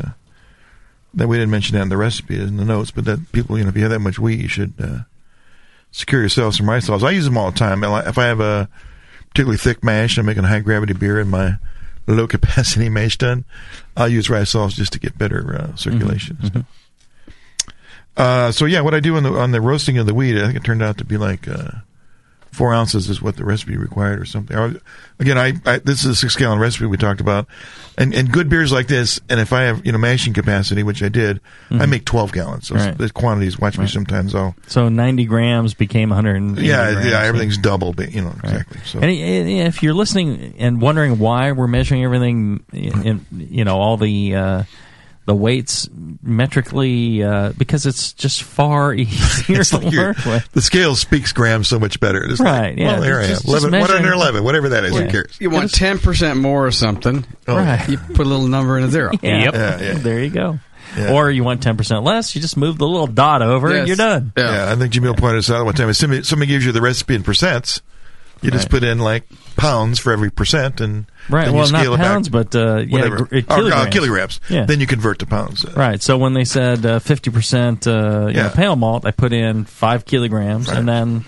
That 1.18 1.28
we 1.28 1.36
didn't 1.36 1.50
mention 1.50 1.76
that 1.76 1.82
in 1.82 1.88
the 1.88 1.96
recipe 1.96 2.40
in 2.40 2.56
the 2.56 2.64
notes, 2.64 2.90
but 2.90 3.04
that 3.04 3.32
people 3.32 3.58
you 3.58 3.64
know 3.64 3.70
if 3.70 3.76
you 3.76 3.82
have 3.82 3.90
that 3.90 4.00
much 4.00 4.18
wheat, 4.18 4.40
you 4.40 4.48
should 4.48 4.72
uh, 4.80 5.00
secure 5.90 6.22
yourself 6.22 6.54
some 6.54 6.68
rice 6.68 6.86
hulls. 6.86 7.04
I 7.04 7.10
use 7.10 7.24
them 7.24 7.36
all 7.36 7.50
the 7.50 7.58
time. 7.58 7.84
If 7.84 8.18
I 8.18 8.26
have 8.26 8.40
a 8.40 8.68
particularly 9.28 9.58
thick 9.58 9.84
mash, 9.84 10.18
I'm 10.18 10.26
making 10.26 10.44
a 10.44 10.48
high 10.48 10.60
gravity 10.60 10.94
beer 10.94 11.20
in 11.20 11.28
my 11.28 11.56
low 12.06 12.26
capacity 12.28 12.88
mash 12.88 13.18
tun. 13.18 13.44
I'll 13.96 14.08
use 14.08 14.30
rice 14.30 14.52
hulls 14.52 14.74
just 14.74 14.92
to 14.94 15.00
get 15.00 15.18
better 15.18 15.56
uh, 15.56 15.76
circulation. 15.76 16.36
Mm-hmm. 16.36 16.60
Uh, 18.16 18.50
so 18.50 18.64
yeah, 18.64 18.80
what 18.80 18.94
I 18.94 19.00
do 19.00 19.16
on 19.16 19.22
the 19.22 19.32
on 19.32 19.52
the 19.52 19.60
roasting 19.60 19.98
of 19.98 20.06
the 20.06 20.14
wheat, 20.14 20.36
I 20.36 20.46
think 20.46 20.56
it 20.56 20.64
turned 20.64 20.82
out 20.82 20.98
to 20.98 21.04
be 21.04 21.16
like 21.16 21.46
uh, 21.46 21.70
four 22.50 22.72
ounces 22.74 23.08
is 23.08 23.20
what 23.22 23.36
the 23.36 23.44
recipe 23.44 23.76
required 23.76 24.20
or 24.20 24.24
something. 24.24 24.56
I 24.56 24.74
Again, 25.20 25.36
I, 25.36 25.54
I 25.66 25.78
this 25.78 26.04
is 26.04 26.06
a 26.10 26.14
six 26.14 26.36
gallon 26.36 26.60
recipe 26.60 26.86
we 26.86 26.96
talked 26.96 27.20
about, 27.20 27.48
and 27.96 28.14
and 28.14 28.30
good 28.30 28.48
beers 28.48 28.70
like 28.70 28.86
this. 28.86 29.20
And 29.28 29.40
if 29.40 29.52
I 29.52 29.62
have 29.62 29.84
you 29.84 29.90
know 29.90 29.98
mashing 29.98 30.32
capacity, 30.32 30.84
which 30.84 31.02
I 31.02 31.08
did, 31.08 31.40
I 31.70 31.74
Mhm. 31.74 31.88
make 31.90 32.04
twelve 32.04 32.30
gallons. 32.30 32.68
So 32.68 32.76
Right. 32.76 32.96
the 32.96 33.10
quantities. 33.10 33.58
Watch 33.58 33.78
me 33.78 33.88
sometimes. 33.88 34.34
I'll 34.36 34.54
So 34.68 34.88
90 34.88 35.24
grams 35.24 35.74
became 35.74 36.10
one 36.10 36.16
hundred. 36.24 36.58
yeah 36.58 36.92
grams. 36.92 37.06
yeah 37.06 37.22
everything's 37.24 37.58
double. 37.58 37.92
but, 37.92 38.12
You 38.12 38.22
know 38.22 38.34
exactly. 38.44 38.78
So 38.84 39.00
And 39.00 39.06
i- 39.06 39.14
i- 39.14 39.66
if 39.66 39.82
you're 39.82 39.92
listening 39.94 40.54
and 40.58 40.80
wondering 40.80 41.18
why 41.18 41.50
we're 41.50 41.66
measuring 41.66 42.04
everything, 42.04 42.60
in, 42.72 43.02
in 43.02 43.26
you 43.50 43.64
know 43.64 43.76
all 43.76 43.96
the 43.96 44.36
uh, 44.36 44.62
the 45.28 45.34
weights 45.34 45.88
metrically, 46.22 47.22
uh, 47.22 47.52
because 47.58 47.84
it's 47.86 48.12
just 48.14 48.42
far 48.42 48.94
easier 48.94 49.60
It's 49.60 49.70
to 49.70 49.78
like 49.78 49.94
work 49.94 50.16
with. 50.24 50.50
the 50.52 50.62
scale 50.62 50.96
speaks 50.96 51.32
grams 51.32 51.68
so 51.68 51.78
much 51.78 52.00
better. 52.00 52.24
It's 52.24 52.40
Right, 52.40 52.70
Like, 52.70 52.78
yeah, 52.78 52.92
Well, 52.94 53.00
there 53.02 53.18
I 53.20 53.24
am. 53.24 53.28
just- 53.28 53.42
just 53.46 53.48
Eleven, 53.64 53.78
one 53.80 53.90
under 53.90 54.12
eleven, 54.12 54.42
whatever 54.44 54.70
that 54.70 54.84
is. 54.84 54.96
Who 54.96 55.06
cares? 55.08 55.36
You 55.38 55.50
want 55.50 55.72
ten 55.72 55.98
percent 55.98 56.40
more 56.40 56.66
or 56.66 56.70
something? 56.70 57.24
Oh. 57.46 57.56
Right. 57.56 57.88
You 57.88 57.98
put 57.98 58.26
a 58.26 58.28
little 58.28 58.48
number 58.48 58.76
and 58.76 58.86
a 58.86 58.90
zero. 58.90 59.12
Yeah. 59.22 59.50
Yeah, 59.52 59.80
yeah. 59.80 59.92
There 59.98 60.22
you 60.24 60.30
go. 60.30 60.58
Yeah. 60.96 61.12
Or 61.12 61.30
you 61.30 61.44
want 61.44 61.62
10% 61.62 62.02
less, 62.02 62.34
you 62.34 62.40
just 62.40 62.56
move 62.56 62.78
the 62.78 62.88
little 62.88 63.06
dot 63.06 63.42
over 63.42 63.70
and 63.74 63.86
you're 63.86 63.96
done. 63.98 64.32
Yeah. 64.38 64.72
I 64.72 64.74
think 64.76 64.90
Jamil 64.94 65.18
pointed 65.18 65.38
this 65.40 65.50
out 65.50 65.62
one 65.66 65.74
time. 65.74 65.90
If 65.90 65.96
somebody, 65.96 66.22
somebody 66.22 66.50
gives 66.50 66.64
you 66.64 66.72
the 66.72 66.80
recipe 66.80 67.14
in 67.14 67.22
percents, 67.22 67.82
you 68.42 68.50
just 68.50 68.64
Right. 68.64 68.70
put 68.70 68.84
in 68.84 68.98
like 68.98 69.24
pounds 69.56 69.98
for 69.98 70.12
every 70.12 70.30
percent, 70.30 70.80
and 70.80 71.06
Right. 71.28 71.46
then 71.46 71.54
well, 71.54 71.66
you 71.66 71.72
not 71.72 71.80
scale 71.80 71.94
it 71.94 71.98
pounds, 71.98 72.28
but 72.28 72.54
uh, 72.54 72.76
yeah, 72.78 72.86
whatever. 72.92 73.16
gr- 73.24 73.36
uh, 73.36 73.38
Or, 73.38 73.52
uh, 73.52 73.56
kilograms. 73.56 73.92
kilograms. 73.94 74.40
Yeah. 74.48 74.64
Then 74.66 74.80
you 74.80 74.86
convert 74.86 75.18
to 75.20 75.26
pounds. 75.26 75.64
Right. 75.76 76.02
So 76.02 76.16
when 76.18 76.34
they 76.34 76.44
said 76.44 76.84
uh, 76.86 76.98
fifty 77.00 77.30
percent, 77.30 77.86
uh, 77.86 78.26
you 78.28 78.36
Yeah. 78.36 78.42
know, 78.44 78.50
pale 78.50 78.76
malt, 78.76 79.04
I 79.06 79.10
put 79.10 79.32
in 79.32 79.64
five 79.64 80.04
kilograms, 80.04 80.68
and 80.68 80.88
then 80.88 81.24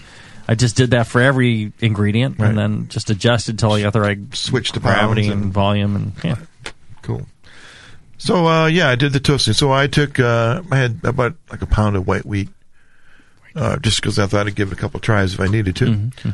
I 0.48 0.54
just 0.54 0.76
did 0.76 0.90
that 0.92 1.06
for 1.06 1.20
every 1.20 1.72
ingredient, 1.80 2.36
Right. 2.38 2.48
and 2.48 2.58
then 2.58 2.86
just 2.88 3.10
adjusted 3.10 3.58
till 3.58 3.72
I 3.72 3.82
got 3.82 3.92
the 3.92 4.00
right 4.00 4.18
switch 4.34 4.72
to 4.72 4.80
gravity 4.80 5.28
and, 5.28 5.44
and- 5.44 5.52
volume, 5.52 5.96
and 5.96 6.12
yeah. 6.24 6.36
Cool. 7.02 7.26
So 8.18 8.46
uh, 8.46 8.66
yeah, 8.66 8.88
I 8.90 8.96
did 8.96 9.12
the 9.12 9.20
toasting. 9.20 9.54
So 9.54 9.72
I 9.72 9.86
took 9.86 10.20
uh, 10.20 10.62
I 10.70 10.76
had 10.76 11.00
about 11.04 11.34
like 11.50 11.62
a 11.62 11.66
pound 11.66 11.96
of 11.96 12.06
white 12.06 12.26
wheat, 12.26 12.48
uh, 13.56 13.78
just 13.78 14.00
because 14.00 14.18
I 14.18 14.26
thought 14.26 14.46
I'd 14.46 14.54
give 14.54 14.70
it 14.70 14.74
a 14.78 14.80
couple 14.80 15.00
tries 15.00 15.34
if 15.34 15.40
I 15.40 15.46
needed 15.46 15.76
to. 15.76 15.84
Mm-hmm, 15.86 16.30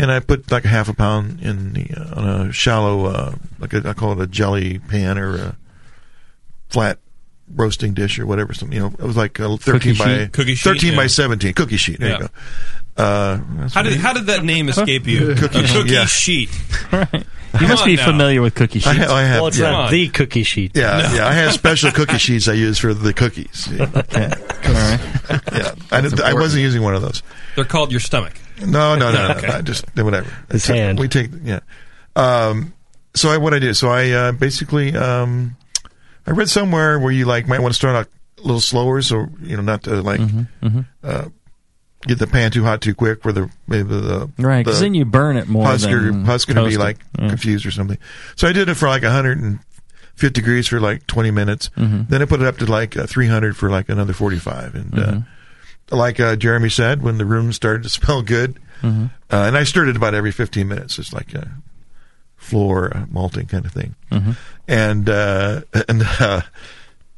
And 0.00 0.10
I 0.10 0.20
put 0.20 0.50
like 0.50 0.64
half 0.64 0.88
a 0.88 0.94
pound 0.94 1.40
in 1.42 1.74
the 1.74 1.90
uh, 1.94 2.20
on 2.20 2.28
a 2.48 2.52
shallow, 2.52 3.04
uh, 3.06 3.34
like 3.58 3.74
a, 3.74 3.86
I 3.88 3.92
call 3.92 4.12
it 4.12 4.20
a 4.22 4.26
jelly 4.26 4.78
pan 4.78 5.18
or 5.18 5.36
a 5.36 5.56
flat 6.70 6.98
roasting 7.54 7.92
dish 7.92 8.18
or 8.18 8.26
whatever. 8.26 8.54
Something 8.54 8.76
you 8.76 8.82
know, 8.82 8.94
it 8.98 9.02
was 9.02 9.16
like 9.16 9.38
a 9.38 9.56
thirteen 9.58 9.94
Cookie 9.94 9.98
by 9.98 10.18
sheet? 10.24 10.32
Cookie 10.32 10.54
sheet, 10.54 10.64
thirteen 10.64 10.96
by 10.96 11.06
seventeen 11.06 11.52
cookie 11.52 11.76
sheet. 11.76 12.00
There 12.00 12.08
Yeah. 12.08 12.14
you 12.18 12.22
go. 12.24 12.28
Uh, 12.96 13.38
How 13.72 13.82
did 13.82 13.98
how 13.98 14.12
did 14.12 14.26
that 14.26 14.42
name 14.44 14.68
escape 14.68 15.06
you? 15.06 15.34
Cookie 15.34 15.58
A 15.60 15.66
sheet, 15.66 15.76
cookie 15.76 15.92
yeah. 15.92 16.06
sheet. 16.06 16.50
You 17.52 17.58
Come 17.58 17.68
must 17.70 17.84
be 17.84 17.96
now. 17.96 18.04
familiar 18.06 18.42
with 18.42 18.54
cookie 18.54 18.78
sheets. 18.78 18.86
I, 18.86 18.94
ha- 18.94 19.12
I 19.12 19.22
have. 19.24 19.38
well, 19.40 19.48
it's 19.48 19.58
yeah. 19.58 19.70
not 19.72 19.90
the 19.90 20.08
cookie 20.08 20.44
sheet. 20.44 20.76
Yeah, 20.76 21.12
yeah. 21.16 21.26
I 21.26 21.32
have 21.32 21.52
special 21.52 21.90
cookie 21.90 22.18
sheets 22.18 22.46
I 22.46 22.52
use 22.52 22.78
for 22.78 22.94
the 22.94 23.12
cookies. 23.12 23.68
Yeah. 23.76 23.86
All 23.86 24.72
right. 24.72 25.40
Yeah, 25.52 25.74
I, 25.90 26.30
I 26.30 26.34
wasn't 26.34 26.62
using 26.62 26.80
one 26.80 26.94
of 26.94 27.02
those. 27.02 27.24
They're 27.56 27.64
called 27.64 27.90
your 27.90 27.98
stomach. 27.98 28.34
No, 28.66 28.94
no, 28.96 29.10
no, 29.12 29.28
no. 29.28 29.34
Okay. 29.36 29.46
no, 29.48 29.54
I 29.54 29.60
just 29.62 29.84
whatever. 29.96 30.30
His 30.50 30.64
So 30.64 30.74
hand. 30.74 30.98
We 30.98 31.08
take 31.08 31.30
yeah. 31.42 31.60
Um, 32.16 32.74
so 33.14 33.30
I, 33.30 33.38
what 33.38 33.54
I 33.54 33.58
did, 33.58 33.76
so 33.76 33.88
I 33.88 34.10
uh, 34.10 34.32
basically 34.32 34.94
um, 34.96 35.56
I 36.26 36.30
read 36.32 36.48
somewhere 36.48 36.98
where 36.98 37.12
you 37.12 37.24
like 37.24 37.48
might 37.48 37.60
want 37.60 37.72
to 37.72 37.76
start 37.76 37.96
out 37.96 38.06
a 38.38 38.42
little 38.42 38.60
slower, 38.60 39.02
so 39.02 39.26
you 39.42 39.56
know 39.56 39.62
not 39.62 39.82
to 39.84 40.00
like 40.02 40.20
mhm. 40.20 40.86
uh, 41.02 41.24
get 42.06 42.18
the 42.18 42.26
pan 42.26 42.50
too 42.50 42.62
hot 42.64 42.80
too 42.80 42.94
quick, 42.94 43.24
where 43.24 43.32
the 43.32 43.50
maybe 43.66 43.88
the 43.88 44.30
Right, 44.38 44.64
'cause 44.64 44.78
the 44.78 44.84
then 44.86 44.94
you 44.94 45.04
burn 45.04 45.36
it 45.36 45.48
more 45.48 45.66
Husker 45.66 46.12
Husker 46.12 46.54
to 46.54 46.66
be 46.68 46.76
like 46.76 46.98
Yeah. 47.18 47.28
confused 47.28 47.66
or 47.66 47.70
something. 47.70 47.98
So 48.36 48.46
I 48.48 48.52
did 48.52 48.68
it 48.68 48.74
for 48.74 48.88
like 48.88 49.02
150 49.02 50.30
degrees 50.30 50.68
for 50.68 50.80
like 50.80 51.06
20 51.06 51.30
minutes. 51.30 51.70
Mhm. 51.76 52.08
Then 52.08 52.22
I 52.22 52.24
put 52.26 52.40
it 52.40 52.46
up 52.46 52.58
to 52.58 52.66
like 52.66 52.96
uh, 52.96 53.06
300 53.06 53.56
for 53.56 53.70
like 53.70 53.88
another 53.88 54.12
45, 54.12 54.74
and 54.74 54.98
uh, 54.98 55.18
like 55.90 56.20
uh, 56.20 56.36
Jeremy 56.36 56.68
said, 56.68 57.02
when 57.02 57.18
the 57.18 57.24
room 57.24 57.52
started 57.52 57.82
to 57.84 57.88
smell 58.00 58.22
good, 58.22 58.58
Mhm. 58.82 59.10
uh, 59.30 59.36
and 59.46 59.56
I 59.56 59.64
stirred 59.64 59.88
it 59.88 59.96
about 59.96 60.14
every 60.14 60.30
15 60.32 60.66
minutes. 60.66 60.98
It's 60.98 61.12
like 61.12 61.34
a 61.34 61.50
floor 62.36 63.06
malting 63.10 63.46
kind 63.46 63.64
of 63.66 63.72
thing. 63.72 63.94
Mhm. 64.10 64.36
And 64.68 65.08
uh, 65.08 65.62
and 65.88 66.02
uh, 66.20 66.42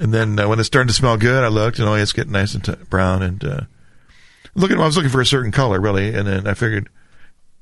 and 0.00 0.12
then 0.12 0.38
uh, 0.38 0.48
when 0.48 0.58
it 0.58 0.64
started 0.64 0.88
to 0.88 0.94
smell 0.94 1.16
good, 1.16 1.44
I 1.44 1.48
looked 1.48 1.78
and 1.78 1.88
oh, 1.88 1.94
it's 1.94 2.12
getting 2.12 2.32
nice 2.32 2.54
and 2.54 2.64
t- 2.64 2.74
brown. 2.90 3.22
And 3.22 3.44
uh, 3.44 3.60
looking, 4.54 4.78
I 4.78 4.84
was 4.84 4.96
looking 4.96 5.10
for 5.12 5.20
a 5.20 5.26
certain 5.26 5.52
color 5.52 5.80
really, 5.80 6.14
and 6.14 6.26
then 6.26 6.46
I 6.46 6.54
figured 6.54 6.88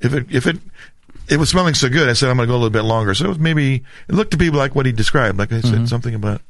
if 0.01 0.15
it 0.15 0.27
if 0.31 0.47
it 0.47 0.59
it 1.28 1.37
was 1.39 1.51
smelling 1.51 1.74
so 1.74 1.89
good, 1.89 2.09
I 2.09 2.15
said 2.15 2.31
I'm 2.31 2.37
going 2.37 2.49
to 2.49 2.51
go 2.53 2.57
a 2.57 2.62
little 2.62 2.70
bit 2.70 2.82
longer. 2.82 3.15
So 3.15 3.27
it 3.27 3.28
was 3.28 3.39
maybe 3.39 3.85
it 4.09 4.15
looked 4.15 4.31
to 4.32 4.37
be 4.39 4.51
like 4.51 4.74
what 4.74 4.87
he 4.87 4.93
described. 4.93 5.39
Like 5.39 5.53
I 5.53 5.61
said, 5.61 5.81
Mhm. 5.81 5.89
something 5.89 6.15
about 6.15 6.41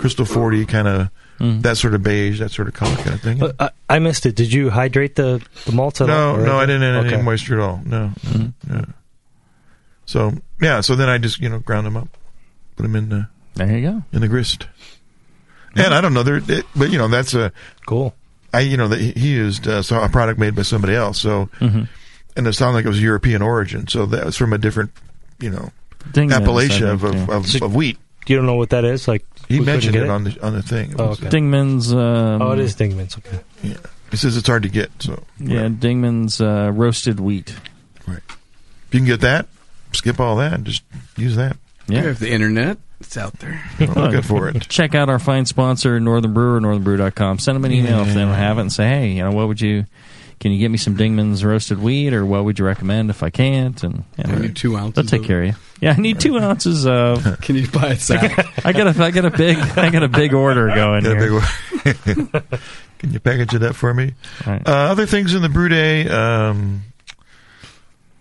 crystal 0.00 0.24
40 0.24 0.64
kind 0.66 0.88
of 0.88 1.10
Mhm. 1.40 1.62
that 1.62 1.76
sort 1.76 1.94
of 1.94 2.02
beige, 2.02 2.38
that 2.40 2.50
sort 2.50 2.68
of 2.68 2.74
color 2.74 2.94
kind 2.96 3.14
of 3.14 3.20
thing. 3.20 3.42
Uh, 3.42 3.68
I, 3.88 3.98
missed 3.98 4.26
it. 4.26 4.34
Did 4.36 4.52
you 4.52 4.70
hydrate 4.70 5.14
the 5.16 5.40
the 5.66 5.72
malt 5.72 6.00
at 6.00 6.08
No, 6.08 6.32
all? 6.32 6.36
no, 6.38 6.58
I 6.58 6.66
didn't 6.66 6.82
add 6.82 7.04
any 7.06 7.14
Okay. 7.14 7.22
moisture 7.22 7.54
at 7.54 7.60
all. 7.60 7.80
No, 7.84 8.12
Mhm. 8.26 8.52
no. 8.66 8.84
So 10.06 10.34
yeah, 10.60 10.80
so 10.80 10.96
then 10.96 11.08
I 11.08 11.18
just 11.18 11.40
you 11.40 11.48
know 11.48 11.58
ground 11.60 11.86
them 11.86 11.96
up, 11.96 12.08
put 12.76 12.82
them 12.82 12.96
in 12.96 13.08
the 13.10 13.28
There 13.54 13.76
you 13.78 13.82
go. 13.90 14.02
in 14.12 14.20
the 14.20 14.28
grist. 14.28 14.66
And 15.76 15.94
I 15.94 16.00
don't 16.00 16.12
know, 16.14 16.24
there, 16.24 16.40
it, 16.48 16.66
but 16.74 16.90
you 16.90 16.98
know 16.98 17.08
that's 17.08 17.32
a 17.34 17.52
cool. 17.86 18.14
I 18.52 18.60
you 18.60 18.76
know 18.76 18.88
that 18.88 19.00
he 19.00 19.30
used 19.30 19.68
uh, 19.68 19.82
so 19.82 20.00
a 20.02 20.08
product 20.08 20.38
made 20.38 20.54
by 20.54 20.62
somebody 20.62 20.94
else. 20.94 21.20
So 21.20 21.48
Mhm. 21.60 21.88
and 22.36 22.46
it 22.48 22.52
sounded 22.54 22.74
like 22.74 22.84
it 22.86 22.88
was 22.88 23.00
European 23.02 23.40
origin. 23.42 23.86
So 23.86 24.04
that 24.06 24.24
was 24.26 24.36
from 24.36 24.52
a 24.52 24.58
different 24.58 24.90
you 25.38 25.50
know 25.50 25.70
I 26.16 26.20
appellation 26.32 26.86
of 26.88 27.00
think, 27.02 27.14
of, 27.14 27.28
yeah. 27.28 27.34
of, 27.36 27.46
So- 27.46 27.64
of 27.66 27.74
wheat. 27.74 27.98
You 28.26 28.36
don't 28.36 28.46
know 28.46 28.54
what 28.54 28.70
that 28.70 28.84
is? 28.84 29.08
Like 29.08 29.24
He 29.48 29.60
mentioned 29.60 29.94
couldn't 29.94 30.08
it, 30.08 30.12
on 30.12 30.24
the 30.24 30.46
on 30.46 30.52
the 30.54 30.62
thing. 30.62 30.92
It 30.92 31.00
Oh, 31.00 31.10
okay. 31.10 31.28
Dingemans. 31.28 31.92
Um, 31.92 32.42
oh, 32.42 32.52
it 32.52 32.58
is 32.60 32.76
Dingemans. 32.76 33.18
Okay. 33.18 33.40
Yeah, 33.62 33.76
he 34.10 34.16
says 34.16 34.36
it's 34.36 34.46
hard 34.46 34.62
to 34.64 34.68
get. 34.68 34.90
So 35.00 35.22
Yeah, 35.38 35.68
Dingemans 35.68 36.40
uh, 36.40 36.70
roasted 36.72 37.18
wheat. 37.18 37.54
Right. 38.06 38.18
If 38.28 38.88
you 38.94 39.00
can 39.00 39.06
get 39.06 39.20
that, 39.22 39.46
skip 39.92 40.20
all 40.20 40.36
that 40.36 40.52
and 40.52 40.64
just 40.64 40.82
use 41.16 41.36
that. 41.36 41.56
Yeah. 41.88 42.02
You 42.02 42.08
have 42.08 42.18
the 42.20 42.30
internet. 42.30 42.78
It's 43.00 43.16
out 43.16 43.32
there. 43.38 43.62
I'm 43.80 43.94
looking 43.94 44.22
for 44.22 44.48
it. 44.48 44.60
Check 44.68 44.94
out 44.94 45.08
our 45.08 45.18
fine 45.18 45.46
sponsor, 45.46 45.98
Northern 45.98 46.34
Brewer, 46.34 46.60
northernbrew.com. 46.60 47.38
Send 47.38 47.56
them 47.56 47.64
an 47.64 47.72
email 47.72 48.00
if 48.02 48.08
they 48.08 48.20
don't 48.20 48.34
have 48.34 48.58
it 48.58 48.60
and 48.60 48.72
say, 48.72 48.86
hey, 48.86 49.08
you 49.12 49.22
know, 49.22 49.30
what 49.30 49.48
would 49.48 49.58
you, 49.60 49.86
can 50.38 50.52
you 50.52 50.58
get 50.58 50.70
me 50.70 50.76
some 50.76 50.96
Dingemans 50.96 51.42
roasted 51.42 51.80
wheat 51.80 52.12
or 52.12 52.26
what 52.26 52.44
would 52.44 52.58
you 52.58 52.64
recommend 52.66 53.08
if 53.08 53.22
I 53.22 53.30
can't? 53.30 53.82
And 53.82 54.04
you 54.18 54.24
know, 54.24 54.34
I 54.34 54.38
need 54.40 54.54
two 54.56 54.76
ounces 54.76 54.96
They'll 54.96 55.04
take 55.06 55.22
of- 55.22 55.26
care 55.28 55.42
of 55.44 55.46
you. 55.48 55.54
Yeah, 55.80 55.94
I 55.96 56.00
need 56.00 56.20
two 56.20 56.38
ounces 56.38 56.86
of. 56.86 57.24
Can 57.40 57.56
you 57.56 57.68
buy 57.68 57.88
a 57.88 57.96
sack? 57.96 58.64
I 58.64 58.72
got 58.72 58.94
a, 58.94 59.02
I 59.02 59.10
got 59.10 59.24
a 59.24 59.30
big, 59.30 59.56
I 59.58 59.90
got 59.90 60.02
a 60.02 60.08
big 60.08 60.34
order 60.34 60.68
going 60.74 61.04
here. 61.04 61.40
Can 62.98 63.12
you 63.12 63.20
package 63.20 63.54
it 63.54 63.62
up 63.62 63.74
for 63.74 63.94
me? 63.94 64.12
Right. 64.46 64.66
Uh, 64.66 64.72
other 64.72 65.06
things 65.06 65.34
in 65.34 65.40
the 65.40 65.48
brew 65.48 65.70
day, 65.70 66.06
um, 66.08 66.82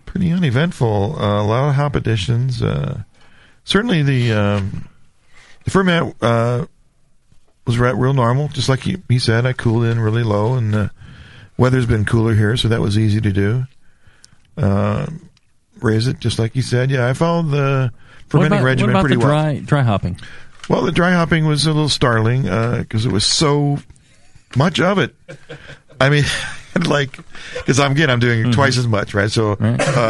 pretty 0.05 0.31
uneventful. 0.31 1.17
Uh, 1.19 1.41
a 1.41 1.43
lot 1.43 1.67
of 1.67 1.75
hop 1.75 1.95
additions. 1.95 2.63
Uh, 2.63 3.03
certainly 3.65 4.03
the 4.03 4.31
um, 4.31 4.87
the 5.65 5.71
ferment 5.71 6.15
uh, 6.21 6.65
was 7.67 7.77
re- 7.77 7.93
real 7.93 8.13
normal, 8.13 8.47
just 8.47 8.69
like 8.69 8.79
he, 8.79 8.97
he 9.09 9.19
said. 9.19 9.45
I 9.45 9.51
cooled 9.51 9.83
in 9.83 9.99
really 9.99 10.23
low, 10.23 10.53
and 10.53 10.73
the 10.73 10.91
weather's 11.57 11.85
been 11.85 12.05
cooler 12.05 12.33
here, 12.33 12.55
so 12.55 12.69
that 12.69 12.79
was 12.79 12.97
easy 12.97 13.19
to 13.19 13.31
do. 13.33 13.65
Uh, 15.83 15.87
raise 15.87 16.07
it 16.07 16.19
just 16.19 16.39
like 16.39 16.55
you 16.55 16.61
said. 16.61 16.91
Yeah, 16.91 17.07
I 17.07 17.13
followed 17.13 17.49
the 17.51 17.91
What 17.91 18.29
fermenting 18.31 18.59
what 18.59 18.65
regimen 18.65 18.89
about 18.91 19.01
pretty 19.01 19.15
the 19.15 19.19
well. 19.19 19.29
dry, 19.29 19.59
dry 19.59 19.81
hopping? 19.83 20.19
Well, 20.69 20.83
the 20.83 20.91
dry 20.91 21.11
hopping 21.11 21.45
was 21.45 21.65
a 21.65 21.69
little 21.73 21.89
startling 21.89 22.43
because 22.43 23.05
it 23.05 23.11
was 23.11 23.25
so 23.25 23.79
much 24.55 24.79
of 24.79 24.99
it. 24.99 25.15
I 25.99 26.09
mean, 26.09 26.23
like 26.85 27.17
because 27.55 27.79
I'm 27.79 27.91
again 27.93 28.09
I'm 28.09 28.19
doing 28.19 28.51
twice 28.51 28.77
as 28.77 28.87
much, 28.87 29.13
right? 29.13 29.31
So 29.31 29.53
uh, 29.53 29.55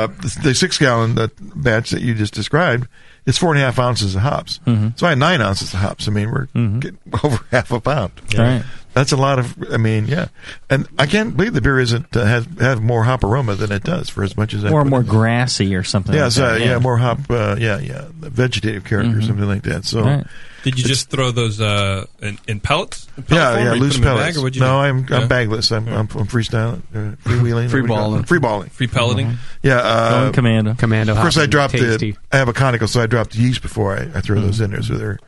the, 0.08 0.40
the 0.44 0.54
six 0.56 0.78
gallon 0.78 1.18
uh, 1.18 1.28
batch 1.40 1.92
that 1.92 2.02
you 2.02 2.14
just 2.14 2.34
described 2.34 2.88
is 3.26 3.38
four 3.38 3.52
and 3.54 3.62
a 3.62 3.66
half 3.66 3.80
ounces 3.80 4.16
of 4.16 4.22
hops. 4.22 4.60
Mhm. 4.68 4.98
So 5.00 5.06
I 5.08 5.12
had 5.12 5.18
nine 5.20 5.40
ounces 5.42 5.74
of 5.74 5.80
hops. 5.80 6.08
I 6.08 6.12
mean, 6.12 6.30
we're 6.30 6.46
getting 6.80 6.98
over 7.24 7.40
half 7.52 7.72
a 7.72 7.80
pound. 7.80 8.12
Right. 8.38 8.64
That's 8.94 9.12
a 9.12 9.18
lot 9.18 9.38
of. 9.40 9.56
I 9.72 9.78
mean, 9.78 10.08
yeah, 10.08 10.28
and 10.70 10.88
I 10.98 11.06
can't 11.06 11.38
believe 11.38 11.54
the 11.54 11.62
beer 11.62 11.80
isn't 11.80 12.16
uh, 12.18 12.26
has 12.26 12.48
have 12.60 12.82
more 12.82 13.04
hop 13.04 13.24
aroma 13.24 13.56
than 13.56 13.72
it 13.72 13.84
does 13.84 14.10
for 14.10 14.24
as 14.24 14.36
much 14.36 14.54
as 14.54 14.66
I 14.66 14.72
Or 14.72 14.82
put 14.84 14.90
more 14.90 15.00
in. 15.02 15.06
grassy 15.06 15.76
or 15.76 15.84
something 15.84 16.14
Yeah, 16.16 16.24
like 16.24 16.32
so, 16.32 16.42
that. 16.58 16.62
yeah, 16.62 16.80
more 16.80 16.98
hop. 16.98 17.20
Uh, 17.30 17.56
yeah, 17.60 17.80
yeah, 17.80 18.06
vegetative 18.20 18.84
character 18.86 19.12
or 19.18 19.22
Mhm. 19.22 19.28
something 19.28 19.48
like 19.48 19.62
that. 19.64 19.86
So. 19.86 20.04
Right. 20.04 20.26
Did 20.64 20.78
you 20.78 20.84
just 20.84 21.10
throw 21.10 21.32
those 21.32 21.62
uh, 21.62 22.06
in, 22.22 22.38
in 22.46 22.60
pellets? 22.60 23.08
In 23.16 23.24
pellet 23.24 23.42
Yeah, 23.42 23.54
form, 23.54 23.66
yeah, 23.66 23.72
or 23.72 23.76
loose 23.78 23.94
put 23.98 23.98
'em 23.98 24.02
in 24.02 24.08
a 24.10 24.12
pellets. 24.12 24.28
bag, 24.28 24.38
or 24.38 24.42
what'd 24.42 24.56
you 24.58 24.62
no, 24.62 24.68
do? 24.68 24.74
I'm 24.74 25.06
Yeah. 25.10 25.18
I'm 25.20 25.28
bagless. 25.30 25.72
I'm 25.72 25.88
I'm, 25.88 25.96
I'm 26.00 26.08
freestyling, 26.28 26.82
uh, 26.94 27.16
freewheeling, 27.24 27.70
Free 27.70 27.80
what 27.82 27.88
do 27.88 27.94
we 27.94 27.98
call 27.98 27.98
balling. 28.10 28.24
free 28.24 28.40
balling, 28.40 28.70
Free 28.70 28.88
pelleting? 28.88 29.38
Yeah, 29.64 29.78
uh, 29.78 30.20
Going 30.22 30.34
commando. 30.34 30.74
Commando. 30.74 31.14
Of 31.14 31.20
course, 31.20 31.38
I 31.38 31.46
dropped 31.46 31.74
tasty. 31.76 32.12
the. 32.12 32.18
I 32.34 32.38
have 32.40 32.50
a 32.50 32.54
conical, 32.54 32.90
so 32.90 33.00
I 33.02 33.06
dropped 33.06 33.32
the 33.34 33.40
yeast 33.40 33.62
before 33.62 33.96
I, 33.96 34.10
I 34.18 34.22
throw 34.22 34.42
those 34.42 34.60
in 34.60 34.72
there, 34.72 34.82
so 34.84 34.96
they're 34.98 35.20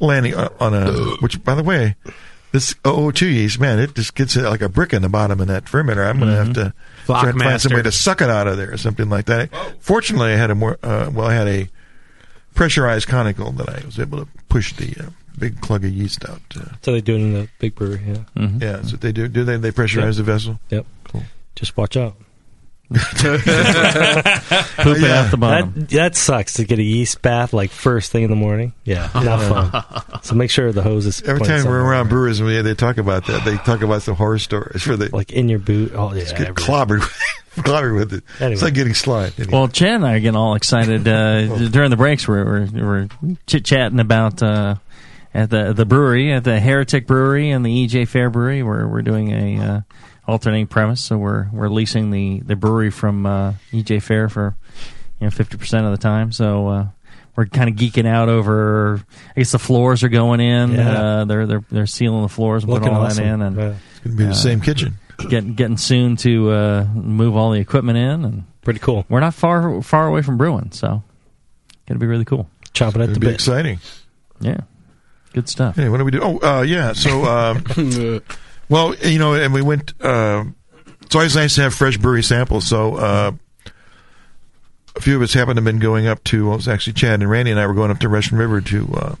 landing 0.00 0.34
on 0.34 0.48
on 0.60 0.72
a. 0.72 0.92
Which, 1.20 1.44
by 1.44 1.54
the 1.54 1.62
way, 1.62 1.96
this 2.52 2.74
OO2 2.84 3.22
yeast, 3.22 3.60
man, 3.60 3.78
it 3.78 3.94
just 3.94 4.14
gets 4.14 4.36
like 4.36 4.60
a 4.62 4.68
brick 4.68 4.92
in 4.92 5.02
the 5.02 5.08
bottom 5.08 5.40
of 5.40 5.46
that 5.48 5.64
fermenter. 5.66 6.04
I'm 6.08 6.18
going 6.18 6.30
to 6.30 6.36
have 6.36 6.52
to 6.54 6.74
floc 7.06 7.20
try 7.22 7.30
and 7.30 7.40
find 7.40 7.60
some 7.60 7.72
way 7.74 7.82
to 7.82 7.92
suck 7.92 8.20
it 8.20 8.30
out 8.30 8.46
of 8.48 8.56
there 8.56 8.72
or 8.72 8.76
something 8.76 9.08
like 9.08 9.26
that. 9.26 9.50
Fortunately, 9.80 10.32
I 10.32 10.36
had 10.36 10.50
a 10.50 10.54
more 10.54 10.78
uh, 10.82 11.10
well, 11.12 11.26
I 11.26 11.34
had 11.34 11.48
a 11.48 11.68
pressurized 12.54 13.06
conical 13.08 13.52
that 13.52 13.68
I 13.68 13.84
was 13.84 13.98
able 13.98 14.18
to 14.18 14.28
push 14.48 14.72
the 14.74 14.94
uh, 15.04 15.10
big 15.38 15.60
plug 15.62 15.84
of 15.84 15.90
yeast 15.92 16.28
out. 16.28 16.40
Uh, 16.56 16.64
So 16.82 16.92
they 16.92 17.00
do 17.00 17.14
it 17.14 17.20
in 17.20 17.32
the 17.34 17.48
big 17.58 17.74
brewery. 17.74 18.02
Yeah. 18.06 18.14
Mm-hmm. 18.36 18.62
Yeah, 18.62 18.72
that's 18.76 18.92
what 18.92 19.00
they 19.00 19.12
do. 19.12 19.28
Do 19.28 19.44
they? 19.44 19.56
They 19.56 19.70
pressurize 19.70 20.16
the 20.16 20.22
vessel. 20.24 20.58
Yep. 20.70 20.86
Cool. 21.04 21.22
Just 21.56 21.76
watch 21.76 21.96
out. 21.96 22.16
Poop 22.92 23.46
it 23.46 25.10
out 25.10 25.30
the 25.30 25.36
bottom. 25.38 25.72
That, 25.74 25.88
that 25.90 26.16
sucks 26.16 26.54
to 26.54 26.64
get 26.64 26.80
a 26.80 26.82
yeast 26.82 27.22
bath 27.22 27.52
like 27.52 27.70
first 27.70 28.10
thing 28.10 28.24
in 28.24 28.30
the 28.30 28.36
morning. 28.36 28.72
Yeah, 28.84 29.08
not 29.14 29.94
fun. 30.02 30.22
so 30.22 30.34
make 30.34 30.50
sure 30.50 30.72
the 30.72 30.82
hose 30.82 31.06
is 31.06 31.22
Every 31.22 31.40
time 31.42 31.58
we're 31.58 31.62
somewhere. 31.62 31.82
around 31.82 32.08
brewers 32.08 32.40
and 32.40 32.48
we, 32.48 32.60
they 32.62 32.74
talk 32.74 32.98
about 32.98 33.26
that, 33.26 33.44
they 33.44 33.56
talk 33.58 33.82
about 33.82 34.02
some 34.02 34.16
horror 34.16 34.40
stories 34.40 34.82
for 34.82 34.96
the 34.96 35.08
like 35.14 35.32
in 35.32 35.48
your 35.48 35.60
boot. 35.60 35.92
Oh 35.94 36.12
yeah, 36.14 36.24
get 36.36 36.54
clobbered, 36.54 37.00
clobbered 37.58 37.94
with 37.96 38.12
it. 38.12 38.24
It's 38.40 38.62
like 38.62 38.74
getting 38.74 38.94
slime. 38.94 39.32
Anyway. 39.38 39.52
Well, 39.52 39.68
Chad 39.68 39.94
and 39.94 40.06
I 40.06 40.14
are 40.14 40.20
getting 40.20 40.36
all 40.36 40.56
excited 40.56 41.06
uh, 41.06 41.58
during 41.68 41.90
the 41.90 41.96
breaks. 41.96 42.26
We're 42.26 42.44
we're, 42.44 42.68
we're 42.72 43.08
chit 43.46 43.64
chatting 43.64 44.00
about 44.00 44.42
uh, 44.42 44.74
at 45.32 45.48
the 45.50 45.72
the 45.72 45.86
brewery 45.86 46.32
at 46.32 46.42
the 46.42 46.58
Heretic 46.58 47.06
Brewery 47.06 47.50
and 47.50 47.64
the 47.64 47.86
EJ 47.86 48.02
Phair 48.08 48.32
Brewery. 48.32 48.64
We're 48.64 48.88
we're 48.88 49.02
doing 49.02 49.30
a 49.32 49.64
uh, 49.64 49.80
alternating 50.30 50.66
premise, 50.66 51.02
so 51.02 51.18
we're 51.18 51.48
we're 51.52 51.68
leasing 51.68 52.10
the 52.10 52.40
the 52.40 52.56
brewery 52.56 52.90
from 52.90 53.26
uh, 53.26 53.52
EJ 53.72 53.98
Phair 53.98 54.30
for 54.30 54.56
you 55.20 55.26
know 55.26 55.30
fifty 55.30 55.56
percent 55.56 55.84
of 55.86 55.92
the 55.92 55.98
time. 55.98 56.32
So. 56.32 56.68
Uh, 56.68 56.86
we're 57.36 57.46
kind 57.46 57.70
of 57.70 57.76
geeking 57.76 58.06
out 58.06 58.28
over. 58.28 59.00
I 59.30 59.40
guess 59.40 59.52
the 59.52 59.58
floors 59.58 60.02
are 60.02 60.08
going 60.08 60.40
in. 60.40 60.72
Yeah. 60.72 61.00
Uh, 61.00 61.24
they're 61.24 61.46
they're 61.46 61.64
they're 61.70 61.86
sealing 61.86 62.22
the 62.22 62.28
floors 62.28 62.64
and 62.64 62.72
Looking 62.72 62.88
putting 62.88 62.96
all 62.98 63.06
awesome. 63.06 63.24
that 63.24 63.34
in, 63.34 63.40
and 63.42 63.56
Yeah. 63.56 63.74
It's 63.92 63.98
going 64.00 64.16
to 64.16 64.22
be 64.24 64.24
the 64.24 64.34
same 64.34 64.60
kitchen. 64.60 64.98
Getting 65.28 65.54
getting 65.54 65.76
soon 65.76 66.16
to 66.16 66.50
uh, 66.50 66.86
move 66.92 67.36
all 67.36 67.52
the 67.52 67.60
equipment 67.60 67.96
in, 67.98 68.24
and 68.24 68.44
pretty 68.62 68.80
cool. 68.80 69.06
We're 69.08 69.20
not 69.20 69.32
far 69.32 69.80
far 69.80 70.08
away 70.08 70.22
from 70.22 70.38
brewing, 70.38 70.72
so 70.72 71.02
gonna 71.86 72.00
be 72.00 72.06
really 72.06 72.24
cool. 72.24 72.50
Chopping 72.74 73.00
at 73.00 73.14
the 73.14 73.20
be 73.20 73.26
bit. 73.28 73.34
exciting. 73.34 73.78
Yeah, 74.40 74.62
good 75.32 75.48
stuff. 75.48 75.76
Hey, 75.76 75.88
what 75.88 75.98
do 75.98 76.04
we 76.04 76.10
do? 76.10 76.20
Oh, 76.22 76.38
uh, 76.42 76.62
yeah. 76.62 76.92
So, 76.94 77.24
um, 77.24 77.64
well, 78.70 78.94
you 78.94 79.18
know, 79.18 79.34
and 79.34 79.52
we 79.52 79.60
went. 79.60 79.92
Uh, 80.00 80.44
it's 81.02 81.14
always 81.14 81.34
nice 81.36 81.56
to 81.56 81.62
have 81.62 81.74
fresh 81.74 81.98
brewery 81.98 82.22
samples. 82.22 82.66
So, 82.66 82.94
uh, 82.96 83.32
a 84.96 85.00
few 85.00 85.16
of 85.16 85.22
us 85.22 85.32
happened 85.34 85.56
to 85.56 85.60
have 85.60 85.64
been 85.64 85.80
going 85.80 86.06
up 86.06 86.22
to. 86.24 86.44
Well, 86.46 86.54
it 86.54 86.58
was 86.58 86.68
actually 86.68 86.94
Chad 86.94 87.20
and 87.20 87.28
Randy 87.28 87.50
and 87.50 87.60
I 87.60 87.66
were 87.66 87.74
going 87.74 87.90
up 87.90 87.98
to 87.98 88.08
Russian 88.08 88.38
River 88.38 88.60
to 88.60 88.94
uh, 88.94 89.14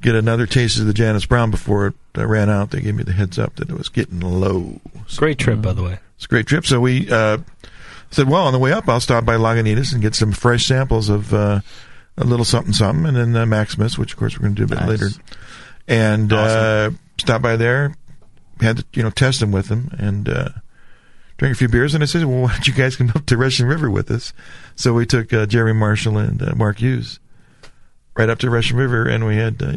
get 0.00 0.14
another 0.14 0.46
taste 0.46 0.78
of 0.78 0.86
the 0.86 0.94
Janet's 0.94 1.26
Brown 1.26 1.50
before 1.50 1.88
it 1.88 1.94
uh, 2.16 2.26
ran 2.26 2.48
out. 2.48 2.70
They 2.70 2.80
gave 2.80 2.94
me 2.94 3.02
the 3.02 3.12
heads 3.12 3.38
up 3.38 3.56
that 3.56 3.68
it 3.70 3.76
was 3.76 3.88
getting 3.88 4.20
low. 4.20 4.80
Great 5.16 5.38
trip, 5.38 5.60
by 5.60 5.72
the 5.72 5.82
way. 5.82 5.98
It's 6.16 6.26
a 6.26 6.28
great 6.28 6.46
trip. 6.46 6.66
So 6.66 6.80
we 6.80 7.10
uh, 7.10 7.38
said, 8.10 8.28
well, 8.28 8.46
on 8.46 8.52
the 8.52 8.58
way 8.58 8.72
up, 8.72 8.88
I'll 8.88 9.00
stop 9.00 9.24
by 9.24 9.36
Lagunitas 9.36 9.92
and 9.92 10.02
get 10.02 10.14
some 10.14 10.32
fresh 10.32 10.66
samples 10.66 11.08
of 11.08 11.32
uh, 11.34 11.60
a 12.16 12.24
little 12.24 12.44
Sumpin 12.44 12.74
Sumpin, 12.74 13.08
and 13.08 13.16
then 13.16 13.36
uh, 13.36 13.46
Maximus, 13.46 13.98
which 13.98 14.12
of 14.12 14.18
course 14.18 14.38
we're 14.38 14.42
going 14.42 14.54
to 14.54 14.66
do 14.66 14.72
a 14.72 14.76
bit 14.76 14.86
Nice. 14.86 14.88
later, 14.88 15.08
and 15.88 16.32
uh, 16.32 16.90
stop 17.20 17.42
by 17.42 17.56
there. 17.56 17.94
Had 18.60 18.78
to 18.78 18.84
you 18.92 19.02
know 19.02 19.10
test 19.10 19.40
them 19.40 19.52
with 19.52 19.68
them 19.68 19.94
and 19.98 20.28
uh, 20.28 20.48
drink 21.38 21.54
a 21.54 21.58
few 21.58 21.68
beers. 21.68 21.94
And 21.94 22.02
I 22.02 22.06
said, 22.06 22.24
well, 22.24 22.42
why 22.42 22.52
don't 22.52 22.66
you 22.66 22.74
guys 22.74 22.96
come 22.96 23.10
up 23.14 23.24
to 23.26 23.36
Russian 23.36 23.66
River 23.66 23.90
with 23.90 24.10
us? 24.10 24.32
So 24.76 24.92
we 24.92 25.06
took 25.06 25.32
uh, 25.32 25.46
Jeremy 25.46 25.72
Marshall 25.78 26.18
and 26.18 26.42
uh, 26.42 26.54
Mark 26.54 26.78
Hughes 26.80 27.20
right 28.16 28.28
up 28.28 28.38
to 28.40 28.50
Russian 28.50 28.76
River, 28.76 29.06
and 29.08 29.26
we 29.26 29.36
had. 29.36 29.62
Uh, 29.62 29.72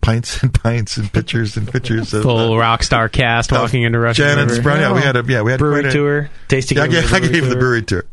Pints 0.00 0.42
and 0.42 0.52
pints 0.62 0.98
and 0.98 1.10
pictures 1.10 1.56
and 1.56 1.66
pictures 1.66 2.12
of 2.12 2.24
Full 2.24 2.52
uh, 2.52 2.56
rock 2.58 2.82
star 2.82 3.08
cast 3.08 3.50
walking 3.50 3.84
into 3.84 3.98
Russian 3.98 4.26
Janet's 4.26 4.50
River. 4.58 4.62
Brown. 4.62 4.80
Yeah, 4.80 4.92
we 4.92 5.00
had 5.00 5.16
a 5.16 5.24
yeah 5.26 5.40
we 5.40 5.50
had 5.50 5.58
brewery 5.58 5.88
a- 5.88 5.90
tour, 5.90 6.30
tasting. 6.46 6.76
yeah, 6.76 6.84
I 6.84 6.88
gave, 6.88 7.10
I 7.10 7.20
gave 7.20 7.48
the 7.48 7.56
brewery 7.56 7.80
tour. 7.82 8.04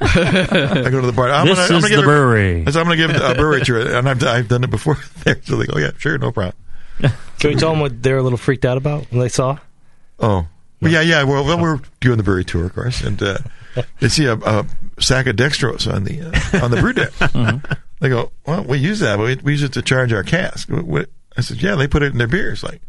I 0.00 0.88
go 0.90 1.00
to 1.00 1.06
the 1.06 1.12
bar. 1.14 1.30
I'm 1.30 1.46
This 1.46 1.56
gonna, 1.56 1.68
I'm 1.78 1.84
is 1.84 1.90
gonna 1.90 1.96
the 1.98 2.02
brewery. 2.02 2.62
I 2.66 2.70
said, 2.72 2.80
I'm 2.80 2.86
going 2.86 2.98
to 2.98 3.06
give 3.06 3.22
a 3.22 3.34
brewery 3.36 3.60
tour, 3.60 3.96
and 3.96 4.08
I've, 4.08 4.24
I've 4.24 4.48
done 4.48 4.64
it 4.64 4.70
before. 4.70 4.96
There, 5.22 5.40
so 5.44 5.54
they 5.56 5.66
go, 5.66 5.78
yeah, 5.78 5.92
sure, 5.98 6.18
no 6.18 6.32
problem. 6.32 6.56
Can 7.38 7.50
we 7.50 7.56
tell 7.56 7.70
them 7.70 7.80
what 7.80 8.02
they're 8.02 8.18
a 8.18 8.22
little 8.22 8.38
freaked 8.38 8.64
out 8.64 8.76
about 8.76 9.06
when 9.10 9.20
they 9.20 9.28
saw? 9.28 9.58
Oh, 10.18 10.46
well, 10.80 10.92
yeah, 10.92 11.00
yeah. 11.00 11.22
Well, 11.24 11.44
well, 11.44 11.60
we're 11.60 11.80
doing 12.00 12.16
the 12.16 12.22
brewery 12.22 12.44
tour, 12.44 12.66
of 12.66 12.74
course, 12.74 13.00
and 13.02 13.22
uh, 13.22 13.38
they 14.00 14.08
see 14.08 14.26
a, 14.26 14.34
a 14.34 14.66
sack 14.98 15.26
of 15.26 15.36
dextrose 15.36 15.92
on 15.92 16.04
the 16.04 16.20
uh, 16.22 16.64
on 16.64 16.70
the 16.70 16.80
brew 16.80 16.92
deck. 16.92 17.12
They 18.00 18.10
go, 18.10 18.30
well, 18.46 18.62
we 18.62 18.78
use 18.78 19.00
that, 19.00 19.16
but 19.16 19.24
we, 19.24 19.34
we 19.42 19.52
use 19.52 19.64
it 19.64 19.72
to 19.72 19.82
charge 19.82 20.12
our 20.12 20.22
cask. 20.22 20.68
What, 20.70 20.84
what? 20.84 21.10
I 21.36 21.40
said, 21.40 21.60
yeah, 21.60 21.74
they 21.74 21.88
put 21.88 22.04
it 22.04 22.12
in 22.12 22.18
their 22.18 22.28
beers. 22.28 22.62
Like 22.62 22.80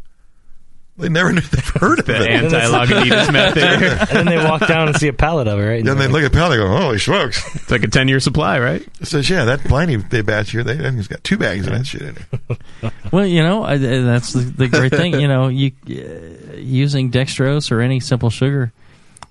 they 0.98 1.08
never 1.08 1.32
knew 1.32 1.40
they've 1.40 1.64
heard 1.80 1.98
of 2.00 2.06
The 2.06 2.22
it. 2.22 2.28
anti-Lagunitas 2.28 3.32
method. 3.32 3.62
and 3.62 4.08
then 4.10 4.26
they 4.26 4.36
walk 4.36 4.66
down 4.66 4.88
and 4.88 4.96
see 4.96 5.08
a 5.08 5.12
pallet 5.12 5.48
of 5.48 5.58
it, 5.58 5.64
right? 5.66 5.84
Then 5.84 5.96
they 5.98 6.08
look 6.08 6.22
at 6.22 6.32
Pal, 6.32 6.50
they 6.50 6.56
go, 6.58 6.68
holy 6.68 6.98
smokes. 6.98 7.42
It's 7.54 7.70
like 7.70 7.82
a 7.84 7.88
ten 7.88 8.08
year 8.08 8.20
supply, 8.20 8.58
right? 8.58 8.86
It 9.00 9.06
says, 9.06 9.30
yeah, 9.30 9.44
that 9.46 9.60
Pliny 9.60 9.96
they 9.96 10.20
batch 10.20 10.50
here, 10.50 10.62
they, 10.62 10.74
I 10.74 10.76
think 10.82 10.98
it's 10.98 11.08
got 11.08 11.24
two 11.24 11.38
bags 11.38 11.66
of 11.66 11.72
that 11.72 11.86
shit 11.86 12.02
in 12.02 12.16
it. 12.16 12.92
Well, 13.12 13.26
you 13.26 13.42
know 13.42 13.64
I, 13.64 13.76
that's 13.78 14.32
the, 14.34 14.40
the 14.40 14.68
great 14.68 14.92
thing. 14.92 15.18
You 15.20 15.26
know, 15.26 15.48
you 15.48 15.72
uh, 15.88 16.54
using 16.56 17.10
dextrose 17.10 17.72
or 17.72 17.80
any 17.80 17.98
simple 17.98 18.30
sugar, 18.30 18.72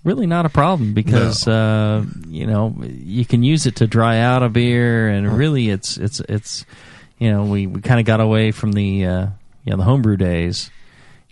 really 0.03 0.27
not 0.27 0.45
a 0.45 0.49
problem 0.49 0.93
because 0.93 1.47
uh, 1.47 2.03
you 2.27 2.45
know 2.45 2.75
you 2.83 3.25
can 3.25 3.41
use 3.43 3.65
it 3.67 3.77
to 3.77 3.87
dry 3.87 4.19
out 4.19 4.43
a 4.43 4.49
beer, 4.49 5.07
and 5.07 5.31
really 5.37 5.69
it's 5.69 5.95
it's 5.97 6.19
it's 6.21 6.65
you 7.19 7.31
know 7.31 7.45
we, 7.45 7.67
we 7.67 7.79
kind 7.81 7.99
of 8.01 8.05
got 8.05 8.19
away 8.19 8.51
from 8.51 8.73
the 8.73 9.05
uh, 9.05 9.27
you 9.63 9.71
know 9.71 9.77
the 9.77 9.83
homebrew 9.83 10.17
days, 10.17 10.69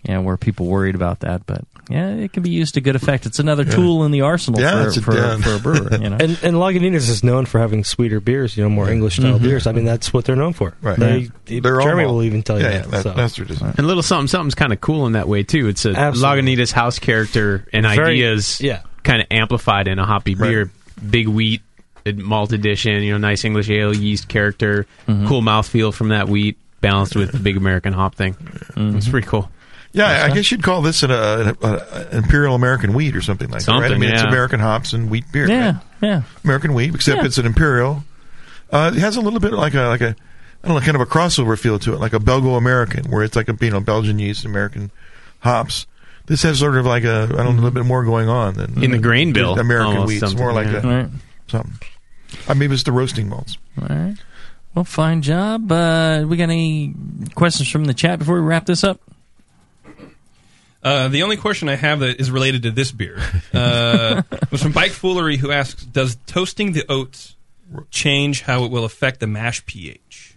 you 0.04 0.14
know 0.14 0.22
where 0.22 0.36
people 0.36 0.66
worried 0.66 0.94
about 0.94 1.20
that, 1.20 1.44
but 1.46 1.62
yeah, 1.90 2.10
it 2.10 2.32
can 2.32 2.42
be 2.42 2.50
used 2.50 2.74
to 2.74 2.80
good 2.80 2.94
effect. 2.96 3.24
It's 3.26 3.38
another 3.38 3.64
Yeah. 3.64 3.70
tool 3.72 4.04
in 4.04 4.10
the 4.12 4.20
arsenal 4.20 4.60
Yeah, 4.60 4.82
for 4.82 4.88
it's 4.88 4.96
a 4.98 5.02
for, 5.02 5.12
den. 5.14 5.40
for 5.42 5.54
a 5.54 5.58
brewer. 5.58 5.88
You 5.92 6.10
know. 6.10 6.16
And, 6.20 6.38
and 6.42 6.56
Lagunitas 6.56 7.08
is 7.08 7.24
known 7.24 7.46
for 7.46 7.58
having 7.58 7.82
sweeter 7.84 8.20
beers, 8.20 8.56
you 8.56 8.62
know, 8.62 8.68
more 8.70 8.90
English 8.90 9.16
style 9.16 9.38
Mhm. 9.38 9.42
beers. 9.42 9.66
I 9.66 9.72
mean, 9.72 9.84
that's 9.86 10.12
what 10.12 10.24
they're 10.26 10.36
known 10.36 10.52
for. 10.52 10.74
Right. 10.82 10.98
They, 11.46 11.58
They're 11.60 11.80
all 11.80 11.86
Jeremy 11.86 12.04
malt. 12.04 12.14
will 12.16 12.22
even 12.24 12.42
tell 12.42 12.58
you 12.58 12.64
Yeah, 12.66 12.78
that. 12.82 12.92
yeah, 12.92 13.00
so. 13.02 13.12
that's 13.14 13.36
their 13.36 13.46
design. 13.46 13.74
And 13.78 13.86
little 13.86 14.02
Sumpin 14.02 14.24
Sumpin's 14.28 14.54
kind 14.54 14.72
of 14.72 14.80
cool 14.80 15.06
in 15.06 15.12
that 15.14 15.28
way 15.28 15.42
too. 15.42 15.68
It's 15.68 15.84
a 15.86 15.90
Absolutely. 15.98 16.56
Lagunitas 16.56 16.72
house 16.72 16.98
character 16.98 17.66
and 17.72 17.84
Very- 17.86 18.14
ideas, 18.22 18.60
yeah. 18.60 18.80
kind 19.02 19.20
of 19.22 19.26
amplified 19.30 19.88
in 19.88 19.98
a 19.98 20.04
hoppy 20.06 20.34
beer. 20.34 20.70
Big 21.10 21.26
wheat 21.28 21.62
malt 22.16 22.52
edition, 22.52 23.02
you 23.02 23.12
know, 23.12 23.18
nice 23.18 23.44
English 23.44 23.68
ale 23.70 23.94
yeast 23.94 24.28
character, 24.28 24.86
Mm-hmm. 25.08 25.26
cool 25.26 25.42
mouthfeel 25.42 25.92
from 25.92 26.08
that 26.10 26.28
wheat, 26.28 26.56
balanced 26.80 27.16
with 27.16 27.32
the 27.32 27.38
big 27.38 27.56
American 27.56 27.92
hop 27.92 28.14
thing. 28.14 28.34
Mm-hmm. 28.34 28.96
It's 28.98 29.08
pretty 29.08 29.26
cool. 29.26 29.50
Yeah, 29.92 30.26
I 30.30 30.34
guess 30.34 30.50
you'd 30.52 30.62
call 30.62 30.82
this 30.82 31.02
an, 31.02 31.10
uh, 31.10 31.54
an, 31.62 31.68
uh, 31.70 32.04
imperial 32.12 32.54
American 32.54 32.92
wheat 32.92 33.16
or 33.16 33.22
something 33.22 33.48
like 33.50 33.64
that, 33.64 33.72
right? 33.72 33.78
I 33.78 33.88
Something, 33.88 34.00
mean, 34.00 34.10
it's. 34.10 34.22
American 34.22 34.60
hops 34.60 34.92
and 34.92 35.10
wheat 35.10 35.24
beer. 35.32 35.48
Yeah, 35.48 35.66
right? 35.66 35.76
yeah. 36.02 36.22
American 36.44 36.74
wheat, 36.74 36.94
except 36.94 37.18
Yeah. 37.18 37.24
it's 37.26 37.38
an 37.38 37.46
imperial. 37.46 38.04
Uh, 38.70 38.92
it 38.94 39.00
has 39.00 39.16
a 39.16 39.20
little 39.20 39.40
bit 39.40 39.52
like 39.54 39.74
a 39.74 39.82
like 39.88 40.02
a 40.02 40.14
I 40.62 40.66
don't 40.68 40.74
know, 40.76 40.80
kind 40.80 40.94
of 40.94 41.00
a 41.00 41.06
crossover 41.06 41.58
feel 41.58 41.78
to 41.80 41.94
it, 41.94 42.00
like 42.00 42.12
a 42.12 42.18
Belgo 42.18 42.58
American, 42.58 43.10
where 43.10 43.22
it's 43.24 43.34
like 43.36 43.48
a 43.48 43.56
you 43.60 43.70
know 43.70 43.80
Belgian 43.80 44.18
yeast, 44.18 44.44
American 44.44 44.90
hops. 45.40 45.86
This 46.26 46.42
has 46.42 46.58
sort 46.58 46.76
of 46.76 46.84
like 46.84 47.04
a 47.04 47.22
I 47.32 47.42
don't 47.42 47.44
know, 47.44 47.50
a 47.50 47.62
little 47.62 47.70
bit 47.70 47.86
more 47.86 48.04
going 48.04 48.28
on 48.28 48.54
than 48.54 48.82
In 48.84 48.90
the 48.90 48.98
grain 48.98 49.32
bill, 49.32 49.58
American 49.58 50.04
wheat. 50.04 50.22
It's 50.22 50.34
more 50.34 50.52
like 50.52 50.66
something, 50.68 50.90
a. 50.90 50.96
Right. 51.04 51.10
something. 51.48 51.78
I 52.46 52.52
mean, 52.54 52.70
it's 52.70 52.82
the 52.82 52.92
roasting 52.92 53.28
malts. 53.30 53.56
All 53.80 53.88
right. 53.88 54.14
Well, 54.74 54.84
fine 54.84 55.22
job. 55.22 55.72
Uh, 55.72 56.24
we 56.28 56.36
got 56.36 56.44
any 56.50 56.92
questions 57.34 57.70
from 57.70 57.86
the 57.86 57.94
chat 57.94 58.18
before 58.18 58.34
we 58.34 58.42
wrap 58.46 58.66
this 58.66 58.84
up? 58.84 59.00
Uh, 60.82 61.08
the 61.08 61.22
only 61.24 61.36
question 61.36 61.68
I 61.68 61.74
have 61.74 62.00
that 62.00 62.20
is 62.20 62.30
related 62.30 62.62
to 62.62 62.70
this 62.70 62.92
beer 62.92 63.18
uh, 63.52 64.22
was 64.50 64.62
from 64.62 64.72
Bike 64.72 64.92
Foolery, 64.92 65.36
who 65.36 65.50
asks, 65.50 65.84
"Does 65.84 66.16
toasting 66.26 66.72
the 66.72 66.84
oats 66.88 67.34
change 67.90 68.42
how 68.42 68.64
it 68.64 68.70
will 68.70 68.84
affect 68.84 69.20
the 69.20 69.26
mash 69.26 69.64
pH?" 69.66 70.34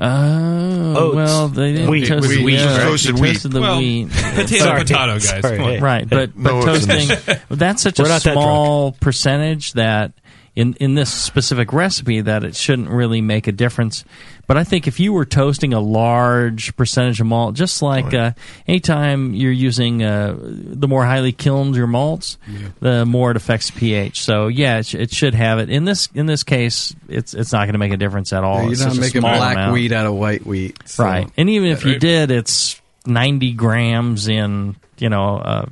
Oh, 0.00 0.94
Oats. 0.96 1.16
well, 1.16 1.48
they 1.48 1.72
didn't 1.72 1.90
Wheat. 1.90 2.06
toast 2.06 2.28
Wheat. 2.28 2.44
the 2.44 2.52
yeah, 2.52 2.78
Toasted 2.84 3.16
they 3.16 3.20
wheat. 3.20 3.32
toasted 3.32 3.50
the 3.52 3.60
Well, 3.60 3.78
wheat. 3.78 4.08
potato, 4.10 4.56
Sorry. 4.64 4.80
potato, 4.82 5.12
guys. 5.14 5.24
Sorry. 5.40 5.56
Come 5.56 5.66
on. 5.66 5.80
Right, 5.80 6.08
but 6.08 6.30
but 6.40 6.52
oats 6.52 6.84
in 6.84 7.08
toasting, 7.08 7.36
that's 7.50 7.82
such 7.82 7.98
We're 7.98 8.04
a 8.04 8.08
not 8.08 8.22
that 8.22 8.32
small 8.34 8.92
percentage 8.92 9.72
that 9.72 10.12
in 10.58 10.74
in 10.80 10.94
this 10.94 11.12
specific 11.12 11.72
recipe 11.72 12.20
that 12.20 12.42
it 12.44 12.56
shouldn't 12.56 12.88
really 12.90 13.20
make 13.20 13.46
a 13.46 13.52
difference. 13.52 14.04
But 14.46 14.56
I 14.56 14.64
think 14.64 14.86
if 14.88 14.98
you 14.98 15.12
were 15.12 15.24
toasting 15.26 15.74
a 15.74 15.80
large 15.80 16.74
percentage 16.74 17.20
of 17.20 17.26
malt, 17.26 17.54
just 17.54 17.82
like 17.82 18.14
uh, 18.14 18.32
anytime 18.66 19.34
you're 19.34 19.52
using 19.52 20.02
uh, 20.02 20.34
the 20.40 20.88
more 20.88 21.04
highly 21.04 21.32
kilned 21.32 21.76
your 21.76 21.86
malts, 21.86 22.38
the 22.80 23.04
more 23.06 23.30
it 23.30 23.36
affects 23.36 23.70
pH. 23.70 24.22
So 24.22 24.48
yeah, 24.48 24.78
it, 24.78 24.86
sh- 24.86 24.94
it 24.94 25.10
should 25.12 25.34
have 25.34 25.58
it. 25.58 25.68
In 25.70 25.84
this 25.84 26.08
in 26.14 26.26
this 26.26 26.42
case, 26.44 26.94
it's 27.08 27.34
it's 27.34 27.52
not 27.52 27.66
going 27.66 27.74
to 27.74 27.78
make 27.78 27.92
a 27.92 27.96
difference 27.98 28.32
at 28.32 28.42
all. 28.42 28.56
Yeah, 28.56 28.62
you're 28.64 28.72
It's 28.72 28.84
not 28.84 28.96
making 28.96 29.20
black 29.20 29.54
amount. 29.56 29.72
wheat 29.74 29.92
out 29.92 30.06
of 30.06 30.14
white 30.14 30.44
wheat. 30.46 30.78
so- 30.86 31.04
Right. 31.04 31.28
And 31.36 31.48
even 31.50 31.70
if 31.70 31.84
you 31.84 31.98
did, 31.98 32.30
it's 32.30 32.80
90 33.06 33.52
grams 33.52 34.28
in, 34.28 34.76
you 34.98 35.08
know, 35.10 35.36
a 35.36 35.68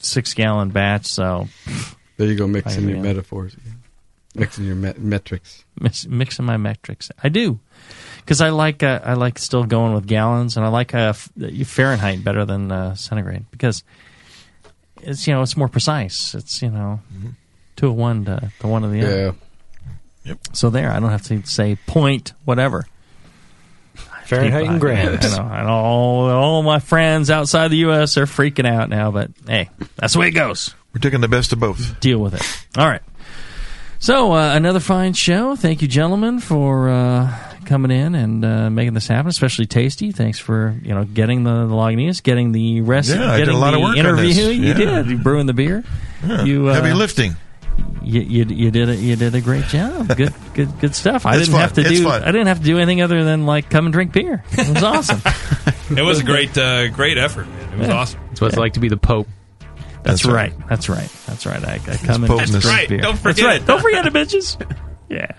six 0.00 0.34
gallon 0.34 0.70
batch. 0.70 1.06
So 1.06 1.48
There 2.16 2.26
you 2.26 2.34
go, 2.34 2.46
mixing 2.48 2.88
your 2.88 2.98
metaphors. 2.98 3.54
Mixing 4.38 4.64
your 4.64 4.76
met- 4.76 4.98
metrics. 4.98 5.64
Mix, 5.80 6.06
mixing 6.06 6.44
my 6.44 6.56
metrics. 6.56 7.10
I 7.22 7.28
do. 7.28 7.60
because 8.20 8.40
I 8.40 8.50
like 8.50 8.82
uh, 8.82 9.00
I 9.04 9.14
like 9.14 9.38
still 9.38 9.64
going 9.64 9.94
with 9.94 10.06
gallons, 10.06 10.56
and 10.56 10.64
I 10.66 10.68
like 10.68 10.94
uh, 10.94 11.12
Fahrenheit 11.12 12.22
better 12.24 12.44
than 12.44 12.70
uh, 12.72 12.94
centigrade 12.94 13.46
because 13.50 13.82
it's 15.02 15.26
you 15.26 15.34
know 15.34 15.42
it's 15.42 15.56
more 15.56 15.68
precise. 15.68 16.34
It's 16.34 16.60
you 16.62 16.70
know 16.70 17.00
two 17.76 17.88
of 17.88 17.94
one 17.94 18.24
to, 18.26 18.52
to 18.60 18.66
one 18.66 18.84
of 18.84 18.92
the 18.92 19.02
other. 19.02 19.34
Yep. 20.24 20.38
So 20.52 20.68
there, 20.70 20.90
I 20.90 21.00
don't 21.00 21.10
have 21.10 21.22
to 21.24 21.44
say 21.46 21.76
point 21.86 22.32
whatever. 22.44 22.86
Fahrenheit 24.26 24.66
and 24.66 24.78
grams. 24.78 25.24
I 25.24 25.38
know, 25.38 25.54
and 25.54 25.68
all 25.68 26.28
all 26.28 26.62
my 26.62 26.80
friends 26.80 27.30
outside 27.30 27.68
the 27.68 27.78
U.S. 27.78 28.18
are 28.18 28.26
freaking 28.26 28.66
out 28.66 28.90
now, 28.90 29.10
but 29.10 29.30
hey, 29.46 29.70
that's 29.96 30.12
the 30.12 30.18
way 30.18 30.28
it 30.28 30.32
goes. 30.32 30.74
We're 30.92 31.00
taking 31.00 31.22
the 31.22 31.28
best 31.28 31.52
of 31.54 31.60
both. 31.60 31.98
Deal 32.00 32.18
with 32.18 32.34
it. 32.34 32.42
All 32.78 32.86
right. 32.86 33.00
So 34.00 34.32
uh, 34.32 34.54
another 34.54 34.80
fine 34.80 35.12
show. 35.12 35.56
Thank 35.56 35.82
you, 35.82 35.88
gentlemen, 35.88 36.38
for 36.38 36.88
uh, 36.88 37.36
coming 37.66 37.90
in 37.90 38.14
and 38.14 38.44
uh, 38.44 38.70
making 38.70 38.94
this 38.94 39.08
happen. 39.08 39.28
Especially 39.28 39.66
Tasty. 39.66 40.12
Thanks 40.12 40.38
for 40.38 40.76
you 40.82 40.94
know 40.94 41.04
getting 41.04 41.42
the, 41.44 41.66
the 41.66 41.74
Lagunitas, 41.74 42.22
getting 42.22 42.52
the 42.52 42.80
rest, 42.82 43.10
Yeah, 43.10 43.30
I 43.32 43.38
did 43.38 43.46
getting 43.46 43.54
a 43.56 43.58
lot 43.60 43.72
the 43.72 43.78
of 43.78 43.82
work 43.82 43.90
on 43.92 43.98
interview. 43.98 44.28
this. 44.28 44.38
You 44.56 44.68
Yeah. 44.68 44.74
did. 45.02 45.06
You 45.10 45.18
brewing 45.18 45.46
the 45.46 45.52
beer. 45.52 45.84
Yeah, 46.26 46.44
You 46.44 46.68
uh, 46.68 46.74
heavy 46.74 46.92
lifting. 46.94 47.34
You, 48.02 48.20
you 48.22 48.44
you 48.44 48.70
did 48.70 48.88
a, 48.88 48.96
you 48.96 49.14
did 49.16 49.34
a 49.34 49.40
great 49.40 49.64
job. 49.66 50.08
Good 50.16 50.32
good 50.54 50.80
good 50.80 50.94
stuff. 50.94 51.26
I 51.26 51.30
It's 51.36 51.40
didn't 51.46 51.52
fun. 51.52 51.60
have 51.60 51.72
to 51.74 51.80
It's 51.82 51.90
do 51.90 52.04
fun. 52.04 52.22
I 52.22 52.26
didn't 52.32 52.46
have 52.48 52.58
to 52.58 52.64
do 52.64 52.76
anything 52.78 53.02
other 53.02 53.22
than 53.24 53.46
like 53.46 53.68
come 53.70 53.86
and 53.86 53.92
drink 53.92 54.12
beer. 54.12 54.42
It 54.52 54.68
was 54.74 54.82
awesome. 54.82 55.20
It 55.90 56.02
was 56.02 56.20
a 56.20 56.22
great, 56.22 56.56
uh, 56.58 56.88
great 56.88 57.16
effort. 57.16 57.46
Man. 57.48 57.72
It 57.72 57.78
was 57.78 57.88
Yeah. 57.88 57.94
awesome. 57.94 58.20
It's 58.30 58.42
what 58.42 58.48
it's 58.48 58.58
like 58.58 58.74
to 58.74 58.80
be 58.80 58.88
the 58.90 58.98
Pope. 58.98 59.26
That's, 60.02 60.24
right. 60.24 60.52
That's 60.68 60.88
right. 60.88 61.08
That's 61.26 61.44
right. 61.46 61.64
I, 61.64 61.74
I 61.74 61.96
come 61.96 62.24
and 62.24 62.30
Popeness. 62.30 62.50
drink 62.50 62.52
That's 62.52 62.66
right. 62.66 62.88
beer. 62.88 62.98
Don't 62.98 63.12
That's 63.22 63.38
forget 63.38 63.44
right. 63.44 63.66
Don't 63.66 63.80
forget 63.82 64.06
it, 64.06 64.12
bitches. 64.12 64.76
Yeah. 65.10 65.32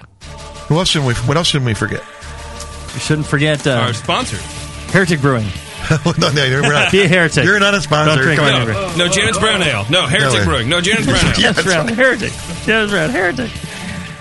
What 0.68 0.80
else 0.80 0.90
should 0.90 1.06
we? 1.06 1.14
What 1.14 1.38
else 1.38 1.45
should 1.45 1.64
we 1.64 1.76
forget? 1.76 2.02
You 2.95 2.99
shouldn't 2.99 3.27
forget 3.27 3.68
uh, 3.68 3.73
Our 3.86 3.94
sponsor. 3.94 4.38
Heretic 4.91 5.22
Brewing. 5.22 5.45
no, 6.18 6.31
no, 6.31 6.61
we're 6.61 6.73
not. 6.73 6.91
Be 6.91 7.02
a 7.02 7.07
heretic. 7.07 7.45
You're 7.45 7.60
not 7.60 7.76
a 7.76 7.81
sponsor. 7.81 8.15
Don't 8.15 8.23
drink 8.23 8.40
Come 8.40 8.52
on. 8.53 8.68
whatever. 8.68 8.98
No, 8.98 9.07
Janet's 9.07 9.38
Brown 9.38 9.61
Ale. 9.61 9.86
No, 9.91 10.07
Heretic 10.07 10.40
No, 10.40 10.45
Brewing. 10.45 10.69
No, 10.69 10.81
Janet's 10.81 11.06
Brown 11.06 11.23
Ale. 11.26 11.34
Janet's 11.34 11.64
Brown. 11.64 11.88
Heretic. 11.88 12.31
Janet's 12.65 12.91
Brown. 12.91 13.10
Heretic. 13.11 13.52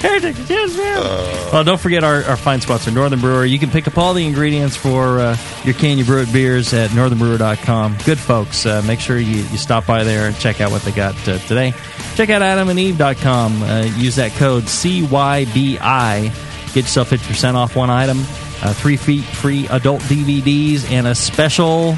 Heretic. 0.01 0.37
Janet's 0.47 0.79
well, 0.79 1.65
don't 1.65 1.81
forget 1.81 2.05
our, 2.05 2.23
our 2.25 2.37
fine 2.37 2.61
sponsor, 2.61 2.91
Northern 2.91 3.21
Brewer. 3.21 3.45
You 3.45 3.59
can 3.59 3.71
pick 3.71 3.89
up 3.89 3.99
all 3.99 4.15
the 4.15 4.27
ingredients 4.27 4.77
for 4.77 5.19
uh, 5.19 5.37
your 5.65 5.75
can 5.75 5.99
you 5.99 6.05
brew 6.05 6.23
it 6.23 6.33
beers 6.33 6.73
at 6.73 6.91
northernbrewer.com. 6.91 7.97
Good 8.05 8.19
folks. 8.19 8.65
Uh, 8.65 8.83
make 8.87 9.01
sure 9.01 9.19
you, 9.19 9.37
you 9.37 9.57
stop 9.57 9.87
by 9.87 10.05
there 10.05 10.27
and 10.27 10.37
check 10.39 10.61
out 10.61 10.71
what 10.71 10.83
they 10.83 10.93
got 10.93 11.15
uh, 11.29 11.39
today. 11.39 11.73
Check 12.15 12.31
out 12.31 12.43
adamandeve.com. 12.43 13.63
Uh, 13.63 13.83
use 13.97 14.17
that 14.17 14.33
code 14.33 14.65
CYBI. 14.65 16.23
Get 16.75 16.85
yourself 16.85 17.11
50% 17.11 17.55
off 17.55 17.75
one 17.75 17.91
item, 17.91 18.19
uh, 18.19 18.75
three 18.75 18.97
feet 18.97 19.25
free 19.25 19.67
adult 19.69 20.03
DVDs, 20.03 20.91
and 20.91 21.07
a 21.07 21.15
special 21.15 21.97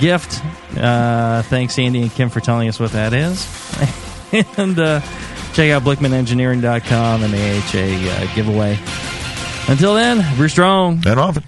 gift. 0.00 0.42
Uh, 0.76 1.42
thanks, 1.42 1.78
Andy 1.78 2.02
and 2.02 2.10
Kim, 2.12 2.30
for 2.30 2.40
telling 2.40 2.68
us 2.68 2.80
what 2.80 2.92
that 2.92 3.12
is. 3.12 3.46
and 4.58 4.78
uh, 4.78 5.00
check 5.52 5.70
out 5.70 5.82
blichmannengineering.com 5.82 7.22
and 7.22 7.32
the 7.32 7.38
AHA 7.38 8.10
uh, 8.30 8.34
giveaway. 8.34 8.78
Until 9.68 9.94
then, 9.94 10.24
we're 10.38 10.48
strong. 10.48 11.02
And 11.06 11.20
often. 11.20 11.44